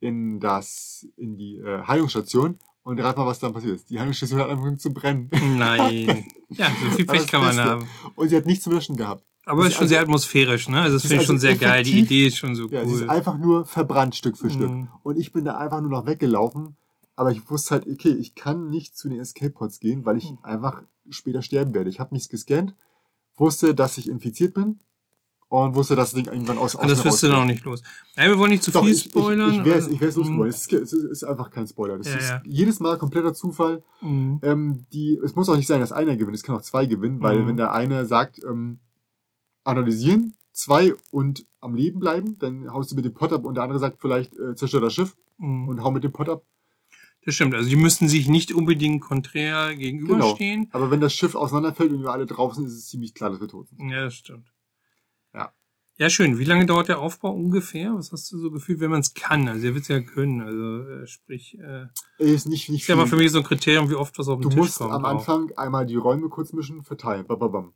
in 0.00 0.40
das, 0.40 1.06
in 1.16 1.36
die 1.36 1.58
äh, 1.58 1.82
Heilungsstation. 1.86 2.58
Und 2.82 3.00
rat 3.00 3.16
mal, 3.16 3.26
was 3.26 3.40
dann 3.40 3.52
passiert 3.52 3.74
ist. 3.74 3.90
Die 3.90 3.98
Heilungsstation 3.98 4.40
hat 4.40 4.48
angefangen 4.48 4.78
zu 4.78 4.94
brennen. 4.94 5.28
Nein. 5.56 6.24
Ja, 6.48 6.70
so 6.80 6.90
viel 6.92 7.06
Pech 7.06 7.26
kann 7.26 7.40
man 7.40 7.58
haben. 7.58 7.88
Und 8.14 8.28
sie 8.28 8.36
hat 8.36 8.46
nichts 8.46 8.62
zum 8.62 8.72
Löschen 8.72 8.96
gehabt. 8.96 9.24
Aber 9.46 9.62
es 9.62 9.68
ist 9.68 9.74
schon 9.74 9.82
Also- 9.84 9.88
sehr 9.94 10.00
atmosphärisch, 10.02 10.68
ne? 10.68 10.80
Also 10.82 10.96
das 10.96 11.04
ist 11.04 11.08
finde 11.08 11.22
ich 11.22 11.26
schon 11.26 11.36
also 11.36 11.46
sehr 11.46 11.56
geil. 11.56 11.82
Die. 11.84 12.00
Idee 12.00 12.26
ist 12.26 12.36
schon 12.36 12.54
so 12.54 12.68
Ja, 12.68 12.84
sie 12.84 12.92
ist 12.94 13.02
cool. 13.02 13.10
einfach 13.10 13.38
nur 13.38 13.64
verbrannt 13.64 14.14
Stück 14.16 14.36
für 14.36 14.50
Stück. 14.50 14.70
Mhm. 14.70 14.88
Und 15.02 15.16
ich 15.16 15.32
bin 15.32 15.44
da 15.44 15.56
einfach 15.56 15.80
nur 15.80 15.90
noch 15.90 16.04
weggelaufen. 16.06 16.76
Aber 17.14 17.30
ich 17.32 17.48
wusste 17.48 17.70
halt, 17.76 17.86
okay, 17.88 18.10
ich 18.12 18.34
kann 18.34 18.68
nicht 18.68 18.94
zu 18.98 19.08
den 19.08 19.20
Escape 19.20 19.50
Pods 19.52 19.80
gehen, 19.80 20.04
weil 20.04 20.18
ich 20.18 20.30
Mhm. 20.30 20.38
einfach 20.42 20.82
später 21.08 21.40
sterben 21.40 21.72
werde. 21.72 21.88
Ich 21.88 21.98
habe 22.00 22.14
mich 22.14 22.28
gescannt, 22.28 22.74
wusste, 23.36 23.74
dass 23.74 23.96
ich 23.96 24.08
infiziert 24.08 24.52
bin 24.52 24.80
und 25.48 25.74
wusste, 25.76 25.94
dass 25.96 26.10
das 26.10 26.22
Ding 26.22 26.26
irgendwann 26.32 26.58
aus 26.58 26.74
Und 26.74 26.90
das 26.90 27.04
wirst 27.04 27.22
du 27.22 27.28
noch 27.28 27.44
nicht 27.44 27.64
los. 27.64 27.82
Nein, 28.16 28.30
wir 28.30 28.38
wollen 28.38 28.50
nicht 28.50 28.64
zu 28.64 28.72
Doch, 28.72 28.82
viel 28.84 28.92
ich, 28.92 29.04
spoilern. 29.04 29.50
Ich, 29.50 29.58
ich 29.60 29.66
es 29.66 29.84
aber- 29.84 29.92
ich 29.94 30.00
wär's 30.00 30.16
Mhm. 30.16 30.42
Es 30.42 30.56
ist, 30.66 30.72
es 30.72 30.92
ist- 30.92 31.04
es 31.04 31.10
ist 31.22 31.24
einfach 31.24 31.50
kein 31.50 31.66
Spoiler. 31.68 31.96
Das 31.98 32.08
Ja, 32.08 32.16
ist 32.16 32.28
ja. 32.28 32.42
jedes 32.44 32.80
Mal 32.80 32.98
kompletter 32.98 33.32
Zufall. 33.32 33.82
Mhm. 34.02 34.40
Ähm, 34.42 34.86
die, 34.92 35.18
es 35.24 35.34
muss 35.36 35.48
auch 35.48 35.56
nicht 35.56 35.68
sein, 35.68 35.80
dass 35.80 35.92
einer 35.92 36.16
gewinnt. 36.16 36.36
Es 36.36 36.42
kann 36.42 36.56
auch 36.56 36.62
zwei 36.62 36.84
gewinnen, 36.86 37.22
weil 37.22 37.38
Mhm. 37.42 37.46
wenn 37.46 37.56
der 37.56 37.72
eine 37.72 38.04
sagt, 38.06 38.42
ähm, 38.44 38.80
analysieren, 39.66 40.34
zwei 40.52 40.94
und 41.10 41.46
am 41.60 41.74
Leben 41.74 41.98
bleiben, 42.00 42.38
dann 42.38 42.72
haust 42.72 42.90
du 42.92 42.96
mit 42.96 43.04
dem 43.04 43.14
Pot 43.14 43.32
ab 43.32 43.44
und 43.44 43.54
der 43.54 43.64
andere 43.64 43.78
sagt 43.78 44.00
vielleicht, 44.00 44.32
äh, 44.38 44.54
zerstör 44.54 44.80
das 44.80 44.94
Schiff 44.94 45.16
Mhm. 45.38 45.68
und 45.68 45.82
hau 45.82 45.90
mit 45.90 46.02
dem 46.04 46.12
Pot 46.12 46.28
ab. 46.28 46.42
Das 47.24 47.34
stimmt. 47.34 47.54
Also 47.54 47.68
die 47.68 47.76
müssten 47.76 48.08
sich 48.08 48.28
nicht 48.28 48.52
unbedingt 48.54 49.02
konträr 49.02 49.74
gegenüberstehen. 49.74 50.62
Genau. 50.66 50.74
Aber 50.76 50.90
wenn 50.92 51.00
das 51.00 51.12
Schiff 51.12 51.34
auseinanderfällt 51.34 51.90
und 51.92 52.02
wir 52.02 52.10
alle 52.10 52.24
drauf 52.26 52.54
sind, 52.54 52.66
ist 52.66 52.74
es 52.74 52.88
ziemlich 52.88 53.14
klar, 53.14 53.30
dass 53.30 53.40
wir 53.40 53.48
tot 53.48 53.68
sind. 53.68 53.90
Ja, 53.90 54.04
das 54.04 54.14
stimmt. 54.14 54.46
Ja. 55.34 55.52
Ja, 55.98 56.08
schön. 56.08 56.38
Wie 56.38 56.44
lange 56.44 56.66
dauert 56.66 56.86
der 56.88 57.00
Aufbau 57.00 57.32
ungefähr? 57.32 57.94
Was 57.94 58.12
hast 58.12 58.30
du 58.30 58.38
so 58.38 58.50
gefühlt, 58.52 58.78
wenn 58.80 58.90
man 58.92 59.00
es 59.00 59.12
kann? 59.14 59.48
Also 59.48 59.66
er 59.66 59.74
wird 59.74 59.82
es 59.82 59.88
ja 59.88 60.00
können. 60.00 60.40
Also 60.40 60.88
äh, 60.88 61.06
sprich, 61.08 61.58
äh, 61.58 61.86
Ist 62.18 62.46
nicht, 62.48 62.68
nicht 62.70 62.82
ist 62.82 62.88
ja 62.88 62.94
mal 62.96 63.06
für 63.08 63.16
mich 63.16 63.32
so 63.32 63.38
ein 63.38 63.44
Kriterium, 63.44 63.90
wie 63.90 63.94
oft 63.96 64.16
was 64.18 64.28
auf 64.28 64.38
den 64.38 64.42
Du 64.42 64.48
Tisch 64.50 64.58
musst 64.58 64.78
kommt. 64.78 64.92
am 64.92 65.04
auch. 65.04 65.08
Anfang 65.10 65.50
einmal 65.56 65.84
die 65.84 65.96
Räume 65.96 66.28
kurz 66.28 66.52
mischen, 66.52 66.84
verteilen. 66.84 67.26
Bababam. 67.26 67.72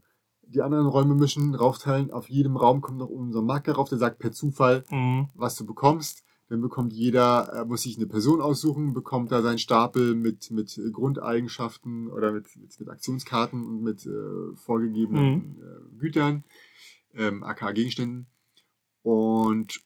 Die 0.52 0.62
anderen 0.62 0.86
Räume 0.86 1.14
mischen, 1.14 1.54
raufteilen. 1.54 2.10
Auf 2.10 2.28
jedem 2.28 2.56
Raum 2.56 2.80
kommt 2.80 2.98
noch 2.98 3.08
ein 3.08 3.30
Marker 3.44 3.74
rauf, 3.74 3.88
der 3.88 3.98
sagt 3.98 4.18
per 4.18 4.32
Zufall, 4.32 4.84
Mhm. 4.90 5.28
was 5.34 5.54
du 5.56 5.64
bekommst. 5.64 6.24
Dann 6.48 6.60
bekommt 6.60 6.92
jeder, 6.92 7.52
äh, 7.52 7.64
muss 7.64 7.82
sich 7.82 7.96
eine 7.96 8.08
Person 8.08 8.40
aussuchen, 8.40 8.92
bekommt 8.92 9.30
da 9.30 9.40
seinen 9.42 9.58
Stapel 9.58 10.16
mit, 10.16 10.50
mit 10.50 10.80
Grundeigenschaften 10.92 12.08
oder 12.08 12.32
mit, 12.32 12.48
mit, 12.56 12.80
mit 12.80 12.88
Aktionskarten 12.88 13.64
und 13.64 13.82
mit 13.84 14.04
äh, 14.04 14.56
vorgegebenen 14.56 15.60
äh, 15.62 15.98
Gütern, 16.00 16.42
ähm, 17.14 17.44
aka 17.44 17.70
Gegenständen. 17.70 18.26
Und 19.02 19.80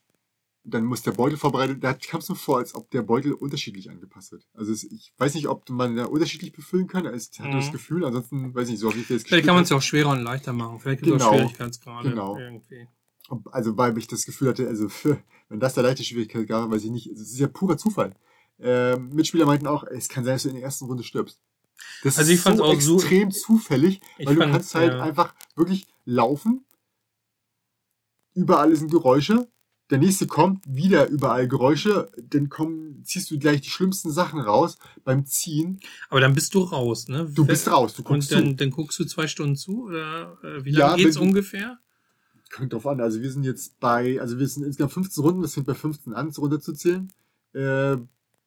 dann 0.67 0.83
muss 0.85 1.03
der 1.03 1.11
Beutel 1.11 1.37
vorbereitet, 1.37 1.83
da 1.83 1.93
kam 1.93 2.19
es 2.21 2.29
mir 2.29 2.35
vor, 2.35 2.57
als 2.57 2.73
ob 2.73 2.89
der 2.91 3.03
Beutel 3.03 3.33
unterschiedlich 3.33 3.89
angepasst 3.89 4.31
wird. 4.31 4.47
Also 4.53 4.71
es, 4.71 4.83
ich 4.83 5.13
weiß 5.17 5.35
nicht, 5.35 5.47
ob 5.47 5.69
man 5.69 5.95
da 5.95 6.05
unterschiedlich 6.05 6.51
befüllen 6.53 6.87
kann. 6.87 7.05
Also 7.05 7.29
Ich 7.31 7.39
hatte 7.39 7.49
Mhm. 7.55 7.59
das 7.61 7.71
Gefühl, 7.71 8.03
ansonsten 8.03 8.53
weiß 8.53 8.67
ich 8.67 8.71
nicht, 8.73 8.79
so 8.81 8.93
wie 8.95 9.01
ich 9.01 9.07
das 9.07 9.23
Vielleicht 9.23 9.45
kann 9.45 9.55
man 9.55 9.63
es 9.63 9.69
habe. 9.69 9.75
ja 9.75 9.79
auch 9.79 9.83
schwerer 9.83 10.09
und 10.09 10.21
leichter 10.23 10.53
machen. 10.53 10.79
Vielleicht 10.79 11.03
gibt 11.03 11.15
es 11.17 11.21
auch 11.23 11.31
Genau. 11.31 11.43
Schwierigkeitsgrade 11.43 12.09
Genau. 12.09 12.37
irgendwie. 12.37 12.87
Also 13.51 13.77
weil 13.77 13.97
ich 13.97 14.07
das 14.07 14.25
Gefühl 14.25 14.49
hatte, 14.49 14.67
also 14.67 14.87
wenn 15.49 15.59
das 15.59 15.73
der 15.75 15.83
leichte 15.83 16.03
Schwierigkeitsgrad 16.03 16.63
war, 16.63 16.71
weiß 16.71 16.83
ich 16.83 16.91
nicht. 16.91 17.07
Es 17.07 17.21
ist 17.21 17.39
ja 17.39 17.47
purer 17.47 17.77
Zufall. 17.77 18.15
Ähm, 18.59 19.09
Mitspieler 19.13 19.45
meinten 19.45 19.67
auch, 19.67 19.83
es 19.83 20.07
kann 20.09 20.23
sein, 20.23 20.35
dass 20.35 20.43
du 20.43 20.49
in 20.49 20.55
der 20.55 20.63
ersten 20.63 20.85
Runde 20.85 21.03
stirbst. 21.03 21.39
Das 22.03 22.17
Also 22.17 22.31
ich 22.31 22.37
ist 22.37 22.43
so 22.43 22.63
auch 22.63 22.79
so- 22.81 22.95
extrem 22.97 23.31
zufällig, 23.31 23.99
Ich 24.17 24.25
weil 24.27 24.35
du 24.35 24.41
kannst 24.41 24.73
halt 24.75 24.93
ja. 24.93 25.01
einfach 25.01 25.35
wirklich 25.55 25.85
laufen. 26.05 26.65
Überall 28.33 28.75
sind 28.75 28.91
Geräusche. 28.91 29.47
Der 29.91 29.99
nächste 29.99 30.25
kommt, 30.25 30.63
wieder 30.67 31.07
überall 31.09 31.47
Geräusche. 31.47 32.09
Dann 32.17 32.49
kommen, 32.49 33.03
ziehst 33.03 33.29
du 33.29 33.37
gleich 33.37 33.61
die 33.61 33.69
schlimmsten 33.69 34.09
Sachen 34.11 34.39
raus 34.39 34.77
beim 35.03 35.25
Ziehen. 35.27 35.79
Aber 36.09 36.19
dann 36.21 36.33
bist 36.33 36.55
du 36.55 36.61
raus, 36.63 37.07
ne? 37.07 37.29
Du 37.31 37.45
bist 37.45 37.69
raus, 37.69 37.93
du 37.93 38.01
guckst 38.01 38.31
Und 38.33 38.39
dann, 38.41 38.49
zu. 38.51 38.55
dann 38.55 38.71
guckst 38.71 38.97
du 38.99 39.05
zwei 39.05 39.27
Stunden 39.27 39.55
zu? 39.55 39.83
Oder 39.85 40.37
äh, 40.43 40.65
wie 40.65 40.71
Ja, 40.71 40.87
lange 40.87 41.03
geht's 41.03 41.15
wenn 41.17 41.21
du- 41.23 41.27
ungefähr? 41.29 41.77
Kommt 42.51 42.73
drauf 42.73 42.87
an. 42.87 42.99
Also 43.01 43.21
wir 43.21 43.31
sind 43.31 43.43
jetzt 43.43 43.79
bei, 43.79 44.19
also 44.21 44.39
wir 44.39 44.47
sind 44.47 44.63
insgesamt 44.63 44.93
15 44.93 45.23
Runden, 45.23 45.41
das 45.41 45.53
fängt 45.53 45.67
bei 45.67 45.73
15 45.75 46.13
an, 46.13 46.29
runterzuzählen. 46.29 47.11
Äh, 47.53 47.97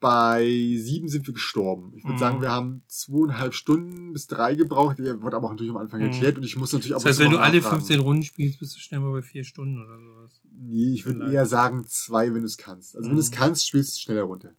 bei 0.01 0.45
sieben 0.77 1.09
sind 1.09 1.27
wir 1.27 1.35
gestorben. 1.35 1.93
Ich 1.97 2.05
würde 2.05 2.15
Mhm. 2.15 2.19
sagen, 2.19 2.41
wir 2.41 2.51
haben 2.51 2.83
zweieinhalb 2.87 3.55
Stunden 3.55 4.13
bis 4.13 4.27
drei 4.27 4.55
gebraucht. 4.55 4.99
Der 4.99 5.21
wird 5.23 5.35
aber 5.35 5.47
auch 5.47 5.51
natürlich 5.53 5.71
am 5.73 5.79
Anfang 5.79 6.01
Mhm. 6.01 6.07
erklärt 6.07 6.37
und 6.37 6.45
ich 6.45 6.57
muss 6.57 6.73
natürlich 6.73 6.95
auch 6.95 6.99
Das 7.03 7.11
heißt, 7.11 7.19
wenn 7.21 7.31
du 7.31 7.39
alle 7.39 7.61
15 7.61 8.01
Runden 8.01 8.23
spielst, 8.23 8.59
bist 8.61 8.77
du 8.77 8.81
schnell 8.81 9.01
mal 9.01 9.13
bei 9.13 9.23
vier 9.23 9.45
Stunden 9.45 9.83
oder 9.83 9.99
sowas. 9.99 10.41
Nee, 10.51 10.95
ich 10.95 11.05
würde 11.07 11.33
eher 11.33 11.47
sagen 11.47 11.85
zwei, 11.87 12.33
wenn 12.33 12.41
du 12.43 12.47
es 12.47 12.59
kannst. 12.59 12.97
Also 12.97 13.09
wenn 13.09 13.17
du 13.17 13.21
es 13.23 13.31
Mhm. 13.31 13.35
kannst, 13.35 13.67
spielst 13.67 13.97
du 13.97 14.01
schneller 14.01 14.23
runter. 14.23 14.53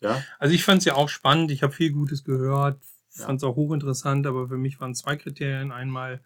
Ja? 0.00 0.22
Also 0.38 0.54
ich 0.54 0.64
fand 0.64 0.78
es 0.78 0.84
ja 0.86 0.94
auch 0.94 1.08
spannend. 1.08 1.50
Ich 1.50 1.62
habe 1.62 1.72
viel 1.72 1.92
Gutes 1.92 2.24
gehört, 2.24 2.80
Ja. 3.16 3.26
fand 3.26 3.40
es 3.40 3.44
auch 3.44 3.56
hochinteressant, 3.56 4.26
aber 4.26 4.48
für 4.48 4.58
mich 4.58 4.80
waren 4.80 4.94
zwei 4.94 5.16
Kriterien. 5.16 5.72
Einmal 5.72 6.20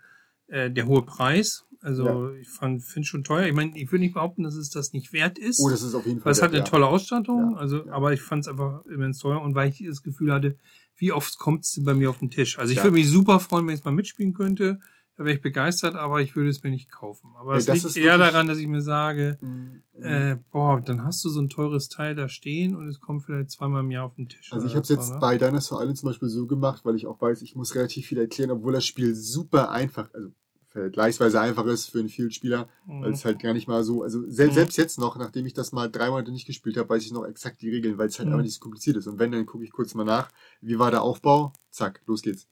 äh, 0.51 0.70
der 0.70 0.86
hohe 0.86 1.03
Preis. 1.03 1.64
Also 1.82 2.05
Ja. 2.05 2.32
ich 2.38 2.48
fand 2.48 2.82
finde 2.82 3.07
schon 3.09 3.24
teuer. 3.24 3.46
Ich 3.46 3.55
meine, 3.55 3.76
ich 3.78 3.90
würde 3.90 4.05
nicht 4.05 4.14
behaupten, 4.14 4.42
dass 4.42 4.55
es 4.55 4.68
das 4.68 4.92
nicht 4.92 5.12
wert 5.14 5.38
ist. 5.38 5.61
Oh, 5.61 5.70
das 5.70 5.82
ist 5.82 5.94
auf 5.94 6.05
jeden 6.05 6.18
Fall. 6.18 6.26
weil 6.26 6.32
es 6.32 6.42
hat 6.42 6.51
eine 6.51 6.59
ja. 6.59 6.64
tolle 6.64 6.86
Ausstattung, 6.86 7.53
Ja, 7.53 7.57
also, 7.57 7.88
aber 7.90 8.12
ich 8.12 8.20
fand 8.20 8.42
es 8.44 8.48
einfach 8.48 8.84
immens 8.86 9.18
teuer 9.18 9.40
und 9.40 9.55
weil 9.55 9.70
ich 9.70 9.82
das 9.86 10.03
Gefühl 10.03 10.32
hatte, 10.32 10.57
wie 10.96 11.12
oft 11.12 11.38
kommt 11.38 11.64
es 11.64 11.82
bei 11.82 11.94
mir 11.94 12.11
auf 12.11 12.18
den 12.18 12.30
Tisch. 12.30 12.59
Also 12.59 12.72
ich 12.74 12.78
würde 12.78 12.90
mich 12.90 13.09
super 13.09 13.40
freuen, 13.40 13.66
wenn 13.66 13.74
ich 13.74 13.80
es 13.80 13.84
mal 13.84 13.92
mitspielen 13.92 14.34
könnte. 14.34 14.78
Da 15.21 15.27
wäre 15.27 15.37
ich 15.37 15.43
begeistert, 15.43 15.97
aber 15.97 16.23
ich 16.23 16.35
würde 16.35 16.49
es 16.49 16.62
mir 16.62 16.71
nicht 16.71 16.91
kaufen. 16.91 17.33
Aber 17.39 17.53
Ja, 17.53 17.59
es 17.59 17.66
das 17.66 17.75
liegt 17.75 17.87
ist 17.89 17.97
eher 17.99 18.16
daran, 18.16 18.49
dass 18.49 18.57
ich 18.57 18.66
mir 18.66 18.81
sage, 18.81 19.37
Mhm. 19.43 19.83
äh, 20.03 20.37
boah, 20.51 20.81
dann 20.81 21.05
hast 21.05 21.23
du 21.23 21.29
so 21.29 21.43
ein 21.43 21.51
teures 21.51 21.91
Teil 21.91 22.14
da 22.14 22.31
stehen 22.31 22.75
und 22.75 22.89
es 22.89 23.03
kommt 23.03 23.25
vielleicht 23.25 23.51
zweimal 23.51 23.83
im 23.85 23.91
Jahr 23.91 24.07
auf 24.07 24.14
den 24.14 24.31
Tisch. 24.31 24.51
Also 24.51 24.64
oder 24.64 24.71
ich 24.71 24.77
habe 24.77 24.85
es 24.85 24.89
jetzt 24.89 25.12
ne? 25.12 25.18
bei 25.21 25.37
Dinosaur 25.37 25.83
Island 25.83 25.99
zum 25.99 26.09
Beispiel 26.09 26.31
so 26.31 26.47
gemacht, 26.47 26.87
weil 26.87 26.97
ich 26.97 27.07
auch 27.07 27.21
weiß, 27.21 27.43
ich 27.43 27.55
muss 27.55 27.75
relativ 27.75 28.07
viel 28.07 28.16
erklären, 28.16 28.51
obwohl 28.51 28.73
das 28.73 28.87
Spiel 28.87 29.14
super 29.14 29.71
einfach, 29.71 30.09
also 30.14 30.31
vergleichsweise 30.68 31.39
einfach 31.39 31.66
ist 31.66 31.91
für 31.91 31.99
einen 31.99 32.09
weil 32.09 32.64
Mhm. 32.89 33.05
es 33.12 33.23
halt 33.27 33.41
gar 33.41 33.53
nicht 33.53 33.68
mal 33.68 33.85
so, 33.85 34.03
also 34.03 34.23
sel 34.27 34.49
Mhm. 34.49 34.53
selbst 34.53 34.79
jetzt 34.79 34.99
noch, 34.99 35.18
nachdem 35.18 35.45
ich 35.45 35.53
das 35.53 35.73
mal 35.73 35.91
drei 35.91 36.09
Monate 36.09 36.33
nicht 36.33 36.47
gespielt 36.47 36.79
habe, 36.79 36.89
weiß 36.89 37.05
ich 37.05 37.12
noch 37.12 37.27
exakt 37.27 37.61
die 37.61 37.68
Regeln, 37.68 37.99
weil 37.99 38.09
es 38.09 38.18
halt 38.18 38.29
Mhm. 38.29 38.33
einfach 38.37 38.45
nicht 38.45 38.55
so 38.55 38.61
kompliziert 38.61 38.97
ist. 38.97 39.07
Und 39.07 39.18
wenn, 39.18 39.33
dann 39.33 39.45
gucke 39.45 39.64
ich 39.64 39.71
kurz 39.73 39.93
mal 39.93 40.05
nach, 40.05 40.31
wie 40.62 40.79
war 40.79 40.91
der 40.91 41.03
Aufbau, 41.03 41.53
zack, 41.71 42.01
los 42.07 42.23
geht's. 42.23 42.47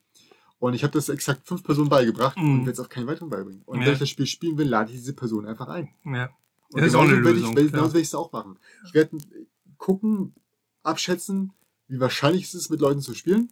Und 0.61 0.75
ich 0.75 0.83
habe 0.83 0.93
das 0.93 1.09
exakt 1.09 1.47
fünf 1.47 1.63
Personen 1.63 1.89
beigebracht 1.89 2.37
Mhm. 2.37 2.51
und 2.53 2.59
werde 2.67 2.73
es 2.73 2.81
auch 2.81 2.89
keinen 2.89 3.07
weiteren 3.07 3.31
beibringen. 3.31 3.63
Und 3.65 3.81
Ja. 3.81 3.87
wenn 3.87 3.93
ich 3.95 3.99
das 4.01 4.09
Spiel 4.11 4.27
spielen 4.27 4.59
will, 4.59 4.67
lade 4.69 4.91
ich 4.91 4.99
diese 4.99 5.13
Person 5.13 5.47
einfach 5.47 5.69
ein. 5.69 5.89
Ja. 6.05 6.31
Und 6.73 6.81
Das 6.81 6.89
ist 6.89 6.95
auch 6.97 7.03
eine 7.03 7.15
Lösung, 7.15 7.57
Ich, 7.57 7.71
genauso 7.73 7.93
werde 7.95 8.01
ich 8.01 8.09
es 8.09 8.15
auch 8.15 8.33
machen. 8.33 8.59
Ich 8.85 8.93
werde 8.93 9.17
gucken, 9.79 10.35
abschätzen, 10.83 11.53
wie 11.87 12.01
wahrscheinlich 12.01 12.45
es 12.45 12.55
ist, 12.55 12.71
mit 12.71 12.81
Leuten 12.81 13.01
zu 13.01 13.15
spielen. 13.15 13.49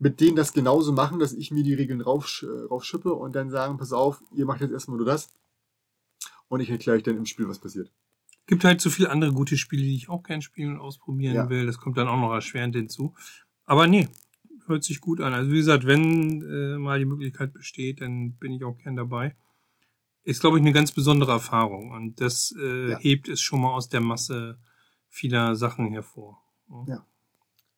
Mit 0.00 0.20
denen 0.20 0.36
das 0.36 0.52
genauso 0.52 0.92
machen, 0.92 1.18
dass 1.18 1.32
ich 1.32 1.50
mir 1.50 1.62
die 1.64 1.74
Regeln 1.74 2.00
raufsch, 2.00 2.44
äh, 2.44 2.46
raufschippe 2.46 3.12
und 3.12 3.34
dann 3.34 3.50
sagen, 3.50 3.78
pass 3.78 3.92
auf, 3.92 4.22
ihr 4.32 4.46
macht 4.46 4.60
jetzt 4.60 4.70
erstmal 4.72 4.96
nur 4.96 5.06
das. 5.06 5.28
Und 6.48 6.60
ich 6.60 6.70
erkläre 6.70 6.96
euch 6.96 7.02
dann 7.02 7.16
im 7.16 7.26
Spiel, 7.26 7.48
was 7.48 7.58
passiert. 7.58 7.90
Gibt 8.46 8.64
halt 8.64 8.80
so 8.80 8.88
viele 8.90 9.10
andere 9.10 9.32
gute 9.32 9.58
Spiele, 9.58 9.82
die 9.82 9.94
ich 9.94 10.08
auch 10.08 10.22
gern 10.22 10.40
spielen 10.40 10.74
und 10.74 10.80
ausprobieren 10.80 11.34
Ja. 11.34 11.50
will. 11.50 11.66
Das 11.66 11.78
kommt 11.78 11.98
dann 11.98 12.08
auch 12.08 12.18
noch 12.18 12.32
erschwerend 12.32 12.74
hinzu. 12.74 13.14
Aber 13.66 13.86
nee, 13.86 14.08
hört 14.68 14.84
sich 14.84 15.00
gut 15.00 15.20
an. 15.20 15.32
Also 15.34 15.50
wie 15.50 15.56
gesagt, 15.58 15.86
wenn 15.86 16.42
äh, 16.42 16.78
mal 16.78 16.98
die 16.98 17.04
Möglichkeit 17.04 17.52
besteht, 17.52 18.00
dann 18.00 18.34
bin 18.34 18.52
ich 18.52 18.64
auch 18.64 18.76
gern 18.78 18.96
dabei. 18.96 19.34
Ist, 20.24 20.40
glaube 20.40 20.58
ich, 20.58 20.62
eine 20.62 20.72
ganz 20.72 20.92
besondere 20.92 21.32
Erfahrung. 21.32 21.90
Und 21.92 22.20
das 22.20 22.54
äh, 22.58 22.90
Ja. 22.90 22.98
hebt 22.98 23.28
es 23.28 23.40
schon 23.40 23.60
mal 23.62 23.72
aus 23.72 23.88
der 23.88 24.00
Masse 24.00 24.58
vieler 25.08 25.56
Sachen 25.56 25.88
hervor. 25.88 26.42
Ja. 26.86 27.06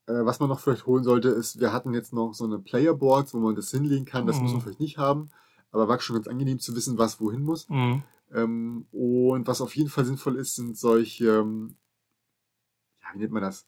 Äh, 0.06 0.24
was 0.24 0.40
man 0.40 0.48
noch 0.48 0.58
vielleicht 0.60 0.86
holen 0.86 1.04
sollte, 1.04 1.28
ist, 1.28 1.60
wir 1.60 1.72
hatten 1.72 1.94
jetzt 1.94 2.12
noch 2.12 2.32
so 2.34 2.44
eine 2.44 2.58
Playerboards, 2.58 3.34
wo 3.34 3.38
man 3.38 3.54
das 3.54 3.70
hinlegen 3.70 4.04
kann. 4.04 4.26
Das 4.26 4.36
Mhm. 4.36 4.42
muss 4.42 4.52
man 4.54 4.62
vielleicht 4.62 4.80
nicht 4.80 4.98
haben. 4.98 5.30
Aber 5.70 5.86
war 5.86 6.00
schon 6.00 6.16
ganz 6.16 6.26
angenehm 6.26 6.58
zu 6.58 6.74
wissen, 6.74 6.98
was 6.98 7.20
wohin 7.20 7.42
muss. 7.44 7.68
Mhm. 7.68 8.02
Ähm, 8.32 8.86
und 8.90 9.46
was 9.46 9.60
auf 9.60 9.76
jeden 9.76 9.88
Fall 9.88 10.04
sinnvoll 10.04 10.36
ist, 10.36 10.56
sind 10.56 10.76
solche, 10.76 11.26
ähm, 11.38 11.76
ja, 13.00 13.08
wie 13.14 13.18
nennt 13.18 13.32
man 13.32 13.42
das? 13.42 13.66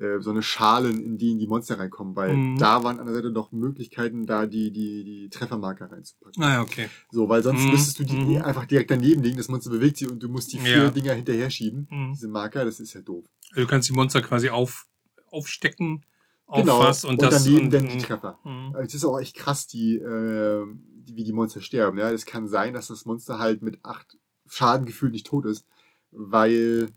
Äh, 0.00 0.20
so 0.20 0.30
eine 0.30 0.42
Schalen, 0.42 1.04
in 1.04 1.18
die 1.18 1.32
in 1.32 1.38
die 1.38 1.46
Monster 1.46 1.78
reinkommen, 1.78 2.16
weil 2.16 2.34
Mhm. 2.36 2.56
da 2.58 2.82
waren 2.82 2.98
an 2.98 3.04
der 3.06 3.14
Seite 3.16 3.30
noch 3.30 3.52
Möglichkeiten, 3.52 4.24
da 4.24 4.46
die, 4.46 4.70
die, 4.72 5.04
die 5.04 5.28
Treffermarker 5.28 5.92
reinzupacken. 5.92 6.40
Naja, 6.40 6.62
okay. 6.62 6.88
So, 7.10 7.28
weil 7.28 7.42
sonst 7.42 7.64
Mhm. 7.64 7.70
müsstest 7.72 7.98
du 7.98 8.04
die 8.04 8.16
Mhm. 8.16 8.42
einfach 8.42 8.64
direkt 8.64 8.90
daneben 8.90 9.22
legen, 9.22 9.36
das 9.36 9.48
Monster 9.48 9.70
bewegt 9.70 9.98
sich 9.98 10.10
und 10.10 10.22
du 10.22 10.28
musst 10.30 10.52
die 10.54 10.58
vier 10.58 10.84
Ja. 10.84 10.90
Dinger 10.90 11.12
hinterher 11.12 11.50
schieben. 11.50 11.86
Mhm. 11.90 12.12
Diese 12.14 12.28
Marker, 12.28 12.64
das 12.64 12.80
ist 12.80 12.94
ja 12.94 13.02
doof. 13.02 13.24
Also 13.50 13.60
du 13.62 13.66
kannst 13.66 13.88
die 13.90 13.92
Monster 13.92 14.22
quasi 14.22 14.48
auf, 14.48 14.86
aufstecken, 15.30 16.04
Genau. 16.52 16.78
auffasst 16.78 17.04
und, 17.04 17.20
das 17.22 17.44
daneben 17.44 17.66
und, 17.66 17.74
dann 17.74 17.86
die 17.86 17.98
Treffer. 17.98 18.38
Mhm. 18.44 18.74
Also 18.74 18.80
Es 18.86 18.94
ist 18.94 19.04
auch 19.04 19.20
echt 19.20 19.36
krass, 19.36 19.66
die, 19.66 19.96
äh, 19.96 20.64
die, 21.04 21.14
wie 21.14 21.24
die 21.24 21.32
Monster 21.32 21.60
sterben. 21.60 21.98
Ja, 21.98 22.10
es 22.10 22.24
kann 22.24 22.48
sein, 22.48 22.72
dass 22.74 22.88
das 22.88 23.04
Monster 23.04 23.38
halt 23.38 23.60
mit 23.62 23.78
acht 23.84 24.16
Schaden 24.48 24.86
gefühlt 24.86 25.12
nicht 25.12 25.26
tot 25.26 25.44
ist, 25.44 25.64
weil 26.10 26.88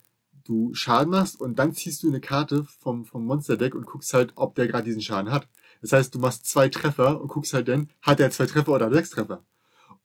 du 0.44 0.74
Schaden 0.74 1.12
machst 1.12 1.40
und 1.40 1.58
dann 1.60 1.74
ziehst 1.74 2.04
du 2.04 2.08
eine 2.08 2.22
Karte 2.22 2.66
vom, 2.80 3.06
vom 3.06 3.26
Monsterdeck 3.26 3.76
und 3.76 3.86
guckst 3.86 4.14
halt, 4.14 4.34
ob 4.36 4.56
der 4.56 4.68
gerade 4.68 4.86
diesen 4.86 5.02
Schaden 5.02 5.32
hat. 5.32 5.48
Das 5.82 5.92
heißt, 5.92 6.16
du 6.16 6.20
machst 6.20 6.46
zwei 6.46 6.70
Treffer 6.70 7.22
und 7.22 7.28
guckst 7.28 7.54
halt 7.54 7.68
dann, 7.68 7.90
hat 8.02 8.20
er 8.20 8.32
zwei 8.32 8.46
Treffer 8.46 8.72
oder 8.72 8.86
er 8.86 8.94
sechs 8.94 9.10
Treffer. 9.10 9.44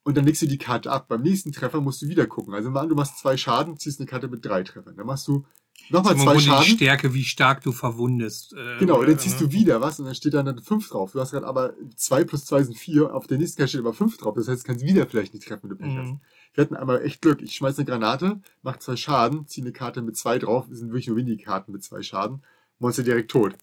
Und 0.02 0.16
dann 0.16 0.24
legst 0.24 0.42
du 0.42 0.46
die 0.46 0.58
Karte 0.58 0.90
ab. 0.90 1.06
Beim 1.08 1.22
nächsten 1.22 1.52
Treffer 1.52 1.80
musst 1.80 2.02
du 2.02 2.08
wieder 2.08 2.26
gucken. 2.26 2.54
Also 2.54 2.70
mal 2.70 2.80
an, 2.80 2.88
du 2.88 2.94
machst 2.94 3.18
zwei 3.18 3.36
Schaden, 3.36 3.78
ziehst 3.78 4.00
eine 4.00 4.06
Karte 4.06 4.28
mit 4.28 4.44
drei 4.44 4.62
Treffern. 4.62 4.96
Dann 4.96 5.06
machst 5.06 5.28
du 5.28 5.44
nochmal 5.90 6.14
zwei 6.16 6.24
Grunde 6.24 6.38
die 6.40 6.44
Schaden. 6.46 6.64
Stärke, 6.76 7.14
wie 7.14 7.24
stark 7.24 7.62
du 7.62 7.72
verwundest. 7.72 8.52
Äh, 8.54 8.78
Genau, 8.78 9.00
und 9.00 9.08
dann 9.08 9.18
ziehst 9.18 9.40
ne? 9.40 9.46
du 9.48 9.52
wieder 9.52 9.80
was 9.80 9.98
und 9.98 10.06
dann 10.06 10.14
steht 10.14 10.34
da 10.34 10.42
dann 10.42 10.62
5 10.62 10.88
drauf. 10.88 11.12
Du 11.12 11.20
hast 11.20 11.30
gerade 11.32 11.46
aber 11.46 11.74
2 11.96 12.24
plus 12.24 12.44
2 12.46 12.62
sind 12.64 12.78
4, 12.78 13.14
auf 13.14 13.26
der 13.26 13.38
nächsten 13.38 13.56
Karte 13.58 13.70
steht 13.70 13.80
aber 13.80 13.94
5 13.94 14.16
drauf. 14.18 14.34
Das 14.36 14.48
heißt, 14.48 14.62
du 14.62 14.66
kannst 14.66 14.84
wieder 14.84 15.06
vielleicht 15.06 15.34
nicht 15.34 15.46
treffen, 15.46 15.62
wenn 15.64 15.70
du 15.70 15.76
Pech 15.76 15.96
hast. 15.96 16.10
Mhm. 16.12 16.20
Wir 16.54 16.64
hatten 16.64 16.76
einmal 16.76 17.02
echt 17.02 17.22
Glück. 17.22 17.40
Ich 17.42 17.54
schmeiß 17.54 17.78
eine 17.78 17.86
Granate, 17.86 18.40
mach 18.62 18.78
zwei 18.78 18.96
Schaden, 18.96 19.46
ziehe 19.46 19.64
eine 19.64 19.72
Karte 19.72 20.02
mit 20.02 20.16
2 20.16 20.38
drauf. 20.38 20.66
Das 20.68 20.78
sind 20.78 20.88
wirklich 20.88 21.06
nur 21.08 21.16
windige 21.16 21.42
Karten 21.42 21.72
mit 21.72 21.82
2 21.84 22.02
Schaden. 22.02 22.42
Monster 22.78 23.02
direkt 23.02 23.30
tot. 23.30 23.54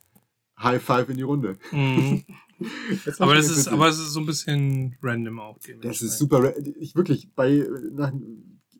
High 0.57 0.81
Five 0.81 1.09
in 1.09 1.17
die 1.17 1.23
Runde. 1.23 1.57
Mhm. 1.71 2.23
Das 3.03 3.19
aber 3.19 3.35
das 3.35 3.47
ist, 3.49 3.57
witzig. 3.57 3.73
aber 3.73 3.89
es 3.89 3.99
ist 3.99 4.13
so 4.13 4.21
ein 4.21 4.25
bisschen 4.25 4.95
random 5.03 5.41
auch. 5.41 5.59
Das 5.81 6.01
ist 6.01 6.17
super. 6.17 6.53
Ich 6.79 6.95
wirklich, 6.95 7.27
bei, 7.35 7.67
nach, 7.91 8.13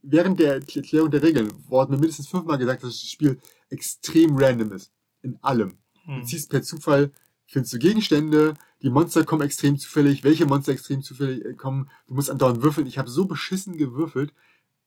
während 0.08 0.40
der 0.40 0.56
Erklärung 0.56 1.12
der 1.12 1.24
Regeln 1.24 1.52
wurde 1.70 1.92
mir 1.92 1.98
mindestens 1.98 2.28
fünfmal 2.28 2.58
gesagt, 2.58 2.84
dass 2.84 2.92
das 2.92 3.10
Spiel 3.10 3.40
extrem 3.70 4.36
random 4.38 4.72
ist. 4.74 4.92
In 5.22 5.38
allem. 5.42 5.78
Du 6.06 6.12
Mhm. 6.12 6.26
ziehst 6.26 6.50
per 6.50 6.62
Zufall, 6.62 7.12
findest 7.48 7.74
du 7.74 7.80
Gegenstände, 7.80 8.54
die 8.82 8.90
Monster 8.90 9.24
kommen 9.26 9.42
extrem 9.42 9.78
zufällig, 9.78 10.24
welche 10.24 10.46
Monster 10.46 10.72
extrem 10.72 11.02
zufällig 11.02 11.44
äh, 11.44 11.54
kommen, 11.54 11.90
du 12.08 12.14
musst 12.14 12.30
andauernd 12.30 12.62
würfeln. 12.62 12.86
Ich 12.88 12.98
habe 13.00 13.10
so 13.10 13.26
beschissen 13.26 13.78
gewürfelt, 13.78 14.34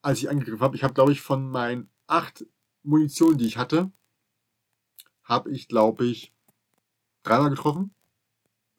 als 0.03 0.19
ich 0.21 0.31
angegriffen 0.31 0.61
habe. 0.61 0.77
Ich 0.77 0.85
habe, 0.85 0.95
glaube 0.95 1.11
ich, 1.12 1.21
von 1.21 1.51
meinen 1.51 1.91
acht 2.07 2.47
Munitionen, 2.85 3.39
die 3.39 3.47
ich 3.47 3.57
hatte, 3.59 3.91
habe 5.25 5.51
ich, 5.51 5.69
glaube 5.69 6.07
ich, 6.07 6.33
dreimal 7.25 7.51
getroffen. 7.51 7.91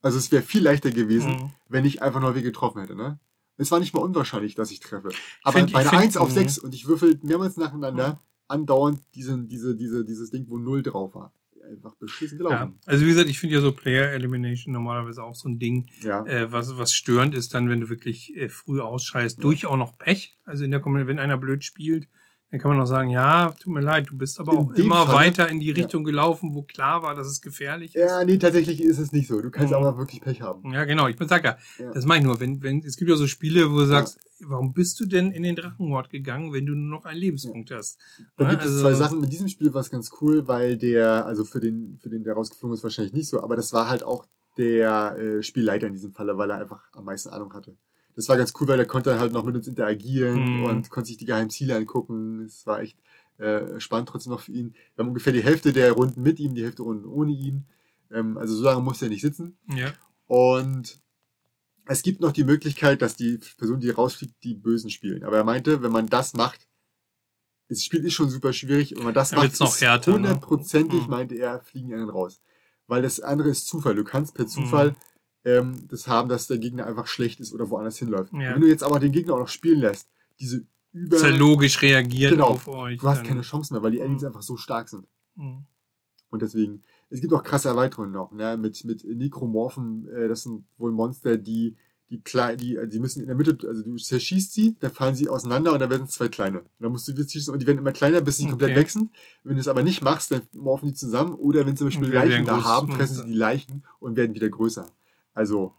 Also 0.02 0.18
es 0.18 0.32
wäre 0.32 0.42
viel 0.44 0.64
leichter 0.64 0.92
gewesen, 0.92 1.32
Mhm. 1.34 1.52
wenn 1.68 1.86
ich 1.86 2.02
einfach 2.02 2.22
nur 2.22 2.34
wen 2.36 2.44
getroffen 2.44 2.80
hätte, 2.82 2.96
ne? 2.96 3.20
Es 3.60 3.72
war 3.72 3.80
nicht 3.80 3.94
mal 3.94 4.00
unwahrscheinlich, 4.02 4.56
dass 4.56 4.72
ich 4.72 4.80
treffe. 4.80 5.10
Aber 5.44 5.60
find- 5.60 5.74
bei 5.74 5.82
ich 5.82 5.88
einer 5.88 5.90
find- 6.00 6.02
1 6.04 6.18
auf 6.18 6.30
mhm. 6.30 6.34
6 6.34 6.58
und 6.60 6.74
ich 6.74 6.88
würfel 6.88 7.20
mehrmals 7.22 7.58
nacheinander 7.58 8.22
andauernd 8.48 9.00
diesen, 9.16 9.48
diese, 9.48 9.76
diese, 9.76 10.04
dieses 10.06 10.32
Ding, 10.32 10.46
wo 10.48 10.58
0 10.58 10.82
drauf 10.82 11.14
war. 11.14 11.34
Einfach 11.70 11.94
beschissen 11.96 12.40
Ja. 12.40 12.48
gelaufen. 12.50 12.80
Also 12.88 13.06
wie 13.06 13.10
gesagt, 13.10 13.30
ich 13.30 13.38
finde 13.40 13.56
ja 13.56 13.62
so 13.62 13.72
Player 13.72 14.12
Elimination 14.14 14.74
normalerweise 14.74 15.22
auch 15.24 15.36
so 15.36 15.48
ein 15.48 15.60
Ding, 15.60 15.86
Ja. 16.02 16.26
äh, 16.26 16.52
was, 16.52 16.78
was 16.80 16.94
störend 16.94 17.36
ist 17.36 17.54
dann, 17.54 17.70
wenn 17.70 17.82
du 17.82 17.90
wirklich 17.90 18.36
äh, 18.36 18.50
früh 18.50 18.82
ausscheißt, 18.82 19.44
durch 19.44 19.68
auch 19.68 19.78
noch 19.78 19.96
Pech. 20.00 20.36
Also 20.46 20.64
in 20.64 20.72
der 20.72 20.80
Kombination, 20.80 21.10
wenn 21.10 21.20
einer 21.20 21.38
blöd 21.38 21.64
spielt, 21.64 22.08
dann 22.52 22.60
kann 22.60 22.72
man 22.72 22.82
auch 22.82 22.86
sagen, 22.88 23.10
ja, 23.12 23.52
tut 23.60 23.72
mir 23.74 23.82
leid, 23.82 24.10
du 24.10 24.18
bist 24.18 24.40
aber 24.40 24.54
In 24.54 24.58
auch 24.58 24.72
immer 24.74 25.06
Falle- 25.06 25.18
weiter 25.20 25.50
in 25.50 25.60
die 25.60 25.70
Richtung 25.72 26.04
gelaufen, 26.04 26.56
wo 26.56 26.64
klar 26.64 27.04
war, 27.04 27.14
dass 27.16 27.28
es 27.28 27.42
gefährlich 27.42 27.96
ist. 27.96 28.02
Ja, 28.02 28.24
nee, 28.26 28.38
tatsächlich 28.38 28.82
ist 28.82 28.98
es 28.98 29.12
nicht 29.12 29.28
so. 29.28 29.40
Du 29.42 29.52
kannst 29.52 29.70
Mhm. 29.72 29.78
aber 29.78 29.98
wirklich 29.98 30.22
Pech 30.22 30.42
haben. 30.42 30.74
Ja, 30.74 30.86
genau. 30.86 31.08
Ich 31.08 31.18
sag 31.20 31.44
ja, 31.44 31.58
Ja. 31.78 31.92
das 31.92 32.06
meine 32.06 32.22
ich 32.22 32.26
nur. 32.26 32.40
Wenn, 32.40 32.64
wenn, 32.64 32.80
es 32.84 32.98
gibt 32.98 33.10
ja 33.10 33.16
so 33.18 33.28
Spiele, 33.28 33.72
wo 33.72 33.78
du 33.78 33.86
sagst, 33.86 34.18
warum 34.42 34.74
bist 34.74 35.00
du 35.00 35.06
denn 35.06 35.32
in 35.32 35.44
den 35.44 35.56
Drachenhort 35.56 36.10
gegangen, 36.10 36.52
wenn 36.54 36.66
du 36.66 36.74
nur 36.74 36.98
noch 37.00 37.06
einen 37.06 37.20
Lebenspunkt 37.20 37.70
hast? 37.72 38.00
Da 38.38 38.46
Ja, 38.46 38.50
gibt 38.52 38.64
es 38.64 38.70
also- 38.72 38.82
zwei 38.82 38.94
Sachen. 38.94 39.20
Mit 39.22 39.32
diesem 39.32 39.48
Spiel 39.48 39.72
war 39.74 39.82
es 39.82 39.92
ganz 39.92 40.12
cool, 40.22 40.48
weil 40.48 40.76
der, 40.78 41.26
also 41.28 41.44
für 41.46 41.60
den, 41.60 42.00
für 42.02 42.10
den, 42.10 42.24
der 42.24 42.34
rausgeflogen 42.34 42.74
ist, 42.76 42.84
wahrscheinlich 42.84 43.14
nicht 43.14 43.28
so, 43.30 43.44
aber 43.44 43.56
das 43.56 43.74
war 43.74 43.90
halt 43.90 44.04
auch 44.04 44.26
der 44.58 45.18
äh, 45.20 45.44
Spielleiter 45.44 45.88
in 45.88 45.94
diesem 45.94 46.12
Falle, 46.14 46.38
weil 46.38 46.50
er 46.50 46.58
einfach 46.58 46.82
am 46.94 47.06
meisten 47.06 47.30
Ahnung 47.30 47.54
hatte. 47.54 47.78
Das 48.20 48.28
war 48.28 48.36
ganz 48.36 48.52
cool, 48.60 48.68
weil 48.68 48.78
er 48.80 48.86
konnte 48.86 49.18
halt 49.18 49.32
noch 49.32 49.46
mit 49.46 49.56
uns 49.56 49.66
interagieren 49.70 50.58
Mhm. 50.58 50.64
und 50.66 50.90
konnte 50.90 51.08
sich 51.08 51.16
die 51.16 51.24
geheimen 51.24 51.50
Ziele 51.50 51.78
angucken. 51.78 52.42
Es 52.44 52.68
war 52.68 52.82
echt 52.82 52.98
äh, 53.38 53.80
spannend 53.80 54.10
trotzdem 54.10 54.34
noch 54.34 54.42
für 54.42 54.52
ihn. 54.52 54.74
Wir 54.96 55.04
haben 55.04 55.08
ungefähr 55.08 55.32
die 55.32 55.42
Hälfte 55.42 55.72
der 55.72 55.94
Runden 55.94 56.22
mit 56.22 56.38
ihm, 56.42 56.54
die 56.54 56.64
Hälfte 56.66 56.84
Runden 56.84 57.06
ohne 57.06 57.32
ihn. 57.32 57.64
Ähm, 58.12 58.38
also 58.38 58.54
so 58.58 58.62
lange 58.66 58.82
musste 58.82 59.06
er 59.06 59.10
nicht 59.10 59.22
sitzen. 59.22 59.58
Ja. 59.74 59.94
Und 60.28 61.00
es 61.86 62.02
gibt 62.02 62.20
noch 62.20 62.34
die 62.34 62.44
Möglichkeit, 62.44 63.02
dass 63.02 63.16
die 63.16 63.40
Person, 63.58 63.80
die 63.80 63.90
rausfliegt, 63.92 64.44
die 64.44 64.54
Bösen 64.56 64.90
spielen. 64.90 65.24
Aber 65.24 65.38
er 65.38 65.46
meinte, 65.46 65.82
wenn 65.82 65.94
man 65.94 66.08
das 66.08 66.34
macht, 66.34 66.68
das 67.70 67.82
Spiel 67.86 68.04
ist 68.04 68.14
schon 68.16 68.30
super 68.30 68.52
schwierig. 68.52 68.94
Wenn 68.98 69.06
man 69.06 69.14
das 69.14 69.30
Dann 69.30 69.40
macht, 69.40 69.58
noch 69.62 69.80
härter, 69.80 70.12
ne? 70.12 70.18
hundertprozentig, 70.18 71.04
Mhm. 71.04 71.10
meinte 71.10 71.36
er, 71.36 71.62
fliegen 71.62 71.94
anderen 71.94 72.10
raus. 72.10 72.42
Weil 72.88 73.02
das 73.04 73.22
andere 73.22 73.48
ist 73.48 73.68
Zufall. 73.68 73.96
Du 73.96 74.04
kannst 74.04 74.34
Mhm. 74.34 74.38
per 74.38 74.48
Zufall 74.48 74.96
ähm, 75.46 75.88
das 75.88 76.08
haben, 76.08 76.30
dass 76.30 76.48
der 76.48 76.58
Gegner 76.58 76.86
einfach 76.86 77.08
schlecht 77.08 77.40
ist 77.40 77.54
oder 77.54 77.70
woanders 77.70 77.98
hinläuft. 77.98 78.34
Ja. 78.34 78.54
Wenn 78.56 78.62
du 78.62 78.68
jetzt 78.68 78.84
aber 78.84 79.00
den 79.00 79.12
Gegner 79.12 79.34
auch 79.36 79.40
noch 79.40 79.48
spielen 79.48 79.80
lässt, 79.80 80.08
diese 80.40 80.66
über... 80.92 81.10
Dass 81.18 81.24
er 81.24 81.32
logisch 81.38 81.82
reagiert 81.82 82.32
Genau. 82.32 82.48
auf 82.48 82.68
euch. 82.68 83.00
Du 83.00 83.08
hast 83.08 83.20
dann- 83.20 83.28
keine 83.28 83.42
Chance 83.42 83.74
mehr, 83.74 83.84
weil 83.84 83.92
die 83.92 84.02
Aliens 84.02 84.22
Mhm. 84.22 84.28
einfach 84.28 84.42
so 84.42 84.58
stark 84.58 84.90
sind. 84.90 85.06
Mhm. 85.36 85.66
Und 86.32 86.42
deswegen, 86.42 86.82
es 87.10 87.22
gibt 87.22 87.34
auch 87.34 87.44
krasse 87.44 87.70
Erweiterungen 87.70 88.12
noch, 88.12 88.32
ne? 88.32 88.58
Mit, 88.58 88.84
mit 88.86 89.04
Nekromorphen, 89.04 90.08
äh, 90.10 90.28
das 90.28 90.44
sind 90.44 90.64
wohl 90.78 90.92
Monster, 90.92 91.38
die, 91.38 91.76
die 92.10 92.22
klein, 92.22 92.58
die, 92.58 92.76
äh, 92.76 92.88
die 92.88 93.00
müssen 93.00 93.22
in 93.22 93.28
der 93.28 93.36
Mitte, 93.36 93.58
also 93.68 93.84
du 93.84 93.96
zerschießt 93.96 94.52
sie, 94.54 94.76
dann 94.80 94.92
fallen 94.92 95.16
sie 95.16 95.30
auseinander 95.30 95.74
und 95.74 95.80
dann 95.80 95.90
werden 95.90 96.04
es 96.06 96.12
zwei 96.12 96.28
kleine. 96.28 96.60
Und 96.62 96.68
dann 96.80 96.92
musst 96.92 97.08
du 97.08 97.14
die 97.14 97.28
schießen 97.28 97.52
und 97.54 97.62
die 97.62 97.68
werden 97.68 97.78
immer 97.80 97.92
kleiner, 97.92 98.22
bis 98.22 98.38
sie 98.38 98.44
Okay. 98.44 98.50
komplett 98.52 98.76
wechseln. 98.76 99.10
Wenn 99.44 99.56
du 99.56 99.60
es 99.62 99.68
aber 99.68 99.84
nicht 99.84 100.02
machst, 100.04 100.32
dann 100.32 100.42
morphen 100.54 100.90
die 100.90 100.94
zusammen 100.96 101.34
oder 101.34 101.62
wenn 101.66 101.74
sie 101.76 101.80
zum 101.80 101.88
Beispiel 101.88 102.12
Leichen 102.14 102.46
da 102.46 102.64
haben, 102.64 102.92
fressen 102.92 103.16
sie 103.18 103.26
die 103.26 103.34
Leichen 103.34 103.84
und 104.00 104.16
werden 104.18 104.34
wieder 104.36 104.50
größer. 104.50 104.88
Also, 105.34 105.74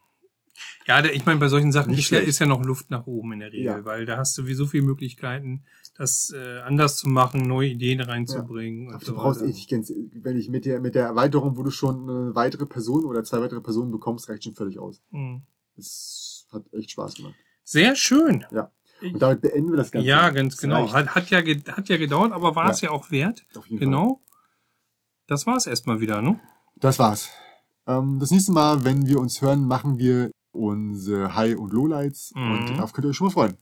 Ja, 0.86 1.03
ich 1.05 1.24
meine, 1.26 1.38
bei 1.40 1.48
solchen 1.48 1.72
Sachen 1.72 1.92
ist 1.94 2.11
ja, 2.11 2.18
ist 2.18 2.38
ja 2.38 2.46
noch 2.46 2.62
Luft 2.64 2.90
nach 2.90 3.07
oben 3.07 3.32
in 3.32 3.40
der 3.40 3.53
Regel, 3.53 3.64
Ja. 3.64 3.84
weil 3.84 4.05
da 4.07 4.16
hast 4.16 4.36
du 4.36 4.46
wie 4.46 4.55
so 4.55 4.66
viele 4.66 4.82
Möglichkeiten, 4.84 5.64
das 5.96 6.32
äh, 6.36 6.61
anders 6.61 6.96
zu 6.96 7.09
machen, 7.09 7.42
neue 7.42 7.68
Ideen 7.68 8.01
reinzubringen. 8.01 8.88
aber 8.88 8.94
und 8.96 9.03
du 9.03 9.07
so 9.07 9.14
brauchst 9.14 9.40
weiter. 9.40 9.51
echt, 9.51 9.70
ganz, 9.70 9.92
wenn 10.12 10.36
ich 10.36 10.48
mit 10.48 10.64
der, 10.64 10.80
mit 10.80 10.94
der 10.94 11.07
Erweiterung, 11.07 11.57
wo 11.57 11.62
du 11.62 11.70
schon 11.70 12.09
eine 12.09 12.34
weitere 12.34 12.66
Person 12.66 13.05
oder 13.05 13.22
zwei 13.24 13.40
weitere 13.40 13.61
Personen 13.61 13.90
bekommst, 13.90 14.28
reicht 14.28 14.44
schon 14.44 14.55
völlig 14.55 14.78
aus. 14.78 15.03
Mhm. 15.11 15.42
Es 15.76 16.46
hat 16.53 16.64
echt 16.72 16.90
Spaß 16.90 17.14
gemacht. 17.14 17.34
Sehr 17.64 17.94
schön. 17.96 18.44
Ja. 18.51 18.70
Ich- 19.01 19.14
Und 19.14 19.20
damit 19.22 19.40
beenden 19.40 19.70
wir 19.70 19.76
das 19.78 19.90
Ganze. 19.92 20.09
Ja, 20.09 20.28
ganz 20.30 20.55
Das 20.57 20.61
genau. 20.62 20.84
reicht. 20.86 20.94
Hat, 20.94 21.14
hat, 21.14 21.30
ja, 21.30 21.38
hat 21.74 21.88
ja 21.88 21.96
gedauert, 21.96 22.32
aber 22.32 22.55
war 22.57 22.66
Ja. 22.66 22.70
es 22.72 22.80
ja 22.82 22.90
auch 22.90 23.11
wert. 23.11 23.46
Auf 23.57 23.66
jeden 23.66 23.78
Fall. 23.78 23.86
Genau. 23.86 24.20
Das 25.26 25.46
war's 25.46 25.66
erstmal 25.66 26.01
wieder, 26.01 26.20
ne? 26.20 26.40
Das 26.76 26.98
war's. 26.98 27.30
Ähm, 27.99 28.18
das 28.20 28.30
nächste 28.30 28.53
Mal, 28.53 28.84
wenn 28.84 29.07
wir 29.07 29.20
uns 29.20 29.41
hören, 29.43 29.66
machen 29.66 29.99
wir 29.99 30.30
unsere 30.53 31.34
High- 31.34 31.57
und 31.59 31.72
Lowlights 31.72 32.32
Mhm. 32.34 32.51
und 32.53 32.70
darauf 32.70 32.93
könnt 32.93 33.07
ihr 33.07 33.11
euch 33.11 33.16
schon 33.16 33.28
mal 33.28 33.32
freuen. 33.32 33.57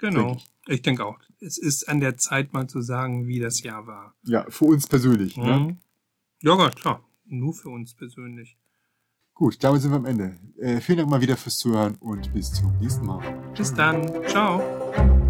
Genau. 0.00 0.26
Denke 0.32 0.42
Ich 0.66 0.82
denke 0.82 1.04
auch. 1.04 1.18
Es 1.40 1.58
ist 1.58 1.88
an 1.88 2.00
der 2.00 2.16
Zeit, 2.16 2.52
mal 2.52 2.66
zu 2.66 2.80
sagen, 2.80 3.26
wie 3.26 3.38
das 3.38 3.62
Jahr 3.62 3.86
war. 3.86 4.14
Ja, 4.24 4.44
für 4.48 4.64
uns 4.64 4.86
persönlich. 4.86 5.36
Ne? 5.36 5.58
Mhm. 5.58 5.78
Ja, 6.42 6.54
Gott, 6.56 6.76
klar. 6.76 7.00
Nur 7.26 7.54
für 7.54 7.68
uns 7.70 7.94
persönlich. 7.94 8.56
Gut, 9.34 9.62
damit 9.64 9.82
sind 9.82 9.90
wir 9.90 9.96
am 9.96 10.06
Ende. 10.06 10.38
Äh, 10.58 10.80
vielen 10.80 10.98
Dank 10.98 11.10
mal 11.10 11.20
wieder 11.20 11.36
fürs 11.36 11.58
Zuhören 11.58 11.96
und 12.00 12.32
bis 12.32 12.52
zum 12.52 12.76
nächsten 12.78 13.04
Mal. 13.04 13.20
Bis 13.56 13.74
dann. 13.74 14.08
Ciao. 14.28 15.23